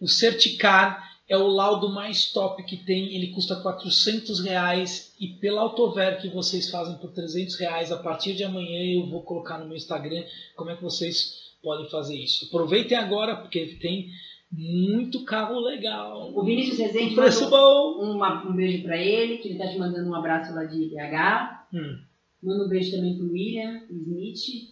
o 0.00 0.08
Certicar 0.08 1.10
é 1.28 1.36
o 1.36 1.46
laudo 1.46 1.88
mais 1.88 2.32
top 2.32 2.62
que 2.64 2.76
tem. 2.76 3.14
Ele 3.14 3.28
custa 3.28 3.56
400 3.56 4.40
reais 4.40 5.14
e 5.18 5.28
pela 5.28 5.60
Autover 5.60 6.20
que 6.20 6.28
vocês 6.28 6.70
fazem 6.70 6.96
por 6.96 7.12
300 7.12 7.56
reais 7.56 7.92
a 7.92 7.96
partir 7.96 8.34
de 8.34 8.42
amanhã 8.42 8.82
eu 8.82 9.08
vou 9.08 9.22
colocar 9.22 9.58
no 9.58 9.66
meu 9.66 9.76
Instagram 9.76 10.24
como 10.56 10.70
é 10.70 10.76
que 10.76 10.82
vocês 10.82 11.50
podem 11.62 11.88
fazer 11.88 12.16
isso. 12.16 12.46
Aproveitem 12.46 12.98
agora 12.98 13.36
porque 13.36 13.78
tem 13.80 14.10
muito 14.52 15.24
carro 15.24 15.60
legal. 15.60 16.32
O 16.34 16.42
Vinícius 16.44 16.78
Rezende 16.78 17.14
Preço 17.14 17.44
mandou 17.44 17.96
bom. 18.04 18.14
uma- 18.16 18.46
um 18.48 18.52
beijo 18.52 18.82
pra 18.82 18.96
ele, 18.96 19.38
que 19.38 19.48
ele 19.48 19.58
tá 19.58 19.68
te 19.68 19.78
mandando 19.78 20.08
um 20.10 20.14
abraço 20.14 20.54
lá 20.54 20.64
de 20.64 20.86
BH. 20.88 21.66
Hum. 21.72 21.98
Manda 22.42 22.64
um 22.64 22.68
beijo 22.68 22.90
também 22.90 23.16
pro 23.16 23.30
William 23.30 23.82
Smith. 23.90 24.70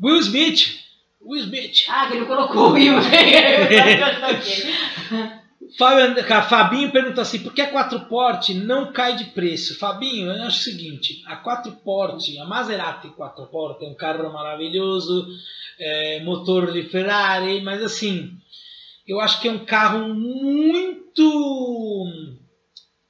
Will 0.00 0.18
Smith. 0.20 0.78
Will 1.20 1.42
Smith. 1.42 1.84
Ah, 1.88 2.06
que 2.08 2.16
ele 2.16 2.26
colocou 2.26 2.68
o 2.70 2.72
Will. 2.72 2.94
Fábio- 5.78 6.24
Fabinho 6.48 6.92
pergunta 6.92 7.22
assim: 7.22 7.40
por 7.40 7.52
que 7.52 7.60
a 7.60 7.70
4 7.70 8.00
Porte 8.06 8.54
não 8.54 8.92
cai 8.92 9.16
de 9.16 9.24
preço? 9.26 9.78
Fabinho, 9.78 10.28
eu 10.30 10.42
acho 10.44 10.60
o 10.60 10.62
seguinte: 10.62 11.22
a 11.26 11.36
4 11.36 11.72
Porte, 11.84 12.38
a 12.38 12.44
Maserati 12.44 13.08
4 13.08 13.46
Porte 13.46 13.84
é 13.84 13.88
um 13.88 13.94
carro 13.94 14.32
maravilhoso, 14.32 15.26
é, 15.78 16.22
motor 16.22 16.72
de 16.72 16.84
Ferrari, 16.84 17.60
mas 17.62 17.82
assim, 17.82 18.32
eu 19.06 19.20
acho 19.20 19.40
que 19.40 19.48
é 19.48 19.52
um 19.52 19.64
carro 19.64 20.14
muito. 20.14 21.22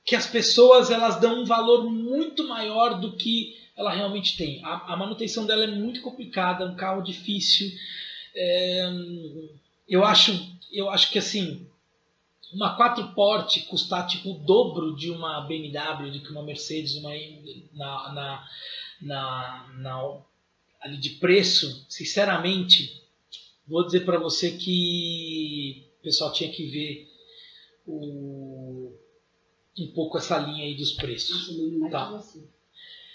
que 0.04 0.14
as 0.14 0.26
pessoas 0.26 0.90
elas 0.90 1.20
dão 1.20 1.42
um 1.42 1.44
valor 1.44 1.84
muito 1.90 2.46
maior 2.46 3.00
do 3.00 3.16
que 3.16 3.56
ela 3.76 3.92
realmente 3.92 4.36
tem. 4.36 4.64
A, 4.64 4.92
a 4.94 4.96
manutenção 4.96 5.46
dela 5.46 5.64
é 5.64 5.68
muito 5.68 6.00
complicada, 6.00 6.64
é 6.64 6.68
um 6.68 6.76
carro 6.76 7.02
difícil. 7.02 7.70
É, 8.34 8.88
eu 9.88 10.04
acho, 10.04 10.32
eu 10.72 10.90
acho 10.90 11.10
que 11.10 11.18
assim 11.18 11.66
uma 12.52 12.76
4 12.76 13.08
porte 13.12 13.60
custar 13.62 14.06
tipo 14.06 14.30
o 14.30 14.38
dobro 14.38 14.94
de 14.96 15.10
uma 15.10 15.40
BMW, 15.42 16.10
de 16.10 16.20
que 16.20 16.30
uma 16.30 16.42
Mercedes, 16.42 16.94
uma 16.94 17.10
na, 17.74 18.12
na, 18.12 18.48
na, 19.02 19.72
na- 19.78 20.20
ali 20.80 20.96
de 20.96 21.10
preço, 21.10 21.84
sinceramente, 21.88 23.02
vou 23.66 23.84
dizer 23.84 24.04
para 24.04 24.18
você 24.18 24.52
que 24.52 25.85
pessoal 26.06 26.32
tinha 26.32 26.50
que 26.52 26.64
ver 26.66 27.08
o, 27.84 28.92
um 29.76 29.86
pouco 29.92 30.16
essa 30.16 30.38
linha 30.38 30.64
aí 30.64 30.76
dos 30.76 30.92
preços. 30.92 31.52
Nossa, 31.80 31.90
Tá. 31.90 32.22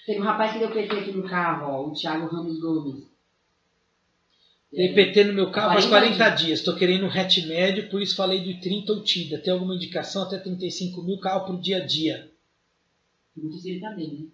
Teve 0.05 0.19
um 0.19 0.23
rapaz 0.23 0.51
que 0.51 0.59
deu 0.59 0.71
PT 0.71 0.95
aqui 0.95 1.11
no 1.11 1.23
carro, 1.23 1.71
ó, 1.71 1.87
o 1.87 1.93
Thiago 1.93 2.27
Ramos 2.27 2.59
Gomes. 2.59 3.09
Dei 4.73 4.93
PT 4.93 5.25
no 5.25 5.33
meu 5.33 5.51
carro 5.51 5.73
faz 5.73 5.85
40 5.85 6.15
40 6.17 6.35
dias. 6.35 6.59
Estou 6.59 6.75
querendo 6.75 7.05
um 7.05 7.09
hatch 7.09 7.45
médio, 7.45 7.89
por 7.89 8.01
isso 8.01 8.15
falei 8.15 8.41
do 8.41 8.59
30 8.59 8.93
ou 8.93 9.03
TIDA. 9.03 9.37
Tem 9.37 9.53
alguma 9.53 9.75
indicação 9.75 10.23
até 10.23 10.37
35 10.37 11.01
mil 11.03 11.17
carro 11.19 11.45
por 11.45 11.61
dia 11.61 11.77
a 11.77 11.85
dia? 11.85 12.29
Muito 13.35 13.57
se 13.57 13.69
ele 13.69 13.79
tá 13.79 13.91
bem, 13.91 14.07
né? 14.07 14.25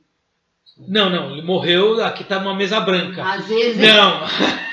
Não, 0.87 1.09
não, 1.09 1.31
ele 1.31 1.41
morreu, 1.41 2.03
aqui 2.03 2.23
tá 2.23 2.39
uma 2.39 2.55
mesa 2.55 2.79
branca. 2.79 3.23
Às 3.23 3.47
vezes, 3.47 3.77
Não! 3.77 4.21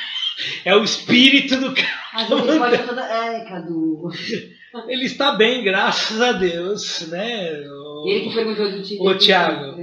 É 0.64 0.74
o 0.74 0.82
espírito 0.82 1.56
do 1.60 1.72
cara. 1.74 2.03
Vezes 2.14 2.30
ele 2.48 2.58
pode 2.58 2.86
toda... 2.86 3.02
É, 3.02 3.44
Cadu. 3.44 4.08
Ele 4.88 5.04
está 5.04 5.32
bem, 5.32 5.62
graças 5.62 6.20
a 6.20 6.32
Deus, 6.32 7.08
né? 7.08 7.60
O- 7.68 8.04
Ele 8.08 8.28
que 8.28 8.34
perguntou 8.34 8.70
do 8.70 8.82
Tinder. 8.82 9.06
Ô, 9.06 9.16
Thiago. 9.18 9.76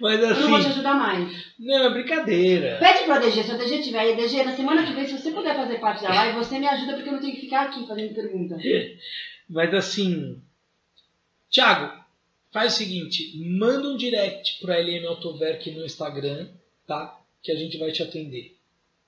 Mas 0.00 0.20
Eu 0.20 0.28
não 0.30 0.50
vou 0.50 0.58
te 0.58 0.66
assim, 0.66 0.70
ajudar 0.72 0.94
mais. 0.94 1.54
não, 1.58 1.84
é 1.84 1.90
brincadeira. 1.90 2.78
Pede 2.80 3.04
pro 3.04 3.12
ADG, 3.14 3.42
se 3.44 3.50
o 3.50 3.54
ADG 3.54 3.82
tiver 3.82 3.98
aí, 4.00 4.12
ADG, 4.12 4.42
na 4.44 4.56
semana 4.56 4.84
que 4.84 4.92
vem, 4.94 5.06
se 5.06 5.16
você 5.16 5.30
puder 5.30 5.54
fazer 5.54 5.78
parte 5.78 6.02
da 6.02 6.08
live, 6.08 6.38
você 6.38 6.58
me 6.58 6.66
ajuda 6.66 6.94
porque 6.94 7.08
eu 7.08 7.12
não 7.12 7.20
tenho 7.20 7.34
que 7.34 7.42
ficar 7.42 7.66
aqui 7.68 7.86
fazendo 7.86 8.14
pergunta. 8.14 8.56
Mas 9.48 9.72
assim, 9.74 10.40
Thiago, 11.50 11.92
faz 12.52 12.74
o 12.74 12.76
seguinte, 12.78 13.32
manda 13.58 13.88
um 13.88 13.96
direct 13.96 14.60
para 14.60 14.78
LM 14.80 15.06
Autoverk 15.06 15.70
no 15.72 15.84
Instagram, 15.84 16.48
tá? 16.86 17.20
Que 17.42 17.52
a 17.52 17.56
gente 17.56 17.78
vai 17.78 17.92
te 17.92 18.02
atender. 18.02 18.56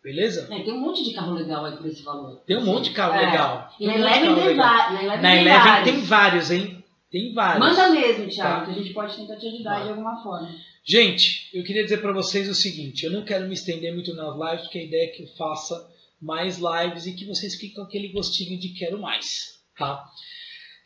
Beleza? 0.05 0.47
É, 0.51 0.61
tem 0.63 0.75
um 0.75 0.81
monte 0.81 1.03
de 1.03 1.15
carro 1.15 1.33
legal 1.33 1.65
aí 1.65 1.77
por 1.79 1.87
esse 1.87 2.03
valor. 2.03 2.37
Tem 2.47 2.59
um 2.59 2.65
monte 2.65 2.91
de 2.91 2.95
carro 2.95 3.15
É. 3.15 3.25
legal. 3.27 3.73
E 3.81 3.87
na 3.87 3.95
Eleven 3.95 4.35
tem 4.35 4.55
va- 4.57 4.91
na 5.23 5.37
Eleven 5.37 5.85
tem 5.85 6.01
vários. 6.03 6.51
hein? 6.51 6.85
Tem 7.11 7.33
vários. 7.33 7.59
Manda 7.67 7.89
mesmo, 7.91 8.29
Thiago, 8.29 8.61
Tá. 8.61 8.65
que 8.67 8.71
a 8.79 8.83
gente 8.83 8.93
pode 8.93 9.17
tentar 9.17 9.37
te 9.37 9.47
ajudar 9.49 9.77
Tá. 9.79 9.83
de 9.85 9.89
alguma 9.89 10.23
forma. 10.23 10.51
Gente, 10.85 11.49
eu 11.55 11.65
queria 11.65 11.83
dizer 11.83 12.03
para 12.03 12.13
vocês 12.13 12.49
o 12.51 12.55
seguinte: 12.55 13.07
eu 13.07 13.13
não 13.13 13.25
quero 13.25 13.47
me 13.49 13.55
estender 13.55 13.95
muito 13.95 14.15
nas 14.15 14.35
lives, 14.37 14.61
porque 14.63 14.79
a 14.81 14.85
ideia 14.85 15.05
é 15.05 15.07
que 15.07 15.23
eu 15.23 15.29
faça 15.39 15.89
mais 16.21 16.59
lives 16.59 17.07
e 17.07 17.13
que 17.13 17.25
vocês 17.25 17.55
fiquem 17.55 17.75
com 17.77 17.83
aquele 17.83 18.09
gostinho 18.09 18.59
de 18.61 18.69
quero 18.71 19.01
mais, 19.01 19.59
tá? 19.79 20.05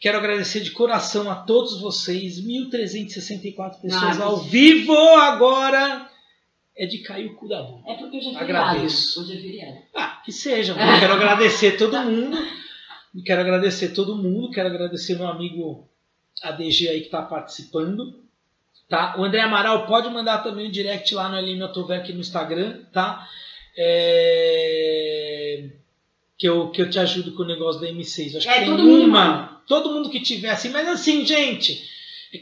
Quero 0.01 0.19
agradecer 0.19 0.61
de 0.61 0.71
coração 0.71 1.29
a 1.29 1.35
todos 1.35 1.81
vocês, 1.81 2.39
1.364 2.41 3.81
pessoas 3.81 4.21
Ah, 4.21 4.25
ao 4.27 4.37
vivo 4.37 4.93
agora. 5.17 6.09
É 6.79 6.87
de 6.87 6.99
cair 6.99 7.27
o 7.27 7.35
cu 7.35 7.49
da 7.49 7.61
bunda. 7.61 7.91
É 7.91 7.95
porque 7.95 8.19
hoje 8.19 8.29
é 8.29 8.39
feriado. 8.39 8.69
Agradeço. 8.71 9.21
Hoje 9.21 9.37
é 9.37 9.41
feriado. 9.41 9.79
Ah, 9.95 10.23
que 10.25 10.31
seja. 10.31 10.73
Eu 10.75 11.01
quero 11.01 11.13
agradecer 11.15 11.73
todo 11.77 11.99
mundo. 12.03 12.39
Quero 13.27 13.41
agradecer 13.41 13.89
todo 13.89 14.15
mundo. 14.15 14.51
Quero 14.53 14.69
agradecer 14.69 15.17
meu 15.17 15.27
amigo 15.27 15.89
ADG 16.43 16.89
aí 16.89 17.01
que 17.01 17.07
está 17.07 17.23
participando. 17.23 18.23
Tá? 18.89 19.17
O 19.19 19.25
André 19.25 19.41
Amaral 19.41 19.87
pode 19.87 20.09
mandar 20.09 20.39
também 20.39 20.69
um 20.69 20.71
direct 20.71 21.13
lá 21.15 21.29
no 21.29 21.37
LM 21.37 21.61
Autoverk 21.63 22.13
no 22.13 22.21
Instagram, 22.21 22.85
tá? 22.93 23.29
É, 23.77 25.65
Que, 26.39 26.49
eu, 26.49 26.71
que 26.71 26.81
eu 26.81 26.89
te 26.89 26.99
ajudo 26.99 27.33
com 27.33 27.43
o 27.43 27.47
negócio 27.47 27.81
da 27.81 27.89
M6. 27.89 28.37
Acho 28.37 28.49
É, 28.49 28.53
que 28.53 28.59
tem 28.61 28.67
todo 28.71 28.83
mundo 28.85 29.05
uma. 29.07 29.63
Todo 29.67 29.93
mundo 29.93 30.09
que 30.11 30.21
tiver 30.21 30.51
assim, 30.51 30.71
mas 30.71 30.89
assim, 30.89 31.27
gente. 31.27 31.83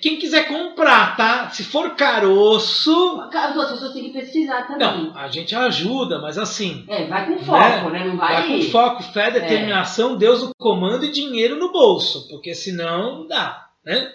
Quem 0.03 0.19
quiser 0.19 0.49
comprar, 0.49 1.17
tá? 1.17 1.49
Se 1.51 1.63
for 1.63 1.95
caroço. 1.95 3.21
As 3.33 3.57
outras 3.57 3.73
pessoas 3.73 3.93
têm 3.93 4.05
que 4.05 4.19
pesquisar 4.19 4.67
também. 4.67 4.87
Não, 4.87 5.17
a 5.17 5.29
gente 5.29 5.55
ajuda, 5.55 6.21
mas 6.21 6.37
assim. 6.37 6.85
É, 6.89 7.07
vai 7.07 7.27
com 7.27 7.39
foco, 7.45 7.91
né? 7.91 8.05
Não 8.05 8.17
vai... 8.17 8.35
Vai 8.35 8.49
com 8.49 8.71
foco, 8.71 9.03
fé, 9.05 9.31
determinação, 9.31 10.17
Deus 10.17 10.43
no 10.43 10.51
comando 10.59 11.05
e 11.05 11.13
dinheiro 11.13 11.57
no 11.57 11.71
bolso, 11.71 12.29
porque 12.29 12.53
senão 12.55 13.21
não 13.21 13.27
dá, 13.29 13.69
né? 13.85 14.13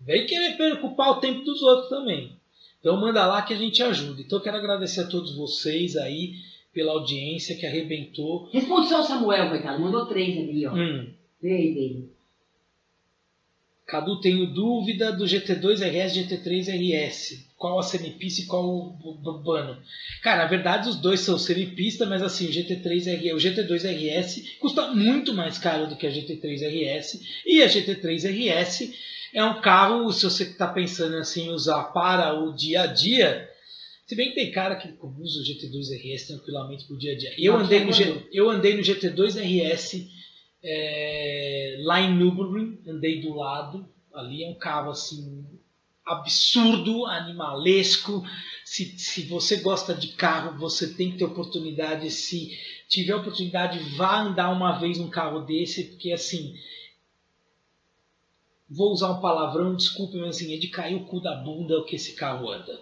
Vem 0.00 0.24
querer 0.24 0.56
preocupar 0.56 1.10
o 1.10 1.20
tempo 1.20 1.44
dos 1.44 1.60
outros 1.62 1.90
também. 1.90 2.40
Então 2.80 2.98
manda 2.98 3.26
lá 3.26 3.42
que 3.42 3.52
a 3.52 3.58
gente 3.58 3.82
ajuda. 3.82 4.22
Então 4.22 4.38
eu 4.38 4.42
quero 4.42 4.56
agradecer 4.56 5.02
a 5.02 5.06
todos 5.06 5.36
vocês 5.36 5.96
aí 5.96 6.32
pela 6.72 6.92
audiência 6.92 7.56
que 7.56 7.66
arrebentou. 7.66 8.48
Responde 8.50 8.88
só 8.88 9.00
o 9.00 9.04
Samuel, 9.04 9.50
coitado. 9.50 9.80
Mandou 9.80 10.06
três 10.06 10.38
ali, 10.38 10.66
ó. 10.66 10.72
Hum, 10.72 11.12
dele. 11.42 12.09
Cadu, 13.90 14.20
tenho 14.20 14.46
dúvida 14.46 15.10
do 15.10 15.24
GT2 15.24 15.80
RS 15.80 16.16
e 16.16 16.24
GT3 16.24 16.68
RS. 16.68 17.44
Qual 17.56 17.76
a 17.76 17.82
semipista 17.82 18.40
e 18.40 18.46
qual 18.46 18.64
o 18.64 19.42
Bano? 19.42 19.82
Cara, 20.22 20.44
na 20.44 20.48
verdade 20.48 20.88
os 20.88 20.94
dois 20.94 21.20
são 21.20 21.36
semipista, 21.36 22.06
mas 22.06 22.22
assim, 22.22 22.46
o 22.46 22.52
GT3 22.52 23.18
RS, 23.18 23.32
o 23.32 23.36
GT2 23.36 23.82
RS 23.82 24.58
custa 24.60 24.92
muito 24.92 25.34
mais 25.34 25.58
caro 25.58 25.88
do 25.88 25.96
que 25.96 26.06
a 26.06 26.10
GT3 26.10 26.60
RS. 26.68 27.20
E 27.44 27.62
a 27.62 27.66
GT3 27.66 28.30
RS 28.30 28.92
é 29.34 29.44
um 29.44 29.60
carro, 29.60 30.12
se 30.12 30.24
você 30.24 30.44
está 30.44 30.68
pensando 30.68 31.16
assim, 31.16 31.46
em 31.46 31.50
usar 31.50 31.82
para 31.92 32.32
o 32.40 32.54
dia 32.54 32.82
a 32.82 32.86
dia, 32.86 33.50
se 34.06 34.14
bem 34.14 34.28
que 34.28 34.36
tem 34.36 34.52
cara 34.52 34.76
que 34.76 34.88
usa 35.18 35.40
o 35.40 35.44
GT2 35.44 35.96
RS 35.96 36.28
tranquilamente 36.28 36.84
para 36.84 36.94
o 36.94 36.98
dia 36.98 37.12
a 37.12 37.18
dia. 37.18 37.34
Eu 37.36 37.56
andei, 37.56 37.84
no 37.84 37.90
eu 38.32 38.48
andei 38.48 38.76
no 38.76 38.82
GT2 38.82 39.34
RS 39.34 40.19
é, 40.62 41.76
lá 41.82 42.00
em 42.00 42.14
Nürburgring, 42.14 42.80
andei 42.86 43.20
do 43.20 43.34
lado, 43.34 43.88
ali 44.12 44.44
é 44.44 44.48
um 44.48 44.58
carro 44.58 44.90
assim 44.90 45.46
absurdo, 46.04 47.06
animalesco. 47.06 48.24
Se, 48.64 48.98
se 48.98 49.22
você 49.22 49.56
gosta 49.56 49.94
de 49.94 50.08
carro, 50.08 50.58
você 50.58 50.94
tem 50.94 51.12
que 51.12 51.18
ter 51.18 51.24
oportunidade. 51.24 52.10
Se 52.10 52.50
tiver 52.88 53.14
oportunidade, 53.14 53.78
vá 53.96 54.20
andar 54.22 54.50
uma 54.50 54.78
vez 54.78 54.98
num 54.98 55.08
carro 55.08 55.40
desse, 55.40 55.84
porque 55.84 56.12
assim. 56.12 56.54
Vou 58.68 58.92
usar 58.92 59.10
um 59.10 59.20
palavrão, 59.20 59.74
desculpe, 59.74 60.16
mas 60.16 60.36
assim, 60.36 60.54
é 60.54 60.58
de 60.58 60.68
cair 60.68 60.94
o 60.94 61.04
cu 61.04 61.20
da 61.20 61.34
bunda 61.34 61.78
o 61.78 61.84
que 61.84 61.96
esse 61.96 62.14
carro 62.14 62.48
anda. 62.50 62.80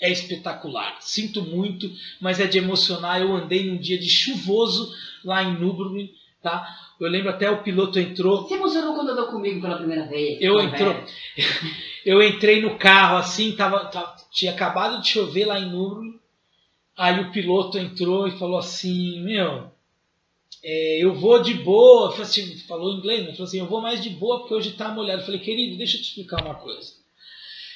é 0.00 0.10
espetacular. 0.10 0.96
Sinto 1.00 1.42
muito, 1.42 1.90
mas 2.20 2.38
é 2.40 2.46
de 2.46 2.58
emocionar. 2.58 3.20
Eu 3.20 3.34
andei 3.34 3.68
num 3.68 3.78
dia 3.78 3.98
de 3.98 4.08
chuvoso 4.08 4.92
lá 5.24 5.42
em 5.42 5.58
Nürburgring, 5.58 6.12
tá? 6.42 6.83
Eu 7.00 7.08
lembro 7.08 7.30
até 7.30 7.50
o 7.50 7.62
piloto 7.62 7.98
entrou. 7.98 8.42
Você 8.42 8.54
emocionou 8.54 8.94
quando 8.94 9.10
andou 9.10 9.26
comigo 9.26 9.60
pela 9.60 9.76
primeira 9.76 10.06
vez? 10.06 10.38
Eu 10.40 10.60
entrou, 10.60 10.94
eu 12.06 12.22
entrei 12.22 12.60
no 12.60 12.78
carro 12.78 13.16
assim, 13.16 13.56
tava, 13.56 13.86
tava, 13.86 14.14
tinha 14.30 14.52
acabado 14.52 15.00
de 15.02 15.08
chover 15.08 15.46
lá 15.46 15.58
em 15.58 15.70
Nürburgring. 15.70 16.20
Aí 16.96 17.20
o 17.20 17.32
piloto 17.32 17.76
entrou 17.78 18.28
e 18.28 18.38
falou 18.38 18.58
assim, 18.58 19.20
meu, 19.24 19.68
é, 20.62 21.04
eu 21.04 21.12
vou 21.14 21.42
de 21.42 21.54
boa, 21.54 22.14
assim, 22.22 22.56
falou 22.60 22.94
em 22.94 22.98
inglês, 22.98 23.24
mas 23.26 23.36
falou 23.36 23.48
assim, 23.48 23.58
eu 23.58 23.66
vou 23.66 23.80
mais 23.80 24.02
de 24.02 24.10
boa 24.10 24.40
porque 24.40 24.54
hoje 24.54 24.72
tá 24.72 24.88
molhado. 24.90 25.22
Eu 25.22 25.26
falei, 25.26 25.40
querido, 25.40 25.76
deixa 25.76 25.96
eu 25.96 26.00
te 26.00 26.08
explicar 26.08 26.44
uma 26.44 26.54
coisa. 26.54 26.92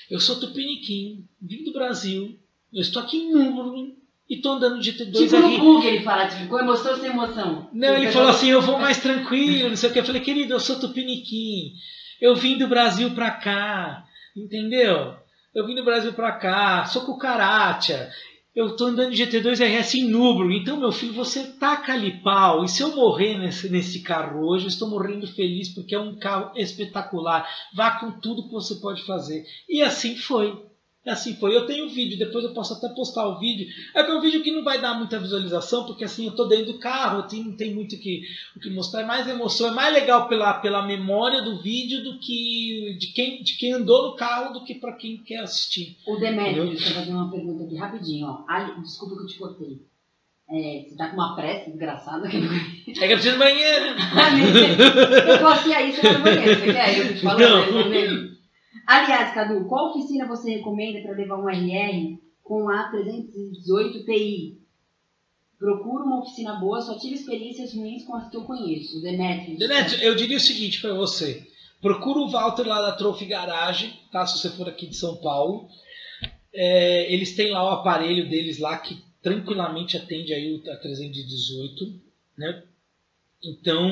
Eu 0.08 0.20
sou 0.20 0.38
tupiniquim, 0.38 1.26
vim 1.42 1.64
do 1.64 1.72
Brasil, 1.72 2.38
eu 2.72 2.80
estou 2.80 3.02
aqui 3.02 3.16
em 3.18 3.32
Nürburgring 3.32 3.96
e 4.28 4.36
estou 4.36 4.52
andando 4.52 4.80
de 4.80 4.92
GT2 4.92 5.12
tipo 5.12 5.36
no 5.36 5.58
Bug 5.58 5.86
ele 5.86 6.02
fala, 6.02 6.26
tipo, 6.26 6.48
com 6.48 6.58
emoção 6.58 6.92
ou 6.92 6.98
sem 6.98 7.10
emoção? 7.10 7.70
Não, 7.72 7.96
ele 7.96 8.10
falou 8.10 8.28
assim, 8.28 8.48
eu 8.48 8.60
vou 8.60 8.78
mais 8.78 8.98
tranquilo, 8.98 9.70
não 9.70 9.76
sei 9.76 9.88
o 9.88 9.92
que. 9.92 10.00
Eu 10.00 10.04
falei, 10.04 10.20
querido, 10.20 10.52
eu 10.52 10.60
sou 10.60 10.78
tupiniquim, 10.78 11.72
eu 12.20 12.36
vim 12.36 12.58
do 12.58 12.68
Brasil 12.68 13.10
pra 13.12 13.30
cá, 13.30 14.04
entendeu? 14.36 15.14
Eu 15.54 15.66
vim 15.66 15.74
do 15.74 15.84
Brasil 15.84 16.12
pra 16.12 16.32
cá, 16.32 16.84
sou 16.84 17.02
cucaracha, 17.02 18.10
eu 18.54 18.74
tô 18.74 18.86
andando 18.86 19.12
de 19.12 19.24
GT2 19.24 19.64
RS 19.64 19.94
em 19.94 20.10
Nubro, 20.10 20.50
então 20.50 20.80
meu 20.80 20.90
filho, 20.90 21.12
você 21.12 21.44
taca 21.44 21.92
ali 21.92 22.20
pau, 22.22 22.64
e 22.64 22.68
se 22.68 22.82
eu 22.82 22.94
morrer 22.94 23.38
nesse, 23.38 23.70
nesse 23.70 24.02
carro 24.02 24.46
hoje, 24.46 24.64
eu 24.64 24.68
estou 24.68 24.90
morrendo 24.90 25.26
feliz 25.28 25.72
porque 25.72 25.94
é 25.94 26.00
um 26.00 26.18
carro 26.18 26.52
espetacular, 26.56 27.48
vá 27.74 27.92
com 27.92 28.10
tudo 28.20 28.48
que 28.48 28.52
você 28.52 28.74
pode 28.76 29.04
fazer. 29.06 29.44
E 29.68 29.80
assim 29.80 30.16
foi. 30.16 30.67
Assim 31.08 31.34
foi. 31.36 31.56
Eu 31.56 31.66
tenho 31.66 31.88
vídeo, 31.88 32.18
depois 32.18 32.44
eu 32.44 32.52
posso 32.52 32.74
até 32.74 32.88
postar 32.90 33.26
o 33.26 33.38
vídeo. 33.38 33.66
É 33.94 34.02
que 34.02 34.10
é 34.10 34.14
um 34.14 34.20
vídeo 34.20 34.42
que 34.42 34.52
não 34.52 34.62
vai 34.62 34.80
dar 34.80 34.94
muita 34.94 35.18
visualização, 35.18 35.86
porque 35.86 36.04
assim 36.04 36.26
eu 36.26 36.34
tô 36.34 36.44
dentro 36.44 36.72
do 36.72 36.78
carro, 36.78 37.22
tem, 37.22 37.44
não 37.44 37.56
tem 37.56 37.74
muito 37.74 37.98
que, 37.98 38.22
o 38.54 38.60
que 38.60 38.70
mostrar. 38.70 39.02
É 39.02 39.06
mais 39.06 39.26
emoção, 39.26 39.68
é 39.68 39.70
mais 39.70 39.92
legal 39.92 40.28
pela, 40.28 40.54
pela 40.54 40.86
memória 40.86 41.42
do 41.42 41.62
vídeo 41.62 42.02
do 42.02 42.18
que 42.18 42.96
de 42.98 43.08
quem, 43.08 43.42
de 43.42 43.56
quem 43.56 43.72
andou 43.72 44.10
no 44.10 44.16
carro 44.16 44.52
do 44.52 44.64
que 44.64 44.74
para 44.74 44.92
quem 44.92 45.16
quer 45.18 45.40
assistir. 45.40 45.96
O 46.06 46.16
Demetrio, 46.16 46.66
deixa 46.66 46.90
eu 46.90 46.94
fazer 46.94 47.12
uma 47.12 47.30
pergunta 47.30 47.64
aqui 47.64 47.76
rapidinho, 47.76 48.26
ó. 48.26 48.44
Ali, 48.46 48.80
desculpa 48.82 49.16
que 49.16 49.22
eu 49.22 49.26
te 49.26 49.38
cortei. 49.38 49.88
É, 50.50 50.86
você 50.88 50.96
tá 50.96 51.08
com 51.08 51.16
uma 51.16 51.36
pressa 51.36 51.70
desgraçada 51.70 52.26
no 52.26 52.28
É 52.28 52.30
que 52.30 53.02
eu 53.02 53.08
preciso 53.08 53.34
do 53.34 53.38
banheiro. 53.38 53.84
eu 55.28 55.38
posso 55.40 55.68
ir 55.68 55.74
aí, 55.74 55.92
você 55.92 56.00
vai 56.00 56.12
no 56.14 56.24
banheiro. 56.24 56.60
Você 56.60 56.72
quer? 56.72 56.98
Eu 56.98 57.14
te 57.14 57.20
falo, 57.20 57.38
não. 57.38 58.37
Aliás, 58.86 59.34
Cadu, 59.34 59.66
qual 59.66 59.90
oficina 59.90 60.26
você 60.26 60.56
recomenda 60.56 61.00
para 61.00 61.16
levar 61.16 61.36
um 61.36 61.48
RR 61.48 62.18
com 62.42 62.68
a 62.68 62.84
318 62.90 64.04
Ti? 64.04 64.58
Procura 65.58 66.04
uma 66.04 66.20
oficina 66.20 66.54
boa, 66.54 66.80
só 66.80 66.98
tive 66.98 67.16
experiências 67.16 67.74
ruins 67.74 68.04
com 68.04 68.14
as 68.14 68.30
que 68.30 68.36
eu 68.36 68.44
conheço. 68.44 69.02
Demetrio. 69.02 69.58
Demetrio, 69.58 70.02
eu 70.02 70.14
diria 70.14 70.36
o 70.36 70.40
seguinte 70.40 70.80
para 70.80 70.94
você. 70.94 71.46
Procura 71.80 72.20
o 72.20 72.30
Walter 72.30 72.66
lá 72.66 72.80
da 72.80 72.92
Trophy 72.92 73.26
Garage, 73.26 73.92
tá? 74.12 74.26
Se 74.26 74.38
você 74.38 74.50
for 74.50 74.68
aqui 74.68 74.86
de 74.86 74.96
São 74.96 75.16
Paulo. 75.16 75.68
É, 76.52 77.12
eles 77.12 77.36
têm 77.36 77.50
lá 77.50 77.64
o 77.64 77.74
aparelho 77.74 78.28
deles 78.28 78.58
lá 78.58 78.78
que 78.78 79.02
tranquilamente 79.22 79.96
atende 79.96 80.32
aí 80.32 80.54
o 80.54 80.62
318, 80.62 82.00
né? 82.36 82.62
Então, 83.42 83.90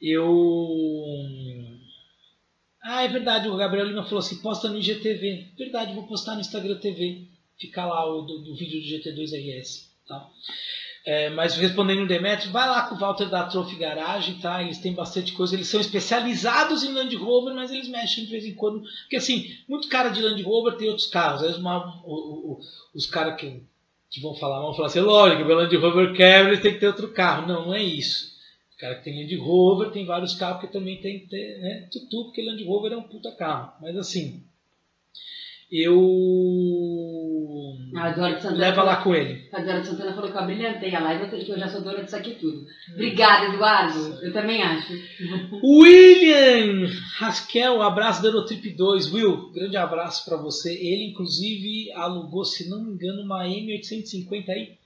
eu 0.00 1.77
ah, 2.82 3.04
é 3.04 3.08
verdade, 3.08 3.48
o 3.48 3.56
Gabriel 3.56 3.86
Lima 3.86 4.04
falou 4.04 4.20
assim, 4.20 4.40
posta 4.40 4.68
no 4.68 4.78
IGTV. 4.78 5.52
Verdade, 5.56 5.94
vou 5.94 6.06
postar 6.06 6.34
no 6.34 6.40
Instagram 6.40 6.78
TV. 6.78 7.26
Fica 7.58 7.84
lá 7.84 8.06
o 8.06 8.22
do, 8.22 8.38
do 8.38 8.54
vídeo 8.54 8.80
do 8.80 8.86
GT2RS. 8.86 9.88
Tá? 10.06 10.28
É, 11.04 11.30
mas 11.30 11.56
respondendo 11.56 12.02
o 12.02 12.06
Demetrio, 12.06 12.52
vai 12.52 12.68
lá 12.68 12.82
com 12.82 12.94
o 12.94 12.98
Walter 12.98 13.30
da 13.30 13.44
Trophy 13.44 13.76
Garage, 13.76 14.34
tá? 14.42 14.62
Eles 14.62 14.78
têm 14.78 14.92
bastante 14.92 15.32
coisa, 15.32 15.54
eles 15.54 15.68
são 15.68 15.80
especializados 15.80 16.82
em 16.82 16.92
Land 16.92 17.16
Rover, 17.16 17.54
mas 17.54 17.70
eles 17.70 17.88
mexem 17.88 18.24
de 18.24 18.30
vez 18.30 18.44
em 18.44 18.54
quando. 18.54 18.82
Porque 19.02 19.16
assim, 19.16 19.46
muito 19.66 19.88
cara 19.88 20.10
de 20.10 20.20
Land 20.20 20.42
Rover 20.42 20.76
tem 20.76 20.88
outros 20.88 21.06
carros. 21.06 21.40
Às 21.40 21.46
vezes 21.46 21.56
uma, 21.58 22.02
o, 22.04 22.52
o, 22.52 22.60
os 22.94 23.06
caras 23.06 23.40
que, 23.40 23.62
que 24.10 24.20
vão 24.20 24.34
falar 24.34 24.60
vão 24.60 24.74
falar 24.74 24.88
assim, 24.88 25.00
lógico, 25.00 25.42
o 25.42 25.54
Land 25.54 25.74
Rover 25.76 26.12
quebra, 26.14 26.52
eles 26.52 26.60
têm 26.60 26.74
que 26.74 26.80
ter 26.80 26.88
outro 26.88 27.08
carro. 27.08 27.46
Não, 27.46 27.66
não 27.66 27.74
é 27.74 27.82
isso. 27.82 28.27
O 28.78 28.80
cara 28.80 28.94
que 28.94 29.04
tem 29.04 29.20
Land 29.20 29.34
Rover 29.38 29.90
tem 29.90 30.06
vários 30.06 30.34
carros 30.36 30.60
que 30.60 30.72
também 30.72 31.00
tem 31.00 31.26
né? 31.32 31.88
Tudo, 31.90 32.26
porque 32.26 32.40
Land 32.40 32.62
Rover 32.62 32.92
é 32.92 32.96
um 32.96 33.02
puta 33.02 33.32
carro. 33.32 33.72
Mas 33.82 33.96
assim, 33.96 34.44
eu. 35.68 35.98
Ah, 37.96 38.14
Santana 38.14 38.56
Leva 38.56 38.84
lá 38.84 39.02
com 39.02 39.12
ele. 39.12 39.48
A 39.52 39.60
Eduardo 39.60 39.84
Santana 39.84 40.14
falou 40.14 40.30
que 40.30 40.38
eu 40.38 40.46
brilhantei 40.46 40.94
a 40.94 41.00
live, 41.00 41.28
que 41.28 41.50
eu 41.50 41.58
já 41.58 41.66
sou 41.66 41.80
dona 41.80 42.04
disso 42.04 42.14
aqui 42.14 42.36
tudo. 42.36 42.64
Obrigada, 42.92 43.52
Eduardo. 43.52 44.24
Eu 44.24 44.32
também 44.32 44.62
acho. 44.62 44.92
William 45.60 46.88
Rasquel, 47.18 47.82
abraço 47.82 48.22
da 48.22 48.28
Eurotrip 48.28 48.70
2. 48.70 49.12
Will, 49.12 49.50
grande 49.50 49.76
abraço 49.76 50.24
para 50.24 50.36
você. 50.36 50.72
Ele, 50.72 51.10
inclusive, 51.10 51.90
alugou, 51.94 52.44
se 52.44 52.70
não 52.70 52.84
me 52.84 52.92
engano, 52.92 53.22
uma 53.22 53.42
M850 53.44 54.48
aí. 54.50 54.77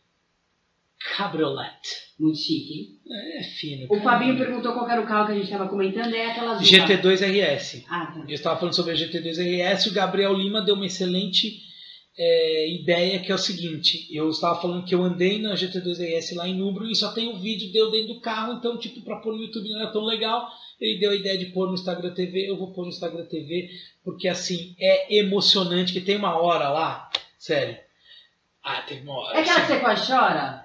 Cabriolet. 1.16 1.72
Muito 2.18 2.38
chique, 2.38 2.72
hein? 2.72 3.38
É, 3.38 3.42
fino. 3.42 3.86
O 3.90 4.00
Fabinho 4.00 4.36
perguntou 4.36 4.72
qual 4.72 4.88
era 4.88 5.00
o 5.00 5.06
carro 5.06 5.26
que 5.26 5.32
a 5.32 5.34
gente 5.34 5.44
estava 5.44 5.68
comentando, 5.68 6.14
é 6.14 6.30
aquela 6.30 6.52
azul. 6.52 6.66
GT2 6.66 7.20
RS. 7.20 7.84
Ah, 7.88 8.06
tá. 8.06 8.24
Eu 8.28 8.34
estava 8.34 8.58
falando 8.58 8.74
sobre 8.74 8.92
a 8.92 8.94
GT2 8.94 9.36
RS, 9.38 9.86
o 9.86 9.94
Gabriel 9.94 10.32
Lima 10.34 10.62
deu 10.62 10.74
uma 10.74 10.86
excelente 10.86 11.60
é, 12.16 12.70
ideia, 12.70 13.20
que 13.20 13.32
é 13.32 13.34
o 13.34 13.38
seguinte, 13.38 14.06
eu 14.14 14.28
estava 14.28 14.60
falando 14.60 14.84
que 14.84 14.94
eu 14.94 15.02
andei 15.02 15.40
na 15.40 15.54
GT2 15.54 15.98
RS 15.98 16.36
lá 16.36 16.46
em 16.46 16.54
Nubro 16.54 16.86
e 16.86 16.94
só 16.94 17.12
tem 17.12 17.28
o 17.28 17.32
um 17.32 17.40
vídeo 17.40 17.72
deu 17.72 17.90
dentro 17.90 18.14
do 18.14 18.20
carro, 18.20 18.54
então 18.54 18.78
tipo, 18.78 19.00
para 19.02 19.16
pôr 19.16 19.34
no 19.34 19.42
YouTube 19.42 19.70
não 19.70 19.82
é 19.82 19.90
tão 19.90 20.04
legal, 20.04 20.46
ele 20.78 21.00
deu 21.00 21.10
a 21.10 21.16
ideia 21.16 21.38
de 21.38 21.46
pôr 21.46 21.68
no 21.68 21.74
Instagram 21.74 22.12
TV, 22.12 22.50
eu 22.50 22.58
vou 22.58 22.72
pôr 22.72 22.82
no 22.82 22.90
Instagram 22.90 23.24
TV, 23.24 23.70
porque 24.04 24.28
assim, 24.28 24.76
é 24.78 25.16
emocionante, 25.16 25.92
que 25.92 26.02
tem 26.02 26.16
uma 26.16 26.36
hora 26.36 26.68
lá, 26.68 27.08
sério, 27.38 27.78
ah, 28.62 28.82
tem 28.82 29.02
uma 29.02 29.14
hora. 29.14 29.38
É 29.38 29.40
aquela 29.40 29.60
que 29.62 29.66
você 29.66 29.80
quase 29.80 30.06
chora? 30.06 30.61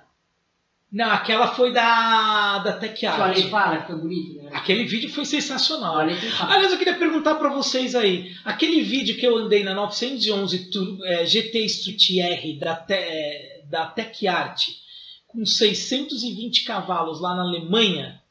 Não, 0.91 1.11
aquela 1.11 1.53
foi 1.53 1.73
da, 1.73 2.59
da 2.59 2.73
Tech 2.73 3.05
Art. 3.05 3.37
Olha, 3.51 3.83
foi 3.85 3.95
bonito. 3.97 4.41
Né? 4.41 4.49
Aquele 4.53 4.85
vídeo 4.85 5.09
foi 5.09 5.25
sensacional. 5.25 5.97
Olha, 5.97 6.15
Aliás, 6.39 6.71
eu 6.71 6.77
queria 6.77 6.97
perguntar 6.97 7.35
para 7.35 7.49
vocês 7.49 7.93
aí. 7.93 8.33
Aquele 8.45 8.81
vídeo 8.81 9.17
que 9.17 9.27
eu 9.27 9.35
andei 9.35 9.63
na 9.63 9.73
911 9.73 10.71
Turbo, 10.71 11.03
é, 11.03 11.25
GT 11.25 11.65
Street 11.65 12.09
R 12.19 12.59
da, 12.59 12.75
te, 12.75 13.63
da 13.69 13.85
Tech 13.87 14.27
Art 14.27 14.63
com 15.27 15.45
620 15.45 16.63
cavalos 16.63 17.19
lá 17.19 17.35
na 17.35 17.43
Alemanha. 17.43 18.21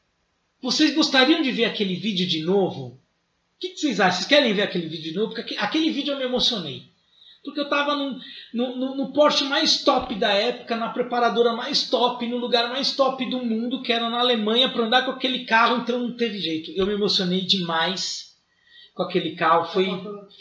Vocês 0.59 0.95
gostariam 0.95 1.43
de 1.43 1.51
ver 1.51 1.65
aquele 1.65 1.95
vídeo 1.95 2.27
de 2.27 2.41
novo? 2.41 2.87
O 2.87 3.59
que, 3.59 3.69
que 3.69 3.79
vocês 3.79 3.99
acham? 3.99 4.13
Vocês 4.13 4.27
querem 4.27 4.53
ver 4.53 4.63
aquele 4.63 4.87
vídeo 4.87 5.11
de 5.11 5.17
novo? 5.17 5.33
Porque 5.33 5.55
aquele 5.57 5.91
vídeo 5.91 6.13
eu 6.13 6.17
me 6.17 6.25
emocionei. 6.25 6.86
Porque 7.47 7.61
eu 7.61 7.63
estava 7.63 7.95
no, 7.95 8.19
no, 8.53 8.95
no 8.95 9.13
Porsche 9.13 9.45
mais 9.45 9.81
top 9.81 10.13
da 10.15 10.33
época, 10.33 10.75
na 10.75 10.89
preparadora 10.89 11.53
mais 11.53 11.89
top, 11.89 12.27
no 12.27 12.35
lugar 12.35 12.69
mais 12.69 12.93
top 12.93 13.25
do 13.29 13.37
mundo, 13.39 13.81
que 13.81 13.93
era 13.93 14.09
na 14.09 14.19
Alemanha, 14.19 14.67
para 14.67 14.83
andar 14.83 15.05
com 15.05 15.11
aquele 15.11 15.45
carro, 15.45 15.77
então 15.77 15.97
não 15.97 16.13
teve 16.13 16.39
jeito. 16.39 16.71
Eu 16.75 16.85
me 16.85 16.91
emocionei 16.91 17.39
demais 17.39 18.35
com 18.93 19.03
aquele 19.03 19.33
carro, 19.33 19.71
foi, 19.71 19.87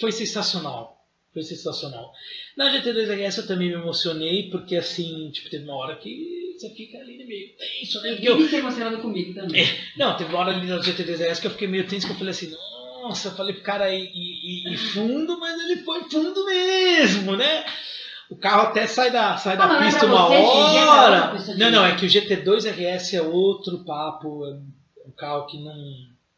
foi 0.00 0.10
sensacional. 0.10 0.96
Foi 1.32 1.44
sensacional. 1.44 2.10
Na 2.56 2.72
GT2 2.72 3.06
RS 3.14 3.38
eu 3.38 3.46
também 3.46 3.68
me 3.68 3.74
emocionei, 3.74 4.50
porque 4.50 4.74
assim, 4.74 5.30
tipo, 5.30 5.48
teve 5.48 5.62
uma 5.62 5.76
hora 5.76 5.94
que 5.94 6.56
você 6.58 6.70
fica 6.70 6.98
ali 6.98 7.24
meio 7.24 7.50
tenso, 7.56 8.02
né? 8.02 8.18
Eu 8.20 8.36
fiquei 8.42 8.58
emocionado 8.58 8.98
comigo 8.98 9.32
também. 9.32 9.62
É, 9.62 9.66
não, 9.96 10.16
teve 10.16 10.30
uma 10.30 10.40
hora 10.40 10.56
ali 10.56 10.66
na 10.66 10.80
GT2 10.80 11.30
RS 11.30 11.38
que 11.38 11.46
eu 11.46 11.52
fiquei 11.52 11.68
meio 11.68 11.86
tenso, 11.86 12.06
que 12.06 12.14
eu 12.14 12.16
falei 12.16 12.32
assim, 12.32 12.50
não 12.50 12.75
nossa, 13.08 13.28
eu 13.28 13.32
falei 13.36 13.54
pro 13.54 13.62
cara 13.62 13.94
ir, 13.94 14.76
fundo, 14.92 15.38
mas 15.38 15.60
ele 15.62 15.82
foi 15.82 16.02
fundo 16.10 16.44
mesmo, 16.44 17.36
né? 17.36 17.64
O 18.28 18.36
carro 18.36 18.62
até 18.62 18.86
sai 18.86 19.12
da, 19.12 19.36
sai 19.36 19.56
da 19.56 19.68
não, 19.68 19.84
pista 19.84 20.06
uma 20.06 20.26
você, 20.26 20.34
hora. 20.34 21.36
É 21.52 21.54
não, 21.56 21.70
não, 21.70 21.86
é 21.86 21.94
que 21.94 22.04
o 22.04 22.08
GT2 22.08 22.68
RS 22.68 23.14
é 23.14 23.22
outro 23.22 23.84
papo. 23.84 24.44
É 24.44 25.06
um 25.06 25.12
carro 25.16 25.46
que 25.46 25.62
não. 25.62 25.72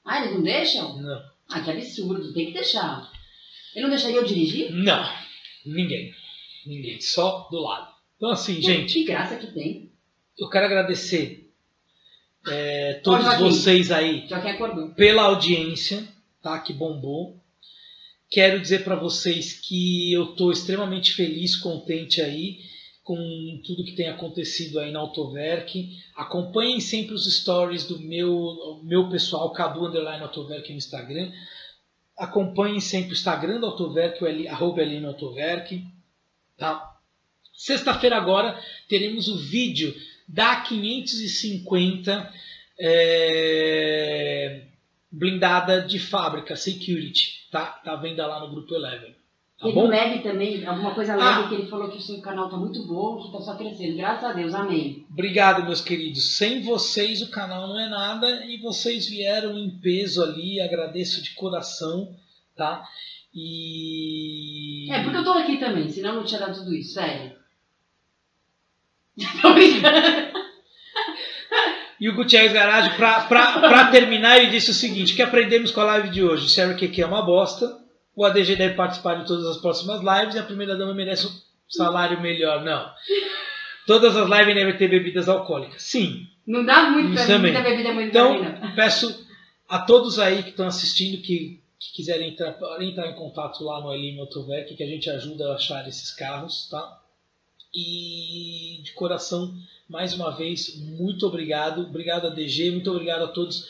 Ah, 0.05 0.21
eles 0.21 0.35
não 0.35 0.43
deixam? 0.43 1.01
Não. 1.01 1.23
Ah, 1.51 1.61
que 1.61 1.71
absurdo, 1.71 2.35
tem 2.35 2.47
que 2.47 2.53
deixar. 2.53 3.11
Ele 3.75 3.85
não 3.85 3.91
deixaria 3.91 4.17
eu 4.17 4.25
dirigir? 4.25 4.71
Não, 4.71 5.03
ninguém. 5.65 6.13
Ninguém, 6.67 7.01
só 7.01 7.49
do 7.51 7.59
lado. 7.59 7.89
Então, 8.17 8.31
assim, 8.31 8.57
Pô, 8.57 8.61
gente. 8.61 8.93
Que 8.93 9.05
graça 9.05 9.37
que 9.37 9.47
tem. 9.47 9.91
Eu 10.39 10.51
quero 10.51 10.67
agradecer 10.67 11.51
é, 12.47 13.01
todos 13.03 13.35
vocês 13.39 13.91
aí 13.91 14.29
pela 14.95 15.23
audiência 15.23 16.07
tá? 16.43 16.59
Que 16.59 16.73
bombou. 16.73 17.41
Quero 18.31 18.61
dizer 18.61 18.85
para 18.85 18.97
vocês 18.97 19.55
que 19.55 20.13
eu 20.13 20.33
estou 20.33 20.53
extremamente 20.53 21.15
feliz, 21.15 21.57
contente 21.57 22.21
aí 22.21 22.59
com 23.03 23.63
tudo 23.65 23.87
que 23.87 23.97
tem 23.97 24.07
acontecido 24.09 24.79
aí 24.79 24.93
na 24.93 24.99
Autoverk. 24.99 25.97
Acompanhem 26.15 26.79
sempre 26.79 27.15
os 27.15 27.25
stories 27.25 27.87
do 27.87 27.99
meu, 27.99 28.83
meu 28.85 29.09
pessoal, 29.09 29.51
Cadu 29.55 29.87
Underline 29.87 30.23
Autoverk 30.23 30.71
no 30.71 30.77
Instagram. 30.77 31.33
Acompanhem 32.19 32.81
sempre 32.81 33.13
o 33.13 33.15
Instagram 33.15 33.61
do 33.61 33.67
Autoverk, 33.67 34.23
o 34.23 34.51
arroba 34.51 34.83
Autoverk. 35.07 35.83
Tá? 36.59 36.99
Sexta-feira 37.55 38.19
agora 38.19 38.63
teremos 38.91 39.27
o 39.27 39.39
vídeo 39.39 39.95
da 40.29 40.61
550 40.61 42.31
é, 42.79 44.68
blindada 45.11 45.83
de 45.83 45.99
fábrica, 45.99 46.55
security, 46.57 47.49
tá? 47.51 47.67
Tá 47.85 47.97
venda 47.97 48.27
lá 48.27 48.41
no 48.41 48.51
grupo 48.51 48.75
Eleven. 48.75 49.17
Tá 49.61 49.67
Ele 49.67 49.75
bom? 49.75 49.89
leve 49.89 50.21
também, 50.23 50.65
alguma 50.65 50.95
coisa 50.95 51.17
leve 51.17 51.41
Ah. 51.45 51.49
que 51.49 51.55
ele 51.57 51.67
falou 51.67 51.91
que 51.91 51.99
o 51.99 52.01
seu 52.01 52.21
canal 52.21 52.49
tá 52.49 52.57
muito 52.57 52.87
bom, 52.87 53.21
que 53.21 53.33
tá 53.33 53.41
só 53.41 53.57
crescendo. 53.57 53.97
Graças 53.97 54.23
a 54.25 54.33
Deus, 54.33 54.55
amém. 54.55 55.05
Obrigado, 55.11 55.65
meus 55.65 55.81
queridos. 55.81 56.37
Sem 56.37 56.63
vocês 56.63 57.23
o 57.23 57.31
canal 57.31 57.67
não 57.67 57.79
é 57.81 57.89
nada 57.89 58.45
e 58.47 58.57
vocês 58.59 59.09
vieram 59.09 59.59
em 59.59 59.71
peso 59.81 60.23
ali. 60.23 60.61
Agradeço 60.61 61.21
de 61.23 61.31
coração, 61.35 62.15
tá? 62.55 62.85
E. 63.35 64.87
É, 64.93 65.03
porque 65.03 65.17
eu 65.19 65.25
tô 65.25 65.33
aqui 65.33 65.59
também, 65.59 65.89
senão 65.89 66.15
não 66.17 66.25
tinha 66.25 66.41
dado 66.41 66.55
tudo 66.59 66.73
isso, 66.75 66.95
sério. 66.95 67.37
Tô 69.43 69.53
brincando. 69.53 70.48
E 72.01 72.09
o 72.09 72.15
Gutierrez 72.15 72.53
Garage, 72.53 72.97
pra 72.97 73.89
terminar, 73.91 74.39
ele 74.39 74.51
disse 74.51 74.71
o 74.71 74.75
seguinte: 74.75 75.15
que 75.15 75.23
aprendemos 75.23 75.71
com 75.71 75.81
a 75.81 75.85
live 75.85 76.11
de 76.11 76.23
hoje? 76.23 76.49
Sérgio 76.49 76.77
QQ 76.77 77.03
é 77.03 77.07
uma 77.07 77.23
bosta. 77.23 77.77
O 78.15 78.25
ADG 78.25 78.57
deve 78.57 78.75
participar 78.75 79.15
de 79.15 79.27
todas 79.27 79.47
as 79.47 79.59
próximas 79.59 80.01
lives 80.01 80.35
e 80.35 80.39
a 80.39 80.43
primeira 80.43 80.77
dama 80.77 80.93
merece 80.93 81.27
um 81.27 81.31
salário 81.69 82.21
melhor. 82.21 82.65
Não. 82.65 82.91
Todas 83.87 84.17
as 84.17 84.29
lives 84.29 84.55
devem 84.55 84.77
ter 84.77 84.89
bebidas 84.89 85.29
alcoólicas. 85.29 85.83
Sim. 85.83 86.27
Não 86.47 86.65
dá 86.65 86.91
muito 86.91 87.15
Isso 87.15 87.27
pra 87.27 87.37
também. 87.37 87.63
bebida 87.63 87.93
muito 87.93 88.09
Então, 88.09 88.41
peço 88.75 89.27
a 89.69 89.79
todos 89.81 90.19
aí 90.19 90.43
que 90.43 90.51
estão 90.51 90.67
assistindo 90.67 91.23
que, 91.23 91.61
que 91.79 91.93
quiserem 91.95 92.31
entrar, 92.31 92.57
entrar 92.81 93.09
em 93.09 93.15
contato 93.15 93.63
lá 93.63 93.81
no 93.81 93.93
Elim 93.93 94.17
que 94.77 94.83
a 94.83 94.87
gente 94.87 95.11
ajuda 95.11 95.53
a 95.53 95.55
achar 95.55 95.87
esses 95.87 96.11
carros, 96.11 96.69
tá? 96.71 96.99
E 97.75 98.81
de 98.83 98.93
coração, 98.93 99.55
mais 99.89 100.15
uma 100.15 100.31
vez, 100.31 100.77
muito 100.77 101.27
obrigado. 101.27 101.83
Obrigado 101.83 102.27
a 102.27 102.31
DG, 102.31 102.71
muito 102.71 102.91
obrigado 102.91 103.25
a 103.25 103.29
todos 103.29 103.67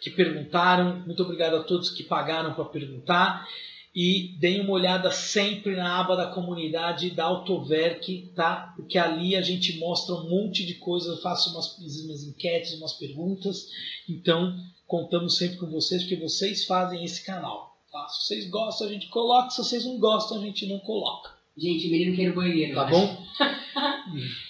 que 0.00 0.10
perguntaram, 0.10 1.00
muito 1.06 1.22
obrigado 1.22 1.56
a 1.56 1.62
todos 1.62 1.90
que 1.90 2.02
pagaram 2.02 2.54
para 2.54 2.64
perguntar. 2.64 3.46
E 3.94 4.36
deem 4.40 4.62
uma 4.62 4.72
olhada 4.72 5.10
sempre 5.10 5.76
na 5.76 6.00
aba 6.00 6.16
da 6.16 6.26
comunidade 6.28 7.10
da 7.10 7.24
Autoverk, 7.24 8.32
tá? 8.34 8.72
Porque 8.74 8.98
ali 8.98 9.36
a 9.36 9.42
gente 9.42 9.78
mostra 9.78 10.14
um 10.14 10.30
monte 10.30 10.64
de 10.64 10.76
coisas, 10.76 11.20
faço 11.20 11.50
umas, 11.50 11.76
umas 11.78 12.22
enquetes, 12.24 12.72
umas 12.78 12.94
perguntas. 12.94 13.68
Então, 14.08 14.56
contamos 14.86 15.36
sempre 15.36 15.58
com 15.58 15.66
vocês, 15.66 16.02
porque 16.02 16.16
vocês 16.16 16.64
fazem 16.64 17.04
esse 17.04 17.22
canal. 17.22 17.76
Tá? 17.92 18.08
Se 18.08 18.26
vocês 18.26 18.48
gostam, 18.48 18.86
a 18.86 18.90
gente 18.90 19.08
coloca. 19.08 19.50
Se 19.50 19.58
vocês 19.58 19.84
não 19.84 19.98
gostam, 19.98 20.38
a 20.38 20.40
gente 20.40 20.66
não 20.66 20.78
coloca. 20.78 21.41
Gente, 21.56 21.88
menino 21.90 22.16
quer 22.16 22.22
ir 22.22 22.28
no 22.28 22.34
banheiro. 22.34 22.74
Tá 22.74 22.84
bom? 22.84 23.26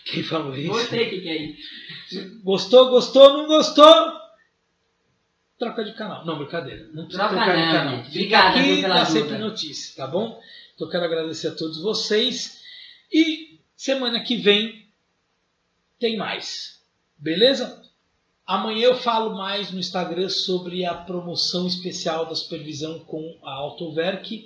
Quem 0.07 0.23
falou 0.23 0.55
isso? 0.57 0.73
Você 0.73 1.07
que 1.07 1.21
quer 1.21 1.37
ir. 1.41 1.59
Gostou, 2.43 2.91
gostou, 2.91 3.39
não 3.39 3.47
gostou? 3.47 4.13
Troca 5.59 5.85
de 5.85 5.93
canal. 5.95 6.25
Não, 6.25 6.39
brincadeira. 6.39 6.89
Não 6.93 7.05
precisa 7.05 7.29
Troca 7.29 7.37
trocar 7.45 7.57
de 7.57 7.63
não, 7.65 7.73
canal. 7.73 7.97
gente. 8.05 8.11
Fica 8.13 8.49
Obrigada, 8.49 8.61
aqui 8.61 8.85
ajuda. 8.85 9.05
sempre 9.07 9.39
notícia, 9.39 9.97
tá 9.97 10.07
bom? 10.07 10.41
Então 10.75 10.87
eu 10.87 10.91
quero 10.91 11.05
agradecer 11.05 11.49
a 11.49 11.55
todos 11.55 11.81
vocês. 11.81 12.61
E 13.13 13.59
semana 13.77 14.21
que 14.21 14.37
vem 14.37 14.87
tem 15.99 16.17
mais. 16.17 16.81
Beleza? 17.19 17.81
Amanhã 18.45 18.87
eu 18.89 18.97
falo 18.97 19.37
mais 19.37 19.71
no 19.71 19.79
Instagram 19.79 20.29
sobre 20.29 20.85
a 20.85 20.95
promoção 20.95 21.67
especial 21.67 22.27
da 22.27 22.35
supervisão 22.35 22.99
com 23.01 23.39
a 23.45 23.53
Autoverk. 23.53 24.45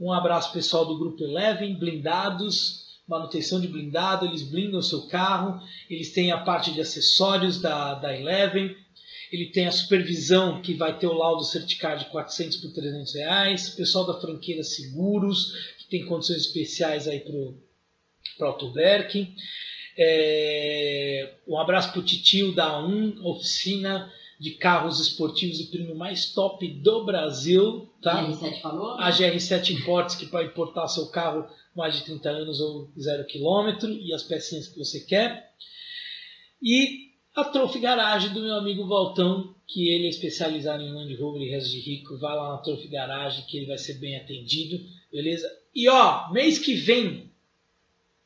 Um 0.00 0.12
abraço 0.12 0.52
pessoal 0.52 0.84
do 0.84 0.98
Grupo 0.98 1.22
Eleven, 1.22 1.78
blindados, 1.78 2.82
manutenção 3.06 3.60
de 3.60 3.68
blindado, 3.68 4.26
eles 4.26 4.42
blindam 4.42 4.80
o 4.80 4.82
seu 4.82 5.06
carro, 5.06 5.60
eles 5.88 6.12
têm 6.12 6.32
a 6.32 6.38
parte 6.38 6.72
de 6.72 6.80
acessórios 6.80 7.60
da, 7.60 7.94
da 7.94 8.16
Eleven, 8.16 8.74
ele 9.30 9.46
tem 9.46 9.66
a 9.66 9.72
supervisão 9.72 10.60
que 10.60 10.74
vai 10.74 10.98
ter 10.98 11.06
o 11.06 11.12
laudo 11.12 11.42
certificado 11.44 12.04
de 12.04 12.10
400 12.10 12.58
por 12.58 12.72
300 12.72 13.14
reais, 13.14 13.70
pessoal 13.70 14.06
da 14.06 14.20
franqueira 14.20 14.62
Seguros, 14.62 15.52
que 15.78 15.88
tem 15.88 16.04
condições 16.04 16.46
especiais 16.46 17.08
aí 17.08 17.20
para 17.20 17.34
o 17.34 17.56
Autoverk. 18.40 19.34
É, 19.96 21.34
um 21.46 21.58
abraço 21.58 21.92
para 21.92 22.00
o 22.00 22.04
Titio 22.04 22.54
da 22.54 22.78
A1, 22.78 23.22
oficina 23.24 24.10
de 24.42 24.50
carros 24.56 24.98
esportivos 24.98 25.60
e 25.60 25.66
prêmio 25.66 25.94
mais 25.94 26.32
top 26.32 26.66
do 26.66 27.04
Brasil. 27.04 27.88
Tá? 28.02 28.26
R7 28.26 28.60
falou? 28.60 28.98
A 28.98 29.08
GR7 29.08 29.70
Imports, 29.70 30.16
que 30.16 30.26
pode 30.26 30.48
importar 30.48 30.88
seu 30.88 31.06
carro 31.06 31.46
mais 31.76 31.94
de 31.94 32.04
30 32.06 32.28
anos 32.28 32.60
ou 32.60 32.90
zero 32.98 33.24
quilômetro 33.24 33.88
e 33.88 34.12
as 34.12 34.24
pecinhas 34.24 34.66
que 34.66 34.76
você 34.76 34.98
quer. 34.98 35.52
E 36.60 37.12
a 37.36 37.44
Trophy 37.44 37.78
Garage 37.78 38.30
do 38.30 38.40
meu 38.40 38.56
amigo 38.56 38.84
Valtão, 38.88 39.54
que 39.64 39.88
ele 39.88 40.06
é 40.06 40.10
especializado 40.10 40.82
em 40.82 40.92
Land 40.92 41.14
Rover 41.14 41.40
e 41.40 41.48
resto 41.48 41.70
de 41.70 41.78
rico. 41.78 42.18
Vai 42.18 42.34
lá 42.34 42.50
na 42.50 42.58
Trophy 42.58 42.88
Garage 42.88 43.46
que 43.46 43.58
ele 43.58 43.66
vai 43.66 43.78
ser 43.78 43.94
bem 43.94 44.16
atendido, 44.16 44.84
beleza? 45.12 45.48
E 45.72 45.88
ó, 45.88 46.32
mês 46.32 46.58
que 46.58 46.74
vem, 46.74 47.30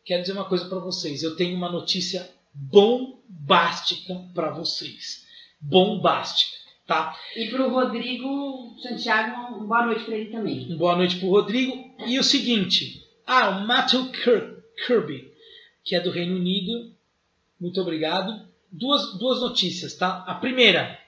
quero 0.02 0.22
dizer 0.22 0.32
uma 0.32 0.48
coisa 0.48 0.66
para 0.66 0.78
vocês. 0.78 1.22
Eu 1.22 1.36
tenho 1.36 1.54
uma 1.54 1.70
notícia 1.70 2.26
bombástica 2.54 4.14
para 4.34 4.50
vocês. 4.50 5.25
Bombástica, 5.60 6.56
tá? 6.86 7.16
E 7.36 7.48
pro 7.48 7.70
Rodrigo 7.70 8.76
Santiago, 8.82 9.64
boa 9.66 9.86
noite 9.86 10.04
pra 10.04 10.14
ele 10.16 10.30
também. 10.30 10.76
Boa 10.76 10.96
noite 10.96 11.16
pro 11.16 11.30
Rodrigo. 11.30 11.94
E 12.06 12.18
o 12.18 12.24
seguinte, 12.24 13.02
ah, 13.26 13.50
o 13.50 13.66
Matthew 13.66 14.10
Kir- 14.12 14.56
Kirby, 14.86 15.32
que 15.84 15.96
é 15.96 16.00
do 16.00 16.10
Reino 16.10 16.36
Unido. 16.36 16.92
Muito 17.60 17.80
obrigado. 17.80 18.46
Duas, 18.70 19.18
duas 19.18 19.40
notícias, 19.40 19.94
tá? 19.94 20.24
A 20.26 20.34
primeira, 20.34 20.98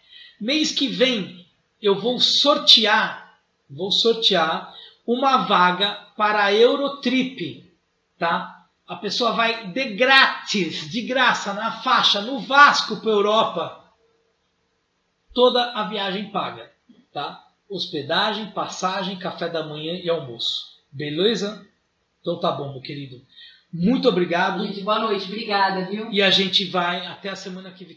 mês 0.41 0.73
que 0.73 0.89
vem 0.89 1.47
eu 1.81 2.01
vou 2.01 2.19
sortear, 2.19 3.39
vou 3.69 3.93
sortear 3.93 4.75
uma 5.07 5.39
vaga 5.47 5.93
para 6.16 6.45
a 6.45 6.53
Eurotrip, 6.55 7.65
tá? 8.19 8.66
A 8.87 8.97
pessoa 8.97 9.33
vai 9.33 9.69
de 9.69 9.85
grátis, 9.91 10.91
de 10.91 11.03
graça, 11.03 11.53
na 11.53 11.70
faixa, 11.83 12.23
no 12.23 12.41
Vasco 12.41 12.97
para 13.01 13.11
Europa. 13.11 13.78
Toda 15.39 15.70
a 15.70 15.85
viagem 15.85 16.32
paga, 16.32 16.69
tá? 17.12 17.47
Hospedagem, 17.70 18.51
passagem, 18.51 19.16
café 19.20 19.48
da 19.48 19.65
manhã 19.65 19.93
e 19.93 20.10
almoço. 20.10 20.65
Beleza? 20.90 21.65
Então 22.20 22.40
tá 22.40 22.51
bom, 22.51 22.73
meu 22.73 22.81
querido. 22.81 23.23
Muito 23.73 24.09
obrigado. 24.09 24.66
Gente, 24.66 24.81
boa 24.81 24.98
noite, 24.98 25.27
obrigada, 25.27 25.85
viu? 25.85 26.10
E 26.10 26.20
a 26.20 26.31
gente 26.32 26.65
vai 26.65 27.06
até 27.06 27.28
a 27.28 27.36
semana 27.36 27.70
que 27.70 27.85
vem. 27.85 27.97